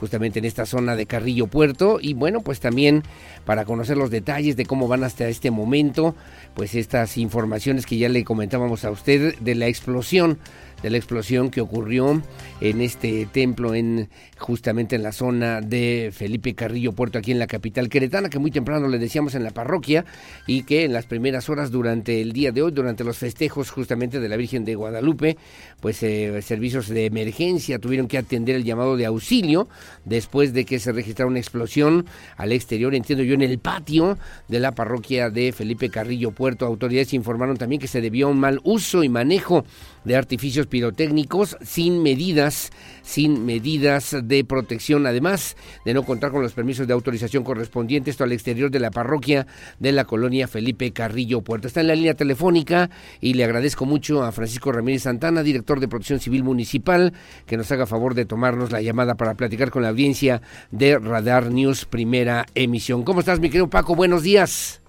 justamente 0.00 0.38
en 0.38 0.44
esta 0.46 0.64
zona 0.66 0.96
de 0.96 1.06
Carrillo 1.06 1.48
Puerto. 1.48 1.98
Y 2.00 2.14
bueno 2.14 2.40
pues 2.40 2.60
también 2.60 3.02
para 3.44 3.66
conocer 3.66 3.98
los 3.98 4.10
detalles 4.10 4.56
de 4.56 4.64
cómo 4.64 4.88
van 4.88 5.04
hasta 5.04 5.28
este 5.28 5.50
momento 5.50 6.14
pues 6.54 6.74
estas 6.74 7.18
informaciones 7.18 7.84
que 7.84 7.98
ya 7.98 8.08
le 8.08 8.24
comentábamos 8.24 8.84
a 8.84 8.90
usted 8.90 9.38
de 9.38 9.54
la 9.54 9.66
explosión 9.66 10.38
de 10.82 10.90
la 10.90 10.96
explosión 10.98 11.50
que 11.50 11.60
ocurrió 11.60 12.22
en 12.60 12.80
este 12.80 13.26
templo 13.26 13.74
en 13.74 14.08
justamente 14.38 14.96
en 14.96 15.02
la 15.02 15.12
zona 15.12 15.60
de 15.60 16.10
Felipe 16.12 16.54
Carrillo 16.54 16.92
Puerto 16.92 17.18
aquí 17.18 17.32
en 17.32 17.38
la 17.38 17.46
capital 17.46 17.88
queretana 17.88 18.28
que 18.28 18.38
muy 18.38 18.50
temprano 18.50 18.88
le 18.88 18.98
decíamos 18.98 19.34
en 19.34 19.44
la 19.44 19.50
parroquia 19.50 20.04
y 20.46 20.64
que 20.64 20.84
en 20.84 20.92
las 20.92 21.06
primeras 21.06 21.48
horas 21.48 21.70
durante 21.70 22.20
el 22.20 22.32
día 22.32 22.52
de 22.52 22.62
hoy 22.62 22.72
durante 22.72 23.04
los 23.04 23.18
festejos 23.18 23.70
justamente 23.70 24.20
de 24.20 24.28
la 24.28 24.36
Virgen 24.36 24.64
de 24.64 24.74
Guadalupe 24.74 25.36
pues 25.80 26.02
eh, 26.02 26.40
servicios 26.42 26.88
de 26.88 27.06
emergencia 27.06 27.78
tuvieron 27.78 28.08
que 28.08 28.18
atender 28.18 28.56
el 28.56 28.64
llamado 28.64 28.96
de 28.96 29.06
auxilio 29.06 29.68
después 30.04 30.52
de 30.52 30.64
que 30.64 30.78
se 30.78 30.92
registrara 30.92 31.28
una 31.28 31.38
explosión 31.38 32.06
al 32.36 32.52
exterior 32.52 32.94
entiendo 32.94 33.24
yo 33.24 33.34
en 33.34 33.42
el 33.42 33.58
patio 33.58 34.18
de 34.48 34.60
la 34.60 34.72
parroquia 34.72 35.30
de 35.30 35.52
Felipe 35.52 35.90
Carrillo 35.90 36.30
Puerto. 36.30 36.66
Autoridades 36.66 37.14
informaron 37.14 37.56
también 37.56 37.80
que 37.80 37.88
se 37.88 38.00
debió 38.00 38.26
a 38.28 38.30
un 38.30 38.40
mal 38.40 38.60
uso 38.64 39.02
y 39.02 39.08
manejo 39.08 39.64
de 40.04 40.16
artificios 40.16 40.66
pirotécnicos 40.66 41.56
sin 41.62 42.02
medidas, 42.02 42.70
sin 43.06 43.46
medidas 43.46 44.16
de 44.24 44.44
protección, 44.44 45.06
además 45.06 45.56
de 45.84 45.94
no 45.94 46.02
contar 46.02 46.32
con 46.32 46.42
los 46.42 46.52
permisos 46.52 46.88
de 46.88 46.92
autorización 46.92 47.44
correspondientes, 47.44 48.12
esto 48.12 48.24
al 48.24 48.32
exterior 48.32 48.70
de 48.70 48.80
la 48.80 48.90
parroquia 48.90 49.46
de 49.78 49.92
la 49.92 50.04
colonia 50.04 50.48
Felipe 50.48 50.92
Carrillo 50.92 51.40
Puerto. 51.40 51.68
Está 51.68 51.82
en 51.82 51.86
la 51.86 51.94
línea 51.94 52.14
telefónica 52.14 52.90
y 53.20 53.34
le 53.34 53.44
agradezco 53.44 53.86
mucho 53.86 54.24
a 54.24 54.32
Francisco 54.32 54.72
Ramírez 54.72 55.02
Santana, 55.02 55.44
director 55.44 55.78
de 55.78 55.86
Protección 55.86 56.18
Civil 56.18 56.42
Municipal, 56.42 57.12
que 57.46 57.56
nos 57.56 57.70
haga 57.70 57.86
favor 57.86 58.14
de 58.14 58.24
tomarnos 58.26 58.72
la 58.72 58.82
llamada 58.82 59.14
para 59.14 59.34
platicar 59.34 59.70
con 59.70 59.82
la 59.82 59.90
audiencia 59.90 60.42
de 60.72 60.98
Radar 60.98 61.52
News 61.52 61.84
Primera 61.84 62.44
Emisión. 62.56 63.04
¿Cómo 63.04 63.20
estás, 63.20 63.38
mi 63.38 63.48
querido 63.48 63.70
Paco? 63.70 63.94
Buenos 63.94 64.24
días. 64.24 64.82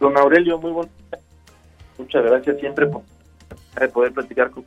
Don 0.00 0.18
Aurelio, 0.18 0.58
muy 0.58 0.72
buen 0.72 0.88
Muchas 1.96 2.24
gracias 2.24 2.58
siempre 2.58 2.88
por 2.88 3.02
de 3.80 3.88
poder 3.88 4.12
platicar 4.12 4.50
con 4.50 4.64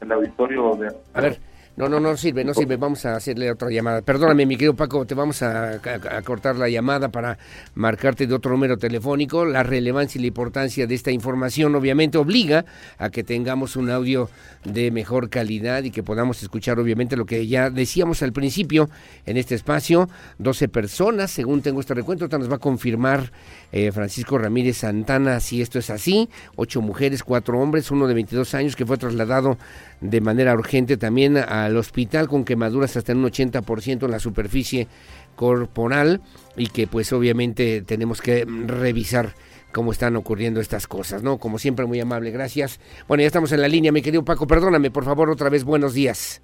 el 0.00 0.12
auditorio. 0.12 0.76
De... 0.76 0.90
A 1.14 1.20
ver, 1.20 1.38
no, 1.74 1.88
no, 1.88 2.00
no 2.00 2.16
sirve, 2.18 2.44
no 2.44 2.52
sirve. 2.52 2.76
Vamos 2.76 3.06
a 3.06 3.16
hacerle 3.16 3.50
otra 3.50 3.70
llamada. 3.70 4.02
Perdóname, 4.02 4.44
mi 4.44 4.56
querido 4.56 4.74
Paco, 4.74 5.06
te 5.06 5.14
vamos 5.14 5.42
a, 5.42 5.80
cortar 6.22 6.56
la 6.56 6.68
llamada 6.68 7.08
para 7.08 7.38
marcarte 7.74 8.26
de 8.26 8.34
otro 8.34 8.50
número 8.50 8.76
telefónico. 8.76 9.46
La 9.46 9.62
relevancia 9.62 10.18
y 10.18 10.22
la 10.22 10.26
importancia 10.28 10.86
de 10.86 10.94
esta 10.94 11.10
información 11.10 11.74
obviamente 11.74 12.18
obliga 12.18 12.66
a 12.98 13.08
que 13.08 13.24
tengamos 13.24 13.76
un 13.76 13.90
audio 13.90 14.28
de 14.64 14.90
mejor 14.90 15.30
calidad 15.30 15.82
y 15.82 15.90
que 15.90 16.02
podamos 16.02 16.42
escuchar 16.42 16.78
obviamente 16.78 17.16
lo 17.16 17.24
que 17.24 17.46
ya 17.46 17.70
decíamos 17.70 18.22
al 18.22 18.34
principio 18.34 18.90
en 19.24 19.38
este 19.38 19.54
espacio. 19.54 20.10
12 20.38 20.68
personas, 20.68 21.30
según 21.30 21.62
tengo 21.62 21.80
este 21.80 21.94
recuento, 21.94 22.28
nos 22.28 22.50
va 22.50 22.56
a 22.56 22.58
confirmar 22.58 23.32
eh, 23.72 23.90
Francisco 23.92 24.36
Ramírez 24.36 24.78
Santana 24.78 25.40
si 25.40 25.62
esto 25.62 25.78
es 25.78 25.88
así. 25.88 26.28
Ocho 26.56 26.82
mujeres, 26.82 27.22
cuatro 27.22 27.58
hombres, 27.58 27.90
uno 27.90 28.06
de 28.06 28.12
22 28.12 28.54
años 28.54 28.76
que 28.76 28.84
fue 28.84 28.98
trasladado 28.98 29.56
de 30.02 30.20
manera 30.20 30.52
urgente 30.54 30.96
también 30.96 31.36
al 31.36 31.76
hospital 31.76 32.28
con 32.28 32.44
quemaduras 32.44 32.96
hasta 32.96 33.12
en 33.12 33.18
un 33.18 33.30
80% 33.30 34.04
en 34.04 34.10
la 34.10 34.18
superficie 34.18 34.88
corporal 35.36 36.20
y 36.56 36.66
que 36.68 36.86
pues 36.86 37.12
obviamente 37.12 37.82
tenemos 37.82 38.20
que 38.20 38.44
revisar 38.44 39.34
cómo 39.72 39.92
están 39.92 40.16
ocurriendo 40.16 40.60
estas 40.60 40.86
cosas, 40.86 41.22
¿no? 41.22 41.38
Como 41.38 41.58
siempre, 41.58 41.86
muy 41.86 42.00
amable, 42.00 42.30
gracias. 42.30 42.80
Bueno, 43.08 43.22
ya 43.22 43.28
estamos 43.28 43.52
en 43.52 43.62
la 43.62 43.68
línea, 43.68 43.92
mi 43.92 44.02
querido 44.02 44.24
Paco, 44.24 44.46
perdóname, 44.46 44.90
por 44.90 45.04
favor, 45.04 45.30
otra 45.30 45.48
vez, 45.48 45.64
buenos 45.64 45.94
días. 45.94 46.42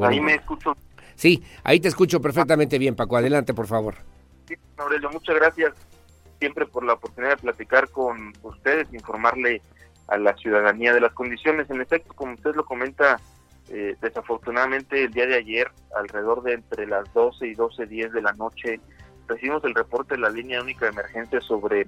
Ahí 0.00 0.20
me 0.20 0.34
escucho. 0.34 0.76
Sí, 1.16 1.42
ahí 1.64 1.80
te 1.80 1.88
escucho 1.88 2.20
perfectamente 2.20 2.78
bien, 2.78 2.94
Paco. 2.96 3.16
Adelante, 3.16 3.52
por 3.52 3.66
favor. 3.66 3.96
Sí, 4.48 4.54
Aurelio, 4.76 5.10
muchas 5.10 5.36
gracias 5.36 5.72
siempre 6.38 6.66
por 6.66 6.84
la 6.84 6.94
oportunidad 6.94 7.36
de 7.36 7.42
platicar 7.42 7.88
con 7.90 8.32
ustedes, 8.42 8.92
informarle 8.92 9.62
a 10.08 10.18
la 10.18 10.34
ciudadanía 10.36 10.92
de 10.92 11.00
las 11.00 11.12
condiciones. 11.12 11.70
En 11.70 11.80
efecto, 11.80 12.12
como 12.14 12.34
usted 12.34 12.54
lo 12.54 12.64
comenta, 12.64 13.20
eh, 13.70 13.96
desafortunadamente 14.00 15.04
el 15.04 15.12
día 15.12 15.26
de 15.26 15.36
ayer, 15.36 15.70
alrededor 15.96 16.42
de 16.42 16.54
entre 16.54 16.86
las 16.86 17.12
12 17.14 17.48
y 17.48 17.54
12.10 17.54 18.12
de 18.12 18.22
la 18.22 18.32
noche, 18.32 18.80
recibimos 19.26 19.64
el 19.64 19.74
reporte 19.74 20.14
de 20.14 20.20
la 20.20 20.30
línea 20.30 20.60
única 20.60 20.86
de 20.86 20.92
emergencia 20.92 21.40
sobre 21.40 21.86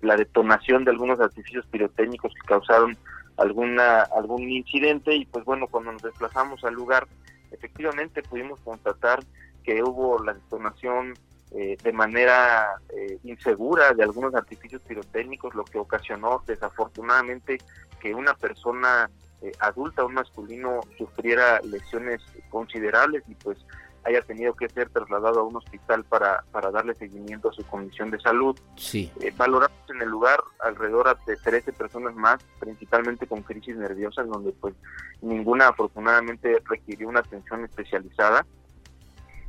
la 0.00 0.16
detonación 0.16 0.84
de 0.84 0.92
algunos 0.92 1.20
artificios 1.20 1.66
pirotécnicos 1.66 2.32
que 2.32 2.46
causaron 2.46 2.96
alguna 3.36 4.02
algún 4.02 4.48
incidente 4.48 5.14
y 5.14 5.24
pues 5.26 5.44
bueno, 5.44 5.66
cuando 5.68 5.92
nos 5.92 6.02
desplazamos 6.02 6.64
al 6.64 6.74
lugar, 6.74 7.06
efectivamente 7.50 8.22
pudimos 8.22 8.60
constatar 8.60 9.20
que 9.62 9.82
hubo 9.82 10.22
la 10.22 10.34
detonación 10.34 11.14
eh, 11.52 11.76
de 11.82 11.92
manera 11.92 12.80
eh, 12.90 13.18
insegura 13.24 13.92
de 13.92 14.02
algunos 14.02 14.34
artificios 14.34 14.82
pirotécnicos, 14.82 15.54
lo 15.54 15.64
que 15.64 15.78
ocasionó 15.78 16.42
desafortunadamente 16.46 17.58
que 18.00 18.14
una 18.14 18.34
persona 18.34 19.10
eh, 19.40 19.52
adulta, 19.60 20.04
un 20.04 20.14
masculino, 20.14 20.80
sufriera 20.96 21.60
lesiones 21.60 22.20
considerables 22.50 23.22
y 23.28 23.34
pues 23.36 23.58
haya 24.04 24.22
tenido 24.22 24.54
que 24.54 24.68
ser 24.68 24.88
trasladado 24.88 25.40
a 25.40 25.44
un 25.44 25.56
hospital 25.56 26.04
para, 26.04 26.44
para 26.50 26.70
darle 26.70 26.94
seguimiento 26.94 27.50
a 27.50 27.52
su 27.52 27.64
condición 27.66 28.10
de 28.10 28.20
salud. 28.20 28.58
Sí. 28.76 29.12
Eh, 29.20 29.32
valoramos 29.36 29.78
en 29.90 30.02
el 30.02 30.08
lugar 30.08 30.40
alrededor 30.60 31.16
de 31.26 31.36
13 31.36 31.72
personas 31.72 32.14
más, 32.14 32.38
principalmente 32.58 33.26
con 33.26 33.42
crisis 33.42 33.76
nerviosa, 33.76 34.22
en 34.22 34.30
donde 34.30 34.52
pues 34.52 34.74
ninguna 35.20 35.68
afortunadamente 35.68 36.60
requirió 36.64 37.08
una 37.08 37.20
atención 37.20 37.64
especializada. 37.64 38.46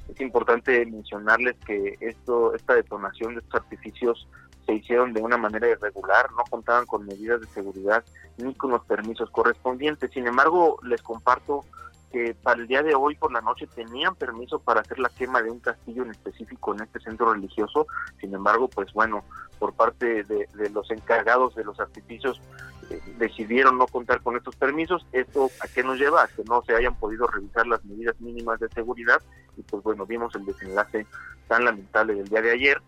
Es 0.10 0.20
importante 0.22 0.86
mencionarles 0.86 1.56
que 1.66 1.98
esto, 2.00 2.54
esta 2.56 2.76
detonación 2.76 3.36
de 3.36 3.42
estos 3.42 3.62
artificios 3.62 4.28
se 4.66 4.76
hicieron 4.76 5.14
de 5.14 5.22
una 5.22 5.38
manera 5.38 5.68
irregular, 5.68 6.32
no 6.32 6.44
contaban 6.50 6.86
con 6.86 7.06
medidas 7.06 7.42
de 7.42 7.48
seguridad 7.48 8.04
ni 8.38 8.54
con 8.54 8.72
los 8.72 8.86
permisos 8.86 9.30
correspondientes. 9.32 10.12
Sin 10.12 10.28
embargo, 10.28 10.80
les 10.84 11.02
comparto 11.02 11.66
que 12.12 12.36
para 12.42 12.62
el 12.62 12.68
día 12.68 12.84
de 12.84 12.96
hoy 12.96 13.16
por 13.16 13.32
la 13.32 13.42
noche 13.42 13.68
tenían 13.68 14.16
permiso 14.16 14.60
para 14.60 14.82
hacer 14.82 15.00
la 15.00 15.10
quema 15.10 15.42
de 15.42 15.52
un 15.52 15.60
castillo 15.60 16.04
en 16.04 16.12
específico 16.12 16.74
en 16.74 16.82
este 16.82 17.00
centro 17.00 17.34
religioso. 17.34 17.88
Sin 18.20 18.34
embargo, 18.34 18.68
pues 18.68 18.92
bueno, 18.94 19.24
por 19.60 19.74
parte 19.74 20.24
de, 20.24 20.48
los 20.72 20.90
encargados 20.92 21.56
de 21.56 21.64
los 21.64 21.80
artificios 21.80 22.42
eh, 22.90 23.00
decidieron 23.18 23.78
no 23.78 23.88
contar 23.88 24.22
con 24.22 24.36
estos 24.36 24.56
permisos. 24.56 25.06
¿Esto 25.12 25.50
a 25.62 25.68
qué 25.68 25.84
nos 25.84 26.00
lleva? 26.00 26.24
A 26.24 26.28
que 26.28 26.44
no 26.44 26.64
se 26.64 26.76
hayan 26.76 26.96
podido 26.96 27.28
revisar 27.28 27.68
las 27.68 27.84
medidas 27.86 28.20
mínimas 28.20 28.60
de 28.60 28.70
seguridad 28.70 29.22
y 29.60 29.64
pues 29.64 29.84
bueno, 29.84 30.06
vimos 30.06 30.34
el 30.36 30.46
desenlace 30.46 31.06
tan 31.48 31.66
lamentable 31.66 32.16
del 32.16 32.28
día 32.30 32.42
de 32.42 32.52
ayer 32.52 32.82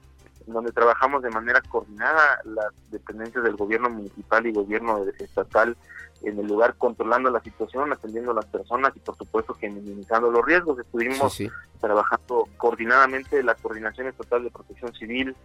en 0.48 0.54
donde 0.54 0.72
trabajamos 0.72 1.22
de 1.22 1.30
manera 1.30 1.62
coordinada 1.62 2.40
las 2.46 2.74
dependencias 2.90 3.44
del 3.44 3.56
gobierno 3.56 3.90
municipal 3.90 4.46
y 4.48 4.52
gobierno 4.54 5.06
estatal 5.20 5.78
en 6.24 6.40
el 6.40 6.48
lugar 6.48 6.76
controlando 6.78 7.30
la 7.30 7.42
situación, 7.42 7.92
atendiendo 7.94 8.32
a 8.32 8.36
las 8.36 8.46
personas 8.46 8.92
y 8.96 9.00
por 9.00 9.16
supuesto 9.18 9.54
que 9.56 9.70
minimizando 9.70 10.32
los 10.32 10.46
riesgos. 10.46 10.80
Estuvimos 10.80 11.34
Sí, 11.34 11.48
sí. 11.48 11.52
trabajando 11.80 12.48
coordinadamente 12.58 13.44
la 13.44 13.56
Coordinación 13.56 14.08
Estatal 14.08 14.44
de 14.44 14.52
Protección 14.52 14.94
Civil, 14.94 15.36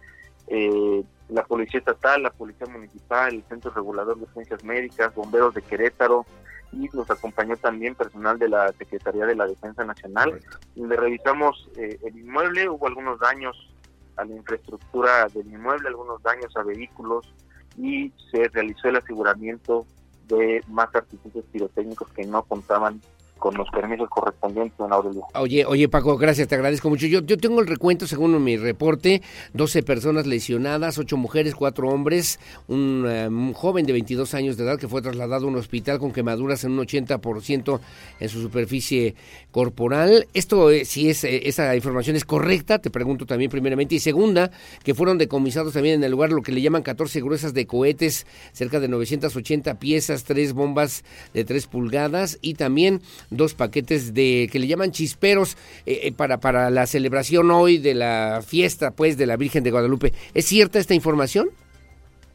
eh, 0.47 1.03
la 1.29 1.43
Policía 1.43 1.79
Estatal, 1.79 2.21
la 2.23 2.29
Policía 2.31 2.67
Municipal, 2.67 3.33
el 3.35 3.43
Centro 3.49 3.71
Regulador 3.71 4.19
de 4.19 4.27
Ciencias 4.33 4.63
Médicas, 4.63 5.13
bomberos 5.15 5.53
de 5.55 5.61
Querétaro 5.63 6.25
y 6.71 6.89
nos 6.93 7.09
acompañó 7.09 7.55
también 7.57 7.95
personal 7.95 8.37
de 8.37 8.49
la 8.49 8.71
Secretaría 8.73 9.25
de 9.25 9.35
la 9.35 9.47
Defensa 9.47 9.83
Nacional. 9.85 10.39
Le 10.75 10.95
revisamos 10.95 11.69
eh, 11.77 11.97
el 12.03 12.17
inmueble, 12.17 12.69
hubo 12.69 12.87
algunos 12.87 13.19
daños 13.19 13.55
a 14.17 14.25
la 14.25 14.35
infraestructura 14.35 15.27
del 15.27 15.47
inmueble, 15.47 15.87
algunos 15.87 16.21
daños 16.23 16.55
a 16.57 16.63
vehículos 16.63 17.31
y 17.77 18.11
se 18.31 18.47
realizó 18.49 18.89
el 18.89 18.97
aseguramiento 18.97 19.85
de 20.27 20.61
más 20.67 20.93
artificios 20.93 21.45
pirotécnicos 21.51 22.09
que 22.09 22.25
no 22.25 22.43
contaban 22.43 23.01
con 23.37 23.55
los 23.55 23.69
permisos 23.69 24.09
correspondientes, 24.09 24.77
don 24.77 24.91
Aurelio. 24.91 25.25
Oye, 25.35 25.65
oye 25.65 25.87
Paco, 25.89 26.17
gracias, 26.17 26.47
te 26.47 26.55
agradezco 26.55 26.89
mucho. 26.89 27.07
Yo, 27.07 27.21
yo 27.21 27.37
tengo 27.37 27.61
el 27.61 27.67
recuento, 27.67 28.07
según 28.07 28.43
mi 28.43 28.57
reporte, 28.57 29.21
12 29.53 29.83
personas 29.83 30.27
lesionadas, 30.27 30.97
8 30.97 31.17
mujeres, 31.17 31.55
4 31.55 31.89
hombres, 31.89 32.39
un, 32.67 33.05
eh, 33.07 33.27
un 33.27 33.53
joven 33.53 33.85
de 33.85 33.93
22 33.93 34.33
años 34.33 34.57
de 34.57 34.63
edad 34.63 34.79
que 34.79 34.87
fue 34.87 35.01
trasladado 35.01 35.45
a 35.45 35.49
un 35.49 35.55
hospital 35.55 35.99
con 35.99 36.11
quemaduras 36.11 36.63
en 36.63 36.71
un 36.71 36.85
80% 36.85 37.79
en 38.19 38.29
su 38.29 38.41
superficie 38.41 39.15
corporal. 39.51 40.27
Esto, 40.33 40.69
eh, 40.71 40.85
si 40.85 41.09
es 41.09 41.23
eh, 41.23 41.47
esa 41.47 41.75
información 41.75 42.15
es 42.15 42.25
correcta, 42.25 42.79
te 42.79 42.89
pregunto 42.89 43.25
también 43.25 43.49
primeramente. 43.49 43.95
Y 43.95 43.99
segunda, 43.99 44.51
que 44.83 44.93
fueron 44.93 45.17
decomisados 45.17 45.73
también 45.73 45.95
en 45.95 46.03
el 46.03 46.11
lugar 46.11 46.31
lo 46.31 46.41
que 46.41 46.51
le 46.51 46.61
llaman 46.61 46.83
14 46.83 47.21
gruesas 47.21 47.53
de 47.53 47.65
cohetes, 47.65 48.25
cerca 48.51 48.79
de 48.79 48.87
980 48.87 49.79
piezas, 49.79 50.23
tres 50.23 50.53
bombas 50.53 51.03
de 51.33 51.43
3 51.43 51.67
pulgadas 51.67 52.37
y 52.41 52.55
también 52.55 53.01
dos 53.29 53.53
paquetes 53.53 54.13
de 54.13 54.49
que 54.51 54.59
le 54.59 54.67
llaman 54.67 54.91
chisperos 54.91 55.57
eh, 55.85 56.01
eh, 56.03 56.11
para, 56.13 56.39
para 56.39 56.69
la 56.69 56.85
celebración 56.85 57.51
hoy 57.51 57.77
de 57.77 57.93
la 57.93 58.41
fiesta 58.45 58.91
pues 58.91 59.17
de 59.17 59.25
la 59.25 59.37
Virgen 59.37 59.63
de 59.63 59.71
Guadalupe. 59.71 60.13
¿Es 60.33 60.45
cierta 60.45 60.79
esta 60.79 60.93
información? 60.93 61.49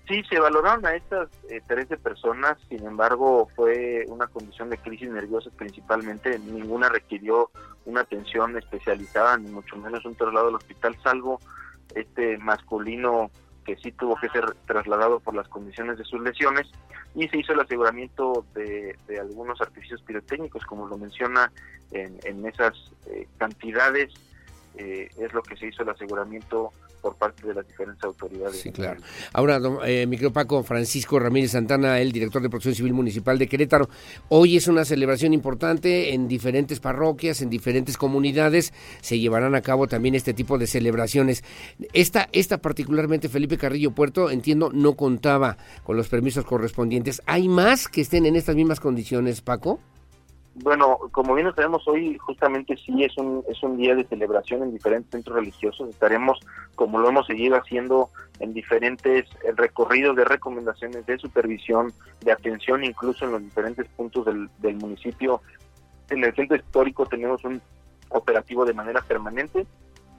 Sí, 0.09 0.23
se 0.29 0.39
valoraron 0.39 0.85
a 0.85 0.95
estas 0.95 1.29
eh, 1.49 1.61
13 1.67 1.97
personas, 1.97 2.59
sin 2.69 2.85
embargo 2.85 3.49
fue 3.55 4.05
una 4.09 4.27
condición 4.27 4.69
de 4.69 4.77
crisis 4.77 5.09
nerviosa 5.09 5.49
principalmente, 5.57 6.39
ninguna 6.41 6.89
requirió 6.89 7.51
una 7.87 8.01
atención 8.01 8.57
especializada, 8.59 9.39
ni 9.39 9.51
mucho 9.51 9.77
menos 9.77 10.05
un 10.05 10.17
traslado 10.17 10.49
al 10.49 10.57
hospital, 10.57 10.97
salvo 11.03 11.41
este 11.95 12.37
masculino 12.39 13.31
que 13.65 13.77
sí 13.77 13.93
tuvo 13.93 14.17
que 14.17 14.29
ser 14.29 14.55
trasladado 14.67 15.21
por 15.21 15.35
las 15.35 15.49
condiciones 15.49 15.99
de 15.99 16.05
sus 16.05 16.21
lesiones 16.21 16.67
y 17.15 17.29
se 17.29 17.39
hizo 17.39 17.53
el 17.53 17.61
aseguramiento 17.61 18.45
de, 18.55 18.97
de 19.07 19.21
algunos 19.21 19.61
artificios 19.61 20.03
pirotécnicos, 20.03 20.65
como 20.65 20.87
lo 20.87 20.97
menciona 20.97 21.53
en, 21.93 22.19
en 22.25 22.47
esas 22.47 22.93
eh, 23.07 23.29
cantidades, 23.39 24.13
eh, 24.77 25.11
es 25.19 25.33
lo 25.33 25.43
que 25.43 25.57
se 25.57 25.67
hizo 25.67 25.83
el 25.83 25.91
aseguramiento 25.91 26.73
por 27.03 27.17
parte 27.17 27.47
de 27.47 27.53
las 27.53 27.67
diferentes 27.67 28.03
autoridades. 28.05 28.61
Sí, 28.61 28.71
claro. 28.71 29.01
Ahora, 29.33 29.59
don, 29.59 29.79
eh, 29.85 30.07
Paco 30.33 30.63
Francisco 30.63 31.19
Ramírez 31.19 31.51
Santana, 31.51 31.99
el 32.01 32.13
director 32.13 32.41
de 32.41 32.49
Protección 32.49 32.77
Civil 32.77 32.95
Municipal 32.95 33.39
de 33.39 33.49
Querétaro. 33.49 33.91
Hoy 34.29 34.57
es 34.57 34.69
una 34.69 34.85
celebración 34.85 35.35
importante 35.35 36.15
en 36.15 36.29
diferentes 36.29 36.79
parroquias, 36.79 37.43
en 37.43 37.51
diferentes 37.51 37.97
comunidades. 37.97 38.73
Se 39.01 39.19
llevarán 39.19 39.57
a 39.57 39.61
cabo 39.61 39.89
también 39.89 40.15
este 40.15 40.33
tipo 40.33 40.59
de 40.59 40.69
celebraciones. 40.69 41.43
Esta, 41.93 42.29
esta 42.33 42.59
particularmente, 42.59 43.29
Felipe 43.29 43.59
Carrillo 43.59 43.91
Puerto, 43.91 44.31
entiendo, 44.31 44.71
no 44.73 44.95
contaba 44.95 45.59
con 45.83 45.97
los 45.97 46.09
permisos 46.09 46.45
correspondientes. 46.45 47.21
¿Hay 47.27 47.49
más 47.49 47.89
que 47.89 48.03
estén 48.03 48.27
en 48.27 48.37
estas 48.37 48.55
mismas 48.55 48.79
condiciones, 48.79 49.41
Paco? 49.41 49.81
Bueno, 50.55 50.99
como 51.13 51.35
bien 51.35 51.51
sabemos 51.55 51.89
hoy, 51.89 52.19
justamente 52.19 52.77
sí 52.77 53.05
es 53.05 53.17
un, 53.17 53.43
es 53.49 53.63
un 53.63 53.79
día 53.79 53.95
de 53.95 54.05
celebración 54.05 54.63
en 54.63 54.73
diferentes 54.73 55.11
centros 55.11 55.37
religiosos. 55.37 55.89
Estaremos, 55.89 56.39
como 56.75 56.99
lo 56.99 57.09
hemos 57.09 57.27
seguido 57.27 57.57
haciendo, 57.57 58.11
en 58.39 58.53
diferentes 58.53 59.27
recorridos 59.57 60.15
de 60.15 60.25
recomendaciones 60.25 61.07
de 61.07 61.19
supervisión, 61.19 61.93
de 62.21 62.33
atención, 62.33 62.85
incluso 62.85 63.25
en 63.25 63.33
los 63.33 63.43
diferentes 63.43 63.89
puntos 63.97 64.27
del, 64.27 64.49
del 64.59 64.77
municipio. 64.77 65.41
En 66.11 66.23
el 66.23 66.35
centro 66.35 66.57
histórico 66.57 67.07
tenemos 67.07 67.43
un 67.45 67.63
operativo 68.11 68.67
de 68.67 68.75
manera 68.75 69.01
permanente 69.01 69.67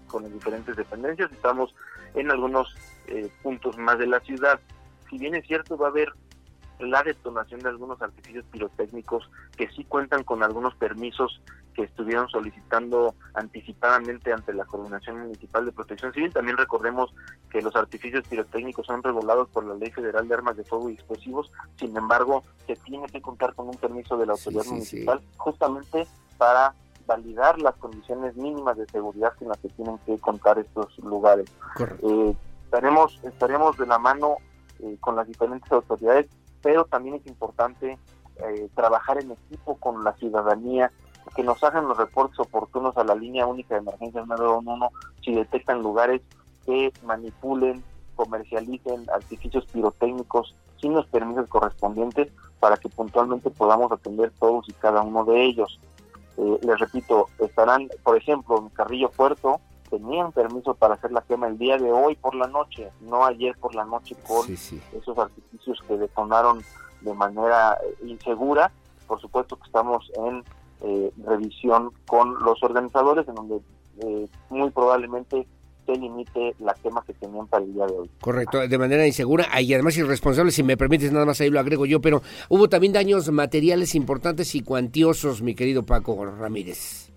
con 0.07 0.23
las 0.23 0.33
diferentes 0.33 0.75
dependencias. 0.75 1.31
Estamos 1.31 1.75
en 2.15 2.31
algunos 2.31 2.75
eh, 3.07 3.29
puntos 3.41 3.77
más 3.77 3.99
de 3.99 4.07
la 4.07 4.19
ciudad. 4.21 4.59
Si 5.09 5.17
bien 5.17 5.35
es 5.35 5.45
cierto, 5.45 5.77
va 5.77 5.87
a 5.87 5.89
haber 5.91 6.11
la 6.79 7.03
detonación 7.03 7.61
de 7.61 7.69
algunos 7.69 8.01
artificios 8.01 8.45
pirotécnicos 8.51 9.29
que 9.57 9.69
sí 9.69 9.83
cuentan 9.85 10.23
con 10.23 10.43
algunos 10.43 10.75
permisos 10.75 11.41
que 11.73 11.83
estuvieron 11.83 12.29
solicitando 12.29 13.15
anticipadamente 13.33 14.31
ante 14.31 14.53
la 14.53 14.65
Coordinación 14.65 15.19
Municipal 15.19 15.65
de 15.65 15.71
Protección 15.71 16.13
Civil. 16.13 16.31
También 16.31 16.57
recordemos 16.57 17.13
que 17.49 17.61
los 17.61 17.75
artificios 17.75 18.27
pirotécnicos 18.27 18.85
son 18.85 19.01
regulados 19.01 19.49
por 19.49 19.65
la 19.65 19.73
Ley 19.75 19.91
Federal 19.91 20.27
de 20.27 20.33
Armas 20.35 20.57
de 20.57 20.63
Fuego 20.63 20.89
y 20.89 20.93
Explosivos, 20.93 21.51
sin 21.77 21.95
embargo, 21.97 22.43
se 22.67 22.75
tiene 22.75 23.07
que 23.07 23.21
contar 23.21 23.53
con 23.55 23.69
un 23.69 23.75
permiso 23.75 24.17
de 24.17 24.27
la 24.27 24.33
autoridad 24.33 24.61
Sí, 24.61 24.67
sí, 24.69 24.73
municipal 24.73 25.21
justamente 25.37 26.07
para 26.37 26.73
validar 27.05 27.59
las 27.59 27.75
condiciones 27.75 28.35
mínimas 28.35 28.77
de 28.77 28.85
seguridad 28.87 29.33
en 29.41 29.49
las 29.49 29.57
que 29.57 29.69
tienen 29.69 29.97
que 30.05 30.17
contar 30.19 30.59
estos 30.59 30.97
lugares. 30.99 31.51
Eh, 32.01 32.35
estaremos, 32.65 33.19
estaremos 33.23 33.77
de 33.77 33.85
la 33.85 33.99
mano 33.99 34.37
eh, 34.79 34.97
con 34.99 35.15
las 35.15 35.27
diferentes 35.27 35.71
autoridades, 35.71 36.27
pero 36.63 36.85
también 36.85 37.15
es 37.15 37.27
importante 37.27 37.99
eh, 38.37 38.69
trabajar 38.73 39.21
en 39.21 39.31
equipo 39.31 39.75
con 39.75 40.03
la 40.03 40.13
ciudadanía, 40.13 40.91
que 41.35 41.43
nos 41.43 41.63
hagan 41.63 41.87
los 41.87 41.97
reportes 41.97 42.39
oportunos 42.39 42.97
a 42.97 43.03
la 43.03 43.13
línea 43.13 43.45
única 43.45 43.75
de 43.75 43.81
emergencia 43.81 44.25
911 44.25 44.87
si 45.21 45.35
detectan 45.35 45.83
lugares 45.83 46.21
que 46.65 46.91
manipulen, 47.03 47.83
comercialicen 48.15 49.05
artificios 49.13 49.65
pirotécnicos 49.65 50.55
sin 50.81 50.93
los 50.93 51.05
permisos 51.07 51.47
correspondientes 51.47 52.29
para 52.59 52.77
que 52.77 52.89
puntualmente 52.89 53.49
podamos 53.49 53.91
atender 53.91 54.31
todos 54.39 54.67
y 54.69 54.73
cada 54.73 55.01
uno 55.01 55.25
de 55.25 55.43
ellos. 55.43 55.79
Eh, 56.37 56.59
les 56.63 56.79
repito, 56.79 57.27
estarán, 57.39 57.89
por 58.03 58.17
ejemplo, 58.17 58.57
en 58.57 58.69
Carrillo 58.69 59.09
Puerto, 59.11 59.59
tenían 59.93 60.31
permiso 60.31 60.73
para 60.73 60.95
hacer 60.95 61.11
la 61.11 61.21
quema 61.21 61.47
el 61.47 61.59
día 61.59 61.77
de 61.77 61.91
hoy 61.91 62.15
por 62.15 62.33
la 62.33 62.47
noche, 62.47 62.89
no 63.01 63.25
ayer 63.25 63.55
por 63.59 63.75
la 63.75 63.85
noche 63.85 64.15
con 64.27 64.51
esos 64.51 65.17
artificios 65.17 65.79
que 65.87 65.97
detonaron 65.97 66.63
de 67.01 67.13
manera 67.13 67.73
eh, 67.73 68.07
insegura. 68.07 68.71
Por 69.05 69.21
supuesto 69.21 69.55
que 69.55 69.67
estamos 69.67 70.11
en 70.15 70.43
eh, 70.81 71.11
revisión 71.23 71.91
con 72.07 72.43
los 72.43 72.63
organizadores, 72.63 73.27
en 73.27 73.35
donde 73.35 73.59
eh, 73.99 74.27
muy 74.49 74.71
probablemente 74.71 75.45
se 75.85 75.91
limite 75.91 76.55
la 76.59 76.73
quema 76.73 77.03
que 77.05 77.13
tenían 77.13 77.45
para 77.45 77.63
el 77.63 77.73
día 77.73 77.85
de 77.85 77.93
hoy. 77.93 78.09
Correcto, 78.19 78.67
de 78.67 78.77
manera 78.79 79.05
insegura 79.05 79.45
y 79.61 79.71
además 79.75 79.95
irresponsable, 79.95 80.51
si 80.51 80.63
me 80.63 80.75
permites, 80.75 81.11
nada 81.11 81.25
más 81.25 81.39
ahí 81.39 81.51
lo 81.51 81.59
agrego 81.59 81.85
yo, 81.85 82.01
pero 82.01 82.23
hubo 82.49 82.67
también 82.67 82.93
daños 82.93 83.29
materiales 83.31 83.93
importantes 83.93 84.55
y 84.55 84.61
cuantiosos, 84.61 85.43
mi 85.43 85.53
querido 85.53 85.83
Paco 85.83 86.25
Ramírez. 86.25 87.12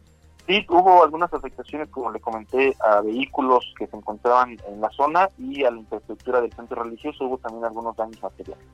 Sí, 0.47 0.65
hubo 0.69 1.03
algunas 1.03 1.33
afectaciones, 1.33 1.89
como 1.89 2.11
le 2.13 2.21
comenté, 2.21 2.75
a 2.81 3.01
vehículos 3.01 3.75
que 3.77 3.87
se 3.87 3.97
encontraban 3.97 4.57
en 4.69 4.81
la 4.81 4.91
zona 4.91 5.29
y 5.39 5.65
a 5.65 5.71
la 5.71 5.79
infraestructura 5.79 6.41
del 6.41 6.53
centro 6.53 6.85
religioso. 6.85 7.25
Hubo 7.25 7.39
también 7.39 7.65
algunos 7.65 7.97
daños 7.97 8.23
materiales. 8.23 8.65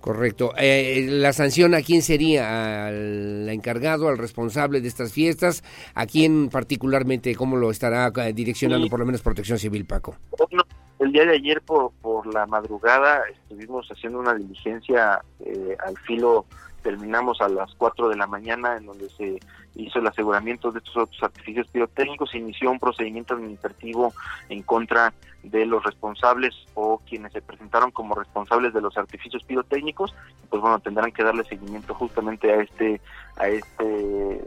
Correcto. 0.00 0.52
Eh, 0.56 1.06
¿La 1.10 1.32
sanción 1.32 1.74
a 1.74 1.82
quién 1.82 2.02
sería? 2.02 2.86
¿Al 2.86 3.48
encargado, 3.48 4.08
al 4.08 4.18
responsable 4.18 4.80
de 4.80 4.88
estas 4.88 5.12
fiestas? 5.12 5.62
¿A 5.94 6.06
quién 6.06 6.48
particularmente, 6.48 7.34
cómo 7.34 7.56
lo 7.56 7.70
estará 7.70 8.12
eh, 8.16 8.32
direccionando 8.32 8.88
por 8.88 9.00
lo 9.00 9.06
menos 9.06 9.20
Protección 9.20 9.58
Civil, 9.58 9.84
Paco? 9.84 10.16
el 11.00 11.12
día 11.12 11.24
de 11.24 11.36
ayer 11.36 11.62
por, 11.62 11.92
por 12.02 12.32
la 12.32 12.46
madrugada 12.46 13.22
estuvimos 13.30 13.88
haciendo 13.90 14.18
una 14.18 14.34
diligencia 14.34 15.22
eh, 15.40 15.74
al 15.86 15.96
filo 15.96 16.44
terminamos 16.82 17.40
a 17.40 17.48
las 17.48 17.74
4 17.74 18.08
de 18.08 18.16
la 18.16 18.26
mañana 18.26 18.76
en 18.76 18.86
donde 18.86 19.08
se 19.10 19.38
hizo 19.74 19.98
el 19.98 20.06
aseguramiento 20.06 20.72
de 20.72 20.78
estos 20.78 20.96
otros 20.96 21.22
artificios 21.22 21.66
pirotécnicos, 21.68 22.34
inició 22.34 22.70
un 22.70 22.78
procedimiento 22.78 23.34
administrativo 23.34 24.12
en 24.48 24.62
contra 24.62 25.12
de 25.42 25.64
los 25.66 25.82
responsables 25.84 26.54
o 26.74 27.00
quienes 27.08 27.32
se 27.32 27.42
presentaron 27.42 27.90
como 27.90 28.14
responsables 28.14 28.74
de 28.74 28.80
los 28.80 28.96
artificios 28.96 29.42
pirotécnicos, 29.44 30.14
pues 30.48 30.60
bueno, 30.60 30.78
tendrán 30.80 31.12
que 31.12 31.22
darle 31.22 31.44
seguimiento 31.44 31.94
justamente 31.94 32.52
a 32.52 32.62
este 32.62 33.00
a 33.36 33.48
este 33.48 34.34
eh, 34.34 34.44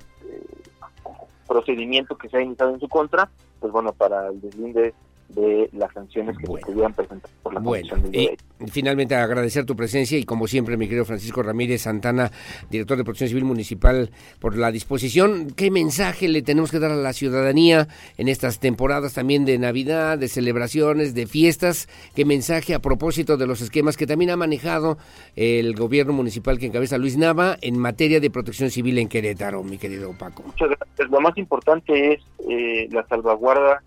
procedimiento 1.47 2.18
que 2.18 2.30
se 2.30 2.38
ha 2.38 2.41
iniciado 2.41 2.73
en 2.73 2.80
su 2.80 2.88
contra, 2.88 3.30
pues 3.60 3.72
bueno, 3.72 3.93
para 3.93 4.27
el 4.27 4.41
deslinde 4.41 4.93
de 5.35 5.69
las 5.73 5.91
sanciones 5.93 6.38
que 6.38 6.45
se 6.45 6.61
pudieran 6.65 6.93
presentar 6.93 7.30
por 7.41 7.53
la 7.53 7.60
bueno, 7.60 7.95
y 8.11 8.30
finalmente 8.68 9.15
agradecer 9.15 9.65
tu 9.65 9.76
presencia 9.76 10.18
y 10.18 10.23
como 10.23 10.47
siempre 10.47 10.77
mi 10.77 10.88
querido 10.88 11.05
Francisco 11.05 11.43
Ramírez 11.43 11.81
Santana, 11.81 12.31
director 12.69 12.97
de 12.97 13.03
Protección 13.03 13.30
Civil 13.30 13.45
Municipal, 13.45 14.11
por 14.39 14.57
la 14.57 14.72
disposición. 14.72 15.47
¿Qué 15.55 15.72
mensaje 15.72 16.27
le 16.27 16.41
tenemos 16.41 16.72
que 16.72 16.80
dar 16.80 16.91
a 16.91 16.95
la 16.95 17.14
ciudadanía 17.14 17.88
en 18.18 18.27
estas 18.27 18.60
temporadas 18.60 19.14
también 19.14 19.45
de 19.45 19.57
Navidad, 19.57 20.18
de 20.18 20.27
celebraciones, 20.27 21.14
de 21.14 21.27
fiestas? 21.27 21.88
¿Qué 22.15 22.26
mensaje 22.26 22.73
a 22.73 22.80
propósito 22.80 23.38
de 23.38 23.47
los 23.47 23.61
esquemas 23.61 23.97
que 23.97 24.07
también 24.07 24.31
ha 24.31 24.38
manejado 24.38 24.97
el 25.35 25.76
gobierno 25.76 26.14
municipal 26.14 26.60
que 26.60 26.68
encabeza 26.68 26.97
Luis 26.97 27.18
Nava 27.18 27.57
en 27.61 27.77
materia 27.77 28.19
de 28.19 28.30
protección 28.30 28.69
civil 28.69 28.97
en 28.97 29.07
Querétaro, 29.07 29.64
mi 29.64 29.77
querido 29.77 30.14
Paco? 30.18 30.43
Muchas 30.43 30.69
gracias. 30.69 31.10
Lo 31.10 31.19
más 31.19 31.38
importante 31.38 32.14
es 32.14 32.22
eh, 32.49 32.88
la 32.91 33.05
salvaguarda 33.07 33.81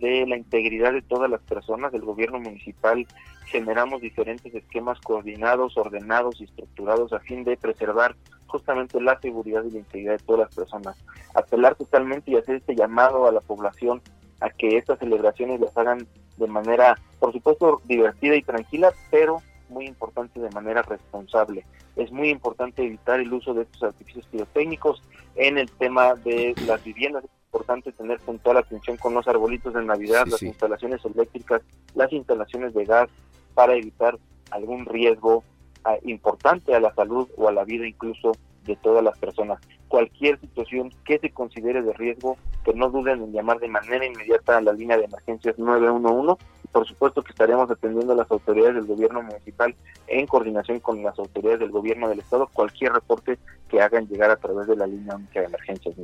de 0.00 0.26
la 0.26 0.36
integridad 0.36 0.92
de 0.92 1.02
todas 1.02 1.30
las 1.30 1.40
personas 1.42 1.92
del 1.92 2.02
gobierno 2.02 2.40
municipal 2.40 3.06
generamos 3.46 4.00
diferentes 4.00 4.54
esquemas 4.54 5.00
coordinados, 5.00 5.76
ordenados 5.76 6.40
y 6.40 6.44
estructurados 6.44 7.12
a 7.12 7.20
fin 7.20 7.44
de 7.44 7.56
preservar 7.56 8.16
justamente 8.46 9.00
la 9.00 9.18
seguridad 9.20 9.64
y 9.64 9.70
la 9.72 9.78
integridad 9.78 10.12
de 10.12 10.24
todas 10.24 10.40
las 10.46 10.54
personas. 10.54 10.96
Apelar 11.34 11.74
totalmente 11.76 12.30
y 12.30 12.36
hacer 12.36 12.56
este 12.56 12.74
llamado 12.74 13.26
a 13.26 13.32
la 13.32 13.40
población 13.40 14.00
a 14.40 14.50
que 14.50 14.76
estas 14.76 14.98
celebraciones 14.98 15.60
las 15.60 15.76
hagan 15.76 16.06
de 16.36 16.46
manera, 16.46 16.98
por 17.18 17.32
supuesto, 17.32 17.82
divertida 17.84 18.34
y 18.36 18.42
tranquila, 18.42 18.92
pero 19.10 19.42
muy 19.68 19.86
importante 19.86 20.40
de 20.40 20.50
manera 20.50 20.82
responsable. 20.82 21.64
Es 21.96 22.10
muy 22.10 22.30
importante 22.30 22.82
evitar 22.82 23.20
el 23.20 23.32
uso 23.32 23.54
de 23.54 23.62
estos 23.62 23.82
artificios 23.82 24.26
pirotécnicos 24.26 25.02
en 25.36 25.58
el 25.58 25.70
tema 25.70 26.14
de 26.14 26.54
las 26.66 26.82
viviendas 26.82 27.24
importante 27.52 27.90
tener 27.90 28.20
puntual 28.20 28.58
atención 28.58 28.96
con 28.96 29.12
los 29.12 29.26
arbolitos 29.26 29.74
de 29.74 29.84
Navidad, 29.84 30.24
las 30.26 30.40
instalaciones 30.40 31.04
eléctricas, 31.04 31.62
las 31.96 32.12
instalaciones 32.12 32.72
de 32.74 32.84
gas, 32.84 33.10
para 33.54 33.74
evitar 33.74 34.16
algún 34.52 34.86
riesgo 34.86 35.42
ah, 35.84 35.96
importante 36.04 36.74
a 36.76 36.80
la 36.80 36.94
salud 36.94 37.28
o 37.36 37.48
a 37.48 37.52
la 37.52 37.64
vida 37.64 37.88
incluso 37.88 38.32
de 38.64 38.76
todas 38.76 39.02
las 39.02 39.18
personas. 39.18 39.60
Cualquier 39.90 40.40
situación 40.40 40.90
que 41.04 41.18
se 41.18 41.30
considere 41.30 41.82
de 41.82 41.92
riesgo, 41.92 42.38
que 42.64 42.72
no 42.72 42.88
duden 42.88 43.22
en 43.22 43.32
llamar 43.32 43.58
de 43.58 43.68
manera 43.68 44.06
inmediata 44.06 44.56
a 44.56 44.62
la 44.62 44.72
línea 44.72 44.96
de 44.96 45.04
emergencias 45.04 45.58
911 45.58 46.42
por 46.72 46.86
supuesto 46.86 47.22
que 47.22 47.32
estaremos 47.32 47.70
atendiendo 47.70 48.12
a 48.12 48.16
las 48.16 48.30
autoridades 48.30 48.76
del 48.76 48.86
gobierno 48.86 49.22
municipal 49.22 49.74
en 50.06 50.26
coordinación 50.26 50.78
con 50.80 51.02
las 51.02 51.18
autoridades 51.18 51.60
del 51.60 51.70
gobierno 51.70 52.08
del 52.08 52.20
estado 52.20 52.48
cualquier 52.52 52.92
reporte 52.92 53.38
que 53.68 53.80
hagan 53.80 54.06
llegar 54.08 54.30
a 54.30 54.36
través 54.36 54.66
de 54.66 54.76
la 54.76 54.86
línea 54.86 55.16
de 55.32 55.44
emergencias. 55.44 55.94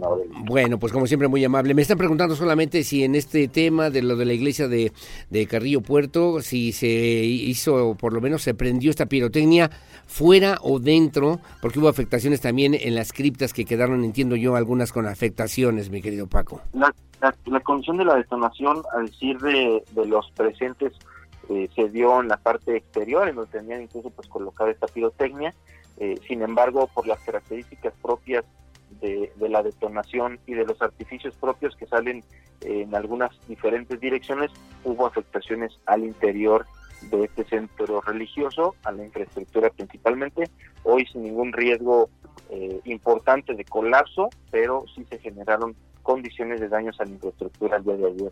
Bueno, 0.45 0.79
pues 0.79 0.93
como 0.93 1.07
siempre 1.07 1.27
muy 1.29 1.45
amable. 1.45 1.75
Me 1.75 1.83
están 1.83 1.99
preguntando 1.99 2.37
solamente 2.37 2.85
si 2.85 3.03
en 3.03 3.17
este 3.17 3.49
tema 3.49 3.91
de 3.91 4.03
lo 4.03 4.17
de 4.17 4.25
la 4.25 4.33
iglesia 4.33 4.69
de, 4.69 4.93
de 5.31 5.47
Carrillo 5.47 5.81
Puerto, 5.81 6.41
si 6.43 6.73
se 6.73 6.87
hizo, 6.87 7.97
por 7.97 8.13
lo 8.13 8.21
menos 8.21 8.43
se 8.43 8.55
prendió 8.55 8.91
esta 8.91 9.07
pirotecnia 9.07 9.71
fuera 10.07 10.59
o 10.63 10.79
dentro, 10.79 11.41
porque 11.61 11.81
hubo 11.81 11.89
afectaciones 11.89 12.41
también 12.41 12.75
en 12.75 12.95
las 12.95 13.13
criptas 13.13 13.53
que 13.53 13.65
quedaron, 13.65 13.76
entiendo 13.85 14.36
yo, 14.36 14.57
algunas 14.57 14.93
con 14.93 15.07
afectaciones, 15.07 15.90
mi 15.90 16.03
querido 16.03 16.27
Paco. 16.27 16.61
La, 16.73 16.93
la, 17.47 17.61
condición 17.61 17.97
de 17.97 18.05
la 18.05 18.16
detonación, 18.16 18.82
a 18.94 19.01
decir 19.01 19.39
de, 19.39 19.82
los 20.07 20.31
presentes, 20.32 20.93
eh, 21.48 21.69
se 21.74 21.89
dio 21.89 22.20
en 22.20 22.28
la 22.28 22.36
parte 22.36 22.77
exterior, 22.77 23.28
en 23.28 23.36
donde 23.36 23.59
tenían 23.59 23.82
incluso 23.82 24.11
pues 24.11 24.28
colocada 24.28 24.70
esta 24.70 24.86
pirotecnia. 24.86 25.55
Eh, 25.98 26.19
sin 26.27 26.43
embargo, 26.43 26.89
por 26.93 27.07
las 27.07 27.20
características 27.20 27.94
propias 28.03 28.44
de, 29.01 29.32
de, 29.36 29.48
la 29.48 29.62
detonación 29.62 30.39
y 30.47 30.55
de 30.55 30.65
los 30.65 30.81
artificios 30.82 31.35
propios 31.35 31.74
que 31.77 31.86
salen 31.86 32.23
en 32.62 32.94
algunas 32.94 33.31
diferentes 33.48 34.01
direcciones, 34.01 34.51
hubo 34.85 35.07
afectaciones 35.07 35.78
al 35.86 36.05
interior 36.05 36.66
de 37.02 37.24
este 37.24 37.44
centro 37.44 38.01
religioso, 38.01 38.74
a 38.85 38.93
la 38.93 39.05
infraestructura 39.05 39.70
principalmente, 39.70 40.51
hoy 40.82 41.06
sin 41.06 41.23
ningún 41.23 41.52
riesgo 41.52 42.09
eh, 42.51 42.81
importante 42.85 43.55
de 43.55 43.64
colapso, 43.64 44.28
pero 44.51 44.85
sí 44.94 45.05
se 45.09 45.18
generaron 45.18 45.74
condiciones 46.02 46.60
de 46.60 46.68
daños 46.68 46.98
a 47.01 47.05
la 47.05 47.10
infraestructura 47.10 47.78
el 47.78 47.82
día 47.82 47.97
de 47.97 48.06
ayer. 48.06 48.31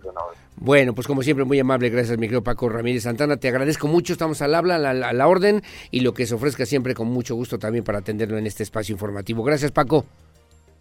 Bueno, 0.56 0.94
pues 0.94 1.08
como 1.08 1.22
siempre, 1.22 1.44
muy 1.44 1.58
amable, 1.58 1.90
gracias 1.90 2.16
mi 2.16 2.26
querido 2.26 2.44
Paco 2.44 2.68
Ramírez 2.68 3.02
Santana, 3.02 3.36
te 3.36 3.48
agradezco 3.48 3.88
mucho, 3.88 4.12
estamos 4.12 4.40
al 4.42 4.54
habla, 4.54 4.76
a 4.76 4.78
la, 4.78 5.08
a 5.08 5.12
la 5.12 5.26
orden 5.26 5.62
y 5.90 6.00
lo 6.00 6.14
que 6.14 6.26
se 6.26 6.36
ofrezca 6.36 6.66
siempre 6.66 6.94
con 6.94 7.08
mucho 7.08 7.34
gusto 7.34 7.58
también 7.58 7.82
para 7.82 7.98
atenderlo 7.98 8.38
en 8.38 8.46
este 8.46 8.62
espacio 8.62 8.92
informativo. 8.92 9.42
Gracias 9.42 9.72
Paco. 9.72 10.04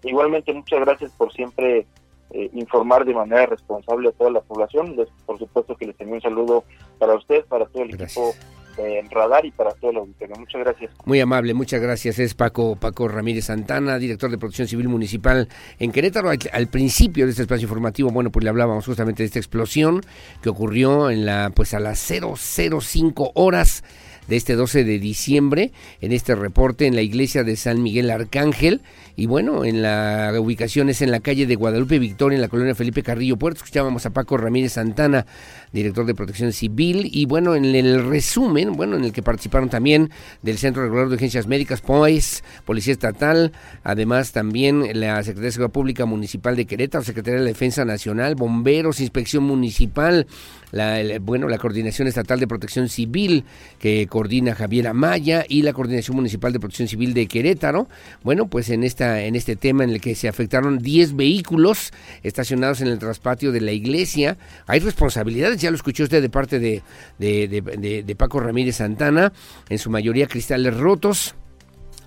Igualmente, 0.04 0.54
muchas 0.54 0.82
gracias 0.82 1.12
por 1.14 1.34
siempre 1.34 1.88
eh, 2.34 2.50
informar 2.54 3.06
de 3.06 3.14
manera 3.14 3.46
responsable 3.46 4.10
a 4.10 4.12
toda 4.12 4.32
la 4.32 4.42
población. 4.42 4.96
Les, 4.96 5.08
por 5.26 5.38
supuesto 5.38 5.76
que 5.76 5.86
les 5.86 5.96
tengo 5.96 6.14
un 6.14 6.22
saludo 6.22 6.64
para 6.98 7.16
usted, 7.16 7.46
para 7.46 7.66
todo 7.68 7.84
el 7.84 7.94
equipo 7.94 8.34
de 8.76 9.08
Radar 9.12 9.46
y 9.46 9.52
para 9.52 9.72
todo 9.74 9.92
el 9.92 9.98
auditorio. 9.98 10.36
Muchas 10.38 10.62
gracias. 10.62 10.92
Muy 11.06 11.20
amable, 11.20 11.54
muchas 11.54 11.80
gracias. 11.80 12.18
Es 12.18 12.34
Paco 12.34 12.76
Paco 12.76 13.08
Ramírez 13.08 13.46
Santana, 13.46 14.00
director 14.00 14.32
de 14.32 14.40
Protección 14.40 14.68
Civil 14.68 14.90
Municipal 14.90 15.48
en 15.78 15.92
Querétaro. 15.92 16.30
Al, 16.30 16.40
al, 16.52 16.68
principio 16.68 17.26
de 17.26 17.32
este 17.32 17.44
espacio 17.44 17.66
informativo, 17.66 18.10
bueno, 18.10 18.32
pues 18.32 18.44
le 18.44 18.50
hablábamos 18.50 18.86
justamente 18.86 19.22
de 19.22 19.28
esta 19.28 19.40
explosión 19.40 20.02
que 20.42 20.50
ocurrió 20.50 21.12
en 21.12 21.28
la 21.28 21.52
pues 21.56 21.76
a 21.76 21.80
las 21.80 22.00
005 22.00 23.32
horas 23.36 23.84
de 24.28 24.36
este 24.36 24.56
12 24.56 24.84
de 24.84 25.00
diciembre 25.00 25.72
en 26.02 26.12
este 26.12 26.36
reporte 26.36 26.86
en 26.86 26.96
la 26.96 27.02
iglesia 27.02 27.44
de 27.44 27.56
San 27.56 27.82
Miguel 27.82 28.10
Arcángel 28.12 28.82
y 29.16 29.28
bueno, 29.28 29.64
en 29.64 29.82
la 29.82 30.34
ubicación 30.40 30.90
es 30.90 31.02
en 31.02 31.12
la 31.12 31.20
calle 31.20 31.46
de 31.46 31.56
Guadalupe 31.56 32.00
Victoria 32.00 32.36
en 32.36 32.42
la 32.42 32.48
colonia 32.48 32.74
Felipe 32.74 33.04
Carrillo 33.04 33.38
Puerto. 33.38 33.60
Escuchábamos 33.60 34.06
a 34.06 34.10
Paco 34.10 34.38
Ramírez 34.38 34.74
Santana, 34.74 35.28
director 35.74 36.06
de 36.06 36.16
Protección 36.16 36.54
Civil 36.54 37.10
y 37.12 37.26
bueno, 37.26 37.56
en 37.56 37.66
el 37.66 38.06
resumen, 38.06 38.74
bueno, 38.74 38.96
en 38.96 39.04
el 39.04 39.12
que 39.12 39.22
participaron 39.22 39.70
también 39.70 40.12
del 40.42 40.58
Centro 40.58 40.84
Regular 40.84 41.10
de 41.10 41.16
Agencias 41.16 41.48
Médicas, 41.48 41.82
POES, 41.82 42.44
Policía 42.64 42.94
Estatal, 42.94 43.52
además 43.84 44.32
también 44.32 44.88
la 44.94 45.18
Secretaría 45.24 45.48
de 45.48 45.52
Seguridad 45.52 45.74
Pública 45.74 46.06
Municipal 46.06 46.56
de 46.56 46.66
Querétaro, 46.66 47.04
Secretaría 47.04 47.42
de 47.42 47.48
Defensa 47.48 47.84
Nacional, 47.84 48.36
Bomberos, 48.36 49.00
Inspección 49.00 49.44
Municipal, 49.44 50.28
la, 50.72 51.02
bueno, 51.20 51.48
la 51.48 51.58
Coordinación 51.58 52.08
Estatal 52.08 52.40
de 52.40 52.48
Protección 52.48 52.90
Civil 52.90 53.46
que 53.80 54.08
coordina 54.08 54.56
Javier 54.56 54.88
Amaya 54.88 55.46
y 55.48 55.62
la 55.62 55.74
Coordinación 55.74 56.16
Municipal 56.16 56.54
de 56.54 56.60
Protección 56.60 56.88
Civil 56.88 57.14
de 57.14 57.28
Querétaro. 57.28 57.88
Bueno, 58.24 58.48
pues 58.48 58.70
en 58.70 58.84
esta 58.84 59.22
en 59.22 59.36
este 59.36 59.56
tema 59.56 59.84
en 59.84 59.92
el 59.92 60.02
que 60.02 60.16
se 60.16 60.28
afectaron 60.28 60.80
10 60.80 61.16
vehículos 61.16 61.92
estacionados 62.24 62.82
en 62.82 62.88
el 62.88 63.00
traspatio 63.00 63.52
de 63.52 63.62
la 63.62 63.72
iglesia. 63.72 64.38
Hay 64.68 64.80
responsabilidades, 64.80 65.63
ya 65.64 65.72
lo 65.72 65.76
escuchó 65.76 66.04
usted 66.04 66.22
de 66.22 66.30
parte 66.30 66.60
de, 66.60 66.84
de, 67.18 67.48
de, 67.48 68.04
de 68.04 68.16
Paco 68.16 68.40
Ramírez 68.40 68.76
Santana, 68.76 69.34
en 69.70 69.80
su 69.80 69.90
mayoría 69.90 70.28
cristales 70.28 70.78
rotos 70.78 71.36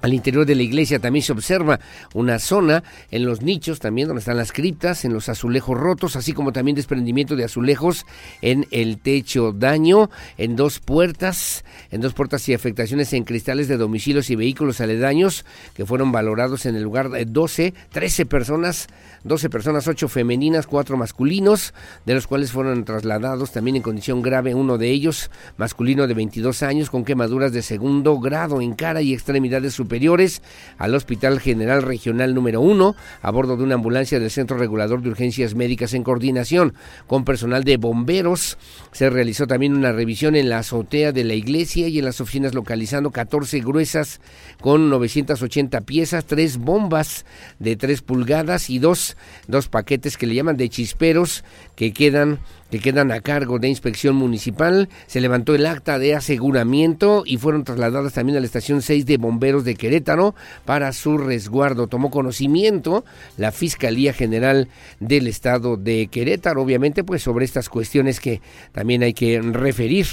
Al 0.02 0.12
interior 0.12 0.44
de 0.44 0.54
la 0.54 0.62
iglesia 0.62 0.98
también 0.98 1.22
se 1.22 1.32
observa 1.32 1.80
una 2.12 2.38
zona 2.38 2.84
en 3.10 3.24
los 3.24 3.40
nichos 3.40 3.80
también 3.80 4.08
donde 4.08 4.20
están 4.20 4.36
las 4.36 4.52
criptas, 4.52 5.04
en 5.04 5.12
los 5.12 5.28
azulejos 5.28 5.76
rotos, 5.76 6.16
así 6.16 6.32
como 6.32 6.52
también 6.52 6.74
desprendimiento 6.74 7.34
de 7.34 7.44
azulejos 7.44 8.04
en 8.42 8.66
el 8.70 8.98
techo, 8.98 9.52
daño 9.52 10.10
en 10.36 10.54
dos 10.54 10.80
puertas, 10.80 11.64
en 11.90 12.02
dos 12.02 12.12
puertas 12.12 12.46
y 12.48 12.54
afectaciones 12.54 13.12
en 13.14 13.24
cristales 13.24 13.68
de 13.68 13.78
domicilios 13.78 14.28
y 14.28 14.36
vehículos 14.36 14.80
aledaños 14.80 15.46
que 15.74 15.86
fueron 15.86 16.12
valorados 16.12 16.66
en 16.66 16.76
el 16.76 16.82
lugar 16.82 17.10
de 17.10 17.24
12, 17.24 17.72
13 17.90 18.26
personas, 18.26 18.88
12 19.24 19.48
personas, 19.48 19.88
8 19.88 20.08
femeninas, 20.08 20.66
4 20.66 20.96
masculinos, 20.98 21.72
de 22.04 22.14
los 22.14 22.26
cuales 22.26 22.52
fueron 22.52 22.84
trasladados 22.84 23.50
también 23.50 23.76
en 23.76 23.82
condición 23.82 24.20
grave 24.20 24.54
uno 24.54 24.76
de 24.76 24.90
ellos, 24.90 25.30
masculino 25.56 26.06
de 26.06 26.14
22 26.14 26.62
años 26.62 26.90
con 26.90 27.04
quemaduras 27.04 27.52
de 27.52 27.62
segundo 27.62 28.20
grado 28.20 28.60
en 28.60 28.74
cara 28.74 29.00
y 29.00 29.14
extremidades 29.14 29.72
superiores 29.72 29.85
al 30.78 30.94
Hospital 30.94 31.40
General 31.40 31.82
Regional 31.82 32.34
número 32.34 32.60
1 32.60 32.94
a 33.22 33.30
bordo 33.30 33.56
de 33.56 33.64
una 33.64 33.74
ambulancia 33.74 34.20
del 34.20 34.30
Centro 34.30 34.58
Regulador 34.58 35.02
de 35.02 35.10
Urgencias 35.10 35.54
Médicas 35.54 35.94
en 35.94 36.02
coordinación 36.02 36.74
con 37.06 37.24
personal 37.24 37.64
de 37.64 37.76
bomberos. 37.76 38.58
Se 38.92 39.10
realizó 39.10 39.46
también 39.46 39.74
una 39.74 39.92
revisión 39.92 40.36
en 40.36 40.48
la 40.48 40.58
azotea 40.58 41.12
de 41.12 41.24
la 41.24 41.34
iglesia 41.34 41.88
y 41.88 41.98
en 41.98 42.04
las 42.04 42.20
oficinas 42.20 42.54
localizando 42.54 43.10
14 43.10 43.60
gruesas 43.60 44.20
con 44.60 44.90
980 44.90 45.80
piezas, 45.82 46.24
tres 46.24 46.58
bombas 46.58 47.24
de 47.58 47.76
3 47.76 48.02
pulgadas 48.02 48.70
y 48.70 48.78
dos, 48.78 49.16
dos 49.48 49.68
paquetes 49.68 50.16
que 50.16 50.26
le 50.26 50.34
llaman 50.34 50.56
de 50.56 50.68
chisperos 50.68 51.44
que 51.76 51.92
quedan 51.92 52.40
que 52.70 52.80
quedan 52.80 53.12
a 53.12 53.20
cargo 53.20 53.58
de 53.58 53.68
inspección 53.68 54.16
municipal. 54.16 54.88
Se 55.06 55.20
levantó 55.20 55.54
el 55.54 55.66
acta 55.66 55.98
de 55.98 56.14
aseguramiento 56.14 57.22
y 57.24 57.36
fueron 57.36 57.64
trasladadas 57.64 58.14
también 58.14 58.36
a 58.36 58.40
la 58.40 58.46
estación 58.46 58.82
6 58.82 59.06
de 59.06 59.18
bomberos 59.18 59.64
de 59.64 59.76
Querétaro 59.76 60.34
para 60.64 60.92
su 60.92 61.16
resguardo. 61.18 61.86
Tomó 61.86 62.10
conocimiento 62.10 63.04
la 63.36 63.52
Fiscalía 63.52 64.12
General 64.12 64.68
del 64.98 65.28
Estado 65.28 65.76
de 65.76 66.08
Querétaro, 66.08 66.62
obviamente, 66.62 67.04
pues 67.04 67.22
sobre 67.22 67.44
estas 67.44 67.68
cuestiones 67.68 68.20
que 68.20 68.40
también 68.72 69.02
hay 69.02 69.14
que 69.14 69.40
referir. 69.40 70.06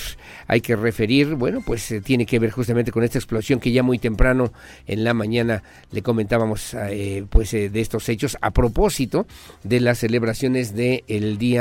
Hay 0.47 0.61
que 0.61 0.75
referir, 0.75 1.35
bueno, 1.35 1.61
pues 1.65 1.89
eh, 1.91 2.01
tiene 2.01 2.25
que 2.25 2.37
ver 2.39 2.51
justamente 2.51 2.91
con 2.91 3.03
esta 3.03 3.17
explosión 3.17 3.59
que 3.59 3.71
ya 3.71 3.81
muy 3.81 3.97
temprano 3.97 4.53
en 4.85 5.03
la 5.03 5.13
mañana 5.13 5.63
le 5.91 6.01
comentábamos, 6.01 6.75
eh, 6.75 7.25
pues 7.29 7.53
eh, 7.53 7.69
de 7.69 7.81
estos 7.81 8.09
hechos 8.09 8.37
a 8.41 8.51
propósito 8.51 9.25
de 9.63 9.79
las 9.79 9.99
celebraciones 9.99 10.75
del 10.75 11.37
Día 11.37 11.52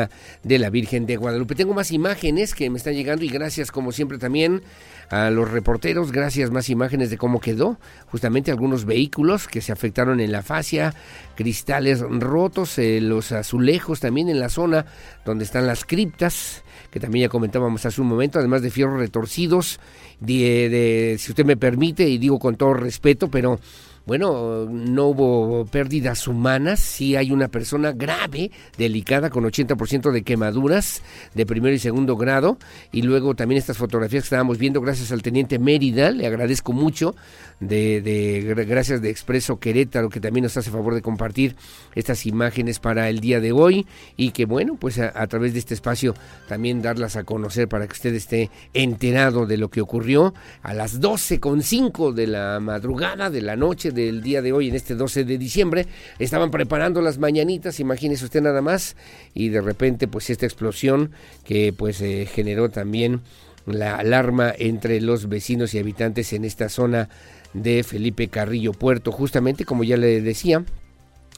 de 0.43 0.59
la 0.59 0.71
Virgen 0.71 1.07
de 1.07 1.17
Guadalupe. 1.17 1.55
Tengo 1.55 1.75
más 1.75 1.91
imágenes 1.93 2.55
que 2.55 2.71
me 2.71 2.79
están 2.79 2.95
llegando 2.95 3.25
y 3.25 3.29
gracias 3.29 3.71
como 3.71 3.93
siempre 3.93 4.19
también 4.19 4.63
a 5.11 5.31
los 5.31 5.51
reporteros, 5.51 6.11
gracias 6.11 6.51
más 6.51 6.71
imágenes 6.71 7.11
de 7.11 7.19
cómo 7.19 7.41
quedó 7.41 7.79
justamente 8.07 8.51
algunos 8.51 8.85
vehículos 8.87 9.47
que 9.47 9.61
se 9.61 9.73
afectaron 9.73 10.21
en 10.21 10.33
la 10.33 10.43
fascia, 10.43 10.95
cristales 11.35 12.01
rotos, 12.01 12.79
eh, 12.79 13.01
los 13.01 13.33
azulejos 13.33 14.01
también 14.01 14.29
en 14.29 14.41
la 14.41 14.49
zona 14.49 14.87
donde 15.25 15.45
están 15.45 15.67
las 15.67 15.85
criptas, 15.85 16.63
que 16.91 16.99
también 16.99 17.27
ya 17.27 17.29
comentábamos 17.29 17.85
hace 17.85 18.01
un 18.01 18.09
momento, 18.09 18.39
además 18.39 18.63
de 18.63 18.71
fierros 18.71 18.99
retorcidos, 18.99 19.81
si 20.27 21.17
usted 21.29 21.45
me 21.45 21.57
permite, 21.57 22.09
y 22.09 22.19
digo 22.19 22.39
con 22.39 22.57
todo 22.57 22.75
respeto, 22.75 23.31
pero 23.31 23.59
bueno, 24.07 24.67
no 24.69 25.07
hubo 25.07 25.65
pérdidas 25.67 26.27
humanas, 26.27 26.81
sí 26.81 27.17
hay 27.17 27.31
una 27.31 27.49
persona 27.49 27.93
grave, 27.93 28.51
delicada, 28.77 29.31
con 29.31 29.45
80% 29.45 30.11
de 30.11 30.23
quemaduras 30.23 31.03
de 31.35 31.47
primero 31.47 31.75
y 31.75 31.79
segundo 31.79 32.17
grado, 32.17 32.59
y 32.91 33.03
luego 33.03 33.35
también 33.35 33.59
estas 33.59 33.79
fotografías 33.79 34.25
que 34.25 34.27
estábamos 34.27 34.59
viendo, 34.59 34.81
gracias 34.81 35.13
al 35.13 35.23
teniente 35.23 35.59
Mérida, 35.59 36.11
le 36.11 36.27
agradezco 36.27 36.73
mucho, 36.73 37.15
de, 37.63 38.01
de 38.01 38.65
gracias 38.65 39.01
de 39.01 39.11
Expreso 39.11 39.59
Querétaro, 39.59 40.09
que 40.09 40.21
también 40.21 40.43
nos 40.43 40.57
hace 40.57 40.71
favor 40.71 40.95
de 40.95 41.03
compartir 41.03 41.55
estas 41.95 42.27
imágenes 42.27 42.81
para 42.81 43.09
el 43.09 43.21
día 43.21 43.41
de 43.41 43.53
hoy, 43.53 43.87
y 44.17 44.33
que 44.33 44.47
bueno, 44.47 44.77
pues 44.77 44.99
a, 44.99 45.27
través 45.29 45.53
de 45.53 45.61
este 45.61 45.75
espacio 45.75 46.15
también 46.49 46.83
darlas 46.83 47.17
a 47.17 47.25
conocer 47.25 47.69
para 47.69 47.87
que 47.87 47.93
usted 47.93 48.15
esté 48.15 48.51
enterado 48.75 49.47
de 49.47 49.57
lo 49.57 49.71
que 49.71 49.81
ocurrió 49.81 50.35
a 50.63 50.75
las 50.75 51.01
12.05 51.01 52.13
de 52.13 52.27
la 52.27 52.59
madrugada 52.61 53.31
de 53.31 53.43
la 53.43 53.57
noche 53.57 53.93
del 53.93 54.23
día 54.23 54.43
de 54.43 54.53
hoy, 54.53 54.69
en 54.69 54.75
este 54.75 54.95
12 54.95 55.25
de 55.25 55.39
diciembre, 55.39 55.87
estaban 56.19 56.51
preparando 56.51 57.01
las 57.01 57.19
mañanitas, 57.19 57.79
imagínese 57.79 58.25
usted 58.25 58.43
nada 58.43 58.61
más, 58.61 58.97
y 59.35 59.51
de 59.51 59.61
repente 59.61 60.09
pues 60.09 60.31
esta 60.31 60.47
explosión 60.47 61.13
que 61.45 61.73
pues 61.73 62.01
eh, 62.01 62.29
generó 62.33 62.71
también 62.71 63.21
la 63.67 63.97
alarma 63.97 64.53
entre 64.57 65.01
los 65.01 65.29
vecinos 65.29 65.75
y 65.75 65.79
habitantes 65.79 66.33
en 66.33 66.45
esta 66.45 66.69
zona 66.69 67.09
de 67.53 67.83
Felipe 67.83 68.29
Carrillo 68.29 68.73
Puerto, 68.73 69.13
justamente 69.13 69.65
como 69.65 69.85
ya 69.85 69.97
le 69.97 70.21
decía, 70.21 70.65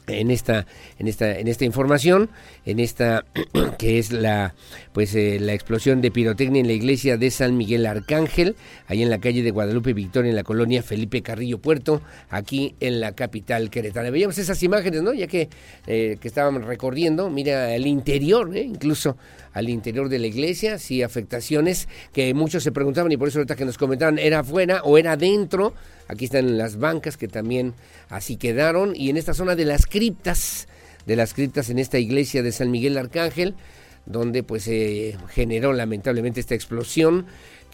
en 0.07 0.31
esta 0.31 0.65
en 0.99 1.07
esta 1.07 1.37
en 1.37 1.47
esta 1.47 1.65
información 1.65 2.29
en 2.65 2.79
esta 2.79 3.25
que 3.77 3.99
es 3.99 4.11
la 4.11 4.53
pues 4.93 5.15
eh, 5.15 5.37
la 5.39 5.53
explosión 5.53 6.01
de 6.01 6.11
pirotecnia 6.11 6.61
en 6.61 6.67
la 6.67 6.73
iglesia 6.73 7.17
de 7.17 7.31
San 7.31 7.57
Miguel 7.57 7.85
Arcángel 7.85 8.55
ahí 8.87 9.03
en 9.03 9.09
la 9.09 9.19
calle 9.19 9.43
de 9.43 9.51
Guadalupe 9.51 9.93
Victoria 9.93 10.29
en 10.29 10.35
la 10.35 10.43
colonia 10.43 10.83
Felipe 10.83 11.21
Carrillo 11.21 11.59
Puerto 11.59 12.01
aquí 12.29 12.75
en 12.79 12.99
la 12.99 13.13
capital 13.13 13.69
queretana 13.69 14.09
veíamos 14.09 14.37
esas 14.37 14.61
imágenes 14.63 15.01
no 15.01 15.13
ya 15.13 15.27
que 15.27 15.49
eh, 15.87 16.17
que 16.19 16.27
estábamos 16.27 16.65
recorriendo 16.65 17.29
mira 17.29 17.73
el 17.75 17.87
interior 17.87 18.55
¿eh? 18.55 18.63
incluso 18.63 19.17
al 19.53 19.69
interior 19.69 20.09
de 20.09 20.19
la 20.19 20.27
iglesia 20.27 20.79
sí 20.79 21.01
afectaciones 21.01 21.87
que 22.13 22.33
muchos 22.33 22.63
se 22.63 22.71
preguntaban 22.71 23.11
y 23.11 23.17
por 23.17 23.27
eso 23.27 23.39
ahorita 23.39 23.55
que 23.55 23.65
nos 23.65 23.77
comentaban 23.77 24.19
era 24.19 24.39
afuera 24.39 24.81
o 24.83 24.97
era 24.97 25.17
dentro 25.17 25.73
Aquí 26.07 26.25
están 26.25 26.57
las 26.57 26.77
bancas 26.77 27.17
que 27.17 27.27
también 27.27 27.73
así 28.09 28.37
quedaron. 28.37 28.95
Y 28.95 29.09
en 29.09 29.17
esta 29.17 29.33
zona 29.33 29.55
de 29.55 29.65
las 29.65 29.85
criptas, 29.85 30.67
de 31.05 31.15
las 31.15 31.33
criptas 31.33 31.69
en 31.69 31.79
esta 31.79 31.99
iglesia 31.99 32.43
de 32.43 32.51
San 32.51 32.71
Miguel 32.71 32.97
Arcángel, 32.97 33.55
donde 34.05 34.43
pues 34.43 34.63
se 34.63 35.17
generó 35.29 35.73
lamentablemente 35.73 36.39
esta 36.39 36.55
explosión 36.55 37.25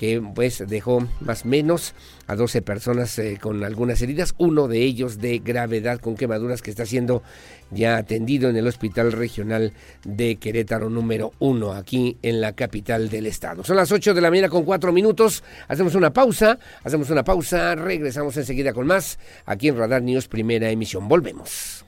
que 0.02 0.19
pues 0.34 0.64
dejó 0.68 1.07
más 1.19 1.45
o 1.45 1.48
menos 1.48 1.94
a 2.26 2.36
12 2.36 2.64
personas 2.64 3.19
eh, 3.19 3.38
con 3.40 3.64
algunas 3.64 4.02
heridas, 4.02 4.34
uno 4.40 4.68
de 4.68 4.80
ellos 4.80 5.19
de 5.19 5.38
gravedad 5.38 5.99
con 5.99 6.15
quemaduras 6.15 6.64
que 6.64 6.72
está 6.72 6.88
siendo 6.88 7.22
ya 7.69 7.98
atendido 7.98 8.49
en 8.49 8.57
el 8.57 8.65
Hospital 8.65 9.11
Regional 9.11 9.73
de 10.03 10.38
Querétaro 10.38 10.90
número 10.90 11.34
1, 11.38 11.73
aquí 11.73 12.18
en 12.23 12.41
la 12.41 12.53
capital 12.53 13.10
del 13.10 13.28
estado. 13.28 13.64
Son 13.64 13.76
las 13.76 13.91
8 13.91 14.15
de 14.15 14.22
la 14.22 14.32
mañana 14.32 14.49
con 14.49 14.64
4 14.64 14.91
minutos, 14.91 15.44
hacemos 15.68 15.94
una 15.94 16.11
pausa, 16.11 16.57
hacemos 16.84 17.11
una 17.11 17.23
pausa, 17.23 17.76
regresamos 17.76 18.36
enseguida 18.38 18.73
con 18.73 18.88
más, 18.88 19.19
aquí 19.45 19.68
en 19.68 19.78
Radar 19.78 20.02
News, 20.02 20.28
primera 20.28 20.72
emisión, 20.72 21.07
volvemos. 21.07 21.86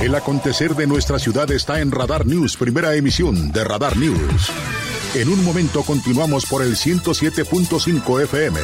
El 0.00 0.14
acontecer 0.14 0.76
de 0.76 0.86
nuestra 0.86 1.18
ciudad 1.18 1.50
está 1.50 1.80
en 1.80 1.90
Radar 1.90 2.26
News, 2.26 2.56
primera 2.56 2.94
emisión 2.94 3.50
de 3.50 3.64
Radar 3.64 3.96
News. 3.96 4.52
En 5.14 5.28
un 5.28 5.44
momento 5.44 5.82
continuamos 5.82 6.44
por 6.46 6.62
el 6.62 6.76
107.5 6.76 8.22
FM 8.24 8.60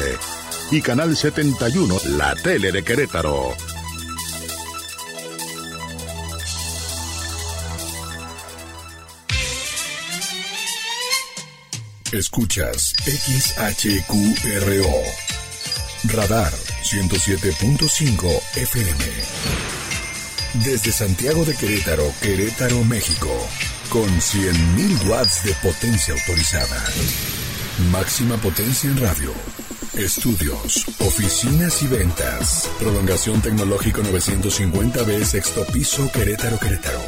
y 0.71 0.81
Canal 0.81 1.15
71, 1.17 1.97
la 2.17 2.35
tele 2.35 2.71
de 2.71 2.83
Querétaro. 2.83 3.53
Escuchas 12.11 12.93
XHQRO. 13.05 14.93
Radar 16.15 16.53
107.5 16.83 18.41
FM. 18.57 19.05
Desde 20.63 20.91
Santiago 20.91 21.43
de 21.45 21.55
Querétaro, 21.55 22.13
Querétaro, 22.21 22.83
México. 22.83 23.29
Con 23.93 24.09
100.000 24.09 25.07
watts 25.07 25.43
de 25.43 25.53
potencia 25.61 26.15
autorizada. 26.15 26.83
Máxima 27.91 28.37
potencia 28.37 28.89
en 28.89 28.97
radio. 28.97 29.31
Estudios, 29.93 30.83
oficinas 30.97 31.83
y 31.83 31.87
ventas. 31.87 32.71
Prolongación 32.79 33.39
tecnológico 33.39 34.01
950B, 34.01 35.23
sexto 35.23 35.63
piso, 35.67 36.11
Querétaro, 36.11 36.57
Querétaro. 36.57 37.01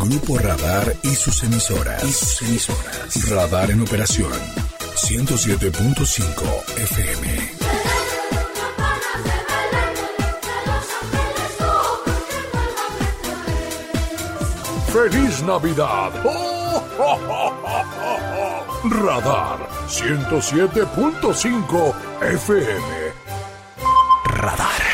Grupo 0.00 0.36
Radar 0.38 0.96
y 1.04 1.14
sus 1.14 1.44
emisoras. 1.44 2.02
Y 2.02 2.12
sus 2.12 2.42
emisoras. 2.42 3.30
Radar 3.30 3.70
en 3.70 3.80
operación. 3.80 4.32
107.5 4.96 6.80
FM. 6.82 7.57
¡Feliz 14.92 15.42
Navidad! 15.42 16.12
Radar 18.84 19.58
107.5 19.88 21.94
FM. 22.22 23.12
Radar. 24.24 24.87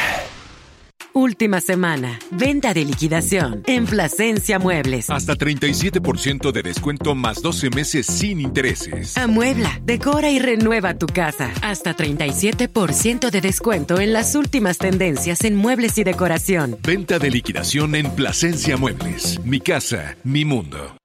Última 1.15 1.61
semana. 1.61 2.19
Venta 2.31 2.75
de 2.75 2.85
liquidación 2.85 3.63
en 3.67 3.87
Plasencia 3.87 4.59
Muebles. 4.59 5.09
Hasta 5.09 5.35
37% 5.35 6.53
de 6.53 6.63
descuento 6.63 7.15
más 7.15 7.41
12 7.41 7.71
meses 7.71 8.07
sin 8.07 8.41
intereses. 8.41 9.17
Amuebla, 9.17 9.81
decora 9.85 10.31
y 10.31 10.39
renueva 10.39 10.95
tu 10.95 11.07
casa. 11.07 11.51
Hasta 11.63 11.97
37% 11.97 13.31
de 13.31 13.41
descuento 13.41 14.01
en 14.01 14.13
las 14.13 14.35
últimas 14.35 14.79
tendencias 14.79 15.45
en 15.45 15.57
muebles 15.57 15.97
y 15.99 16.05
decoración. 16.05 16.77
Venta 16.83 17.19
de 17.19 17.31
liquidación 17.31 17.95
en 17.95 18.11
Plasencia 18.11 18.77
Muebles. 18.77 19.41
Mi 19.45 19.61
casa, 19.61 20.17
mi 20.25 20.45
mundo. 20.45 20.97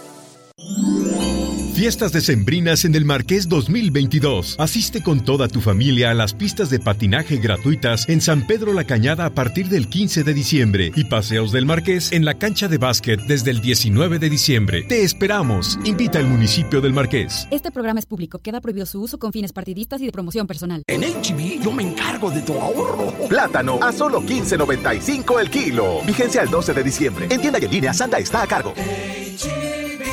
Fiestas 1.82 2.12
decembrinas 2.12 2.84
en 2.84 2.94
el 2.94 3.04
Marqués 3.04 3.48
2022. 3.48 4.54
Asiste 4.60 5.02
con 5.02 5.24
toda 5.24 5.48
tu 5.48 5.60
familia 5.60 6.12
a 6.12 6.14
las 6.14 6.32
pistas 6.32 6.70
de 6.70 6.78
patinaje 6.78 7.38
gratuitas 7.38 8.08
en 8.08 8.20
San 8.20 8.46
Pedro 8.46 8.72
La 8.72 8.84
Cañada 8.84 9.26
a 9.26 9.30
partir 9.30 9.68
del 9.68 9.88
15 9.88 10.22
de 10.22 10.32
diciembre 10.32 10.92
y 10.94 11.02
paseos 11.02 11.50
del 11.50 11.66
Marqués 11.66 12.12
en 12.12 12.24
la 12.24 12.34
cancha 12.34 12.68
de 12.68 12.78
básquet 12.78 13.20
desde 13.22 13.50
el 13.50 13.60
19 13.60 14.20
de 14.20 14.30
diciembre. 14.30 14.82
Te 14.84 15.02
esperamos. 15.02 15.76
Invita 15.82 16.20
al 16.20 16.28
municipio 16.28 16.80
del 16.80 16.92
Marqués. 16.92 17.48
Este 17.50 17.72
programa 17.72 17.98
es 17.98 18.06
público. 18.06 18.38
Queda 18.38 18.60
prohibido 18.60 18.86
su 18.86 19.02
uso 19.02 19.18
con 19.18 19.32
fines 19.32 19.52
partidistas 19.52 20.00
y 20.02 20.06
de 20.06 20.12
promoción 20.12 20.46
personal. 20.46 20.84
En 20.86 21.00
HB 21.00 21.64
yo 21.64 21.72
me 21.72 21.82
encargo 21.82 22.30
de 22.30 22.42
tu 22.42 22.52
ahorro. 22.52 23.12
Plátano 23.28 23.80
a 23.82 23.90
solo 23.90 24.22
15.95 24.22 25.40
el 25.40 25.50
kilo. 25.50 26.00
Vigencia 26.06 26.42
el 26.42 26.48
12 26.48 26.74
de 26.74 26.82
diciembre. 26.84 27.26
En 27.28 27.40
tienda 27.40 27.58
y 27.60 27.64
en 27.64 27.70
línea 27.72 27.92
Santa 27.92 28.18
está 28.18 28.40
a 28.44 28.46
cargo. 28.46 28.72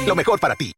Lo 0.08 0.16
mejor 0.16 0.40
para 0.40 0.56
ti. 0.56 0.74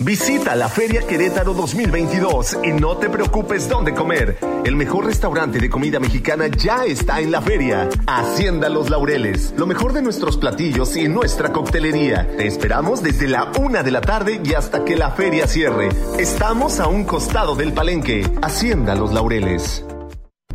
Visita 0.00 0.54
la 0.54 0.68
Feria 0.68 1.02
Querétaro 1.02 1.54
2022 1.54 2.58
y 2.64 2.72
no 2.72 2.96
te 2.96 3.08
preocupes 3.08 3.68
dónde 3.68 3.94
comer. 3.94 4.38
El 4.64 4.76
mejor 4.76 5.06
restaurante 5.06 5.58
de 5.58 5.70
comida 5.70 5.98
mexicana 6.00 6.48
ya 6.48 6.84
está 6.84 7.20
en 7.20 7.30
la 7.30 7.40
feria. 7.40 7.88
Hacienda 8.06 8.68
Los 8.68 8.90
Laureles. 8.90 9.54
Lo 9.56 9.66
mejor 9.66 9.92
de 9.92 10.02
nuestros 10.02 10.36
platillos 10.36 10.96
y 10.96 11.08
nuestra 11.08 11.52
coctelería. 11.52 12.28
Te 12.36 12.46
esperamos 12.46 13.02
desde 13.02 13.28
la 13.28 13.50
una 13.58 13.82
de 13.82 13.92
la 13.92 14.00
tarde 14.00 14.40
y 14.44 14.54
hasta 14.54 14.84
que 14.84 14.96
la 14.96 15.10
feria 15.10 15.46
cierre. 15.46 15.88
Estamos 16.18 16.80
a 16.80 16.88
un 16.88 17.04
costado 17.04 17.54
del 17.54 17.72
palenque. 17.72 18.30
Hacienda 18.42 18.94
Los 18.94 19.12
Laureles. 19.12 19.84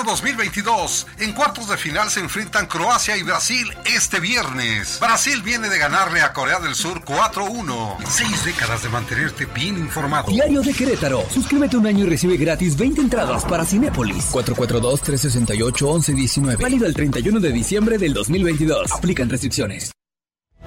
Qatar 0.05 0.15
2022. 0.15 1.07
En 1.21 1.33
cuartos 1.33 1.69
de 1.69 1.77
final 1.77 2.11
se 2.11 2.19
enfrentan 2.21 2.67
Croacia 2.67 3.17
y 3.17 3.23
Brasil 3.23 3.73
este 3.85 4.19
viernes. 4.21 4.99
Brasil 5.01 5.43
viene 5.43 5.69
de 5.69 5.79
ganarle 5.79 6.21
a 6.21 6.33
Corea 6.33 6.59
del 6.61 6.75
Sur 6.75 7.05
4-1. 7.05 7.97
Seis 8.09 8.45
décadas 8.45 8.83
de 8.83 8.89
mantenerte 8.91 9.47
bien 9.47 9.79
informado. 9.79 10.31
Diario 10.31 10.61
de 10.63 10.73
Querétaro. 10.73 11.25
Suscríbete 11.31 11.77
un 11.77 11.87
año 11.87 12.07
y 12.07 12.09
recibe 12.09 12.37
gratis 12.37 12.77
20 12.77 13.01
entradas 13.01 13.45
para 13.45 13.65
Cinépolis. 13.65 14.33
442-368-1119. 14.33 16.61
Válido 16.61 16.87
el 16.87 16.95
31 16.95 17.41
de 17.41 17.53
diciembre 17.53 17.99
del 17.99 18.15
2022. 18.15 18.93
Aplican 18.93 19.29
restricciones. 19.29 19.91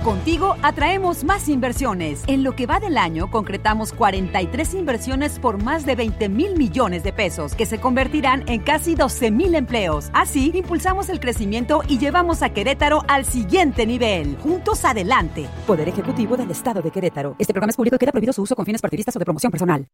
Contigo 0.03 0.55
atraemos 0.61 1.23
más 1.23 1.49
inversiones. 1.49 2.23
En 2.27 2.43
lo 2.43 2.55
que 2.55 2.65
va 2.65 2.79
del 2.79 2.97
año, 2.97 3.29
concretamos 3.29 3.93
43 3.93 4.73
inversiones 4.75 5.39
por 5.39 5.61
más 5.61 5.85
de 5.85 5.95
20 5.95 6.29
mil 6.29 6.55
millones 6.55 7.03
de 7.03 7.13
pesos, 7.13 7.55
que 7.55 7.65
se 7.65 7.79
convertirán 7.79 8.43
en 8.47 8.61
casi 8.61 8.95
12 8.95 9.31
mil 9.31 9.55
empleos. 9.55 10.09
Así, 10.13 10.51
impulsamos 10.53 11.09
el 11.09 11.19
crecimiento 11.19 11.81
y 11.87 11.97
llevamos 11.97 12.41
a 12.43 12.49
Querétaro 12.49 13.03
al 13.07 13.25
siguiente 13.25 13.85
nivel. 13.85 14.37
Juntos 14.37 14.85
adelante. 14.85 15.47
Poder 15.65 15.89
Ejecutivo 15.89 16.37
del 16.37 16.51
Estado 16.51 16.81
de 16.81 16.91
Querétaro. 16.91 17.35
Este 17.39 17.53
programa 17.53 17.71
es 17.71 17.75
público 17.75 17.95
y 17.95 17.99
queda 17.99 18.11
prohibido 18.11 18.33
su 18.33 18.41
uso 18.41 18.55
con 18.55 18.65
fines 18.65 18.81
partidistas 18.81 19.15
o 19.15 19.19
de 19.19 19.25
promoción 19.25 19.51
personal. 19.51 19.87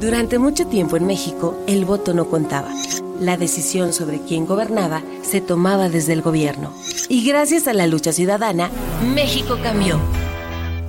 Durante 0.00 0.38
mucho 0.38 0.66
tiempo 0.66 0.98
en 0.98 1.06
México, 1.06 1.58
el 1.66 1.86
voto 1.86 2.12
no 2.12 2.26
contaba. 2.26 2.68
La 3.18 3.38
decisión 3.38 3.94
sobre 3.94 4.20
quién 4.20 4.44
gobernaba 4.44 5.02
se 5.22 5.40
tomaba 5.40 5.88
desde 5.88 6.12
el 6.12 6.20
gobierno. 6.20 6.74
Y 7.08 7.26
gracias 7.26 7.66
a 7.66 7.72
la 7.72 7.86
lucha 7.86 8.12
ciudadana, 8.12 8.70
México 9.14 9.58
cambió. 9.62 9.98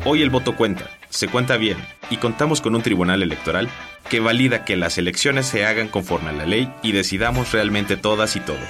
Hoy 0.03 0.21
el 0.21 0.29
voto 0.29 0.57
cuenta, 0.57 0.89
se 1.09 1.29
cuenta 1.29 1.55
bien, 1.55 1.77
y 2.09 2.17
contamos 2.17 2.59
con 2.59 2.75
un 2.75 2.81
tribunal 2.81 3.23
electoral 3.23 3.69
que 4.09 4.19
valida 4.19 4.65
que 4.65 4.75
las 4.75 4.97
elecciones 4.97 5.45
se 5.45 5.65
hagan 5.65 5.87
conforme 5.87 6.31
a 6.31 6.33
la 6.33 6.45
ley 6.45 6.69
y 6.83 6.91
decidamos 6.91 7.53
realmente 7.53 7.95
todas 7.95 8.35
y 8.35 8.41
todos. 8.41 8.67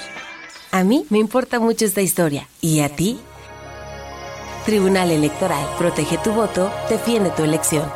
A 0.72 0.84
mí 0.84 1.05
me 1.09 1.18
importa 1.18 1.59
mucho 1.59 1.85
esta 1.85 2.01
historia. 2.01 2.47
¿Y 2.61 2.81
a 2.81 2.89
ti? 2.89 3.19
Tribunal 4.68 5.09
Electoral. 5.09 5.65
Protege 5.80 6.19
tu 6.19 6.31
voto, 6.31 6.72
defiende 6.89 7.31
tu 7.31 7.43
elección. 7.43 7.89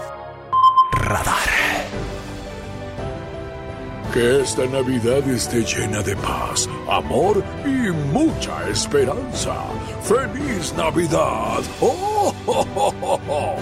Radar. 0.94 1.71
Que 4.14 4.42
esta 4.42 4.66
Navidad 4.66 5.26
esté 5.30 5.64
llena 5.64 6.02
de 6.02 6.18
paz, 6.18 6.68
amor 6.90 7.42
y 7.64 7.90
mucha 8.14 8.68
esperanza. 8.70 9.56
¡Feliz 10.04 10.74
Navidad! 10.76 11.62
¡Oh, 11.80 12.36
oh, 12.46 12.68
oh, 12.76 12.94
oh, 13.02 13.20
oh! 13.30 13.56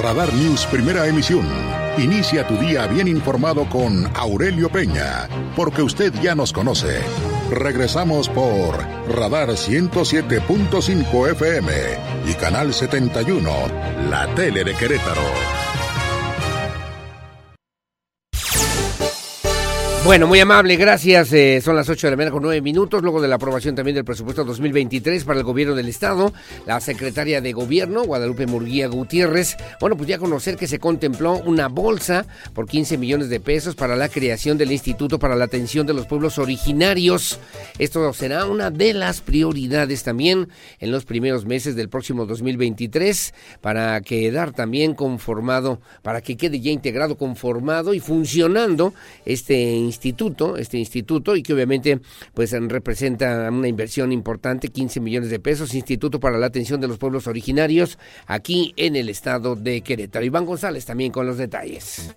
Radar 0.00 0.32
News 0.34 0.64
Primera 0.66 1.08
Emisión. 1.08 1.48
Inicia 1.98 2.46
tu 2.46 2.56
día 2.58 2.86
bien 2.86 3.08
informado 3.08 3.68
con 3.68 4.08
Aurelio 4.14 4.68
Peña, 4.68 5.28
porque 5.56 5.82
usted 5.82 6.12
ya 6.22 6.36
nos 6.36 6.52
conoce. 6.52 7.00
Regresamos 7.50 8.28
por 8.28 8.78
Radar 9.08 9.48
107.5 9.48 11.30
FM 11.32 11.72
y 12.28 12.34
Canal 12.34 12.72
71, 12.72 13.50
la 14.10 14.32
tele 14.36 14.62
de 14.62 14.74
Querétaro. 14.74 15.85
Bueno, 20.06 20.28
muy 20.28 20.38
amable, 20.38 20.76
gracias. 20.76 21.32
Eh, 21.32 21.60
son 21.60 21.74
las 21.74 21.88
8 21.88 22.06
de 22.06 22.10
la 22.12 22.16
mañana 22.16 22.30
con 22.30 22.44
9 22.44 22.60
minutos, 22.60 23.02
luego 23.02 23.20
de 23.20 23.26
la 23.26 23.34
aprobación 23.34 23.74
también 23.74 23.96
del 23.96 24.04
presupuesto 24.04 24.44
2023 24.44 25.24
para 25.24 25.40
el 25.40 25.44
gobierno 25.44 25.74
del 25.74 25.88
Estado. 25.88 26.32
La 26.64 26.80
secretaria 26.80 27.40
de 27.40 27.52
Gobierno, 27.52 28.04
Guadalupe 28.04 28.46
Murguía 28.46 28.86
Gutiérrez, 28.86 29.56
bueno, 29.80 29.96
pues 29.96 30.08
ya 30.08 30.18
conocer 30.18 30.56
que 30.56 30.68
se 30.68 30.78
contempló 30.78 31.38
una 31.38 31.66
bolsa 31.66 32.24
por 32.54 32.68
15 32.68 32.98
millones 32.98 33.30
de 33.30 33.40
pesos 33.40 33.74
para 33.74 33.96
la 33.96 34.08
creación 34.08 34.56
del 34.56 34.70
Instituto 34.70 35.18
para 35.18 35.34
la 35.34 35.46
Atención 35.46 35.88
de 35.88 35.94
los 35.94 36.06
Pueblos 36.06 36.38
Originarios. 36.38 37.40
Esto 37.80 38.12
será 38.12 38.44
una 38.44 38.70
de 38.70 38.94
las 38.94 39.20
prioridades 39.20 40.04
también 40.04 40.48
en 40.78 40.92
los 40.92 41.04
primeros 41.04 41.46
meses 41.46 41.74
del 41.74 41.88
próximo 41.88 42.26
2023 42.26 43.34
para 43.60 44.00
quedar 44.02 44.52
también 44.52 44.94
conformado, 44.94 45.80
para 46.02 46.20
que 46.20 46.36
quede 46.36 46.60
ya 46.60 46.70
integrado, 46.70 47.18
conformado 47.18 47.92
y 47.92 47.98
funcionando 47.98 48.94
este 49.24 49.72
instituto 49.72 49.95
instituto, 49.96 50.56
este 50.56 50.78
instituto, 50.78 51.36
y 51.36 51.42
que 51.42 51.52
obviamente 51.52 52.00
pues 52.34 52.52
representa 52.52 53.50
una 53.50 53.68
inversión 53.68 54.12
importante, 54.12 54.68
15 54.68 55.00
millones 55.00 55.30
de 55.30 55.40
pesos, 55.40 55.74
Instituto 55.74 56.20
para 56.20 56.38
la 56.38 56.46
Atención 56.46 56.80
de 56.80 56.88
los 56.88 56.98
Pueblos 56.98 57.26
Originarios, 57.26 57.98
aquí 58.26 58.72
en 58.76 58.96
el 58.96 59.08
estado 59.08 59.56
de 59.56 59.80
Querétaro. 59.80 60.24
Iván 60.24 60.46
González 60.46 60.84
también 60.84 61.12
con 61.12 61.26
los 61.26 61.38
detalles. 61.38 62.14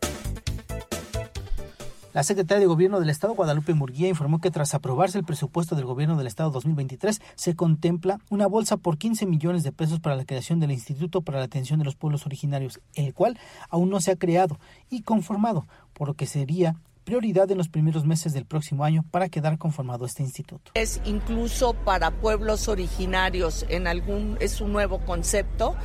La 2.11 2.23
secretaria 2.23 2.59
de 2.59 2.65
Gobierno 2.65 2.99
del 2.99 3.11
Estado, 3.11 3.35
Guadalupe 3.35 3.75
Murguía, 3.75 4.09
informó 4.09 4.41
que 4.41 4.49
tras 4.49 4.73
aprobarse 4.73 5.19
el 5.19 5.25
presupuesto 5.25 5.75
del 5.75 5.85
Gobierno 5.85 6.17
del 6.17 6.25
Estado 6.25 6.49
2023, 6.49 7.21
se 7.35 7.55
contempla 7.55 8.19
una 8.29 8.47
bolsa 8.47 8.77
por 8.77 8.97
15 8.97 9.27
millones 9.27 9.63
de 9.63 9.71
pesos 9.71 9.99
para 9.99 10.15
la 10.15 10.25
creación 10.25 10.59
del 10.59 10.71
Instituto 10.71 11.21
para 11.21 11.37
la 11.37 11.45
Atención 11.45 11.77
de 11.77 11.85
los 11.85 11.95
Pueblos 11.95 12.25
Originarios, 12.25 12.79
el 12.95 13.13
cual 13.13 13.37
aún 13.69 13.91
no 13.91 14.01
se 14.01 14.11
ha 14.11 14.15
creado 14.15 14.59
y 14.89 15.03
conformado, 15.03 15.67
por 15.93 16.07
lo 16.07 16.15
que 16.15 16.25
sería 16.25 16.77
prioridad 17.09 17.49
en 17.49 17.57
los 17.57 17.69
primeros 17.69 18.05
meses 18.05 18.33
del 18.33 18.45
próximo 18.45 18.83
año 18.83 19.03
para 19.09 19.29
quedar 19.29 19.57
conformado 19.57 20.05
este 20.05 20.21
instituto. 20.21 20.69
Es 20.75 21.01
incluso 21.05 21.73
para 21.73 22.11
pueblos 22.11 22.67
originarios 22.67 23.65
en 23.67 23.87
algún 23.87 24.37
es 24.39 24.61
un 24.61 24.73
nuevo 24.73 24.99
concepto 24.99 25.75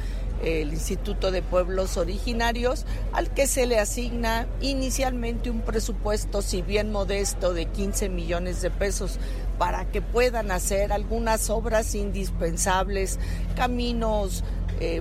el 0.42 0.74
Instituto 0.74 1.30
de 1.30 1.40
Pueblos 1.40 1.96
Originarios, 1.96 2.84
al 3.12 3.32
que 3.32 3.46
se 3.46 3.66
le 3.66 3.78
asigna 3.78 4.46
inicialmente 4.60 5.48
un 5.48 5.62
presupuesto, 5.62 6.42
si 6.42 6.60
bien 6.60 6.92
modesto, 6.92 7.54
de 7.54 7.64
15 7.64 8.10
millones 8.10 8.60
de 8.60 8.70
pesos 8.70 9.18
para 9.58 9.86
que 9.86 10.02
puedan 10.02 10.50
hacer 10.50 10.92
algunas 10.92 11.48
obras 11.48 11.94
indispensables, 11.94 13.18
caminos, 13.56 14.44
eh, 14.80 15.00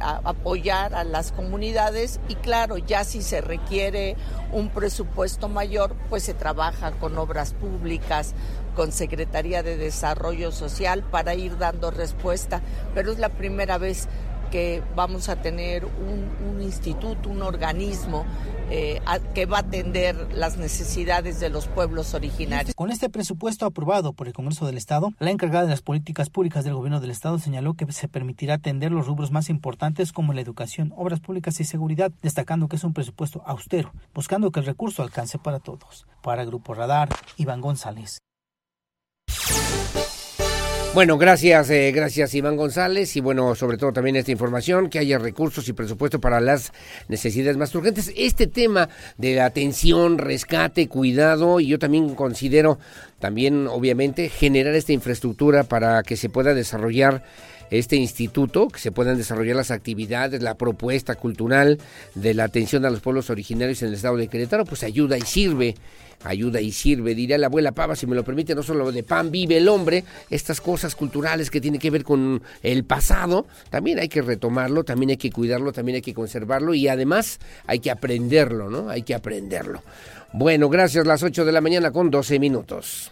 apoyar 0.00 0.94
a 0.94 1.04
las 1.04 1.32
comunidades 1.32 2.20
y 2.28 2.34
claro, 2.36 2.78
ya 2.78 3.04
si 3.04 3.22
se 3.22 3.40
requiere 3.40 4.16
un 4.52 4.70
presupuesto 4.70 5.48
mayor, 5.48 5.94
pues 6.08 6.22
se 6.22 6.34
trabaja 6.34 6.92
con 6.92 7.18
obras 7.18 7.54
públicas, 7.54 8.34
con 8.74 8.92
Secretaría 8.92 9.62
de 9.62 9.76
Desarrollo 9.76 10.52
Social 10.52 11.02
para 11.02 11.34
ir 11.34 11.58
dando 11.58 11.90
respuesta, 11.90 12.62
pero 12.94 13.12
es 13.12 13.18
la 13.18 13.30
primera 13.30 13.78
vez 13.78 14.08
que 14.50 14.82
vamos 14.94 15.28
a 15.28 15.36
tener 15.36 15.84
un, 15.84 16.60
instituto, 16.60 17.28
un 17.28 17.42
organismo 17.42 18.24
eh, 18.70 19.00
que 19.34 19.46
va 19.46 19.58
a 19.58 19.60
atender 19.60 20.34
las 20.34 20.58
necesidades 20.58 21.40
de 21.40 21.48
los 21.50 21.66
pueblos 21.66 22.14
originarios. 22.14 22.74
Con 22.74 22.90
este 22.90 23.08
presupuesto 23.08 23.64
aprobado 23.64 24.12
por 24.12 24.26
el 24.26 24.32
Congreso 24.32 24.66
del 24.66 24.76
Estado, 24.76 25.12
la 25.18 25.30
encargada 25.30 25.64
de 25.64 25.70
las 25.70 25.82
políticas 25.82 26.30
públicas 26.30 26.64
del 26.64 26.74
Gobierno 26.74 27.00
del 27.00 27.10
Estado 27.10 27.38
señaló 27.38 27.74
que 27.74 27.90
se 27.92 28.08
permitirá 28.08 28.54
atender 28.54 28.92
los 28.92 29.06
rubros 29.06 29.30
más 29.30 29.48
importantes 29.48 30.12
como 30.12 30.32
la 30.32 30.40
educación, 30.40 30.92
obras 30.96 31.20
públicas 31.20 31.60
y 31.60 31.64
seguridad, 31.64 32.12
destacando 32.22 32.68
que 32.68 32.76
es 32.76 32.84
un 32.84 32.92
presupuesto 32.92 33.42
austero, 33.46 33.92
buscando 34.14 34.50
que 34.50 34.60
el 34.60 34.66
recurso 34.66 35.02
alcance 35.02 35.38
para 35.38 35.60
todos. 35.60 36.06
Para 36.22 36.44
Grupo 36.44 36.74
Radar, 36.74 37.08
Iván 37.36 37.60
González. 37.60 38.18
Bueno, 40.94 41.16
gracias, 41.16 41.70
eh, 41.70 41.92
gracias 41.92 42.34
Iván 42.34 42.56
González 42.56 43.14
y 43.14 43.20
bueno, 43.20 43.54
sobre 43.54 43.76
todo 43.76 43.92
también 43.92 44.16
esta 44.16 44.32
información, 44.32 44.88
que 44.88 44.98
haya 44.98 45.18
recursos 45.18 45.68
y 45.68 45.72
presupuesto 45.72 46.20
para 46.20 46.40
las 46.40 46.72
necesidades 47.08 47.56
más 47.56 47.72
urgentes. 47.74 48.10
Este 48.16 48.46
tema 48.46 48.88
de 49.16 49.40
atención, 49.40 50.18
rescate, 50.18 50.88
cuidado, 50.88 51.60
y 51.60 51.68
yo 51.68 51.78
también 51.78 52.14
considero 52.14 52.78
también, 53.20 53.68
obviamente, 53.68 54.28
generar 54.28 54.74
esta 54.74 54.92
infraestructura 54.92 55.64
para 55.64 56.02
que 56.02 56.16
se 56.16 56.30
pueda 56.30 56.54
desarrollar 56.54 57.22
este 57.70 57.96
instituto, 57.96 58.68
que 58.68 58.80
se 58.80 58.92
puedan 58.92 59.16
desarrollar 59.16 59.56
las 59.56 59.70
actividades, 59.70 60.42
la 60.42 60.56
propuesta 60.56 61.14
cultural 61.14 61.78
de 62.14 62.34
la 62.34 62.44
atención 62.44 62.84
a 62.84 62.90
los 62.90 63.00
pueblos 63.00 63.30
originarios 63.30 63.82
en 63.82 63.88
el 63.88 63.94
estado 63.94 64.16
de 64.16 64.28
Querétaro, 64.28 64.64
pues 64.64 64.82
ayuda 64.82 65.16
y 65.16 65.22
sirve 65.22 65.74
ayuda 66.24 66.60
y 66.60 66.72
sirve. 66.72 67.14
Diría 67.14 67.38
la 67.38 67.46
abuela 67.46 67.72
Pava, 67.72 67.96
si 67.96 68.06
me 68.06 68.16
lo 68.16 68.24
permite, 68.24 68.54
no 68.54 68.62
solo 68.62 68.90
de 68.90 69.02
pan 69.02 69.30
vive 69.30 69.56
el 69.56 69.68
hombre, 69.68 70.04
estas 70.30 70.60
cosas 70.60 70.94
culturales 70.94 71.50
que 71.50 71.60
tienen 71.60 71.80
que 71.80 71.90
ver 71.90 72.04
con 72.04 72.42
el 72.62 72.84
pasado, 72.84 73.46
también 73.70 73.98
hay 73.98 74.08
que 74.08 74.22
retomarlo, 74.22 74.84
también 74.84 75.10
hay 75.10 75.16
que 75.16 75.30
cuidarlo, 75.30 75.72
también 75.72 75.96
hay 75.96 76.02
que 76.02 76.14
conservarlo 76.14 76.74
y 76.74 76.88
además 76.88 77.38
hay 77.66 77.80
que 77.80 77.90
aprenderlo, 77.90 78.70
¿no? 78.70 78.88
Hay 78.90 79.02
que 79.02 79.14
aprenderlo. 79.14 79.82
Bueno, 80.32 80.68
gracias, 80.68 81.06
las 81.06 81.22
8 81.22 81.44
de 81.44 81.52
la 81.52 81.60
mañana 81.60 81.90
con 81.90 82.10
12 82.10 82.38
minutos. 82.38 83.10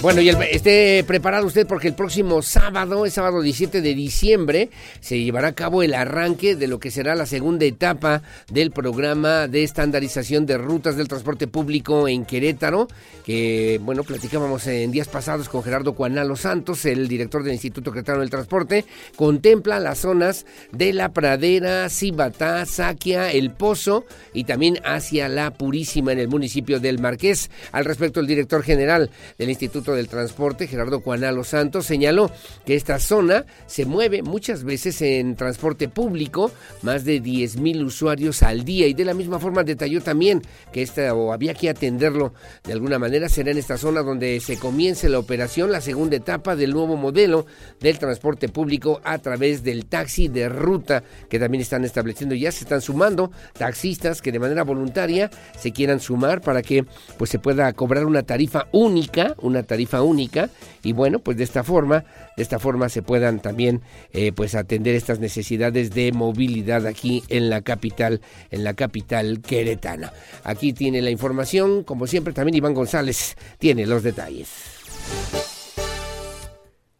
Bueno, 0.00 0.20
y 0.20 0.28
esté 0.28 1.02
preparado 1.08 1.44
usted 1.44 1.66
porque 1.66 1.88
el 1.88 1.94
próximo 1.94 2.40
sábado, 2.40 3.04
el 3.04 3.10
sábado 3.10 3.42
17 3.42 3.80
de 3.80 3.94
diciembre, 3.96 4.70
se 5.00 5.18
llevará 5.18 5.48
a 5.48 5.54
cabo 5.56 5.82
el 5.82 5.92
arranque 5.92 6.54
de 6.54 6.68
lo 6.68 6.78
que 6.78 6.92
será 6.92 7.16
la 7.16 7.26
segunda 7.26 7.64
etapa 7.64 8.22
del 8.48 8.70
programa 8.70 9.48
de 9.48 9.64
estandarización 9.64 10.46
de 10.46 10.56
rutas 10.56 10.96
del 10.96 11.08
transporte 11.08 11.48
público 11.48 12.06
en 12.06 12.24
Querétaro, 12.24 12.86
que, 13.24 13.80
bueno, 13.82 14.04
platicábamos 14.04 14.68
en 14.68 14.92
días 14.92 15.08
pasados 15.08 15.48
con 15.48 15.64
Gerardo 15.64 15.94
Cuanalo 15.94 16.36
Santos, 16.36 16.84
el 16.84 17.08
director 17.08 17.42
del 17.42 17.54
Instituto 17.54 17.90
Querétaro 17.90 18.20
del 18.20 18.30
Transporte, 18.30 18.84
contempla 19.16 19.80
las 19.80 19.98
zonas 19.98 20.46
de 20.70 20.92
La 20.92 21.12
Pradera, 21.12 21.88
Cibatá, 21.90 22.64
Saquia, 22.66 23.32
El 23.32 23.50
Pozo 23.50 24.04
y 24.32 24.44
también 24.44 24.78
hacia 24.84 25.28
La 25.28 25.50
Purísima 25.50 26.12
en 26.12 26.20
el 26.20 26.28
municipio 26.28 26.78
del 26.78 27.00
Marqués. 27.00 27.50
Al 27.72 27.84
respecto, 27.84 28.20
el 28.20 28.28
director 28.28 28.62
general 28.62 29.10
del 29.38 29.50
Instituto 29.50 29.87
del 29.94 30.08
Transporte, 30.08 30.66
Gerardo 30.66 31.00
Cuanalo 31.00 31.44
Santos, 31.44 31.86
señaló 31.86 32.30
que 32.64 32.74
esta 32.74 32.98
zona 32.98 33.44
se 33.66 33.84
mueve 33.84 34.22
muchas 34.22 34.64
veces 34.64 35.00
en 35.02 35.36
transporte 35.36 35.88
público, 35.88 36.50
más 36.82 37.04
de 37.04 37.20
10 37.20 37.58
mil 37.58 37.84
usuarios 37.84 38.42
al 38.42 38.64
día, 38.64 38.86
y 38.86 38.94
de 38.94 39.04
la 39.04 39.14
misma 39.14 39.38
forma 39.38 39.64
detalló 39.64 40.02
también 40.02 40.42
que 40.72 40.82
esta, 40.82 41.14
o 41.14 41.32
había 41.32 41.54
que 41.54 41.70
atenderlo 41.70 42.32
de 42.64 42.72
alguna 42.72 42.98
manera, 42.98 43.28
será 43.28 43.50
en 43.50 43.58
esta 43.58 43.76
zona 43.76 44.02
donde 44.02 44.40
se 44.40 44.58
comience 44.58 45.08
la 45.08 45.18
operación, 45.18 45.72
la 45.72 45.80
segunda 45.80 46.16
etapa 46.16 46.56
del 46.56 46.72
nuevo 46.72 46.96
modelo 46.96 47.46
del 47.80 47.98
transporte 47.98 48.48
público 48.48 49.00
a 49.04 49.18
través 49.18 49.62
del 49.62 49.86
taxi 49.86 50.28
de 50.28 50.48
ruta, 50.48 51.02
que 51.28 51.38
también 51.38 51.62
están 51.62 51.84
estableciendo, 51.84 52.34
ya 52.34 52.52
se 52.52 52.64
están 52.64 52.80
sumando 52.80 53.30
taxistas 53.56 54.22
que 54.22 54.32
de 54.32 54.38
manera 54.38 54.64
voluntaria 54.64 55.30
se 55.58 55.72
quieran 55.72 56.00
sumar 56.00 56.40
para 56.40 56.62
que 56.62 56.84
pues 57.16 57.30
se 57.30 57.38
pueda 57.38 57.72
cobrar 57.72 58.04
una 58.04 58.22
tarifa 58.22 58.68
única, 58.72 59.34
una 59.40 59.62
tarifa 59.62 59.77
tarifa 59.78 60.02
única 60.02 60.50
y 60.82 60.92
bueno, 60.92 61.20
pues 61.20 61.36
de 61.36 61.44
esta 61.44 61.62
forma, 61.62 62.04
de 62.36 62.42
esta 62.42 62.58
forma 62.58 62.88
se 62.88 63.00
puedan 63.00 63.38
también 63.38 63.80
eh, 64.12 64.32
pues 64.32 64.56
atender 64.56 64.96
estas 64.96 65.20
necesidades 65.20 65.94
de 65.94 66.10
movilidad 66.10 66.84
aquí 66.84 67.22
en 67.28 67.48
la 67.48 67.62
capital, 67.62 68.20
en 68.50 68.64
la 68.64 68.74
capital 68.74 69.40
queretana. 69.40 70.12
Aquí 70.42 70.72
tiene 70.72 71.00
la 71.00 71.10
información, 71.10 71.84
como 71.84 72.08
siempre 72.08 72.32
también 72.32 72.56
Iván 72.56 72.74
González 72.74 73.36
tiene 73.60 73.86
los 73.86 74.02
detalles. 74.02 74.48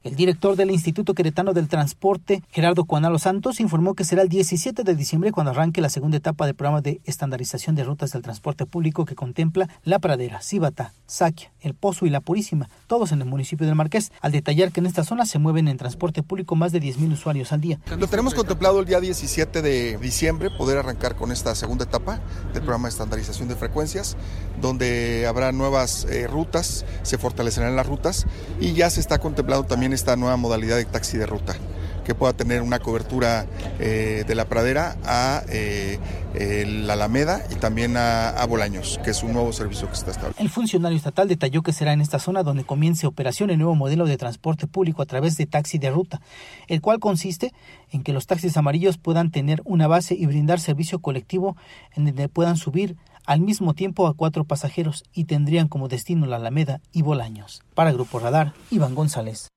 El 0.09 0.17
director 0.17 0.57
del 0.57 0.71
Instituto 0.71 1.13
Queretano 1.13 1.53
del 1.53 1.69
Transporte, 1.69 2.43
Gerardo 2.51 2.87
Cuanalo 2.87 3.19
Santos, 3.19 3.61
informó 3.61 3.93
que 3.93 4.05
será 4.05 4.23
el 4.23 4.31
17 4.31 4.83
de 4.83 4.95
diciembre 4.95 5.33
cuando 5.33 5.51
arranque 5.51 5.83
la 5.83 5.91
segunda 5.91 6.17
etapa 6.17 6.47
del 6.47 6.55
programa 6.55 6.81
de 6.81 7.03
estandarización 7.05 7.77
de 7.77 7.85
rutas 7.85 8.13
del 8.13 8.23
transporte 8.23 8.65
público 8.65 9.05
que 9.05 9.15
contempla 9.15 9.69
La 9.85 9.99
Pradera, 9.99 10.41
Cíbata, 10.41 10.95
Saquia, 11.07 11.53
El 11.61 11.75
Pozo 11.75 12.07
y 12.07 12.09
La 12.09 12.23
Purísima, 12.23 12.71
todos 12.87 13.13
en 13.13 13.21
el 13.21 13.29
municipio 13.29 13.67
del 13.67 13.75
Marqués, 13.77 14.11
al 14.23 14.33
detallar 14.33 14.73
que 14.73 14.81
en 14.81 14.87
esta 14.87 15.05
zona 15.05 15.27
se 15.27 15.39
mueven 15.39 15.69
en 15.69 15.77
transporte 15.77 16.23
público 16.23 16.57
más 16.57 16.73
de 16.73 16.81
10.000 16.81 17.13
usuarios 17.13 17.53
al 17.53 17.61
día. 17.61 17.79
Lo 17.99 18.07
tenemos 18.07 18.33
contemplado 18.33 18.81
el 18.81 18.87
día 18.87 19.01
17 19.01 19.61
de 19.61 19.99
diciembre, 19.99 20.49
poder 20.57 20.79
arrancar 20.79 21.17
con 21.17 21.33
esta 21.33 21.55
segunda 21.55 21.85
etapa 21.85 22.19
del 22.55 22.63
programa 22.63 22.89
de 22.89 22.93
estandarización 22.93 23.47
de 23.49 23.57
frecuencias, 23.57 24.17
donde 24.59 25.27
habrá 25.27 25.53
nuevas 25.53 26.07
eh, 26.07 26.27
rutas, 26.27 26.87
se 27.03 27.19
fortalecerán 27.19 27.77
las 27.77 27.87
rutas 27.87 28.27
y 28.59 28.73
ya 28.73 28.89
se 28.89 29.01
está 29.01 29.19
contemplando 29.19 29.67
también 29.67 29.98
esta 29.99 30.17
nueva 30.17 30.37
modalidad 30.37 30.77
de 30.77 30.85
taxi 30.85 31.19
de 31.19 31.27
ruta 31.27 31.57
que 32.05 32.15
pueda 32.15 32.33
tener 32.33 32.63
una 32.63 32.79
cobertura 32.79 33.45
eh, 33.79 34.25
de 34.27 34.35
la 34.35 34.47
pradera 34.47 34.97
a 35.05 35.43
eh, 35.51 35.99
la 36.67 36.95
Alameda 36.95 37.43
y 37.51 37.57
también 37.57 37.99
a, 37.99 38.31
a, 38.31 38.47
Bolaños, 38.47 38.99
que 39.05 39.11
es 39.11 39.23
un 39.23 39.35
nuevo 39.35 39.53
servicio 39.53 39.89
que 39.89 39.93
está 39.93 40.13
establecido. 40.13 40.43
El 40.43 40.49
funcionario 40.49 40.97
estatal 40.97 41.29
detalló 41.29 41.63
que 41.63 41.75
será 41.75 41.93
en 41.93 42.01
esta 42.01 42.19
zona 42.19 42.43
donde 42.43 42.65
comience 42.65 43.07
operación 43.07 43.51
el 43.51 43.59
nuevo 43.59 43.75
modelo 43.75 44.07
de 44.07 44.17
transporte 44.17 44.67
público 44.67 45.03
a 45.03 45.05
través 45.05 45.37
de 45.37 45.45
taxi 45.45 45.77
de 45.77 45.91
ruta, 45.91 46.23
el 46.67 46.81
cual 46.81 46.99
consiste 46.99 47.53
en 47.91 48.03
que 48.03 48.15
los 48.15 48.27
taxis 48.27 48.57
amarillos 48.57 48.97
puedan 48.97 49.31
tener 49.31 49.61
una 49.67 49.87
base 49.87 50.15
y 50.15 50.25
brindar 50.25 50.61
servicio 50.61 51.01
colectivo 51.01 51.59
en 51.95 52.07
donde 52.07 52.31
puedan 52.31 52.57
subir 52.57 52.97
al 53.27 53.41
mismo 53.41 53.75
tiempo 53.75 54.07
a 54.07 54.15
cuatro 54.15 54.45
pasajeros 54.45 55.05
y 55.13 55.25
tendrían 55.25 55.69
como 55.69 55.89
destino 55.89 56.25
la 56.25 56.37
Alameda 56.37 56.81
y 56.91 57.03
Bolaños. 57.03 57.63
Para 57.75 57.93
Grupo 57.93 58.19
Radar, 58.19 58.55
Iván 58.71 58.95
González. 58.95 59.49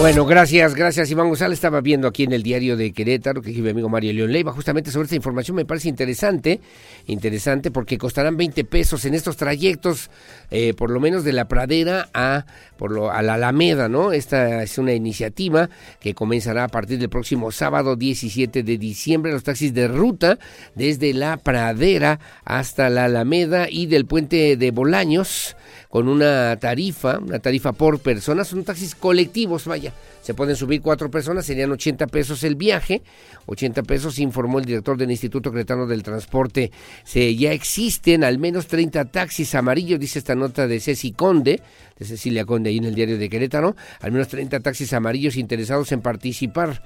Bueno, 0.00 0.24
gracias, 0.24 0.74
gracias 0.74 1.10
Iván 1.10 1.28
González. 1.28 1.58
Estaba 1.58 1.82
viendo 1.82 2.08
aquí 2.08 2.22
en 2.22 2.32
el 2.32 2.42
diario 2.42 2.74
de 2.74 2.90
Querétaro 2.90 3.42
que 3.42 3.52
mi 3.52 3.68
amigo 3.68 3.90
Mario 3.90 4.14
León 4.14 4.32
Leiva 4.32 4.50
justamente 4.50 4.90
sobre 4.90 5.04
esta 5.04 5.14
información. 5.14 5.54
Me 5.58 5.66
parece 5.66 5.90
interesante, 5.90 6.58
interesante 7.04 7.70
porque 7.70 7.98
costarán 7.98 8.38
20 8.38 8.64
pesos 8.64 9.04
en 9.04 9.12
estos 9.12 9.36
trayectos, 9.36 10.10
eh, 10.50 10.72
por 10.72 10.88
lo 10.88 11.00
menos 11.00 11.22
de 11.22 11.34
la 11.34 11.48
pradera 11.48 12.08
a, 12.14 12.46
por 12.78 12.92
lo, 12.92 13.10
a 13.10 13.20
la 13.20 13.34
Alameda, 13.34 13.90
¿no? 13.90 14.12
Esta 14.12 14.62
es 14.62 14.78
una 14.78 14.94
iniciativa 14.94 15.68
que 16.00 16.14
comenzará 16.14 16.64
a 16.64 16.68
partir 16.68 16.98
del 16.98 17.10
próximo 17.10 17.52
sábado 17.52 17.94
17 17.94 18.62
de 18.62 18.78
diciembre. 18.78 19.32
Los 19.32 19.44
taxis 19.44 19.74
de 19.74 19.86
ruta 19.86 20.38
desde 20.74 21.12
la 21.12 21.36
pradera 21.36 22.20
hasta 22.46 22.88
la 22.88 23.04
Alameda 23.04 23.66
y 23.68 23.84
del 23.84 24.06
puente 24.06 24.56
de 24.56 24.70
Bolaños 24.70 25.56
con 25.90 26.08
una 26.08 26.56
tarifa, 26.56 27.18
una 27.18 27.40
tarifa 27.40 27.72
por 27.72 27.98
persona, 27.98 28.44
son 28.44 28.62
taxis 28.62 28.94
colectivos, 28.94 29.66
vaya, 29.66 29.92
se 30.22 30.34
pueden 30.34 30.54
subir 30.54 30.80
cuatro 30.80 31.10
personas, 31.10 31.44
serían 31.44 31.72
80 31.72 32.06
pesos 32.06 32.44
el 32.44 32.54
viaje, 32.54 33.02
80 33.46 33.82
pesos, 33.82 34.20
informó 34.20 34.60
el 34.60 34.66
director 34.66 34.96
del 34.96 35.10
Instituto 35.10 35.50
Cretano 35.50 35.88
del 35.88 36.04
Transporte. 36.04 36.70
Se, 37.02 37.34
ya 37.34 37.52
existen 37.52 38.22
al 38.22 38.38
menos 38.38 38.68
30 38.68 39.06
taxis 39.06 39.52
amarillos, 39.56 39.98
dice 39.98 40.20
esta 40.20 40.36
nota 40.36 40.68
de 40.68 40.78
Ceci 40.78 41.10
Conde, 41.10 41.60
de 41.98 42.04
Cecilia 42.04 42.44
Conde 42.44 42.70
ahí 42.70 42.76
en 42.76 42.84
el 42.84 42.94
diario 42.94 43.18
de 43.18 43.28
Querétaro, 43.28 43.74
al 44.00 44.12
menos 44.12 44.28
30 44.28 44.60
taxis 44.60 44.92
amarillos 44.92 45.34
interesados 45.36 45.90
en 45.90 46.02
participar 46.02 46.82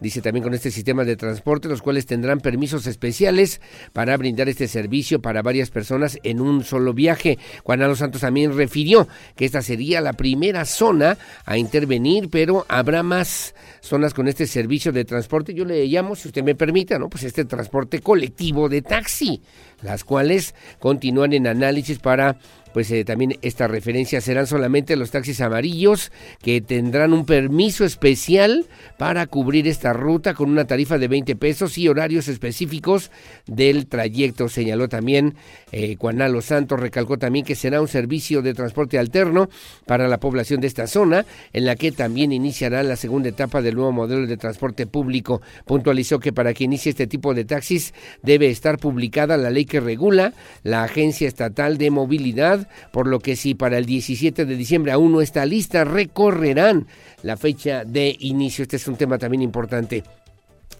dice 0.00 0.20
también 0.20 0.42
con 0.42 0.54
este 0.54 0.70
sistema 0.70 1.04
de 1.04 1.16
transporte, 1.16 1.68
los 1.68 1.82
cuales 1.82 2.06
tendrán 2.06 2.40
permisos 2.40 2.86
especiales 2.86 3.60
para 3.92 4.16
brindar 4.16 4.48
este 4.48 4.68
servicio 4.68 5.20
para 5.20 5.42
varias 5.42 5.70
personas 5.70 6.18
en 6.22 6.40
un 6.40 6.64
solo 6.64 6.92
viaje. 6.92 7.38
Juan 7.64 7.80
Carlos 7.80 7.98
Santos 7.98 8.20
también 8.20 8.56
refirió 8.56 9.08
que 9.34 9.44
esta 9.44 9.62
sería 9.62 10.00
la 10.00 10.12
primera 10.12 10.64
zona 10.64 11.18
a 11.44 11.58
intervenir, 11.58 12.28
pero 12.30 12.66
habrá 12.68 13.02
más 13.02 13.54
zonas 13.80 14.14
con 14.14 14.28
este 14.28 14.46
servicio 14.46 14.92
de 14.92 15.04
transporte. 15.04 15.54
Yo 15.54 15.64
le 15.64 15.86
llamo, 15.86 16.16
si 16.16 16.28
usted 16.28 16.42
me 16.42 16.54
permite, 16.54 16.98
¿no? 16.98 17.08
Pues 17.08 17.24
este 17.24 17.44
transporte 17.44 18.00
colectivo 18.00 18.68
de 18.68 18.82
taxi, 18.82 19.42
las 19.82 20.04
cuales 20.04 20.54
continúan 20.78 21.32
en 21.32 21.46
análisis 21.46 21.98
para 21.98 22.38
pues 22.76 22.90
eh, 22.90 23.06
también 23.06 23.38
esta 23.40 23.68
referencia 23.68 24.20
serán 24.20 24.46
solamente 24.46 24.96
los 24.96 25.10
taxis 25.10 25.40
amarillos 25.40 26.12
que 26.42 26.60
tendrán 26.60 27.14
un 27.14 27.24
permiso 27.24 27.86
especial 27.86 28.66
para 28.98 29.26
cubrir 29.26 29.66
esta 29.66 29.94
ruta 29.94 30.34
con 30.34 30.50
una 30.50 30.66
tarifa 30.66 30.98
de 30.98 31.08
20 31.08 31.36
pesos 31.36 31.78
y 31.78 31.88
horarios 31.88 32.28
específicos 32.28 33.10
del 33.46 33.86
trayecto. 33.86 34.50
Señaló 34.50 34.90
también 34.90 35.36
eh, 35.72 35.96
Juanalo 35.98 36.42
Santos, 36.42 36.78
recalcó 36.78 37.16
también 37.16 37.46
que 37.46 37.54
será 37.54 37.80
un 37.80 37.88
servicio 37.88 38.42
de 38.42 38.52
transporte 38.52 38.98
alterno 38.98 39.48
para 39.86 40.06
la 40.06 40.20
población 40.20 40.60
de 40.60 40.66
esta 40.66 40.86
zona, 40.86 41.24
en 41.54 41.64
la 41.64 41.76
que 41.76 41.92
también 41.92 42.30
iniciará 42.30 42.82
la 42.82 42.96
segunda 42.96 43.30
etapa 43.30 43.62
del 43.62 43.76
nuevo 43.76 43.92
modelo 43.92 44.26
de 44.26 44.36
transporte 44.36 44.86
público. 44.86 45.40
Puntualizó 45.64 46.18
que 46.18 46.34
para 46.34 46.52
que 46.52 46.64
inicie 46.64 46.90
este 46.90 47.06
tipo 47.06 47.32
de 47.32 47.46
taxis 47.46 47.94
debe 48.22 48.50
estar 48.50 48.76
publicada 48.76 49.38
la 49.38 49.48
ley 49.48 49.64
que 49.64 49.80
regula 49.80 50.34
la 50.62 50.84
Agencia 50.84 51.26
Estatal 51.26 51.78
de 51.78 51.90
Movilidad 51.90 52.65
por 52.90 53.06
lo 53.06 53.20
que 53.20 53.36
si 53.36 53.54
para 53.54 53.78
el 53.78 53.86
17 53.86 54.44
de 54.44 54.56
diciembre 54.56 54.92
aún 54.92 55.12
no 55.12 55.20
está 55.20 55.44
lista, 55.44 55.84
recorrerán 55.84 56.86
la 57.22 57.36
fecha 57.36 57.84
de 57.84 58.16
inicio. 58.20 58.62
Este 58.62 58.76
es 58.76 58.88
un 58.88 58.96
tema 58.96 59.18
también 59.18 59.42
importante. 59.42 60.02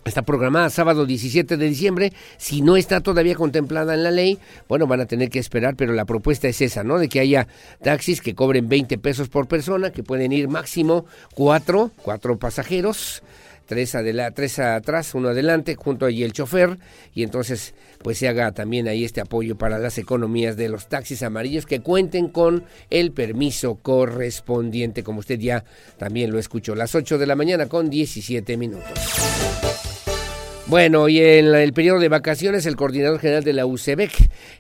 Está 0.05 0.23
programada 0.23 0.71
sábado 0.71 1.05
17 1.05 1.57
de 1.57 1.69
diciembre. 1.69 2.13
Si 2.37 2.63
no 2.63 2.77
está 2.77 3.01
todavía 3.01 3.35
contemplada 3.35 3.95
en 3.95 4.05
la 4.05 4.13
ley, 4.13 4.39
bueno, 4.69 4.87
van 4.87 5.01
a 5.01 5.07
tener 5.07 5.31
que 5.31 5.41
esperar, 5.41 5.75
pero 5.75 5.93
la 5.95 6.05
propuesta 6.05 6.47
es 6.47 6.61
esa, 6.61 6.85
¿no? 6.85 6.99
De 6.99 7.09
que 7.09 7.19
haya 7.19 7.49
taxis 7.83 8.21
que 8.21 8.35
cobren 8.35 8.69
20 8.69 8.99
pesos 8.99 9.29
por 9.29 9.49
persona, 9.49 9.91
que 9.91 10.05
pueden 10.05 10.31
ir 10.31 10.49
máximo 10.49 11.07
cuatro, 11.35 11.91
cuatro 12.03 12.39
pasajeros 12.39 13.25
tres, 13.67 13.97
tres 14.35 14.59
atrás, 14.59 15.15
uno 15.15 15.29
adelante, 15.29 15.75
junto 15.75 16.07
allí 16.07 16.23
el 16.23 16.33
chofer, 16.33 16.79
y 17.13 17.23
entonces 17.23 17.75
pues 18.03 18.19
se 18.19 18.29
haga 18.29 18.53
también 18.53 18.89
ahí 18.89 19.05
este 19.05 19.21
apoyo 19.21 19.57
para 19.57 19.79
las 19.79 19.99
economías 19.99 20.57
de 20.57 20.69
los 20.69 20.89
taxis 20.89 21.23
amarillos 21.23 21.67
que 21.67 21.81
cuenten 21.81 22.29
con 22.29 22.65
el 22.91 23.13
permiso 23.13 23.77
correspondiente, 23.77 25.03
como 25.03 25.21
usted 25.21 25.39
ya 25.39 25.65
también 25.99 26.31
lo 26.31 26.39
escuchó, 26.39 26.75
las 26.75 26.95
8 26.95 27.19
de 27.19 27.27
la 27.27 27.37
mañana 27.37 27.67
con 27.67 27.91
17 27.91 28.57
minutos. 28.57 29.86
Bueno, 30.69 31.09
y 31.09 31.21
en 31.21 31.55
el 31.55 31.73
periodo 31.73 32.01
de 32.01 32.09
vacaciones, 32.09 32.67
el 32.67 32.75
coordinador 32.75 33.21
general 33.21 33.45
de 33.45 33.53
la 33.53 33.67
UCEBEC, 33.67 34.11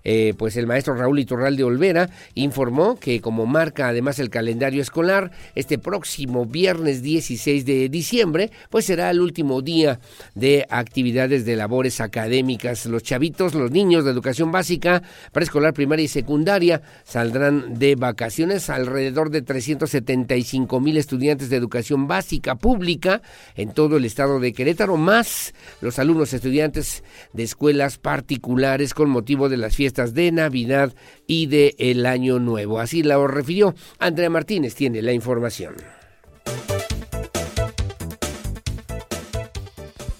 eh, 0.04 0.34
pues 0.38 0.56
el 0.56 0.68
maestro 0.68 0.94
Raúl 0.94 1.18
Iturralde 1.18 1.64
Olvera, 1.64 2.10
informó 2.34 2.94
que 2.94 3.20
como 3.20 3.44
marca 3.44 3.88
además 3.88 4.20
el 4.20 4.30
calendario 4.30 4.80
escolar, 4.80 5.32
este 5.56 5.78
próximo 5.78 6.46
viernes 6.46 7.02
16 7.02 7.64
de 7.64 7.88
diciembre, 7.88 8.52
pues 8.70 8.84
será 8.84 9.10
el 9.10 9.20
último 9.20 9.62
día 9.62 9.98
de 10.36 10.64
actividades 10.70 11.44
de 11.44 11.56
labores 11.56 12.00
académicas. 12.00 12.86
Los 12.86 13.02
chavitos, 13.02 13.54
los 13.56 13.72
niños 13.72 14.04
de 14.04 14.12
educación 14.12 14.52
básica, 14.52 15.02
preescolar, 15.32 15.74
primaria 15.74 16.04
y 16.04 16.08
secundaria, 16.08 16.82
saldrán 17.02 17.80
de 17.80 17.96
vacaciones 17.96 18.70
alrededor 18.70 19.30
de 19.30 19.42
375 19.42 20.78
mil 20.78 20.98
estudiantes 20.98 21.50
de 21.50 21.56
educación 21.56 22.06
básica 22.06 22.54
pública 22.54 23.22
en 23.56 23.72
todo 23.72 23.96
el 23.96 24.04
estado 24.04 24.38
de 24.38 24.52
Querétaro, 24.52 24.96
más 24.96 25.52
los 25.80 25.95
alumnos 25.98 26.32
estudiantes 26.32 27.02
de 27.32 27.42
escuelas 27.42 27.98
particulares 27.98 28.94
con 28.94 29.10
motivo 29.10 29.48
de 29.48 29.56
las 29.56 29.76
fiestas 29.76 30.14
de 30.14 30.32
Navidad 30.32 30.94
y 31.26 31.46
de 31.46 31.74
el 31.78 32.06
Año 32.06 32.38
Nuevo. 32.38 32.80
Así 32.80 33.02
lo 33.02 33.26
refirió 33.26 33.74
Andrea 33.98 34.30
Martínez, 34.30 34.74
tiene 34.74 35.02
la 35.02 35.12
información. 35.12 35.74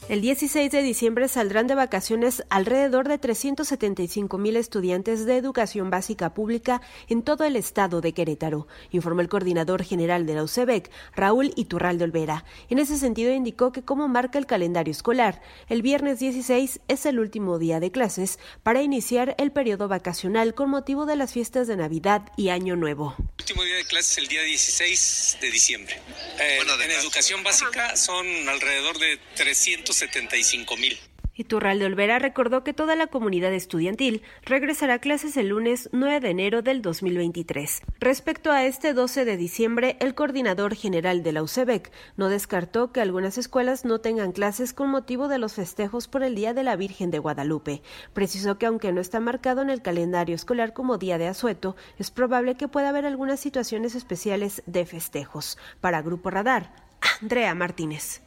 El 0.08 0.20
16 0.20 0.70
de 0.70 0.82
diciembre 0.82 1.26
saldrán 1.26 1.66
de 1.66 1.74
vacaciones 1.74 2.44
alrededor 2.48 3.08
de 3.08 3.18
375 3.18 4.38
mil 4.38 4.56
estudiantes 4.56 5.26
de 5.26 5.36
educación 5.36 5.90
básica 5.90 6.32
pública 6.32 6.80
en 7.08 7.22
todo 7.22 7.42
el 7.42 7.56
estado 7.56 8.00
de 8.00 8.12
Querétaro, 8.12 8.68
informó 8.92 9.20
el 9.20 9.28
coordinador 9.28 9.82
general 9.82 10.24
de 10.24 10.36
la 10.36 10.44
UCEBEC, 10.44 10.92
Raúl 11.16 11.52
Iturralde 11.56 12.04
Olvera. 12.04 12.44
En 12.70 12.78
ese 12.78 12.98
sentido 12.98 13.32
indicó 13.32 13.72
que 13.72 13.82
como 13.82 14.06
marca 14.06 14.38
el 14.38 14.46
calendario 14.46 14.92
escolar, 14.92 15.42
el 15.68 15.82
viernes 15.82 16.20
16 16.20 16.78
es 16.86 17.04
el 17.04 17.18
último 17.18 17.58
día 17.58 17.80
de 17.80 17.90
clases 17.90 18.38
para 18.62 18.82
iniciar 18.82 19.34
el 19.38 19.50
periodo 19.50 19.88
vacacional 19.88 20.54
con 20.54 20.70
motivo 20.70 21.06
de 21.06 21.16
las 21.16 21.32
fiestas 21.32 21.66
de 21.66 21.76
Navidad 21.76 22.30
y 22.36 22.50
Año 22.50 22.76
Nuevo. 22.76 23.16
El 23.18 23.42
último 23.42 23.64
día 23.64 23.76
de 23.76 23.84
clases 23.84 24.18
el 24.18 24.28
día 24.28 24.42
16 24.42 25.38
de 25.40 25.50
diciembre. 25.50 26.00
Eh, 26.38 26.60
en 26.84 26.90
educación 26.92 27.42
básica 27.42 27.96
son 27.96 28.26
alrededor 28.48 28.98
de 28.98 29.18
300 29.34 29.95
75 29.97 30.77
mil. 30.77 30.98
Iturralde 31.39 31.85
Olvera 31.85 32.18
recordó 32.18 32.64
que 32.64 32.73
toda 32.73 32.97
la 32.97 33.09
comunidad 33.09 33.52
estudiantil 33.52 34.23
regresará 34.43 34.94
a 34.94 34.98
clases 35.01 35.36
el 35.36 35.48
lunes 35.48 35.90
9 35.93 36.20
de 36.20 36.31
enero 36.31 36.62
del 36.62 36.81
2023. 36.81 37.82
Respecto 38.01 38.52
a 38.52 38.64
este 38.64 38.94
12 38.94 39.27
de 39.27 39.36
diciembre, 39.36 39.98
el 40.01 40.14
coordinador 40.14 40.74
general 40.74 41.23
de 41.23 41.32
la 41.32 41.43
UCEBEC 41.43 41.93
no 42.16 42.31
descartó 42.31 42.90
que 42.90 43.02
algunas 43.02 43.36
escuelas 43.36 43.85
no 43.85 44.01
tengan 44.01 44.32
clases 44.32 44.73
con 44.73 44.89
motivo 44.89 45.28
de 45.28 45.39
los 45.39 45.52
festejos 45.52 46.09
por 46.09 46.23
el 46.23 46.35
Día 46.35 46.55
de 46.55 46.62
la 46.62 46.77
Virgen 46.77 47.10
de 47.10 47.18
Guadalupe. 47.18 47.82
Precisó 48.14 48.56
que 48.56 48.64
aunque 48.64 48.93
no 48.93 49.02
está 49.02 49.20
marcado 49.20 49.60
en 49.60 49.68
el 49.68 49.82
calendario 49.82 50.35
escolar 50.35 50.73
como 50.73 50.97
día 50.97 51.18
de 51.18 51.28
asueto, 51.28 51.77
es 51.98 52.10
probable 52.10 52.56
que 52.56 52.68
pueda 52.68 52.89
haber 52.89 53.05
algunas 53.05 53.40
situaciones 53.40 53.94
especiales 53.94 54.62
de 54.64 54.86
festejos. 54.86 55.59
Para 55.82 56.01
Grupo 56.01 56.31
Radar, 56.31 56.73
Andrea 57.20 57.55
Martínez. 57.55 58.25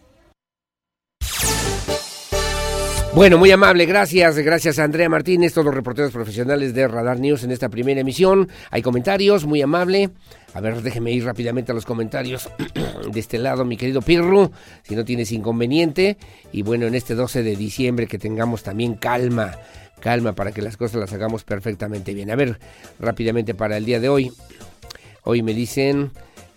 Bueno, 3.15 3.39
muy 3.39 3.49
amable, 3.51 3.87
gracias, 3.87 4.37
gracias 4.37 4.77
a 4.77 4.83
Andrea 4.83 5.09
Martínez, 5.09 5.51
todos 5.51 5.65
los 5.65 5.73
reporteros 5.73 6.11
profesionales 6.11 6.75
de 6.75 6.87
Radar 6.87 7.19
News 7.19 7.43
en 7.43 7.51
esta 7.51 7.67
primera 7.67 7.99
emisión. 7.99 8.47
Hay 8.69 8.83
comentarios, 8.83 9.45
muy 9.45 9.61
amable. 9.63 10.11
A 10.53 10.61
ver, 10.61 10.81
déjeme 10.83 11.11
ir 11.11 11.25
rápidamente 11.25 11.71
a 11.71 11.75
los 11.75 11.85
comentarios 11.85 12.49
de 13.11 13.19
este 13.19 13.39
lado, 13.39 13.65
mi 13.65 13.77
querido 13.77 14.03
Pirru, 14.03 14.51
si 14.83 14.95
no 14.95 15.03
tienes 15.03 15.31
inconveniente. 15.31 16.17
Y 16.53 16.61
bueno, 16.61 16.85
en 16.85 16.93
este 16.93 17.15
12 17.15 17.41
de 17.41 17.55
diciembre 17.55 18.05
que 18.05 18.19
tengamos 18.19 18.61
también 18.61 18.93
calma, 18.93 19.57
calma 19.99 20.33
para 20.33 20.51
que 20.51 20.61
las 20.61 20.77
cosas 20.77 21.01
las 21.01 21.11
hagamos 21.11 21.43
perfectamente 21.43 22.13
bien. 22.13 22.29
A 22.29 22.35
ver, 22.35 22.59
rápidamente 22.99 23.55
para 23.55 23.75
el 23.77 23.85
día 23.85 23.99
de 23.99 24.07
hoy. 24.07 24.31
Hoy 25.23 25.41
me 25.41 25.53
dicen... 25.55 26.11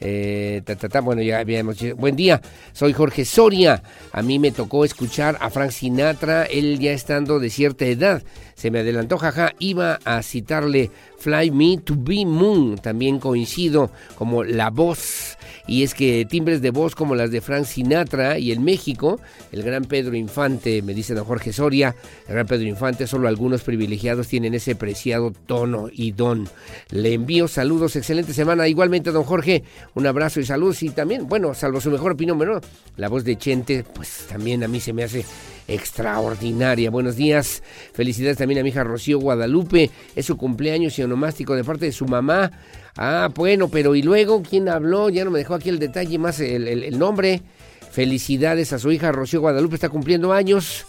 Eh, 0.05 0.63
bueno, 1.05 1.23
ya 1.23 1.39
habíamos 1.39 1.79
Buen 1.97 2.17
día, 2.17 2.41
soy 2.73 2.93
Jorge 2.93 3.25
Soria. 3.25 3.83
A 4.11 4.23
mí 4.23 4.41
me 4.41 4.51
tocó 4.51 4.85
escuchar 4.85 5.39
a 5.41 5.49
Frank 5.49 5.71
Sinatra, 5.71 6.45
él 6.45 6.81
ya 6.81 6.91
estando 6.91 7.39
de 7.39 7.51
cierta 7.51 7.85
edad. 7.85 8.23
Se 8.55 8.73
me 8.73 8.81
adelantó, 8.81 9.17
jaja, 9.17 9.55
iba 9.61 10.01
a 10.05 10.23
citarle 10.23 10.91
Fly 11.23 11.51
Me 11.51 11.79
to 11.79 11.95
Be 11.97 12.27
Moon. 12.27 12.77
También 12.79 13.19
coincido 13.19 13.91
como 14.17 14.43
la 14.43 14.71
voz. 14.71 15.39
Y 15.67 15.85
es 15.85 15.95
que 15.95 16.25
timbres 16.25 16.61
de 16.61 16.71
voz 16.71 16.95
como 16.97 17.15
las 17.15 17.31
de 17.31 17.41
Frank 17.41 17.65
Sinatra 17.65 18.39
y 18.39 18.51
en 18.51 18.65
México, 18.65 19.21
el 19.53 19.63
gran 19.63 19.85
Pedro 19.85 20.17
Infante, 20.17 20.83
me 20.83 20.93
dice 20.93 21.15
don 21.15 21.25
Jorge 21.25 21.53
Soria, 21.53 21.95
el 22.27 22.35
gran 22.35 22.47
Pedro 22.47 22.67
Infante, 22.67 23.07
solo 23.07 23.29
algunos 23.29 23.63
privilegiados 23.63 24.27
tienen 24.27 24.55
ese 24.55 24.75
preciado 24.75 25.33
tono 25.47 25.89
y 25.93 26.11
don. 26.13 26.49
Le 26.91 27.15
envío 27.15 27.47
saludos, 27.47 27.95
excelente 27.95 28.33
semana. 28.33 28.67
Igualmente, 28.67 29.13
don 29.13 29.23
Jorge, 29.23 29.63
un 29.95 30.07
abrazo 30.07 30.41
y 30.41 30.45
saludos. 30.45 30.83
Y 30.83 30.91
también, 30.91 31.29
bueno, 31.29 31.55
salvo 31.55 31.81
su 31.81 31.91
mejor 31.91 32.13
opinión, 32.13 32.39
¿no? 32.39 32.61
la 32.97 33.09
voz 33.09 33.25
de 33.25 33.37
Chente, 33.37 33.85
pues 33.95 34.27
también 34.29 34.65
a 34.65 34.69
mí 34.69 34.81
se 34.81 34.93
me 34.93 35.05
hace 35.05 35.25
extraordinaria. 35.69 36.91
Buenos 36.91 37.17
días, 37.17 37.63
felicidades 37.93 38.39
también 38.39 38.61
a 38.61 38.63
mi 38.63 38.71
hija 38.71 38.85
Rocío 38.85 39.19
Guadalupe, 39.19 39.91
es 40.15 40.27
su 40.27 40.37
cumpleaños 40.37 40.99
y 40.99 41.03
onomástico 41.03 41.55
de 41.55 41.65
parte 41.65 41.87
de 41.87 41.93
su 41.93 42.07
mamá. 42.07 42.51
Ah, 42.97 43.31
bueno, 43.35 43.69
pero 43.69 43.95
¿y 43.95 44.03
luego 44.03 44.43
quién 44.43 44.69
habló? 44.69 45.09
Ya 45.09 45.25
no 45.25 45.31
me 45.31 45.39
dejó 45.39 45.55
aquí 45.55 45.69
el 45.69 45.79
detalle 45.79 46.19
más 46.19 46.41
el, 46.41 46.99
nombre. 46.99 47.43
Felicidades 47.91 48.73
a 48.73 48.79
su 48.79 48.91
hija 48.91 49.13
Rocío 49.13 49.41
Guadalupe, 49.41 49.75
está 49.75 49.89
cumpliendo 49.89 50.33
años. 50.33 50.87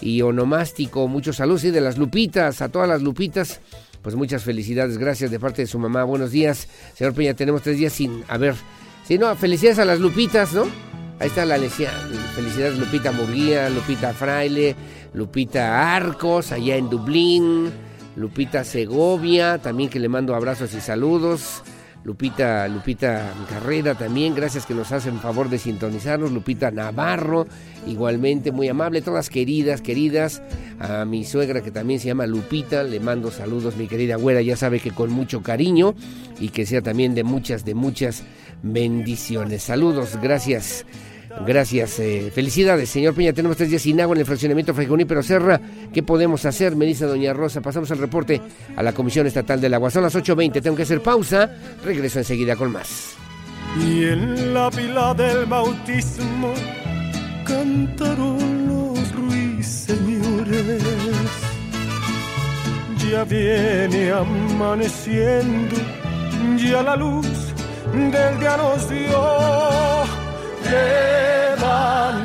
Y 0.00 0.22
onomástico, 0.22 1.06
muchos 1.06 1.36
saludos 1.36 1.64
y 1.64 1.70
de 1.70 1.80
las 1.80 1.98
Lupitas, 1.98 2.60
a 2.62 2.68
todas 2.68 2.88
las 2.88 3.02
Lupitas. 3.02 3.60
Pues 4.02 4.16
muchas 4.16 4.42
felicidades, 4.42 4.98
gracias 4.98 5.30
de 5.30 5.40
parte 5.40 5.62
de 5.62 5.66
su 5.66 5.78
mamá. 5.78 6.04
Buenos 6.04 6.30
días, 6.30 6.68
señor 6.94 7.14
Peña, 7.14 7.34
tenemos 7.34 7.62
tres 7.62 7.78
días 7.78 7.92
sin... 7.92 8.22
A 8.28 8.36
ver, 8.36 8.54
si 9.06 9.16
no, 9.16 9.34
felicidades 9.36 9.78
a 9.78 9.84
las 9.84 10.00
Lupitas, 10.00 10.52
¿no? 10.52 10.93
Ahí 11.20 11.28
está 11.28 11.44
la 11.44 11.56
felicidades 11.58 12.78
Lupita 12.78 13.12
Murguía, 13.12 13.70
Lupita 13.70 14.12
Fraile, 14.12 14.74
Lupita 15.14 15.94
Arcos, 15.94 16.50
allá 16.50 16.76
en 16.76 16.90
Dublín, 16.90 17.70
Lupita 18.16 18.64
Segovia, 18.64 19.58
también 19.58 19.88
que 19.88 20.00
le 20.00 20.08
mando 20.08 20.34
abrazos 20.34 20.74
y 20.74 20.80
saludos. 20.80 21.62
Lupita, 22.04 22.68
Lupita 22.68 23.32
Carrera 23.48 23.94
también, 23.94 24.34
gracias 24.34 24.66
que 24.66 24.74
nos 24.74 24.92
hacen 24.92 25.20
favor 25.20 25.48
de 25.48 25.56
sintonizarnos, 25.56 26.32
Lupita 26.32 26.70
Navarro, 26.70 27.46
igualmente 27.86 28.52
muy 28.52 28.68
amable, 28.68 29.00
todas 29.00 29.30
queridas, 29.30 29.80
queridas, 29.80 30.42
a 30.80 31.06
mi 31.06 31.24
suegra 31.24 31.62
que 31.62 31.70
también 31.70 32.00
se 32.00 32.08
llama 32.08 32.26
Lupita, 32.26 32.82
le 32.82 33.00
mando 33.00 33.30
saludos 33.30 33.76
mi 33.76 33.86
querida 33.86 34.16
güera, 34.16 34.42
ya 34.42 34.54
sabe 34.54 34.80
que 34.80 34.90
con 34.90 35.10
mucho 35.10 35.42
cariño 35.42 35.94
y 36.38 36.50
que 36.50 36.66
sea 36.66 36.82
también 36.82 37.14
de 37.14 37.24
muchas, 37.24 37.64
de 37.64 37.74
muchas 37.74 38.22
bendiciones. 38.62 39.62
Saludos, 39.62 40.18
gracias. 40.20 40.84
Gracias, 41.46 41.98
eh, 41.98 42.30
felicidades, 42.34 42.88
señor 42.88 43.14
Peña. 43.14 43.32
Tenemos 43.32 43.56
tres 43.56 43.68
días 43.68 43.82
sin 43.82 44.00
agua 44.00 44.14
en 44.14 44.20
el 44.20 44.26
fraccionamiento 44.26 44.74
pero 45.06 45.22
Serra. 45.22 45.60
¿Qué 45.92 46.02
podemos 46.02 46.44
hacer? 46.44 46.76
Me 46.76 46.86
dice 46.86 47.04
doña 47.04 47.32
Rosa. 47.32 47.60
Pasamos 47.60 47.90
al 47.90 47.98
reporte 47.98 48.40
a 48.76 48.82
la 48.82 48.92
Comisión 48.92 49.26
Estatal 49.26 49.60
del 49.60 49.74
Agua. 49.74 49.90
Son 49.90 50.02
las 50.02 50.14
8.20, 50.14 50.62
tengo 50.62 50.76
que 50.76 50.84
hacer 50.84 51.02
pausa. 51.02 51.50
Regreso 51.84 52.18
enseguida 52.18 52.56
con 52.56 52.72
más. 52.72 53.14
Y 53.78 54.04
en 54.04 54.54
la 54.54 54.70
pila 54.70 55.14
del 55.14 55.46
bautismo 55.46 56.54
cantaron 57.44 58.66
los 58.68 59.12
ruiseñores. 59.12 60.82
Ya 63.10 63.24
viene 63.24 64.12
amaneciendo, 64.12 65.76
ya 66.56 66.82
la 66.82 66.96
luz 66.96 67.26
del 67.92 68.40
día 68.40 68.56
nos 68.56 68.88
dio 68.88 70.23
levántate 71.56 72.24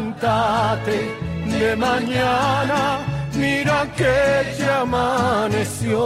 de 1.46 1.76
mañana, 1.76 3.00
mira 3.34 3.88
que 3.98 4.16
ya 4.58 4.82
amaneció. 4.82 6.00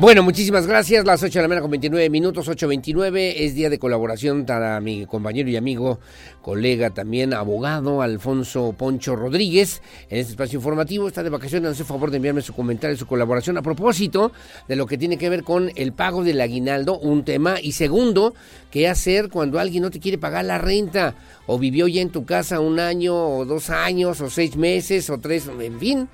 Bueno, 0.00 0.22
muchísimas 0.22 0.68
gracias. 0.68 1.04
Las 1.04 1.24
8 1.24 1.40
de 1.40 1.42
la 1.42 1.48
mañana 1.48 1.62
con 1.62 1.72
29 1.72 2.08
minutos, 2.08 2.48
8.29. 2.48 3.34
Es 3.38 3.56
día 3.56 3.68
de 3.68 3.80
colaboración 3.80 4.46
para 4.46 4.80
mi 4.80 5.06
compañero 5.06 5.50
y 5.50 5.56
amigo, 5.56 5.98
colega 6.40 6.90
también, 6.90 7.34
abogado 7.34 8.00
Alfonso 8.00 8.76
Poncho 8.78 9.16
Rodríguez. 9.16 9.82
En 10.08 10.18
este 10.18 10.34
espacio 10.34 10.58
informativo 10.58 11.08
está 11.08 11.24
de 11.24 11.30
vacaciones. 11.30 11.72
Hace 11.72 11.82
favor 11.82 12.12
de 12.12 12.18
enviarme 12.18 12.42
su 12.42 12.54
comentario, 12.54 12.96
su 12.96 13.08
colaboración 13.08 13.58
a 13.58 13.62
propósito 13.62 14.30
de 14.68 14.76
lo 14.76 14.86
que 14.86 14.98
tiene 14.98 15.18
que 15.18 15.30
ver 15.30 15.42
con 15.42 15.72
el 15.74 15.92
pago 15.92 16.22
del 16.22 16.40
aguinaldo, 16.40 16.96
un 17.00 17.24
tema. 17.24 17.56
Y 17.60 17.72
segundo, 17.72 18.34
qué 18.70 18.86
hacer 18.86 19.28
cuando 19.28 19.58
alguien 19.58 19.82
no 19.82 19.90
te 19.90 19.98
quiere 19.98 20.16
pagar 20.16 20.44
la 20.44 20.58
renta 20.58 21.16
o 21.48 21.58
vivió 21.58 21.88
ya 21.88 22.02
en 22.02 22.10
tu 22.10 22.24
casa 22.24 22.60
un 22.60 22.78
año 22.78 23.16
o 23.16 23.44
dos 23.44 23.68
años 23.68 24.20
o 24.20 24.30
seis 24.30 24.56
meses 24.56 25.10
o 25.10 25.18
tres, 25.18 25.50
en 25.58 25.80
fin 25.80 26.08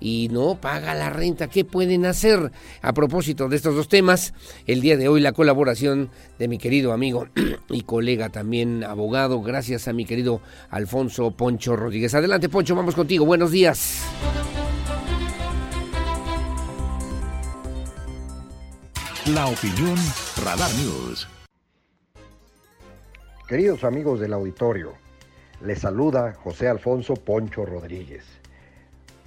y 0.00 0.28
no 0.32 0.60
paga 0.60 0.94
la 0.94 1.10
renta. 1.10 1.48
¿Qué 1.48 1.64
pueden 1.64 2.06
hacer? 2.06 2.50
A 2.82 2.92
propósito 2.92 3.48
de 3.48 3.56
estos 3.56 3.76
dos 3.76 3.88
temas, 3.88 4.34
el 4.66 4.80
día 4.80 4.96
de 4.96 5.08
hoy 5.08 5.20
la 5.20 5.32
colaboración 5.32 6.10
de 6.38 6.48
mi 6.48 6.58
querido 6.58 6.92
amigo 6.92 7.28
y 7.68 7.82
colega 7.82 8.30
también 8.30 8.82
abogado, 8.82 9.42
gracias 9.42 9.86
a 9.88 9.92
mi 9.92 10.04
querido 10.04 10.40
Alfonso 10.70 11.30
Poncho 11.32 11.76
Rodríguez. 11.76 12.14
Adelante 12.14 12.48
Poncho, 12.48 12.74
vamos 12.74 12.94
contigo. 12.94 13.24
Buenos 13.24 13.50
días. 13.50 14.02
La 19.26 19.46
opinión 19.46 19.96
Radar 20.44 20.74
News. 20.76 21.28
Queridos 23.46 23.84
amigos 23.84 24.18
del 24.18 24.32
auditorio, 24.32 24.94
les 25.62 25.80
saluda 25.80 26.34
José 26.34 26.68
Alfonso 26.68 27.14
Poncho 27.14 27.66
Rodríguez. 27.66 28.24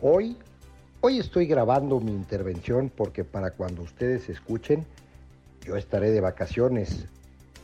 Hoy 0.02 0.38
Hoy 1.06 1.20
estoy 1.20 1.48
grabando 1.48 2.00
mi 2.00 2.14
intervención 2.14 2.90
porque 2.90 3.26
para 3.26 3.52
cuando 3.52 3.82
ustedes 3.82 4.30
escuchen, 4.30 4.86
yo 5.66 5.76
estaré 5.76 6.12
de 6.12 6.22
vacaciones, 6.22 7.08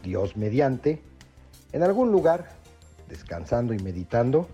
Dios 0.03 0.36
mediante, 0.36 1.02
en 1.72 1.84
algún 1.84 2.11
lugar, 2.11 2.49
descansando 3.07 3.74
y 3.74 3.80
meditando, 3.80 4.49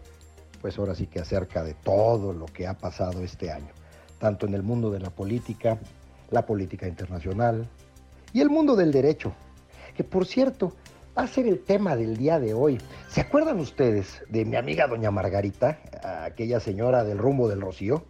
pues 0.62 0.78
ahora 0.78 0.94
sí 0.94 1.08
que 1.08 1.20
acerca 1.20 1.64
de 1.64 1.74
todo 1.74 2.32
lo 2.32 2.46
que 2.46 2.68
ha 2.68 2.78
pasado 2.78 3.24
este 3.24 3.50
año, 3.52 3.72
tanto 4.20 4.46
en 4.46 4.54
el 4.54 4.62
mundo 4.62 4.92
de 4.92 5.00
la 5.00 5.10
política, 5.10 5.80
la 6.30 6.46
política 6.46 6.88
internacional 6.88 7.68
y 8.34 8.42
el 8.42 8.52
mundo 8.52 8.76
del 8.76 8.92
derecho, 8.92 9.34
que 9.98 10.04
por 10.04 10.28
cierto 10.28 10.74
va 11.18 11.24
a 11.24 11.28
ser 11.28 11.48
el 11.48 11.64
tema 11.64 11.96
del 11.96 12.18
día 12.18 12.40
de 12.40 12.54
hoy. 12.54 12.78
¿Se 13.10 13.22
acuerdan 13.22 13.60
ustedes 13.60 14.22
de 14.30 14.46
mi 14.46 14.58
amiga 14.58 14.86
doña 14.86 15.10
Margarita, 15.10 15.80
aquella 16.24 16.60
señora 16.60 17.04
del 17.04 17.18
rumbo 17.18 17.50
del 17.50 17.62
Rocío? 17.62 18.06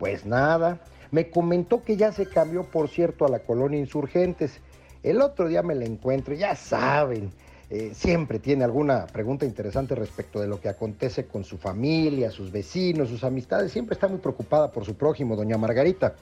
Pues 0.00 0.24
nada, 0.24 0.80
me 1.10 1.28
comentó 1.28 1.84
que 1.84 1.98
ya 1.98 2.10
se 2.10 2.24
cambió, 2.24 2.64
por 2.64 2.88
cierto, 2.88 3.26
a 3.26 3.28
la 3.28 3.40
colonia 3.40 3.78
Insurgentes. 3.78 4.58
El 5.02 5.20
otro 5.20 5.46
día 5.46 5.62
me 5.62 5.74
la 5.74 5.84
encuentro, 5.84 6.32
ya 6.32 6.56
saben, 6.56 7.30
eh, 7.68 7.92
siempre 7.94 8.38
tiene 8.38 8.64
alguna 8.64 9.06
pregunta 9.06 9.44
interesante 9.44 9.94
respecto 9.94 10.40
de 10.40 10.48
lo 10.48 10.58
que 10.58 10.70
acontece 10.70 11.26
con 11.26 11.44
su 11.44 11.58
familia, 11.58 12.30
sus 12.30 12.50
vecinos, 12.50 13.10
sus 13.10 13.24
amistades. 13.24 13.72
Siempre 13.72 13.92
está 13.92 14.08
muy 14.08 14.20
preocupada 14.20 14.72
por 14.72 14.86
su 14.86 14.94
prójimo, 14.94 15.36
doña 15.36 15.58
Margarita. 15.58 16.14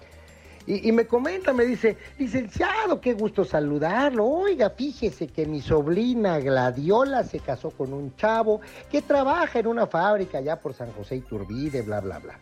Y, 0.66 0.88
y, 0.88 0.90
me 0.90 1.06
comenta, 1.06 1.52
me 1.52 1.64
dice, 1.64 1.96
licenciado, 2.18 3.00
qué 3.00 3.14
gusto 3.14 3.44
saludarlo. 3.44 4.26
Oiga, 4.26 4.70
fíjese 4.70 5.28
que 5.28 5.46
mi 5.46 5.62
sobrina 5.62 6.40
Gladiola 6.40 7.22
se 7.22 7.38
casó 7.38 7.70
con 7.70 7.92
un 7.92 8.16
chavo 8.16 8.60
que 8.90 9.02
trabaja 9.02 9.60
en 9.60 9.68
una 9.68 9.86
fábrica 9.86 10.38
allá 10.38 10.60
por 10.60 10.74
San 10.74 10.92
José 10.94 11.14
Iturbide, 11.14 11.82
bla, 11.82 12.00
bla, 12.00 12.18
bla. 12.18 12.40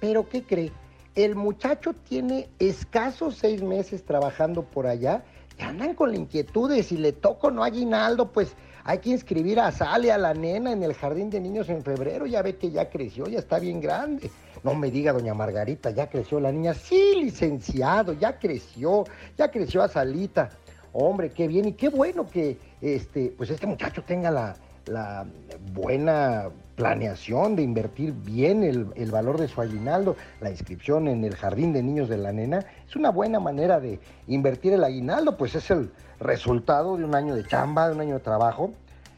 Pero 0.00 0.28
¿qué 0.28 0.42
cree? 0.42 0.72
El 1.14 1.34
muchacho 1.34 1.94
tiene 1.94 2.48
escasos 2.58 3.36
seis 3.36 3.62
meses 3.62 4.04
trabajando 4.04 4.62
por 4.62 4.86
allá 4.86 5.24
y 5.58 5.62
andan 5.62 5.94
con 5.94 6.10
la 6.10 6.16
inquietud 6.16 6.70
de 6.70 6.82
si 6.82 6.98
le 6.98 7.12
toco 7.12 7.46
o 7.46 7.50
no 7.50 7.64
aguinaldo, 7.64 8.30
pues 8.30 8.54
hay 8.84 8.98
que 8.98 9.10
inscribir 9.10 9.58
a 9.58 9.72
Sale, 9.72 10.12
a 10.12 10.18
la 10.18 10.34
nena, 10.34 10.70
en 10.70 10.82
el 10.82 10.94
jardín 10.94 11.30
de 11.30 11.40
niños 11.40 11.68
en 11.70 11.82
febrero. 11.82 12.26
Ya 12.26 12.42
ve 12.42 12.56
que 12.56 12.70
ya 12.70 12.88
creció, 12.90 13.26
ya 13.26 13.38
está 13.38 13.58
bien 13.58 13.80
grande. 13.80 14.30
No 14.62 14.74
me 14.74 14.90
diga, 14.90 15.12
doña 15.12 15.34
Margarita, 15.34 15.90
ya 15.90 16.08
creció 16.08 16.38
la 16.38 16.52
niña. 16.52 16.74
Sí, 16.74 17.14
licenciado, 17.16 18.12
ya 18.12 18.38
creció, 18.38 19.04
ya 19.36 19.50
creció 19.50 19.82
a 19.82 19.88
Salita. 19.88 20.50
Hombre, 20.92 21.30
qué 21.30 21.48
bien 21.48 21.66
y 21.66 21.72
qué 21.72 21.88
bueno 21.88 22.28
que 22.28 22.58
este, 22.80 23.34
pues 23.36 23.50
este 23.50 23.66
muchacho 23.66 24.02
tenga 24.02 24.30
la, 24.30 24.54
la 24.86 25.26
buena 25.72 26.48
planeación 26.76 27.56
de 27.56 27.62
invertir 27.62 28.12
bien 28.12 28.62
el, 28.62 29.10
valor 29.10 29.38
de 29.38 29.48
su 29.48 29.60
aguinaldo, 29.60 30.16
la 30.40 30.50
inscripción 30.50 31.08
en 31.08 31.24
el 31.24 31.34
jardín 31.34 31.72
de 31.72 31.82
niños 31.82 32.08
de 32.08 32.18
la 32.18 32.32
nena, 32.32 32.64
es 32.86 32.96
una 32.96 33.10
buena 33.10 33.40
manera 33.40 33.80
de 33.80 33.98
invertir 34.26 34.74
el 34.74 34.84
aguinaldo, 34.84 35.36
pues 35.36 35.54
es 35.54 35.70
el 35.70 35.90
resultado 36.20 36.96
de 36.96 37.04
un 37.04 37.14
año 37.14 37.34
de 37.34 37.44
chamba, 37.44 37.88
de 37.88 37.94
un 37.94 38.00
año 38.00 38.14
de 38.14 38.20
trabajo. 38.20 38.72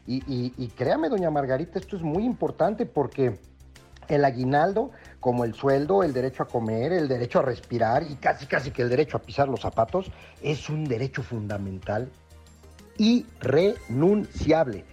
Y, 0.07 0.23
y 0.57 0.67
créame, 0.69 1.07
doña 1.07 1.29
Margarita, 1.29 1.77
esto 1.77 1.95
es 1.95 2.01
muy 2.01 2.25
importante 2.25 2.87
porque 2.87 3.37
el 4.07 4.25
aguinaldo, 4.25 4.89
como 5.19 5.45
el 5.45 5.53
sueldo, 5.53 6.01
el 6.01 6.13
derecho 6.13 6.41
a 6.41 6.47
comer, 6.47 6.91
el 6.91 7.07
derecho 7.07 7.39
a 7.39 7.41
respirar 7.43 8.01
y 8.09 8.15
casi 8.15 8.47
casi 8.47 8.71
que 8.71 8.81
el 8.81 8.89
derecho 8.89 9.17
a 9.17 9.21
pisar 9.21 9.47
los 9.47 9.61
zapatos, 9.61 10.11
es 10.41 10.67
un 10.67 10.85
derecho 10.85 11.21
fundamental 11.21 12.09
y 12.97 13.27
renunciable. 13.39 14.83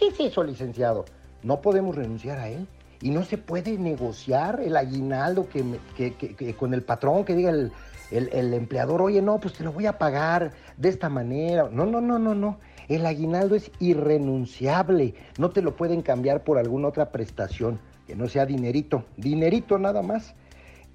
¿Qué 0.00 0.06
es 0.06 0.18
eso, 0.18 0.42
licenciado? 0.42 1.04
No 1.42 1.60
podemos 1.60 1.94
renunciar 1.94 2.38
a 2.38 2.48
él. 2.48 2.66
Y 3.02 3.10
no 3.10 3.22
se 3.22 3.36
puede 3.36 3.76
negociar 3.76 4.60
el 4.64 4.74
aguinaldo 4.78 5.46
que, 5.46 6.54
con 6.56 6.72
el 6.72 6.82
patrón, 6.82 7.26
que 7.26 7.34
diga 7.34 7.50
el, 7.50 7.70
el, 8.10 8.54
empleador, 8.54 9.02
oye, 9.02 9.20
no, 9.20 9.38
pues 9.38 9.54
te 9.54 9.62
lo 9.62 9.72
voy 9.72 9.84
a 9.84 9.98
pagar 9.98 10.52
de 10.78 10.88
esta 10.88 11.10
manera. 11.10 11.68
No, 11.70 11.84
no, 11.84 12.00
no, 12.00 12.18
no, 12.18 12.34
no. 12.34 12.58
El 12.88 13.04
aguinaldo 13.04 13.56
es 13.56 13.70
irrenunciable. 13.78 15.14
No 15.36 15.50
te 15.50 15.60
lo 15.60 15.76
pueden 15.76 16.00
cambiar 16.00 16.44
por 16.44 16.56
alguna 16.56 16.88
otra 16.88 17.10
prestación, 17.12 17.78
que 18.06 18.16
no 18.16 18.26
sea 18.26 18.46
dinerito. 18.46 19.04
Dinerito 19.18 19.78
nada 19.78 20.00
más. 20.00 20.34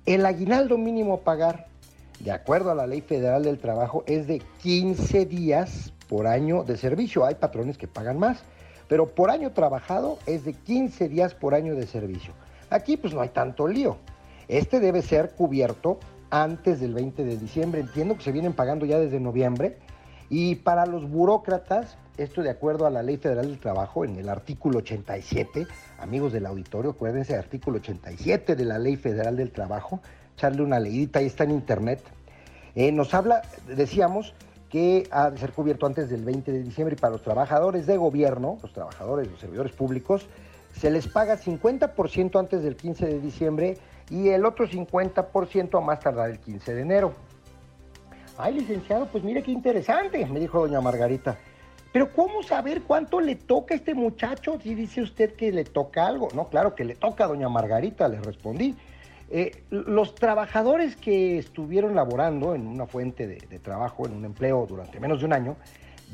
El 0.08 0.26
aguinaldo 0.26 0.80
mínimo 0.80 1.14
a 1.14 1.20
pagar, 1.22 1.68
de 2.22 2.32
acuerdo 2.32 2.72
a 2.72 2.76
la 2.76 2.88
Ley 2.88 3.02
Federal 3.02 3.44
del 3.44 3.60
Trabajo, 3.60 4.04
es 4.08 4.26
de 4.26 4.42
15 4.64 5.28
días 5.28 5.94
por 6.10 6.26
año 6.26 6.64
de 6.64 6.76
servicio. 6.76 7.24
Hay 7.24 7.36
patrones 7.36 7.78
que 7.78 7.88
pagan 7.88 8.18
más 8.18 8.44
pero 8.88 9.08
por 9.08 9.30
año 9.30 9.52
trabajado 9.52 10.20
es 10.26 10.46
de 10.46 10.54
15 10.54 11.10
días 11.10 11.34
por 11.34 11.54
año 11.54 11.76
de 11.76 11.88
servicio. 11.88 12.34
Aquí 12.70 12.98
pues 12.98 13.14
no 13.14 13.22
hay 13.22 13.30
tanto 13.30 13.68
lío. 13.68 13.98
Este 14.48 14.80
debe 14.80 15.02
ser 15.02 15.32
cubierto 15.32 16.00
antes 16.30 16.80
del 16.80 16.94
20 16.94 17.24
de 17.24 17.38
diciembre. 17.38 17.82
Entiendo 17.82 18.16
que 18.16 18.24
se 18.24 18.32
vienen 18.32 18.54
pagando 18.54 18.86
ya 18.86 19.00
desde 19.00 19.20
noviembre. 19.20 19.78
Y 20.30 20.56
para 20.56 20.86
los 20.86 21.10
burócratas, 21.10 21.98
esto 22.18 22.42
de 22.42 22.50
acuerdo 22.50 22.86
a 22.86 22.90
la 22.90 23.04
Ley 23.04 23.18
Federal 23.18 23.48
del 23.48 23.60
Trabajo, 23.60 24.06
en 24.06 24.18
el 24.18 24.30
artículo 24.30 24.80
87, 24.80 25.68
amigos 26.00 26.34
del 26.34 26.46
auditorio, 26.46 26.92
acuérdense, 26.92 27.36
artículo 27.36 27.78
87 27.78 28.56
de 28.56 28.66
la 28.66 28.80
Ley 28.80 28.96
Federal 28.96 29.38
del 29.38 29.52
Trabajo, 29.52 30.00
echarle 30.36 30.64
una 30.64 30.80
leidita, 30.80 31.20
ahí 31.20 31.28
está 31.28 31.44
en 31.44 31.52
internet, 31.52 32.02
eh, 32.76 32.92
nos 32.92 33.14
habla, 33.14 33.44
decíamos, 33.68 34.34
que 34.70 35.08
ha 35.12 35.30
de 35.30 35.38
ser 35.38 35.52
cubierto 35.54 35.86
antes 35.86 36.10
del 36.10 36.24
20 36.24 36.52
de 36.52 36.64
diciembre 36.64 36.96
y 36.98 37.00
para 37.00 37.14
los 37.14 37.22
trabajadores 37.22 37.86
de 37.86 37.98
gobierno, 37.98 38.58
los 38.62 38.74
trabajadores, 38.74 39.30
los 39.30 39.40
servidores 39.40 39.72
públicos, 39.74 40.28
se 40.78 40.92
les 40.92 41.08
paga 41.08 41.38
50% 41.38 42.40
antes 42.40 42.64
del 42.64 42.76
15 42.76 43.06
de 43.06 43.20
diciembre 43.20 43.78
y 44.10 44.30
el 44.30 44.46
otro 44.46 44.68
50% 44.68 45.78
a 45.78 45.82
más 45.82 46.00
tardar 46.00 46.30
el 46.30 46.40
15 46.40 46.74
de 46.74 46.82
enero. 46.82 47.14
Ay, 48.38 48.54
licenciado, 48.54 49.08
pues 49.08 49.24
mire 49.24 49.42
qué 49.42 49.52
interesante, 49.52 50.26
me 50.26 50.40
dijo 50.40 50.60
doña 50.60 50.82
Margarita. 50.82 51.38
Pero 51.94 52.12
¿cómo 52.12 52.44
saber 52.44 52.82
cuánto 52.82 53.22
le 53.22 53.36
toca 53.36 53.74
a 53.74 53.78
este 53.78 53.94
muchacho 53.94 54.60
si 54.62 54.76
dice 54.76 55.02
usted 55.02 55.36
que 55.36 55.54
le 55.54 55.64
toca 55.64 56.06
algo? 56.06 56.28
No, 56.36 56.50
claro 56.50 56.76
que 56.76 56.84
le 56.84 56.96
toca 56.96 57.24
a 57.24 57.28
doña 57.28 57.48
Margarita, 57.48 58.10
le 58.10 58.20
respondí. 58.20 58.76
Eh, 59.32 59.64
los 59.70 60.16
trabajadores 60.16 60.96
que 60.96 61.38
estuvieron 61.38 61.96
laborando 61.96 62.54
en 62.54 62.68
una 62.68 62.86
fuente 62.86 63.28
de, 63.28 63.38
de 63.38 63.60
trabajo, 63.60 64.06
en 64.06 64.14
un 64.14 64.26
empleo 64.26 64.66
durante 64.68 65.00
menos 65.00 65.20
de 65.20 65.26
un 65.26 65.34
año, 65.34 65.56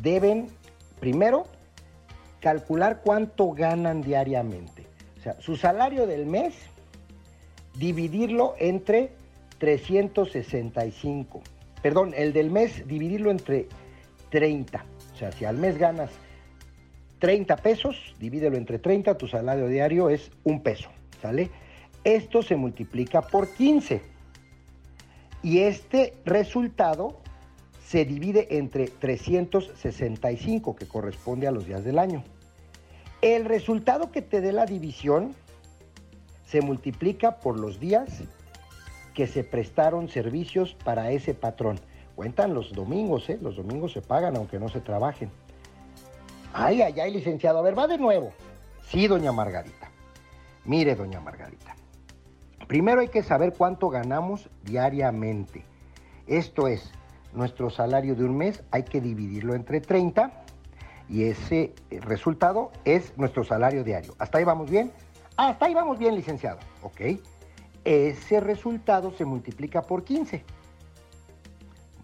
deben 0.01 0.47
primero 0.99 1.45
calcular 2.39 3.01
cuánto 3.03 3.51
ganan 3.51 4.01
diariamente. 4.01 4.85
O 5.19 5.21
sea, 5.21 5.39
su 5.39 5.55
salario 5.55 6.07
del 6.07 6.25
mes, 6.25 6.55
dividirlo 7.75 8.55
entre 8.57 9.11
365. 9.59 11.41
Perdón, 11.81 12.13
el 12.15 12.33
del 12.33 12.49
mes, 12.49 12.87
dividirlo 12.87 13.29
entre 13.29 13.67
30. 14.29 14.83
O 15.13 15.17
sea, 15.17 15.31
si 15.31 15.45
al 15.45 15.57
mes 15.57 15.77
ganas 15.77 16.09
30 17.19 17.57
pesos, 17.57 18.15
divídelo 18.19 18.57
entre 18.57 18.79
30, 18.79 19.17
tu 19.17 19.27
salario 19.27 19.67
diario 19.67 20.09
es 20.09 20.31
un 20.43 20.63
peso, 20.63 20.89
¿sale? 21.21 21.51
Esto 22.03 22.41
se 22.41 22.55
multiplica 22.55 23.21
por 23.21 23.49
15. 23.49 24.01
Y 25.43 25.59
este 25.59 26.13
resultado 26.25 27.17
se 27.85 28.05
divide 28.05 28.57
entre 28.57 28.87
365, 28.87 30.75
que 30.75 30.87
corresponde 30.87 31.47
a 31.47 31.51
los 31.51 31.65
días 31.65 31.83
del 31.83 31.99
año. 31.99 32.23
El 33.21 33.45
resultado 33.45 34.11
que 34.11 34.21
te 34.21 34.41
dé 34.41 34.51
la 34.51 34.65
división 34.65 35.35
se 36.45 36.61
multiplica 36.61 37.37
por 37.37 37.59
los 37.59 37.79
días 37.79 38.23
que 39.13 39.27
se 39.27 39.43
prestaron 39.43 40.09
servicios 40.09 40.75
para 40.83 41.11
ese 41.11 41.33
patrón. 41.33 41.79
Cuentan 42.15 42.53
los 42.53 42.73
domingos, 42.73 43.29
¿eh? 43.29 43.37
Los 43.41 43.57
domingos 43.57 43.93
se 43.93 44.01
pagan 44.01 44.35
aunque 44.35 44.59
no 44.59 44.69
se 44.69 44.79
trabajen. 44.79 45.29
Ay, 46.53 46.81
ay, 46.81 46.99
ay, 46.99 47.11
licenciado. 47.11 47.59
A 47.59 47.61
ver, 47.61 47.77
va 47.77 47.87
de 47.87 47.97
nuevo. 47.97 48.33
Sí, 48.89 49.07
doña 49.07 49.31
Margarita. 49.31 49.89
Mire, 50.65 50.95
doña 50.95 51.19
Margarita. 51.19 51.75
Primero 52.71 53.01
hay 53.01 53.09
que 53.09 53.21
saber 53.21 53.53
cuánto 53.57 53.89
ganamos 53.89 54.49
diariamente. 54.63 55.65
Esto 56.25 56.69
es, 56.69 56.89
nuestro 57.33 57.69
salario 57.69 58.15
de 58.15 58.23
un 58.23 58.37
mes 58.37 58.63
hay 58.71 58.83
que 58.83 59.01
dividirlo 59.01 59.55
entre 59.55 59.81
30 59.81 60.31
y 61.09 61.25
ese 61.25 61.73
resultado 61.89 62.71
es 62.85 63.11
nuestro 63.17 63.43
salario 63.43 63.83
diario. 63.83 64.15
¿Hasta 64.19 64.37
ahí 64.37 64.45
vamos 64.45 64.71
bien? 64.71 64.89
Hasta 65.35 65.65
ahí 65.65 65.73
vamos 65.73 65.99
bien, 65.99 66.15
licenciado. 66.15 66.59
Ok. 66.81 67.19
Ese 67.83 68.39
resultado 68.39 69.11
se 69.17 69.25
multiplica 69.25 69.81
por 69.81 70.05
15. 70.05 70.41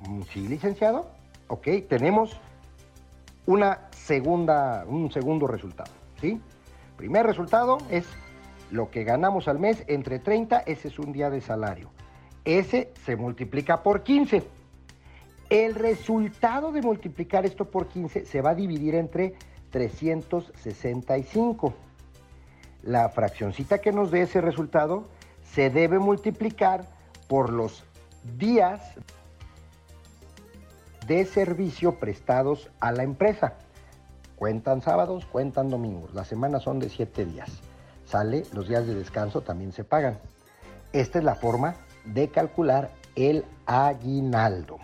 Mm, 0.06 0.22
¿Sí, 0.24 0.50
licenciado? 0.50 1.10
Ok, 1.48 1.66
tenemos 1.88 2.38
una 3.46 3.88
segunda, 3.92 4.84
un 4.86 5.10
segundo 5.14 5.48
resultado. 5.48 5.94
¿sí? 6.20 6.42
Primer 6.98 7.26
resultado 7.26 7.78
es 7.90 8.06
lo 8.72 8.90
que 8.90 9.04
ganamos 9.04 9.48
al 9.48 9.60
mes 9.60 9.84
entre 9.88 10.20
30, 10.20 10.60
ese 10.60 10.90
es 10.90 11.00
un 11.00 11.14
día 11.14 11.30
de 11.30 11.42
salario. 11.42 11.90
Ese 12.46 12.92
se 13.06 13.16
multiplica 13.16 13.84
por 13.84 14.04
15. 14.04 14.44
El 15.50 15.76
resultado 15.76 16.72
de 16.72 16.82
multiplicar 16.82 17.46
esto 17.46 17.66
por 17.66 17.88
15 17.88 18.26
se 18.26 18.42
va 18.42 18.52
a 18.52 18.56
dividir 18.56 18.96
entre 18.96 19.36
365. 19.72 21.74
La 22.84 23.10
fraccioncita 23.10 23.80
que 23.80 23.92
nos 23.92 24.12
dé 24.12 24.22
ese 24.22 24.42
resultado 24.42 25.06
se 25.44 25.70
debe 25.70 26.00
multiplicar 26.00 26.86
por 27.28 27.52
los 27.52 27.84
días 28.38 28.96
de 31.08 31.26
servicio 31.26 32.00
prestados 32.00 32.70
a 32.80 32.92
la 32.92 33.04
empresa. 33.04 33.56
Cuentan 34.36 34.82
sábados, 34.82 35.26
cuentan 35.26 35.70
domingos. 35.70 36.14
Las 36.14 36.28
semanas 36.28 36.64
son 36.64 36.80
de 36.80 36.90
7 36.90 37.26
días. 37.26 37.62
Sale, 38.08 38.44
los 38.54 38.70
días 38.70 38.88
de 38.88 38.96
descanso 38.96 39.42
también 39.42 39.74
se 39.74 39.84
pagan. 39.84 40.18
Esta 40.94 41.20
es 41.20 41.26
la 41.26 41.36
forma 41.36 41.76
de 42.06 42.30
calcular 42.30 42.90
el 43.16 43.44
aguinaldo. 43.66 44.78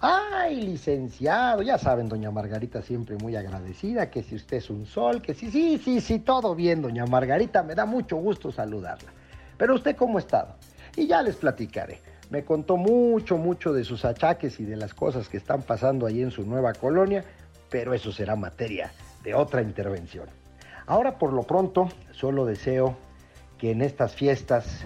Ay, 0.00 0.60
licenciado, 0.60 1.62
ya 1.62 1.78
saben, 1.78 2.08
doña 2.08 2.32
Margarita 2.32 2.82
siempre 2.82 3.16
muy 3.16 3.36
agradecida, 3.36 4.10
que 4.10 4.24
si 4.24 4.34
usted 4.34 4.56
es 4.56 4.68
un 4.68 4.84
sol, 4.84 5.22
que 5.22 5.32
sí, 5.32 5.48
sí, 5.52 5.78
sí, 5.78 6.00
sí, 6.00 6.18
todo 6.18 6.56
bien, 6.56 6.82
doña 6.82 7.06
Margarita, 7.06 7.62
me 7.62 7.76
da 7.76 7.86
mucho 7.86 8.16
gusto 8.16 8.50
saludarla. 8.50 9.12
Pero 9.56 9.76
usted 9.76 9.94
cómo 9.94 10.18
ha 10.18 10.20
estado? 10.20 10.56
Y 10.96 11.06
ya 11.06 11.22
les 11.22 11.36
platicaré. 11.36 12.00
Me 12.30 12.44
contó 12.44 12.76
mucho, 12.76 13.36
mucho 13.36 13.72
de 13.72 13.84
sus 13.84 14.04
achaques 14.04 14.58
y 14.58 14.64
de 14.64 14.76
las 14.76 14.92
cosas 14.92 15.28
que 15.28 15.36
están 15.36 15.62
pasando 15.62 16.06
ahí 16.06 16.20
en 16.20 16.32
su 16.32 16.44
nueva 16.44 16.72
colonia, 16.72 17.22
pero 17.70 17.94
eso 17.94 18.10
será 18.10 18.34
materia 18.34 18.90
de 19.22 19.34
otra 19.34 19.62
intervención. 19.62 20.41
Ahora 20.92 21.16
por 21.16 21.32
lo 21.32 21.44
pronto, 21.44 21.88
solo 22.10 22.44
deseo 22.44 22.98
que 23.56 23.70
en 23.70 23.80
estas 23.80 24.14
fiestas, 24.14 24.84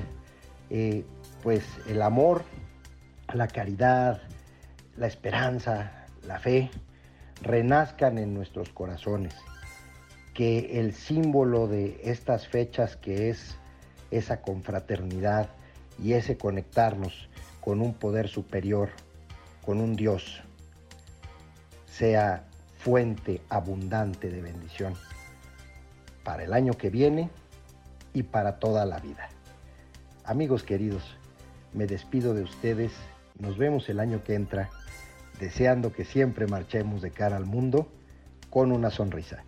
eh, 0.70 1.04
pues 1.42 1.64
el 1.88 2.00
amor, 2.00 2.44
la 3.34 3.48
caridad, 3.48 4.22
la 4.96 5.08
esperanza, 5.08 6.06
la 6.24 6.38
fe, 6.38 6.70
renazcan 7.42 8.18
en 8.18 8.34
nuestros 8.34 8.68
corazones. 8.68 9.34
Que 10.32 10.78
el 10.78 10.94
símbolo 10.94 11.66
de 11.66 12.00
estas 12.04 12.46
fechas 12.46 12.96
que 12.96 13.28
es 13.28 13.58
esa 14.12 14.42
confraternidad 14.42 15.48
y 16.00 16.12
ese 16.12 16.38
conectarnos 16.38 17.28
con 17.60 17.80
un 17.80 17.94
poder 17.94 18.28
superior, 18.28 18.90
con 19.60 19.80
un 19.80 19.96
Dios, 19.96 20.40
sea 21.86 22.44
fuente 22.78 23.40
abundante 23.48 24.30
de 24.30 24.40
bendición 24.40 24.94
para 26.26 26.42
el 26.42 26.52
año 26.52 26.74
que 26.74 26.90
viene 26.90 27.30
y 28.12 28.24
para 28.24 28.58
toda 28.58 28.84
la 28.84 28.98
vida. 28.98 29.30
Amigos 30.24 30.64
queridos, 30.64 31.04
me 31.72 31.86
despido 31.86 32.34
de 32.34 32.42
ustedes, 32.42 32.90
nos 33.38 33.56
vemos 33.56 33.88
el 33.88 34.00
año 34.00 34.24
que 34.24 34.34
entra, 34.34 34.68
deseando 35.38 35.92
que 35.92 36.04
siempre 36.04 36.48
marchemos 36.48 37.00
de 37.00 37.12
cara 37.12 37.36
al 37.36 37.46
mundo 37.46 37.86
con 38.50 38.72
una 38.72 38.90
sonrisa. 38.90 39.44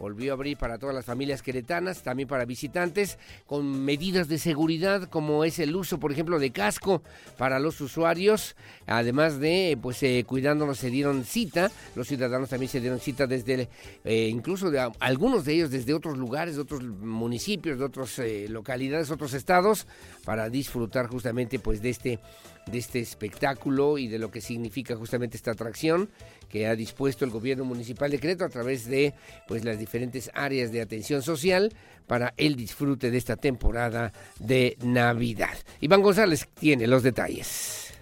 volvió 0.02 0.32
a 0.32 0.34
abrir 0.34 0.56
para 0.56 0.78
todas 0.78 0.96
las 0.96 1.04
familias 1.04 1.42
queretanas, 1.42 2.02
también 2.02 2.28
para 2.28 2.44
visitantes, 2.44 3.18
con 3.46 3.84
medidas 3.84 4.26
de 4.26 4.36
seguridad 4.36 5.08
como 5.08 5.44
es 5.44 5.60
el 5.60 5.76
uso, 5.76 6.00
por 6.00 6.10
ejemplo, 6.10 6.40
de 6.40 6.50
casco 6.50 7.04
para 7.38 7.60
los 7.60 7.80
usuarios, 7.80 8.56
además 8.86 9.38
de, 9.38 9.78
pues, 9.80 10.02
eh, 10.02 10.24
cuidándonos, 10.26 10.78
se 10.78 10.90
dieron 10.90 11.24
cita, 11.24 11.70
los 11.94 12.08
ciudadanos 12.08 12.48
también 12.48 12.68
se 12.68 12.80
dieron 12.80 12.98
cita 12.98 13.28
desde, 13.28 13.68
eh, 14.04 14.26
incluso 14.28 14.72
de, 14.72 14.90
algunos 14.98 15.44
de 15.44 15.54
ellos 15.54 15.70
desde 15.70 15.94
otros 15.94 16.18
lugares, 16.18 16.56
de 16.56 16.62
otros 16.62 16.82
municipios, 16.82 17.78
de 17.78 17.84
otras 17.84 18.18
eh, 18.18 18.46
localidades, 18.48 19.12
otros 19.12 19.34
estados, 19.34 19.86
para 20.24 20.50
disfrutar 20.50 21.06
justamente, 21.06 21.60
pues, 21.60 21.80
de 21.80 21.90
este 21.90 22.18
de 22.66 22.78
este 22.78 23.00
espectáculo 23.00 23.98
y 23.98 24.08
de 24.08 24.18
lo 24.18 24.30
que 24.30 24.40
significa 24.40 24.94
justamente 24.96 25.36
esta 25.36 25.50
atracción 25.50 26.10
que 26.52 26.66
ha 26.66 26.76
dispuesto 26.76 27.24
el 27.24 27.30
gobierno 27.30 27.64
municipal 27.64 28.10
de 28.10 28.18
Querétaro 28.18 28.48
a 28.48 28.52
través 28.52 28.86
de 28.86 29.14
pues 29.48 29.64
las 29.64 29.78
diferentes 29.78 30.30
áreas 30.34 30.70
de 30.70 30.82
atención 30.82 31.22
social 31.22 31.72
para 32.06 32.34
el 32.36 32.56
disfrute 32.56 33.10
de 33.10 33.16
esta 33.16 33.36
temporada 33.36 34.12
de 34.38 34.76
Navidad. 34.84 35.56
Iván 35.80 36.02
González 36.02 36.46
tiene 36.60 36.86
los 36.86 37.02
detalles. 37.02 37.94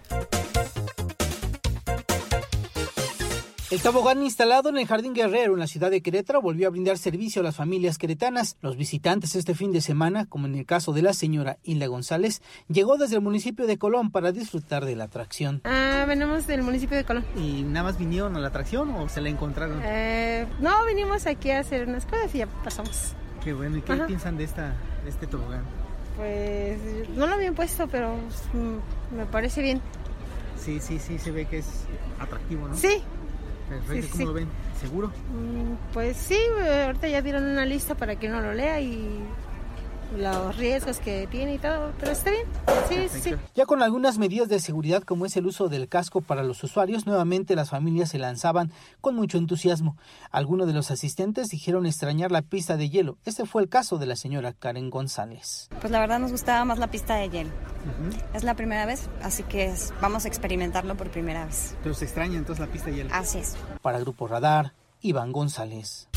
El 3.71 3.81
tobogán 3.81 4.21
instalado 4.21 4.67
en 4.67 4.77
el 4.77 4.85
Jardín 4.85 5.13
Guerrero 5.13 5.53
en 5.53 5.59
la 5.59 5.65
ciudad 5.65 5.89
de 5.89 6.01
Querétaro 6.01 6.41
volvió 6.41 6.67
a 6.67 6.71
brindar 6.71 6.97
servicio 6.97 7.39
a 7.39 7.45
las 7.45 7.55
familias 7.55 7.97
queretanas. 7.97 8.57
Los 8.59 8.75
visitantes 8.75 9.33
este 9.37 9.55
fin 9.55 9.71
de 9.71 9.79
semana, 9.79 10.25
como 10.25 10.45
en 10.45 10.55
el 10.55 10.65
caso 10.65 10.91
de 10.91 11.01
la 11.01 11.13
señora 11.13 11.57
Hilda 11.63 11.87
González, 11.87 12.41
llegó 12.67 12.97
desde 12.97 13.15
el 13.15 13.21
municipio 13.21 13.67
de 13.67 13.77
Colón 13.77 14.11
para 14.11 14.33
disfrutar 14.33 14.83
de 14.83 14.97
la 14.97 15.05
atracción. 15.05 15.61
Ah, 15.63 16.03
venimos 16.05 16.47
del 16.47 16.63
municipio 16.63 16.97
de 16.97 17.05
Colón. 17.05 17.23
¿Y 17.37 17.63
nada 17.63 17.83
más 17.83 17.97
vinieron 17.97 18.35
a 18.35 18.41
la 18.41 18.49
atracción 18.49 18.89
o 18.89 19.07
se 19.07 19.21
la 19.21 19.29
encontraron? 19.29 19.79
Eh, 19.85 20.45
no, 20.59 20.85
vinimos 20.85 21.25
aquí 21.25 21.51
a 21.51 21.59
hacer 21.59 21.87
unas 21.87 22.05
cosas 22.05 22.35
y 22.35 22.39
ya 22.39 22.47
pasamos. 22.47 23.13
Qué 23.41 23.53
bueno, 23.53 23.77
¿y 23.77 23.83
qué 23.83 23.95
piensan 24.05 24.35
de, 24.35 24.43
esta, 24.43 24.75
de 25.05 25.09
este 25.09 25.27
tobogán? 25.27 25.63
Pues 26.17 26.77
no 27.15 27.25
lo 27.25 27.35
habían 27.35 27.55
puesto, 27.55 27.87
pero 27.87 28.17
mm, 28.51 29.15
me 29.15 29.25
parece 29.27 29.61
bien. 29.61 29.81
Sí, 30.57 30.81
sí, 30.81 30.99
sí, 30.99 31.17
se 31.17 31.31
ve 31.31 31.45
que 31.45 31.59
es 31.59 31.85
atractivo, 32.19 32.67
¿no? 32.67 32.75
Sí, 32.75 33.01
Perfecto, 33.71 34.09
¿cómo 34.11 34.25
lo 34.25 34.33
ven? 34.33 34.47
¿Seguro? 34.79 35.07
Mm, 35.07 35.93
pues 35.93 36.17
sí, 36.17 36.37
ahorita 36.85 37.07
ya 37.07 37.21
dieron 37.21 37.45
una 37.45 37.65
lista 37.65 37.95
para 37.95 38.17
que 38.17 38.27
uno 38.27 38.41
lo 38.41 38.53
lea 38.53 38.81
y 38.81 39.07
los 40.17 40.57
riesgos 40.57 40.99
que 40.99 41.27
tiene 41.27 41.55
y 41.55 41.57
todo, 41.57 41.93
pero 41.99 42.11
está 42.11 42.31
bien. 42.31 42.45
Sí, 42.89 43.19
sí. 43.21 43.35
Ya 43.55 43.65
con 43.65 43.81
algunas 43.81 44.17
medidas 44.17 44.49
de 44.49 44.59
seguridad 44.59 45.03
como 45.03 45.25
es 45.25 45.35
el 45.37 45.45
uso 45.45 45.69
del 45.69 45.87
casco 45.87 46.21
para 46.21 46.43
los 46.43 46.63
usuarios, 46.63 47.05
nuevamente 47.05 47.55
las 47.55 47.69
familias 47.69 48.09
se 48.09 48.19
lanzaban 48.19 48.71
con 48.99 49.15
mucho 49.15 49.37
entusiasmo. 49.37 49.97
Algunos 50.31 50.67
de 50.67 50.73
los 50.73 50.91
asistentes 50.91 51.49
dijeron 51.49 51.85
extrañar 51.85 52.31
la 52.31 52.41
pista 52.41 52.77
de 52.77 52.89
hielo. 52.89 53.17
Este 53.25 53.45
fue 53.45 53.61
el 53.61 53.69
caso 53.69 53.97
de 53.97 54.05
la 54.05 54.15
señora 54.15 54.53
Karen 54.53 54.89
González. 54.89 55.69
Pues 55.79 55.91
la 55.91 55.99
verdad 55.99 56.19
nos 56.19 56.31
gustaba 56.31 56.65
más 56.65 56.79
la 56.79 56.87
pista 56.87 57.15
de 57.15 57.29
hielo. 57.29 57.51
Es 58.33 58.43
la 58.43 58.55
primera 58.55 58.85
vez, 58.85 59.09
así 59.23 59.43
que 59.43 59.73
vamos 60.01 60.25
a 60.25 60.27
experimentarlo 60.27 60.95
por 60.95 61.09
primera 61.09 61.45
vez. 61.45 61.75
Pero 61.83 61.95
se 61.95 62.05
extraña 62.05 62.37
entonces 62.37 62.65
la 62.65 62.71
pista 62.71 62.89
de 62.89 62.97
hielo. 62.97 63.09
Así 63.13 63.39
es. 63.39 63.55
Para 63.81 63.99
Grupo 63.99 64.27
Radar, 64.27 64.73
Iván 65.01 65.31
González. 65.31 66.07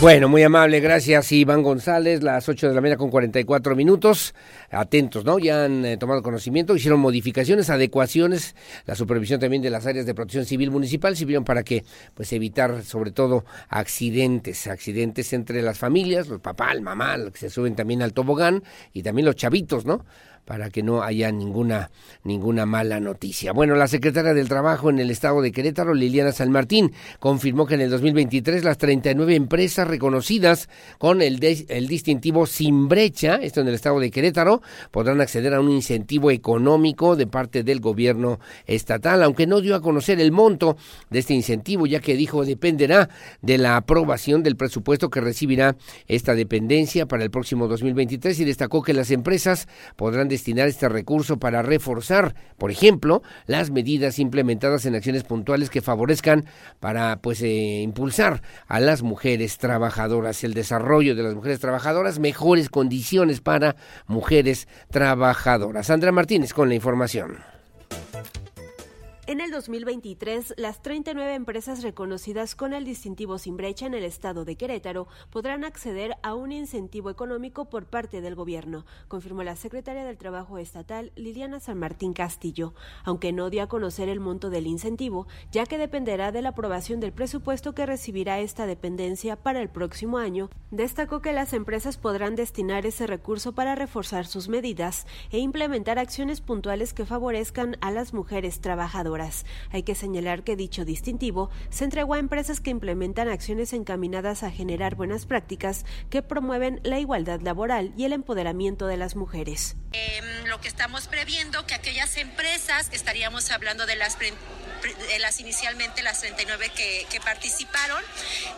Bueno, 0.00 0.28
muy 0.28 0.42
amable, 0.42 0.80
gracias 0.80 1.32
Iván 1.32 1.62
González, 1.62 2.22
las 2.22 2.46
8 2.46 2.68
de 2.68 2.74
la 2.74 2.80
mañana 2.82 2.98
con 2.98 3.10
44 3.10 3.74
minutos. 3.74 4.34
Atentos, 4.70 5.24
¿no? 5.24 5.38
Ya 5.38 5.64
han 5.64 5.84
eh, 5.86 5.96
tomado 5.96 6.22
conocimiento, 6.22 6.76
hicieron 6.76 7.00
modificaciones, 7.00 7.70
adecuaciones, 7.70 8.54
la 8.84 8.96
supervisión 8.96 9.40
también 9.40 9.62
de 9.62 9.70
las 9.70 9.86
áreas 9.86 10.04
de 10.04 10.14
protección 10.14 10.44
civil 10.44 10.70
municipal 10.70 11.16
sirvieron 11.16 11.44
para 11.44 11.62
que, 11.62 11.84
pues, 12.14 12.32
evitar 12.34 12.82
sobre 12.82 13.12
todo 13.12 13.44
accidentes, 13.68 14.66
accidentes 14.66 15.32
entre 15.32 15.62
las 15.62 15.78
familias, 15.78 16.28
los 16.28 16.40
papá, 16.40 16.72
el 16.72 16.82
mamá, 16.82 17.16
que 17.32 17.38
se 17.38 17.48
suben 17.48 17.74
también 17.74 18.02
al 18.02 18.12
tobogán 18.12 18.62
y 18.92 19.02
también 19.02 19.24
los 19.24 19.36
chavitos, 19.36 19.86
¿no? 19.86 20.04
Para 20.44 20.70
que 20.70 20.82
no 20.82 21.02
haya 21.02 21.32
ninguna, 21.32 21.90
ninguna 22.22 22.66
mala 22.66 23.00
noticia. 23.00 23.52
Bueno, 23.52 23.74
la 23.74 23.88
secretaria 23.88 24.34
del 24.34 24.48
Trabajo 24.48 24.90
en 24.90 24.98
el 24.98 25.10
estado 25.10 25.40
de 25.40 25.52
Querétaro, 25.52 25.94
Liliana 25.94 26.32
San 26.32 26.50
Martín, 26.50 26.92
confirmó 27.18 27.66
que 27.66 27.74
en 27.74 27.80
el 27.80 27.90
2023 27.90 28.64
las 28.64 28.78
39 28.78 29.34
empresas 29.34 29.88
reconocidas 29.88 30.68
con 30.98 31.22
el, 31.22 31.42
el 31.68 31.88
distintivo 31.88 32.46
sin 32.46 32.88
brecha, 32.88 33.36
esto 33.36 33.60
en 33.60 33.68
el 33.68 33.74
estado 33.74 34.00
de 34.00 34.10
Querétaro, 34.10 34.62
podrán 34.90 35.20
acceder 35.20 35.54
a 35.54 35.60
un 35.60 35.70
incentivo 35.70 36.30
económico 36.30 37.16
de 37.16 37.26
parte 37.26 37.62
del 37.62 37.80
gobierno 37.80 38.38
estatal, 38.66 39.22
aunque 39.22 39.46
no 39.46 39.60
dio 39.60 39.74
a 39.74 39.80
conocer 39.80 40.20
el 40.20 40.32
monto 40.32 40.76
de 41.10 41.20
este 41.20 41.34
incentivo, 41.34 41.86
ya 41.86 42.00
que 42.00 42.16
dijo 42.16 42.44
dependerá 42.44 43.08
de 43.42 43.58
la 43.58 43.76
aprobación 43.76 44.42
del 44.42 44.56
presupuesto 44.56 45.10
que 45.10 45.20
recibirá 45.20 45.76
esta 46.06 46.34
dependencia 46.34 47.06
para 47.06 47.24
el 47.24 47.30
próximo 47.30 47.68
2023 47.68 48.38
y 48.40 48.44
destacó 48.44 48.82
que 48.82 48.92
las 48.92 49.10
empresas 49.10 49.68
podrán 49.96 50.28
destinar 50.34 50.68
este 50.68 50.88
recurso 50.88 51.38
para 51.38 51.62
reforzar, 51.62 52.34
por 52.58 52.70
ejemplo, 52.70 53.22
las 53.46 53.70
medidas 53.70 54.18
implementadas 54.18 54.84
en 54.86 54.94
acciones 54.94 55.24
puntuales 55.24 55.70
que 55.70 55.80
favorezcan 55.80 56.44
para 56.80 57.20
pues 57.20 57.40
eh, 57.42 57.80
impulsar 57.82 58.42
a 58.66 58.80
las 58.80 59.02
mujeres 59.02 59.58
trabajadoras, 59.58 60.44
el 60.44 60.54
desarrollo 60.54 61.14
de 61.14 61.22
las 61.22 61.34
mujeres 61.34 61.60
trabajadoras, 61.60 62.18
mejores 62.18 62.68
condiciones 62.68 63.40
para 63.40 63.76
mujeres 64.06 64.68
trabajadoras. 64.90 65.86
Sandra 65.86 66.12
Martínez 66.12 66.52
con 66.52 66.68
la 66.68 66.74
información. 66.74 67.53
En 69.26 69.40
el 69.40 69.50
2023, 69.50 70.52
las 70.58 70.82
39 70.82 71.32
empresas 71.32 71.82
reconocidas 71.82 72.54
con 72.54 72.74
el 72.74 72.84
distintivo 72.84 73.38
sin 73.38 73.56
brecha 73.56 73.86
en 73.86 73.94
el 73.94 74.04
estado 74.04 74.44
de 74.44 74.56
Querétaro 74.56 75.08
podrán 75.30 75.64
acceder 75.64 76.18
a 76.22 76.34
un 76.34 76.52
incentivo 76.52 77.08
económico 77.08 77.64
por 77.70 77.86
parte 77.86 78.20
del 78.20 78.34
gobierno, 78.34 78.84
confirmó 79.08 79.42
la 79.42 79.56
secretaria 79.56 80.04
del 80.04 80.18
Trabajo 80.18 80.58
Estatal 80.58 81.10
Liliana 81.16 81.58
San 81.58 81.78
Martín 81.78 82.12
Castillo, 82.12 82.74
aunque 83.02 83.32
no 83.32 83.48
dio 83.48 83.62
a 83.62 83.66
conocer 83.66 84.10
el 84.10 84.20
monto 84.20 84.50
del 84.50 84.66
incentivo, 84.66 85.26
ya 85.50 85.64
que 85.64 85.78
dependerá 85.78 86.30
de 86.30 86.42
la 86.42 86.50
aprobación 86.50 87.00
del 87.00 87.14
presupuesto 87.14 87.74
que 87.74 87.86
recibirá 87.86 88.40
esta 88.40 88.66
dependencia 88.66 89.36
para 89.36 89.62
el 89.62 89.70
próximo 89.70 90.18
año. 90.18 90.50
Destacó 90.70 91.22
que 91.22 91.32
las 91.32 91.54
empresas 91.54 91.96
podrán 91.96 92.36
destinar 92.36 92.84
ese 92.84 93.06
recurso 93.06 93.54
para 93.54 93.74
reforzar 93.74 94.26
sus 94.26 94.50
medidas 94.50 95.06
e 95.30 95.38
implementar 95.38 95.98
acciones 95.98 96.42
puntuales 96.42 96.92
que 96.92 97.06
favorezcan 97.06 97.78
a 97.80 97.90
las 97.90 98.12
mujeres 98.12 98.60
trabajadoras. 98.60 99.13
Hay 99.70 99.82
que 99.82 99.94
señalar 99.94 100.42
que 100.42 100.56
dicho 100.56 100.84
distintivo 100.84 101.50
se 101.70 101.84
entregó 101.84 102.14
a 102.14 102.18
empresas 102.18 102.60
que 102.60 102.70
implementan 102.70 103.28
acciones 103.28 103.72
encaminadas 103.72 104.42
a 104.42 104.50
generar 104.50 104.96
buenas 104.96 105.26
prácticas 105.26 105.84
que 106.10 106.22
promueven 106.22 106.80
la 106.82 106.98
igualdad 106.98 107.40
laboral 107.40 107.92
y 107.96 108.04
el 108.04 108.12
empoderamiento 108.12 108.86
de 108.86 108.96
las 108.96 109.16
mujeres. 109.16 109.76
Em, 109.92 110.46
lo 110.46 110.60
que 110.60 110.68
estamos 110.68 111.06
previendo 111.06 111.66
que 111.66 111.74
aquellas 111.74 112.16
empresas, 112.16 112.88
estaríamos 112.92 113.50
hablando 113.50 113.86
de 113.86 113.96
las 113.96 114.18
de 114.18 115.18
las 115.18 115.40
inicialmente 115.40 116.02
las 116.02 116.20
39 116.20 116.70
que, 116.76 117.06
que 117.10 117.20
participaron, 117.20 118.02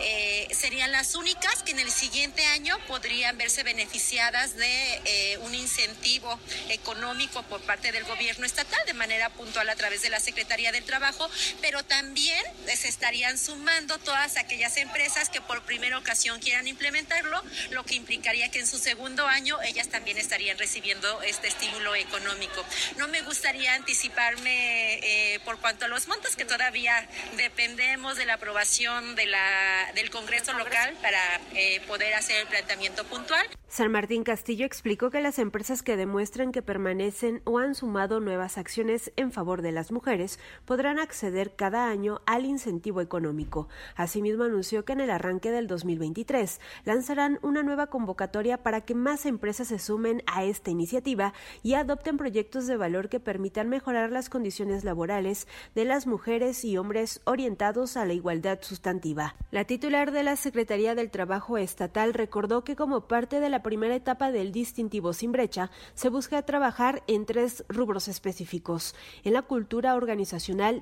eh, 0.01 0.49
serían 0.51 0.91
las 0.91 1.15
únicas 1.15 1.63
que 1.63 1.71
en 1.71 1.79
el 1.79 1.91
siguiente 1.91 2.45
año 2.47 2.77
podrían 2.89 3.39
verse 3.39 3.63
beneficiadas 3.63 4.57
de 4.57 5.01
eh, 5.05 5.39
un 5.39 5.55
incentivo 5.55 6.39
económico 6.71 7.43
por 7.45 7.61
parte 7.61 7.93
del 7.93 8.05
gobierno 8.05 8.45
estatal 8.45 8.81
de 8.87 8.95
manera 8.95 9.29
puntual 9.31 9.69
a 9.69 9.77
través 9.77 10.03
de 10.03 10.11
la 10.11 10.19
Secretaría 10.19 10.46
del 10.47 10.85
Trabajo, 10.85 11.29
pero 11.61 11.85
también 11.85 12.43
se 12.67 12.89
estarían 12.89 13.39
sumando 13.39 13.99
todas 13.99 14.37
aquellas 14.37 14.77
empresas 14.77 15.29
que 15.29 15.41
por 15.41 15.63
primera 15.63 15.99
ocasión 15.99 16.41
quieran 16.41 16.67
implementarlo, 16.67 17.43
lo 17.71 17.85
que 17.85 17.95
implicaría 17.95 18.51
que 18.51 18.61
en 18.61 18.67
su 18.67 18.79
segundo 18.79 19.27
año 19.27 19.61
ellas 19.63 19.89
también 19.89 20.19
estarían 20.19 20.57
recibiendo 20.57 21.21
este 21.23 21.49
estímulo 21.49 21.95
económico. 21.95 22.65
No 22.97 23.09
me 23.09 23.23
gustaría 23.23 23.75
anticiparme 23.75 24.95
eh, 25.03 25.41
por 25.45 25.61
cuanto 25.61 25.85
a 25.85 25.89
los 25.89 26.07
que 26.37 26.45
todavía 26.45 27.09
dependemos 27.37 28.17
de 28.17 28.27
la 28.27 28.35
aprobación 28.35 29.15
de 29.15 29.27
la, 29.27 29.93
del 29.95 30.11
Congreso 30.11 30.53
local 30.55 30.95
para 31.03 31.21
eh, 31.55 31.81
poder 31.87 32.15
hacer 32.15 32.41
el 32.43 32.47
planteamiento 32.47 33.05
puntual. 33.05 33.47
San 33.69 33.91
Martín 33.91 34.25
Castillo 34.25 34.65
explicó 34.65 35.11
que 35.11 35.21
las 35.21 35.39
empresas 35.39 35.83
que 35.83 35.97
demuestran 35.97 36.53
que 36.53 36.63
permanecen 36.63 37.43
o 37.45 37.59
han 37.59 37.75
sumado 37.75 38.21
nuevas 38.21 38.57
acciones 38.59 39.13
en 39.17 39.33
favor 39.33 39.61
de 39.61 39.73
las 39.73 39.93
mujeres 39.93 40.36
podrán 40.65 40.99
acceder 40.99 41.55
cada 41.57 41.89
año 41.89 42.21
al 42.27 42.45
incentivo 42.45 43.01
económico. 43.01 43.69
Asimismo, 43.95 44.45
anunció 44.45 44.85
que 44.85 44.93
en 44.93 45.01
el 45.01 45.11
arranque 45.11 45.51
del 45.51 45.67
2023 45.67 46.61
lanzarán 46.85 47.39
una 47.43 47.63
nueva 47.63 47.89
convocatoria 47.89 48.63
para 48.63 48.83
que 48.83 48.95
más 48.95 49.27
empresas 49.27 49.69
se 49.69 49.79
sumen 49.79 50.23
a 50.27 50.45
esta 50.45 50.71
iniciativa 50.71 51.33
y 51.63 51.75
adopten 51.75 52.17
proyectos 52.17 52.67
de 52.67 52.77
valor 52.77 53.09
que 53.09 53.21
permitan 53.21 53.69
mejorar 53.69 54.11
las 54.11 54.29
condiciones 54.29 54.85
laborales 54.85 55.47
de 55.75 55.85
las 55.85 56.07
mujeres 56.07 56.65
y 56.65 56.77
hombres 56.77 57.21
orientados 57.25 57.97
a 57.97 58.05
la 58.05 58.13
igualdad 58.13 58.59
sustantiva. 58.63 59.37
La 59.51 59.65
titular 59.65 60.13
de 60.13 60.23
la 60.23 60.37
Secretaría 60.37 60.95
del 60.95 61.11
Trabajo 61.11 61.59
Estatal 61.59 62.15
recordó 62.15 62.65
que 62.65 62.77
como 62.77 63.09
parte 63.09 63.41
de 63.41 63.49
la 63.49 63.63
primera 63.63 63.95
etapa 63.95 64.31
del 64.33 64.53
distintivo 64.53 65.13
sin 65.13 65.33
brecha, 65.33 65.71
se 65.95 66.09
busca 66.09 66.43
trabajar 66.43 67.03
en 67.07 67.27
tres 67.27 67.65
rubros 67.69 68.09
específicos. 68.09 68.95
En 69.25 69.33
la 69.33 69.43
cultura 69.43 69.95
organizacional, 69.95 70.26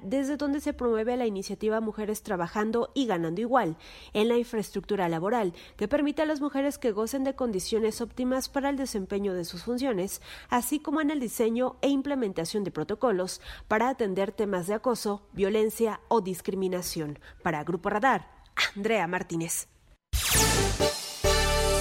desde 0.02 0.36
donde 0.36 0.60
se 0.60 0.72
promueve 0.72 1.16
la 1.16 1.26
iniciativa 1.26 1.80
Mujeres 1.80 2.22
Trabajando 2.22 2.90
y 2.94 3.06
Ganando 3.06 3.40
Igual. 3.40 3.76
En 4.12 4.28
la 4.28 4.36
infraestructura 4.36 5.08
laboral, 5.08 5.52
que 5.76 5.88
permite 5.88 6.22
a 6.22 6.26
las 6.26 6.40
mujeres 6.40 6.78
que 6.78 6.92
gocen 6.92 7.24
de 7.24 7.34
condiciones 7.34 8.00
óptimas 8.00 8.48
para 8.48 8.70
el 8.70 8.76
desempeño 8.76 9.34
de 9.34 9.44
sus 9.44 9.64
funciones, 9.64 10.22
así 10.48 10.80
como 10.80 11.00
en 11.00 11.10
el 11.10 11.20
diseño 11.20 11.76
e 11.82 11.88
implementación 11.88 12.64
de 12.64 12.70
protocolos 12.70 13.40
para 13.68 13.88
atender 13.88 14.32
temas 14.32 14.66
de 14.66 14.74
acoso, 14.74 15.26
violencia 15.32 16.00
o 16.08 16.20
discriminación. 16.20 17.18
Para 17.42 17.64
Grupo 17.64 17.90
Radar, 17.90 18.28
Andrea 18.76 19.06
Martínez. 19.06 19.68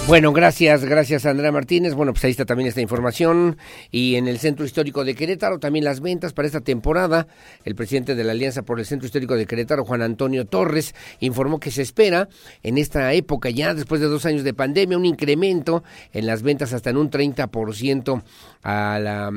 Bueno, 0.06 0.34
gracias, 0.34 0.84
gracias 0.84 1.24
Andrea 1.24 1.50
Martínez. 1.50 1.94
Bueno, 1.94 2.12
pues 2.12 2.22
ahí 2.26 2.30
está 2.30 2.44
también 2.44 2.68
esta 2.68 2.82
información. 2.82 3.56
Y 3.90 4.16
en 4.16 4.28
el 4.28 4.38
Centro 4.38 4.66
Histórico 4.66 5.02
de 5.02 5.14
Querétaro 5.14 5.58
también 5.58 5.86
las 5.86 6.00
ventas 6.00 6.34
para 6.34 6.44
esta 6.44 6.60
temporada. 6.60 7.26
El 7.64 7.74
presidente 7.74 8.14
de 8.14 8.22
la 8.22 8.32
Alianza 8.32 8.64
por 8.64 8.78
el 8.78 8.84
Centro 8.84 9.06
Histórico 9.06 9.34
de 9.34 9.46
Querétaro, 9.46 9.82
Juan 9.82 10.02
Antonio 10.02 10.44
Torres, 10.44 10.94
informó 11.20 11.58
que 11.58 11.70
se 11.70 11.80
espera 11.80 12.28
en 12.62 12.76
esta 12.76 13.14
época, 13.14 13.48
ya 13.48 13.72
después 13.72 13.98
de 14.02 14.08
dos 14.08 14.26
años 14.26 14.44
de 14.44 14.52
pandemia, 14.52 14.98
un 14.98 15.06
incremento 15.06 15.82
en 16.12 16.26
las 16.26 16.42
ventas 16.42 16.74
hasta 16.74 16.90
en 16.90 16.98
un 16.98 17.10
30%, 17.10 18.22
a 18.62 18.98
la, 18.98 19.30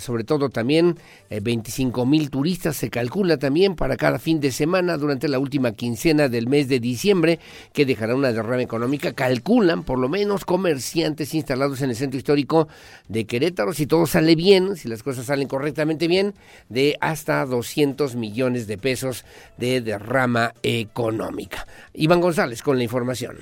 sobre 0.00 0.24
todo 0.24 0.48
también 0.48 0.98
25 1.30 2.02
eh, 2.02 2.06
mil 2.06 2.30
turistas 2.30 2.76
se 2.76 2.90
calcula 2.90 3.36
también 3.38 3.74
para 3.74 3.96
cada 3.96 4.18
fin 4.18 4.40
de 4.40 4.50
semana 4.50 4.96
durante 4.96 5.28
la 5.28 5.38
última 5.38 5.72
quincena 5.72 6.28
del 6.30 6.46
mes 6.46 6.68
de 6.68 6.80
diciembre, 6.80 7.38
que 7.74 7.84
dejará 7.84 8.14
una 8.14 8.32
derrama 8.32 8.62
económica. 8.62 9.12
Calculan 9.12 9.82
por 9.82 9.98
lo 9.98 10.05
menos 10.08 10.44
comerciantes 10.44 11.34
instalados 11.34 11.82
en 11.82 11.90
el 11.90 11.96
centro 11.96 12.18
histórico 12.18 12.68
de 13.08 13.26
Querétaro, 13.26 13.72
si 13.72 13.86
todo 13.86 14.06
sale 14.06 14.34
bien, 14.34 14.76
si 14.76 14.88
las 14.88 15.02
cosas 15.02 15.26
salen 15.26 15.48
correctamente 15.48 16.08
bien, 16.08 16.34
de 16.68 16.96
hasta 17.00 17.44
200 17.44 18.14
millones 18.16 18.66
de 18.66 18.78
pesos 18.78 19.24
de 19.56 19.80
derrama 19.80 20.54
económica. 20.62 21.66
Iván 21.94 22.20
González 22.20 22.62
con 22.62 22.78
la 22.78 22.84
información. 22.84 23.36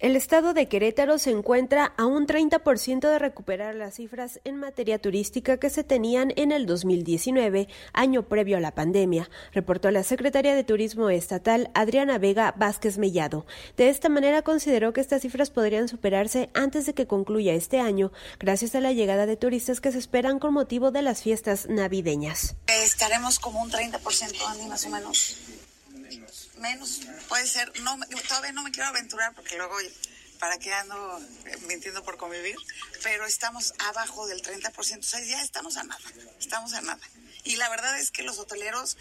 El 0.00 0.16
estado 0.16 0.54
de 0.54 0.66
Querétaro 0.66 1.18
se 1.18 1.30
encuentra 1.30 1.92
a 1.98 2.06
un 2.06 2.26
30% 2.26 3.00
de 3.00 3.18
recuperar 3.18 3.74
las 3.74 3.96
cifras 3.96 4.40
en 4.44 4.56
materia 4.56 4.98
turística 4.98 5.58
que 5.58 5.68
se 5.68 5.84
tenían 5.84 6.32
en 6.36 6.52
el 6.52 6.64
2019, 6.64 7.68
año 7.92 8.26
previo 8.26 8.56
a 8.56 8.60
la 8.60 8.74
pandemia, 8.74 9.28
reportó 9.52 9.90
la 9.90 10.02
secretaria 10.02 10.54
de 10.54 10.64
Turismo 10.64 11.10
Estatal 11.10 11.70
Adriana 11.74 12.16
Vega 12.16 12.54
Vázquez 12.56 12.96
Mellado. 12.96 13.44
De 13.76 13.90
esta 13.90 14.08
manera 14.08 14.40
consideró 14.40 14.94
que 14.94 15.02
estas 15.02 15.20
cifras 15.20 15.50
podrían 15.50 15.86
superarse 15.86 16.48
antes 16.54 16.86
de 16.86 16.94
que 16.94 17.06
concluya 17.06 17.52
este 17.52 17.78
año, 17.78 18.10
gracias 18.38 18.74
a 18.74 18.80
la 18.80 18.94
llegada 18.94 19.26
de 19.26 19.36
turistas 19.36 19.82
que 19.82 19.92
se 19.92 19.98
esperan 19.98 20.38
con 20.38 20.54
motivo 20.54 20.92
de 20.92 21.02
las 21.02 21.20
fiestas 21.22 21.66
navideñas. 21.68 22.56
Estaremos 22.82 23.38
como 23.38 23.60
un 23.60 23.70
30% 23.70 24.66
más 24.66 24.86
o 24.86 24.88
menos 24.88 25.36
menos, 26.60 27.00
puede 27.28 27.46
ser, 27.46 27.72
no, 27.80 27.98
todavía 28.28 28.52
no 28.52 28.62
me 28.62 28.70
quiero 28.70 28.88
aventurar 28.88 29.34
porque 29.34 29.56
luego 29.56 29.76
para 30.38 30.58
qué 30.58 30.72
ando 30.72 31.20
eh, 31.44 31.56
mintiendo 31.68 32.02
por 32.02 32.16
convivir, 32.16 32.56
pero 33.02 33.26
estamos 33.26 33.74
abajo 33.78 34.26
del 34.26 34.42
30%, 34.42 34.98
o 34.98 35.02
sea, 35.02 35.20
ya 35.20 35.42
estamos 35.42 35.76
a 35.76 35.84
nada, 35.84 36.00
estamos 36.38 36.72
a 36.72 36.80
nada. 36.80 37.00
Y 37.44 37.56
la 37.56 37.68
verdad 37.68 37.98
es 37.98 38.10
que 38.10 38.22
los 38.22 38.38
hoteleros 38.38 38.96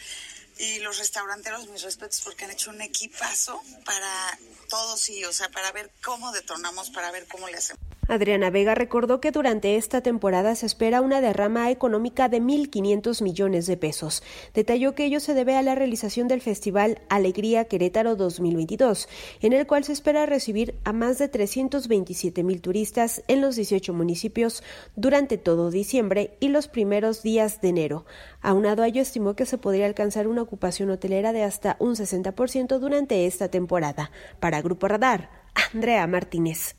y 0.57 0.79
los 0.79 0.97
restauranteros, 0.97 1.67
mis 1.69 1.81
respetos, 1.81 2.21
porque 2.21 2.45
han 2.45 2.51
hecho 2.51 2.69
un 2.69 2.81
equipazo 2.81 3.61
para 3.85 4.37
todos 4.67 5.07
y, 5.09 5.23
o 5.25 5.33
sea, 5.33 5.49
para 5.49 5.71
ver 5.71 5.89
cómo 6.03 6.31
detonamos, 6.31 6.89
para 6.89 7.11
ver 7.11 7.27
cómo 7.27 7.47
le 7.47 7.57
hacemos. 7.57 7.88
Adriana 8.09 8.49
Vega 8.49 8.73
recordó 8.73 9.21
que 9.21 9.29
durante 9.29 9.75
esta 9.75 10.01
temporada 10.01 10.55
se 10.55 10.65
espera 10.65 11.01
una 11.01 11.21
derrama 11.21 11.69
económica 11.69 12.27
de 12.27 12.41
1.500 12.41 13.21
millones 13.21 13.67
de 13.67 13.77
pesos. 13.77 14.23
Detalló 14.55 14.95
que 14.95 15.05
ello 15.05 15.19
se 15.19 15.35
debe 15.35 15.55
a 15.55 15.61
la 15.61 15.75
realización 15.75 16.27
del 16.27 16.41
Festival 16.41 17.01
Alegría 17.07 17.65
Querétaro 17.65 18.15
2022, 18.15 19.07
en 19.41 19.53
el 19.53 19.67
cual 19.67 19.83
se 19.83 19.93
espera 19.93 20.25
recibir 20.25 20.73
a 20.85 20.91
más 20.91 21.19
de 21.19 21.27
327 21.27 22.43
mil 22.43 22.61
turistas 22.61 23.23
en 23.27 23.41
los 23.41 23.55
18 23.55 23.93
municipios 23.93 24.63
durante 24.95 25.37
todo 25.37 25.69
diciembre 25.69 26.35
y 26.39 26.47
los 26.47 26.67
primeros 26.67 27.21
días 27.21 27.61
de 27.61 27.69
enero. 27.69 28.05
Aunado 28.41 28.81
a 28.81 28.87
ello, 28.87 29.03
estimó 29.03 29.35
que 29.35 29.45
se 29.45 29.59
podría 29.59 29.85
alcanzar 29.85 30.27
una 30.27 30.41
ocupación 30.41 30.89
hotelera 30.89 31.31
de 31.31 31.43
hasta 31.43 31.75
un 31.77 31.95
60% 31.95 32.79
durante 32.79 33.27
esta 33.27 33.49
temporada. 33.49 34.09
Para 34.39 34.63
Grupo 34.63 34.87
Radar, 34.87 35.29
Andrea 35.73 36.07
Martínez. 36.07 36.78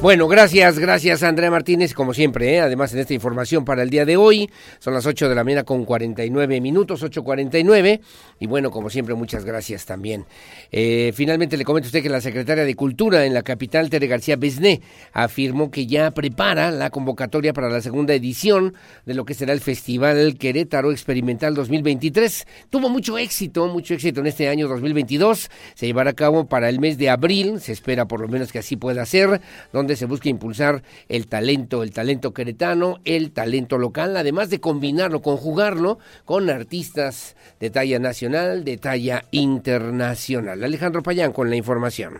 Bueno, 0.00 0.28
gracias, 0.28 0.78
gracias 0.78 1.24
Andrea 1.24 1.50
Martínez, 1.50 1.92
como 1.92 2.14
siempre, 2.14 2.54
¿eh? 2.54 2.60
además 2.60 2.94
en 2.94 3.00
esta 3.00 3.14
información 3.14 3.64
para 3.64 3.82
el 3.82 3.90
día 3.90 4.04
de 4.04 4.16
hoy, 4.16 4.48
son 4.78 4.94
las 4.94 5.06
8 5.06 5.28
de 5.28 5.34
la 5.34 5.42
mañana 5.42 5.64
con 5.64 5.84
49 5.84 6.60
minutos, 6.60 7.02
8.49, 7.02 8.00
y 8.38 8.46
bueno, 8.46 8.70
como 8.70 8.90
siempre, 8.90 9.16
muchas 9.16 9.44
gracias 9.44 9.86
también. 9.86 10.24
Eh, 10.70 11.10
finalmente 11.16 11.56
le 11.56 11.64
comento 11.64 11.86
a 11.86 11.88
usted 11.88 12.04
que 12.04 12.08
la 12.08 12.20
secretaria 12.20 12.64
de 12.64 12.76
Cultura 12.76 13.26
en 13.26 13.34
la 13.34 13.42
capital, 13.42 13.90
Tere 13.90 14.06
García 14.06 14.36
Besné, 14.36 14.82
afirmó 15.12 15.72
que 15.72 15.88
ya 15.88 16.12
prepara 16.12 16.70
la 16.70 16.90
convocatoria 16.90 17.52
para 17.52 17.68
la 17.68 17.80
segunda 17.80 18.14
edición 18.14 18.74
de 19.04 19.14
lo 19.14 19.24
que 19.24 19.34
será 19.34 19.52
el 19.52 19.60
Festival 19.60 20.36
Querétaro 20.38 20.92
Experimental 20.92 21.56
2023. 21.56 22.46
Tuvo 22.70 22.88
mucho 22.88 23.18
éxito, 23.18 23.66
mucho 23.66 23.94
éxito 23.94 24.20
en 24.20 24.28
este 24.28 24.48
año 24.48 24.68
2022, 24.68 25.50
se 25.74 25.86
llevará 25.86 26.10
a 26.10 26.14
cabo 26.14 26.46
para 26.46 26.68
el 26.68 26.78
mes 26.78 26.98
de 26.98 27.10
abril, 27.10 27.60
se 27.60 27.72
espera 27.72 28.06
por 28.06 28.20
lo 28.20 28.28
menos 28.28 28.52
que 28.52 28.60
así 28.60 28.76
pueda 28.76 29.04
ser, 29.04 29.40
donde 29.72 29.87
se 29.96 30.06
busca 30.06 30.28
impulsar 30.28 30.82
el 31.08 31.26
talento, 31.26 31.82
el 31.82 31.92
talento 31.92 32.32
queretano, 32.32 33.00
el 33.04 33.32
talento 33.32 33.78
local, 33.78 34.16
además 34.16 34.50
de 34.50 34.60
combinarlo, 34.60 35.22
conjugarlo 35.22 35.98
con 36.24 36.50
artistas 36.50 37.36
de 37.60 37.70
talla 37.70 37.98
nacional, 37.98 38.64
de 38.64 38.76
talla 38.76 39.24
internacional. 39.30 40.62
Alejandro 40.64 41.02
Payán 41.02 41.32
con 41.32 41.50
la 41.50 41.56
información. 41.56 42.18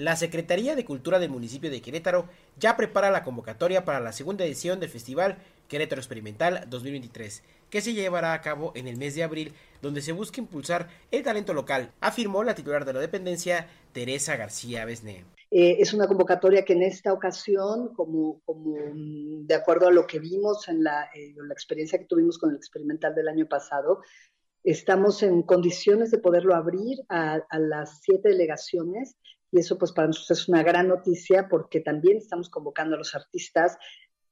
La 0.00 0.16
Secretaría 0.16 0.76
de 0.76 0.86
Cultura 0.86 1.18
del 1.18 1.28
municipio 1.28 1.70
de 1.70 1.82
Querétaro 1.82 2.26
ya 2.58 2.74
prepara 2.74 3.10
la 3.10 3.22
convocatoria 3.22 3.84
para 3.84 4.00
la 4.00 4.12
segunda 4.12 4.46
edición 4.46 4.80
del 4.80 4.88
Festival 4.88 5.36
Querétaro 5.68 6.00
Experimental 6.00 6.64
2023, 6.70 7.42
que 7.70 7.80
se 7.80 7.94
llevará 7.94 8.32
a 8.32 8.40
cabo 8.40 8.72
en 8.74 8.88
el 8.88 8.96
mes 8.96 9.14
de 9.14 9.22
abril, 9.22 9.54
donde 9.80 10.02
se 10.02 10.12
busca 10.12 10.40
impulsar 10.40 10.88
el 11.10 11.22
talento 11.22 11.54
local, 11.54 11.92
afirmó 12.00 12.44
la 12.44 12.54
titular 12.54 12.84
de 12.84 12.92
la 12.92 13.00
dependencia, 13.00 13.68
Teresa 13.92 14.36
García 14.36 14.84
Besné. 14.84 15.24
Eh, 15.52 15.78
es 15.80 15.92
una 15.92 16.06
convocatoria 16.06 16.64
que 16.64 16.74
en 16.74 16.82
esta 16.82 17.12
ocasión, 17.12 17.92
como, 17.94 18.40
como 18.44 18.76
mm, 18.76 19.46
de 19.46 19.54
acuerdo 19.54 19.88
a 19.88 19.92
lo 19.92 20.06
que 20.06 20.20
vimos 20.20 20.68
en 20.68 20.84
la, 20.84 21.10
eh, 21.14 21.34
la 21.36 21.52
experiencia 21.52 21.98
que 21.98 22.04
tuvimos 22.04 22.38
con 22.38 22.50
el 22.50 22.56
experimental 22.56 23.14
del 23.14 23.28
año 23.28 23.46
pasado, 23.46 24.02
estamos 24.62 25.22
en 25.22 25.42
condiciones 25.42 26.12
de 26.12 26.18
poderlo 26.18 26.54
abrir 26.54 26.98
a, 27.08 27.40
a 27.48 27.58
las 27.58 28.00
siete 28.00 28.28
delegaciones 28.28 29.16
y 29.50 29.58
eso 29.58 29.78
pues 29.78 29.90
para 29.90 30.08
nosotros 30.08 30.38
es 30.38 30.48
una 30.48 30.62
gran 30.62 30.86
noticia 30.86 31.48
porque 31.48 31.80
también 31.80 32.18
estamos 32.18 32.48
convocando 32.48 32.94
a 32.94 32.98
los 32.98 33.14
artistas 33.16 33.76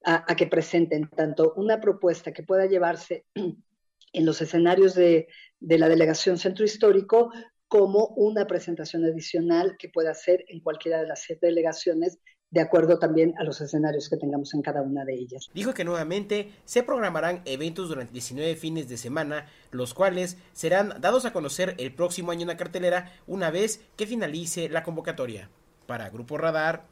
a, 0.05 0.25
que 0.37 0.47
presenten 0.47 1.09
tanto 1.09 1.53
una 1.57 1.81
propuesta 1.81 2.33
que 2.33 2.43
pueda 2.43 2.67
llevarse 2.67 3.27
en 3.35 4.27
los 4.27 4.41
escenarios 4.41 4.95
de, 4.95 5.29
de, 5.61 5.79
la 5.79 5.89
delegación 5.89 6.39
centro 6.39 6.65
histórico 6.65 7.31
como 7.67 8.07
una 8.17 8.47
presentación 8.47 9.05
adicional 9.05 9.77
que 9.79 9.91
pueda 9.91 10.13
hacer 10.13 10.45
en 10.49 10.61
cualquiera 10.61 11.01
de 11.01 11.09
las 11.09 11.23
siete 11.23 11.47
delegaciones 11.49 12.19
de 12.51 12.61
acuerdo 12.61 12.99
también 12.99 13.35
a 13.39 13.45
los 13.45 13.61
escenarios 13.61 14.09
que 14.09 14.17
tengamos 14.17 14.55
en 14.55 14.63
cada 14.63 14.83
una 14.83 15.05
de 15.05 15.15
ellas. 15.15 15.49
Dijo 15.53 15.75
que 15.75 15.85
nuevamente 15.85 16.53
se 16.65 16.83
programarán 16.83 17.43
eventos 17.45 17.89
durante 17.89 18.13
19 18.13 18.57
fines 18.57 18.89
de 18.89 18.97
semana, 18.97 19.47
los 19.71 19.93
cuales 19.93 20.39
serán 20.53 20.95
dados 21.01 21.27
a 21.27 21.33
conocer 21.33 21.75
el 21.79 21.93
próximo 21.93 22.33
año 22.33 22.43
en 22.43 22.49
la 22.49 22.57
cartelera 22.57 23.13
una 23.27 23.51
vez 23.51 23.85
que 23.97 24.07
finalice 24.07 24.69
la 24.69 24.83
convocatoria. 24.83 25.51
Para 25.87 26.11
Grupo 26.11 26.39
Radar, 26.39 26.87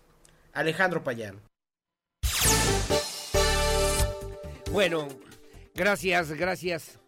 Alejandro 0.52 1.02
Payán. 1.04 1.40
Bueno, 4.76 5.08
gracias, 5.74 6.30
gracias. 6.32 6.98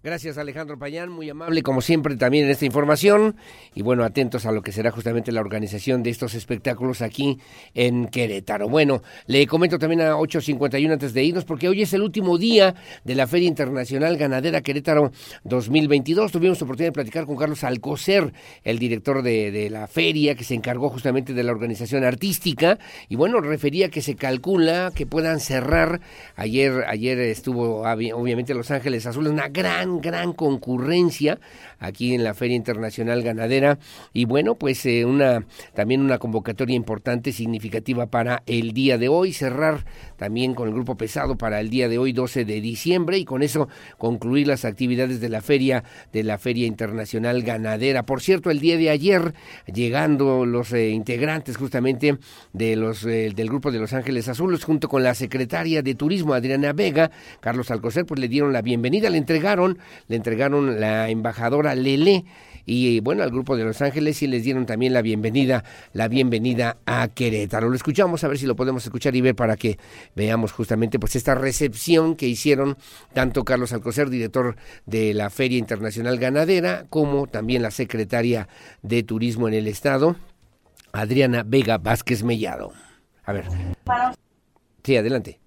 Gracias 0.00 0.38
Alejandro 0.38 0.78
Payán, 0.78 1.10
muy 1.10 1.28
amable 1.28 1.60
como 1.64 1.80
siempre 1.80 2.14
también 2.14 2.44
en 2.44 2.52
esta 2.52 2.64
información 2.64 3.34
y 3.74 3.82
bueno, 3.82 4.04
atentos 4.04 4.46
a 4.46 4.52
lo 4.52 4.62
que 4.62 4.70
será 4.70 4.92
justamente 4.92 5.32
la 5.32 5.40
organización 5.40 6.04
de 6.04 6.10
estos 6.10 6.34
espectáculos 6.34 7.02
aquí 7.02 7.40
en 7.74 8.06
Querétaro. 8.06 8.68
Bueno, 8.68 9.02
le 9.26 9.44
comento 9.48 9.76
también 9.76 10.02
a 10.02 10.14
8.51 10.14 10.92
antes 10.92 11.14
de 11.14 11.24
irnos 11.24 11.44
porque 11.44 11.68
hoy 11.68 11.82
es 11.82 11.92
el 11.94 12.02
último 12.02 12.38
día 12.38 12.76
de 13.02 13.16
la 13.16 13.26
Feria 13.26 13.48
Internacional 13.48 14.16
Ganadera 14.16 14.60
Querétaro 14.60 15.10
2022. 15.42 16.30
Tuvimos 16.30 16.62
oportunidad 16.62 16.90
de 16.90 16.92
platicar 16.92 17.26
con 17.26 17.34
Carlos 17.34 17.64
Alcocer, 17.64 18.32
el 18.62 18.78
director 18.78 19.22
de, 19.22 19.50
de 19.50 19.68
la 19.68 19.88
feria 19.88 20.36
que 20.36 20.44
se 20.44 20.54
encargó 20.54 20.90
justamente 20.90 21.34
de 21.34 21.42
la 21.42 21.50
organización 21.50 22.04
artística 22.04 22.78
y 23.08 23.16
bueno, 23.16 23.40
refería 23.40 23.88
que 23.88 24.00
se 24.00 24.14
calcula 24.14 24.92
que 24.94 25.06
puedan 25.06 25.40
cerrar. 25.40 26.00
Ayer, 26.36 26.84
ayer 26.86 27.18
estuvo 27.18 27.82
obviamente 27.82 28.54
Los 28.54 28.70
Ángeles 28.70 29.04
Azules, 29.04 29.32
una 29.32 29.48
gran 29.48 29.87
gran, 29.96 30.32
concurrencia 30.32 31.40
aquí 31.78 32.14
en 32.14 32.24
la 32.24 32.34
Feria 32.34 32.56
Internacional 32.56 33.22
Ganadera 33.22 33.78
y 34.12 34.24
bueno, 34.24 34.56
pues 34.56 34.84
eh, 34.86 35.04
una 35.04 35.46
también 35.74 36.00
una 36.00 36.18
convocatoria 36.18 36.76
importante, 36.76 37.32
significativa 37.32 38.06
para 38.06 38.42
el 38.46 38.72
día 38.72 38.98
de 38.98 39.08
hoy, 39.08 39.32
cerrar 39.32 39.84
también 40.16 40.54
con 40.54 40.68
el 40.68 40.74
grupo 40.74 40.96
pesado 40.96 41.36
para 41.36 41.60
el 41.60 41.70
día 41.70 41.88
de 41.88 41.98
hoy 41.98 42.12
12 42.12 42.44
de 42.44 42.60
diciembre 42.60 43.18
y 43.18 43.24
con 43.24 43.42
eso 43.42 43.68
concluir 43.96 44.46
las 44.46 44.64
actividades 44.64 45.20
de 45.20 45.28
la 45.28 45.40
feria 45.40 45.84
de 46.12 46.24
la 46.24 46.38
Feria 46.38 46.66
Internacional 46.66 47.42
Ganadera. 47.42 48.04
Por 48.04 48.20
cierto, 48.20 48.50
el 48.50 48.60
día 48.60 48.76
de 48.76 48.90
ayer 48.90 49.34
llegando 49.72 50.46
los 50.46 50.72
eh, 50.72 50.90
integrantes 50.90 51.56
justamente 51.56 52.18
de 52.52 52.76
los 52.76 53.04
eh, 53.04 53.32
del 53.34 53.48
grupo 53.48 53.70
de 53.70 53.78
Los 53.78 53.92
Ángeles 53.92 54.28
Azules 54.28 54.64
junto 54.64 54.88
con 54.88 55.02
la 55.02 55.14
secretaria 55.14 55.82
de 55.82 55.94
Turismo 55.94 56.34
Adriana 56.34 56.72
Vega, 56.72 57.10
Carlos 57.40 57.70
Alcocer, 57.70 58.06
pues 58.06 58.20
le 58.20 58.28
dieron 58.28 58.52
la 58.52 58.62
bienvenida, 58.62 59.10
le 59.10 59.18
entregaron 59.18 59.77
le 60.08 60.16
entregaron 60.16 60.80
la 60.80 61.08
embajadora 61.10 61.74
Lele 61.74 62.24
y 62.68 63.00
bueno, 63.00 63.22
al 63.22 63.30
grupo 63.30 63.56
de 63.56 63.64
Los 63.64 63.80
Ángeles 63.80 64.22
y 64.22 64.26
les 64.26 64.44
dieron 64.44 64.66
también 64.66 64.92
la 64.92 65.00
bienvenida, 65.00 65.64
la 65.94 66.06
bienvenida 66.06 66.76
a 66.84 67.08
Querétaro. 67.08 67.70
Lo 67.70 67.74
escuchamos 67.74 68.24
a 68.24 68.28
ver 68.28 68.36
si 68.36 68.44
lo 68.44 68.56
podemos 68.56 68.84
escuchar 68.84 69.16
y 69.16 69.22
ver 69.22 69.34
para 69.34 69.56
que 69.56 69.78
veamos 70.14 70.52
justamente 70.52 70.98
pues 70.98 71.16
esta 71.16 71.34
recepción 71.34 72.14
que 72.14 72.28
hicieron 72.28 72.76
tanto 73.14 73.44
Carlos 73.44 73.72
Alcocer, 73.72 74.10
director 74.10 74.56
de 74.84 75.14
la 75.14 75.30
Feria 75.30 75.56
Internacional 75.58 76.18
Ganadera, 76.18 76.84
como 76.90 77.26
también 77.26 77.62
la 77.62 77.70
secretaria 77.70 78.48
de 78.82 79.02
Turismo 79.02 79.48
en 79.48 79.54
el 79.54 79.66
estado, 79.66 80.16
Adriana 80.92 81.44
Vega 81.46 81.78
Vázquez 81.78 82.22
Mellado. 82.22 82.72
A 83.24 83.32
ver. 83.32 83.46
Sí, 84.84 84.94
adelante. 84.94 85.40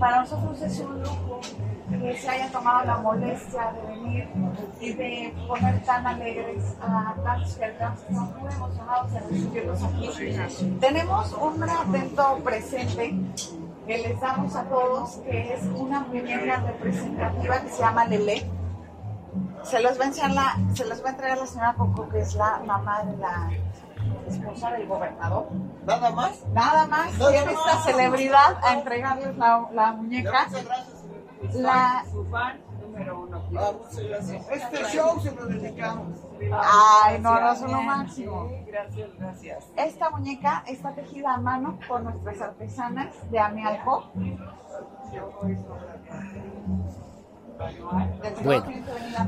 Para 0.00 0.20
nosotros 0.20 0.62
es 0.62 0.80
un 0.80 1.02
lujo 1.02 1.40
que 1.90 2.16
se 2.16 2.28
haya 2.28 2.50
tomado 2.50 2.86
la 2.86 2.96
molestia 2.96 3.72
de 3.72 3.86
venir 3.86 4.28
y 4.80 4.92
de 4.94 5.34
poner 5.46 5.84
tan 5.84 6.06
alegres 6.06 6.74
a 6.80 7.14
tantos 7.22 7.54
que 7.54 7.66
estamos 7.66 8.00
muy 8.10 8.50
emocionados 8.50 9.12
de 9.12 9.20
recibirlos 9.20 9.82
aquí. 9.82 10.78
Tenemos 10.80 11.32
un 11.34 11.62
atento 11.62 12.38
presente 12.42 13.14
que 13.86 13.98
les 13.98 14.18
damos 14.20 14.56
a 14.56 14.64
todos, 14.64 15.16
que 15.18 15.52
es 15.52 15.62
una 15.76 16.00
muñeca 16.00 16.56
representativa 16.60 17.60
que 17.60 17.68
se 17.68 17.82
llama 17.82 18.06
Lele. 18.06 18.50
Se 19.64 19.80
los 19.80 20.00
va 20.00 20.04
a, 20.04 20.06
enseñar 20.06 20.30
la, 20.30 20.58
se 20.72 20.86
los 20.86 21.02
va 21.02 21.08
a 21.08 21.10
entregar 21.10 21.38
la 21.38 21.46
señora 21.46 21.74
Coco, 21.74 22.08
que 22.08 22.20
es 22.20 22.34
la 22.36 22.62
mamá 22.64 23.04
de 23.04 23.16
la 23.18 23.50
esposa 24.28 24.70
del 24.72 24.86
gobernador. 24.86 25.48
¿Nada 25.86 26.10
más? 26.10 26.44
Nada 26.52 26.86
más. 26.86 27.18
Viene 27.18 27.52
esta 27.52 27.82
celebridad 27.82 28.58
a 28.62 28.74
entregarles 28.74 29.36
la, 29.36 29.68
la 29.72 29.92
muñeca. 29.92 30.46
La... 31.52 32.04
Ah, 33.56 33.72
este 34.52 34.84
show 34.84 35.20
se 35.20 35.32
lo 35.32 35.46
dedicamos. 35.46 36.18
Ay, 36.52 37.18
no, 37.20 37.40
no 37.40 37.56
son 37.56 37.72
lo 37.72 37.82
máximo. 37.82 38.50
Gracias, 38.66 39.10
gracias. 39.18 39.64
Esta 39.76 40.10
muñeca 40.10 40.64
está 40.66 40.94
tejida 40.94 41.34
a 41.34 41.38
mano 41.38 41.78
por 41.88 42.02
nuestras 42.02 42.40
artesanas 42.40 43.12
de 43.30 43.38
Amialco. 43.38 44.10
Bueno, 48.42 48.64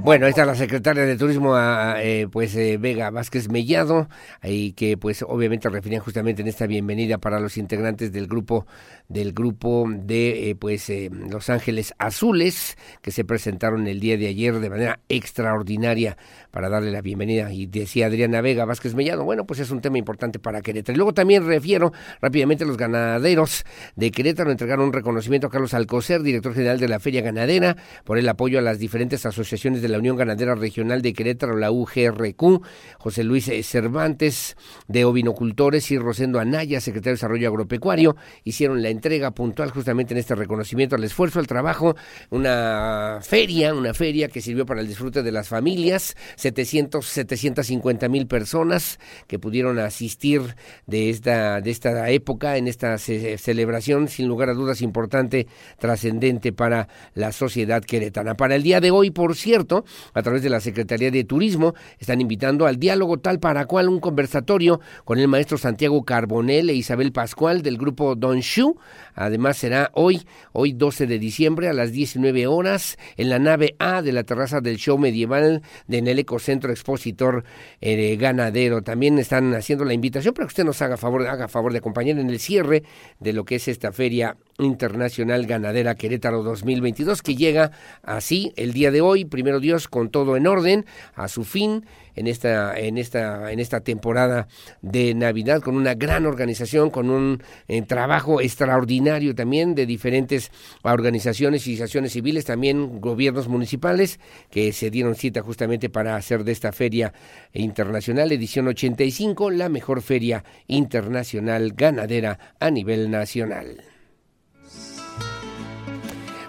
bueno, 0.03 0.27
esta 0.27 0.43
es 0.43 0.47
la 0.47 0.55
secretaria 0.55 1.05
de 1.05 1.17
Turismo, 1.17 1.55
eh, 1.57 2.27
pues 2.31 2.57
eh, 2.57 2.77
Vega 2.77 3.11
Vázquez 3.11 3.49
Mellado, 3.49 4.09
y 4.43 4.73
que 4.73 4.97
pues 4.97 5.23
obviamente 5.23 5.69
referían 5.69 6.03
justamente 6.03 6.43
en 6.43 6.49
esta 6.49 6.67
bienvenida 6.67 7.19
para 7.19 7.41
los 7.41 7.57
integrantes 7.57 8.13
del 8.13 8.27
grupo 8.27 8.67
del 9.09 9.33
grupo 9.33 9.87
de 9.89 10.51
eh, 10.51 10.55
pues 10.57 10.91
Los 11.31 11.49
Ángeles 11.51 11.95
Azules 11.99 12.77
que 13.01 13.13
se 13.13 13.25
presentaron 13.25 13.87
el 13.87 14.01
día 14.01 14.17
de 14.17 14.27
ayer 14.27 14.59
de 14.59 14.71
manera 14.71 14.99
extraordinaria 15.09 16.17
para 16.51 16.69
darle 16.69 16.91
la 16.91 17.03
bienvenida 17.03 17.53
y 17.53 17.67
decía 17.67 18.07
Adriana 18.07 18.41
Vega 18.41 18.65
Vázquez 18.65 18.95
Mellado, 18.95 19.25
bueno 19.25 19.47
pues 19.47 19.61
es 19.61 19.71
un 19.71 19.81
tema 19.81 19.99
importante 19.99 20.39
para 20.39 20.61
Querétaro. 20.61 20.95
Y 20.95 20.97
luego 20.97 21.15
también 21.15 21.47
refiero 21.47 21.93
rápidamente 22.21 22.65
los 22.65 22.77
ganaderos 22.77 23.65
de 23.95 24.11
Querétaro 24.11 24.51
entregaron 24.51 24.87
un 24.87 24.93
reconocimiento 24.93 25.47
a 25.47 25.51
Carlos 25.51 25.75
Alcocer, 25.75 26.23
director 26.23 26.55
general 26.55 26.81
de 26.81 26.89
la 26.89 26.99
Feria 26.99 27.23
Ganadera, 27.23 27.77
por 28.05 28.16
el 28.19 28.29
apoyo 28.29 28.59
a 28.59 28.63
las 28.63 28.79
diferentes 28.79 29.27
asociaciones 29.27 29.83
de 29.83 29.89
la 29.89 29.99
Unión 29.99 30.17
Ganadera 30.17 30.55
Regional 30.55 31.03
de 31.03 31.13
Querétaro, 31.13 31.57
la 31.57 31.71
UGRQ, 31.71 32.63
José 32.99 33.25
Luis 33.25 33.49
eh, 33.49 33.63
Cervantes 33.63 34.57
de 34.89 35.05
Ovinocultores 35.05 35.91
y 35.91 35.99
Rosendo 35.99 36.39
Anaya, 36.39 36.81
secretario 36.81 37.13
de 37.13 37.17
Desarrollo 37.17 37.49
Agropecuario, 37.49 38.17
hicieron 38.45 38.83
la 38.83 38.89
entrega 38.89 39.33
puntual 39.33 39.71
justamente 39.71 40.15
en 40.15 40.19
este 40.19 40.35
reconocimiento 40.35 40.97
al 40.97 41.05
esfuerzo, 41.05 41.39
al 41.39 41.47
trabajo, 41.47 41.97
una 42.31 43.21
feria, 43.23 43.75
una 43.75 43.95
feria 43.95 44.29
que 44.29 44.41
sirvió 44.41 44.67
para 44.67 44.81
el 44.81 44.89
disfrute 44.89 45.23
de 45.23 45.33
las 45.33 45.49
familias, 45.49 46.17
700, 46.37 47.05
750 47.05 48.09
mil 48.09 48.27
personas 48.27 48.99
que 49.27 49.39
pudieron 49.39 49.79
asistir 49.79 50.57
de 50.87 51.11
esta, 51.11 51.61
de 51.61 51.71
esta 51.71 52.11
época, 52.11 52.57
en 52.57 52.69
esta 52.69 52.99
celebración, 52.99 54.09
sin 54.09 54.29
lugar 54.29 54.51
a 54.51 54.55
dudas 54.55 54.83
importante, 54.83 55.47
trascendente 55.79 56.53
para 56.53 56.89
la 57.15 57.33
sociedad 57.33 57.83
queretana. 57.83 58.06
Para 58.13 58.55
el 58.55 58.63
día 58.63 58.81
de 58.81 58.91
hoy, 58.91 59.11
por 59.11 59.37
cierto, 59.37 59.85
a 60.15 60.23
través 60.23 60.43
de 60.43 60.51
la 60.51 60.61
Secretaría 60.61 61.11
de 61.11 61.25
Turismo, 61.25 61.75
están 61.99 62.21
invitando 62.21 62.67
al 62.67 62.79
diálogo 62.79 63.19
tal 63.19 63.41
para 63.41 63.67
cual 63.67 63.89
un 63.89 64.01
conversatorio 64.01 64.81
con 65.05 65.19
el 65.19 65.29
maestro 65.29 65.59
Santiago 65.59 66.05
Carbonel 66.05 66.71
e 66.71 66.75
Isabel 66.75 67.13
Pascual 67.13 67.63
del 67.63 67.79
grupo 67.79 68.15
Don 68.15 68.41
Shu. 68.41 68.77
Además 69.15 69.57
será 69.57 69.91
hoy, 69.95 70.27
hoy 70.53 70.73
12 70.73 71.07
de 71.07 71.19
diciembre 71.19 71.69
a 71.69 71.73
las 71.73 71.93
19 71.93 72.47
horas 72.47 72.97
en 73.17 73.31
la 73.31 73.39
nave 73.39 73.75
A 73.79 74.03
de 74.03 74.13
la 74.13 74.25
terraza 74.25 74.61
del 74.61 74.77
show 74.77 74.99
medieval 74.99 75.63
de 75.87 75.97
en 75.99 76.07
el 76.07 76.19
Ecocentro 76.19 76.71
Expositor 76.71 77.45
eh, 77.81 78.17
Ganadero. 78.17 78.83
También 78.83 79.19
están 79.19 79.55
haciendo 79.55 79.85
la 79.85 79.95
invitación 79.95 80.35
para 80.35 80.47
que 80.47 80.53
usted 80.53 80.65
nos 80.65 80.81
haga 80.83 80.97
favor, 80.97 81.27
haga 81.27 81.49
favor 81.49 81.73
de 81.73 81.79
acompañar 81.79 82.19
en 82.19 82.31
el 82.31 82.39
cierre 82.39 82.83
de 83.19 83.33
lo 83.33 83.45
que 83.45 83.57
es 83.57 83.69
esta 83.69 83.93
feria 83.93 84.37
internacional 84.59 85.47
ganadera 85.47 85.95
Querétaro 85.95 86.43
2022 86.43 87.23
que 87.23 87.37
llega 87.37 87.73
así 88.03 88.53
el 88.57 88.73
día 88.73 88.91
de 88.91 89.01
hoy, 89.01 89.25
primero 89.25 89.61
Dios, 89.61 89.89
con 89.89 90.11
todo 90.11 90.37
en 90.37 90.47
orden, 90.47 90.87
a 91.15 91.29
su 91.29 91.45
fin 91.45 91.85
en 92.17 92.27
esta, 92.27 92.77
en 92.79 92.99
esta, 92.99 93.53
en 93.53 93.61
esta 93.61 93.81
temporada 93.81 94.49
de 94.83 95.15
Navidad, 95.15 95.61
con 95.61 95.77
una 95.77 95.95
gran 95.95 96.27
organización, 96.27 96.91
con 96.91 97.11
un 97.11 97.43
eh, 97.69 97.83
trabajo 97.83 98.41
extraordinario 98.41 99.35
también 99.35 99.75
de 99.75 99.87
diferentes 99.87 100.51
organizaciones 100.83 101.67
y 101.67 101.75
asociaciones 101.75 102.13
civiles, 102.13 102.45
también 102.47 103.01
gobiernos 103.01 103.49
municipales, 103.49 104.19
que 104.51 104.73
se 104.73 104.91
dieron 104.91 105.15
cita 105.15 105.43
justamente 105.43 105.91
para 105.91 106.17
hacer 106.17 106.43
de 106.43 106.53
esta 106.53 106.73
feria 106.73 107.13
internacional, 107.53 108.33
edición 108.33 108.69
85, 108.69 109.51
la 109.51 109.69
mejor 109.69 110.03
feria 110.03 110.43
internacional 110.67 111.73
ganadera 111.75 112.39
a 112.59 112.71
nivel 112.71 113.11
nacional. 113.11 113.96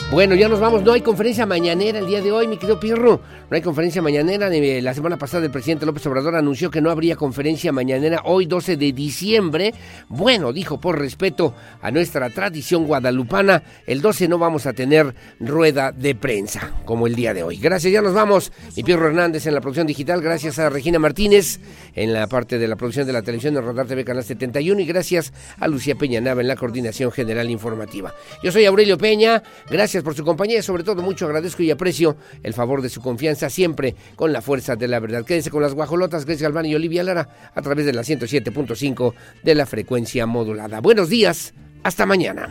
Bueno, 0.10 0.36
ya 0.36 0.48
nos 0.48 0.62
vamos. 0.62 0.84
No 0.84 0.94
hay 0.94 1.02
conferencia 1.02 1.46
mañanera 1.46 2.00
el 2.00 2.08
día 2.08 2.22
de 2.22 2.32
hoy, 2.32 2.48
mi 2.48 2.56
querido 2.56 2.80
Pirro. 2.80 3.20
No 3.50 3.56
hay 3.56 3.62
conferencia 3.62 4.02
mañanera. 4.02 4.50
La 4.50 4.94
semana 4.94 5.16
pasada 5.16 5.46
el 5.46 5.52
presidente 5.52 5.86
López 5.86 6.06
Obrador 6.06 6.36
anunció 6.36 6.70
que 6.70 6.82
no 6.82 6.92
habría 6.92 7.16
conferencia 7.16 7.72
mañanera 7.72 8.24
hoy 8.26 8.46
12 8.46 8.76
de 8.76 8.92
diciembre. 8.92 9.74
Bueno, 10.10 10.52
dijo 10.52 10.82
por 10.82 11.00
respeto 11.00 11.54
a 11.82 11.90
nuestra 11.90 12.30
tradición 12.30 12.86
guadalupana, 12.86 13.64
el 13.86 14.02
12 14.02 14.28
no 14.28 14.38
vamos 14.38 14.66
a 14.66 14.74
tener 14.74 15.16
rueda 15.40 15.94
de 15.94 16.14
prensa 16.14 16.74
como 16.84 17.08
el 17.08 17.16
día 17.16 17.34
de 17.34 17.44
hoy. 17.44 17.56
Gracias, 17.56 17.94
ya 17.94 18.02
nos 18.02 18.14
vamos. 18.14 18.52
Mi 18.76 18.84
Pirro 18.84 19.08
Hernández 19.08 19.48
en 19.48 19.54
la 19.54 19.62
producción 19.62 19.88
digital. 19.88 20.22
Gracias 20.22 20.60
a 20.60 20.70
Regina 20.70 21.00
Martínez 21.00 21.62
en 21.96 22.12
la 22.12 22.28
parte 22.28 22.60
de 22.60 22.68
la 22.68 22.76
producción 22.76 23.08
de 23.08 23.14
la 23.14 23.22
televisión 23.22 23.54
de 23.54 23.62
Radar 23.62 23.88
TV 23.88 24.04
Canal 24.04 24.26
71 24.26 24.82
y 24.82 24.86
gracias 24.86 25.32
a 25.58 25.70
Lucía 25.70 25.96
Peña 25.96 26.20
Nava 26.20 26.42
en 26.42 26.50
la 26.50 26.58
coordinación 26.58 27.14
general 27.14 27.50
informativa. 27.50 28.14
Yo 28.44 28.52
soy 28.52 28.66
Aurelio 28.66 28.98
Peña. 28.98 29.42
Gracias 29.70 30.04
por 30.04 30.16
su 30.16 30.26
compañía 30.26 30.60
y 30.60 30.64
sobre 30.64 30.84
todo 30.84 31.02
mucho 31.02 31.28
agradezco 31.28 31.64
y 31.64 31.72
aprecio 31.72 32.18
el 32.44 32.54
favor 32.54 32.82
de 32.82 32.90
su 32.90 33.00
confianza 33.00 33.37
siempre 33.38 33.96
con 34.16 34.34
la 34.34 34.42
fuerza 34.42 34.76
de 34.76 34.88
la 34.88 35.00
verdad. 35.00 35.24
Quédense 35.24 35.50
con 35.50 35.62
las 35.62 35.74
guajolotas 35.74 36.26
Grecia 36.26 36.48
Galván 36.48 36.66
y 36.66 36.76
Olivia 36.76 37.04
Lara 37.04 37.30
a 37.54 37.62
través 37.62 37.86
de 37.86 37.94
la 37.94 38.02
107.5 38.02 39.14
de 39.44 39.56
la 39.56 39.66
frecuencia 39.66 40.26
modulada. 40.26 40.82
Buenos 40.82 41.10
días, 41.10 41.54
hasta 41.84 42.06
mañana. 42.06 42.50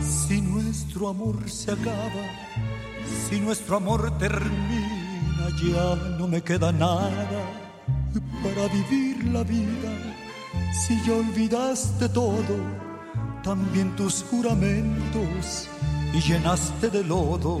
Si 0.00 0.40
nuestro 0.40 1.08
amor 1.08 1.48
se 1.50 1.72
acaba, 1.72 2.24
si 3.28 3.40
nuestro 3.40 3.76
amor 3.76 4.16
termina, 4.18 5.48
ya 5.62 5.94
no 6.18 6.28
me 6.28 6.40
queda 6.40 6.72
nada 6.72 7.10
para 8.42 8.68
vivir 8.68 9.24
la 9.32 9.42
vida. 9.42 10.14
Si 10.72 10.98
ya 11.06 11.14
olvidaste 11.14 12.08
todo, 12.08 12.56
también 13.42 13.94
tus 13.96 14.24
juramentos 14.24 15.68
y 16.14 16.20
llenaste 16.20 16.88
de 16.90 17.04
lodo 17.04 17.60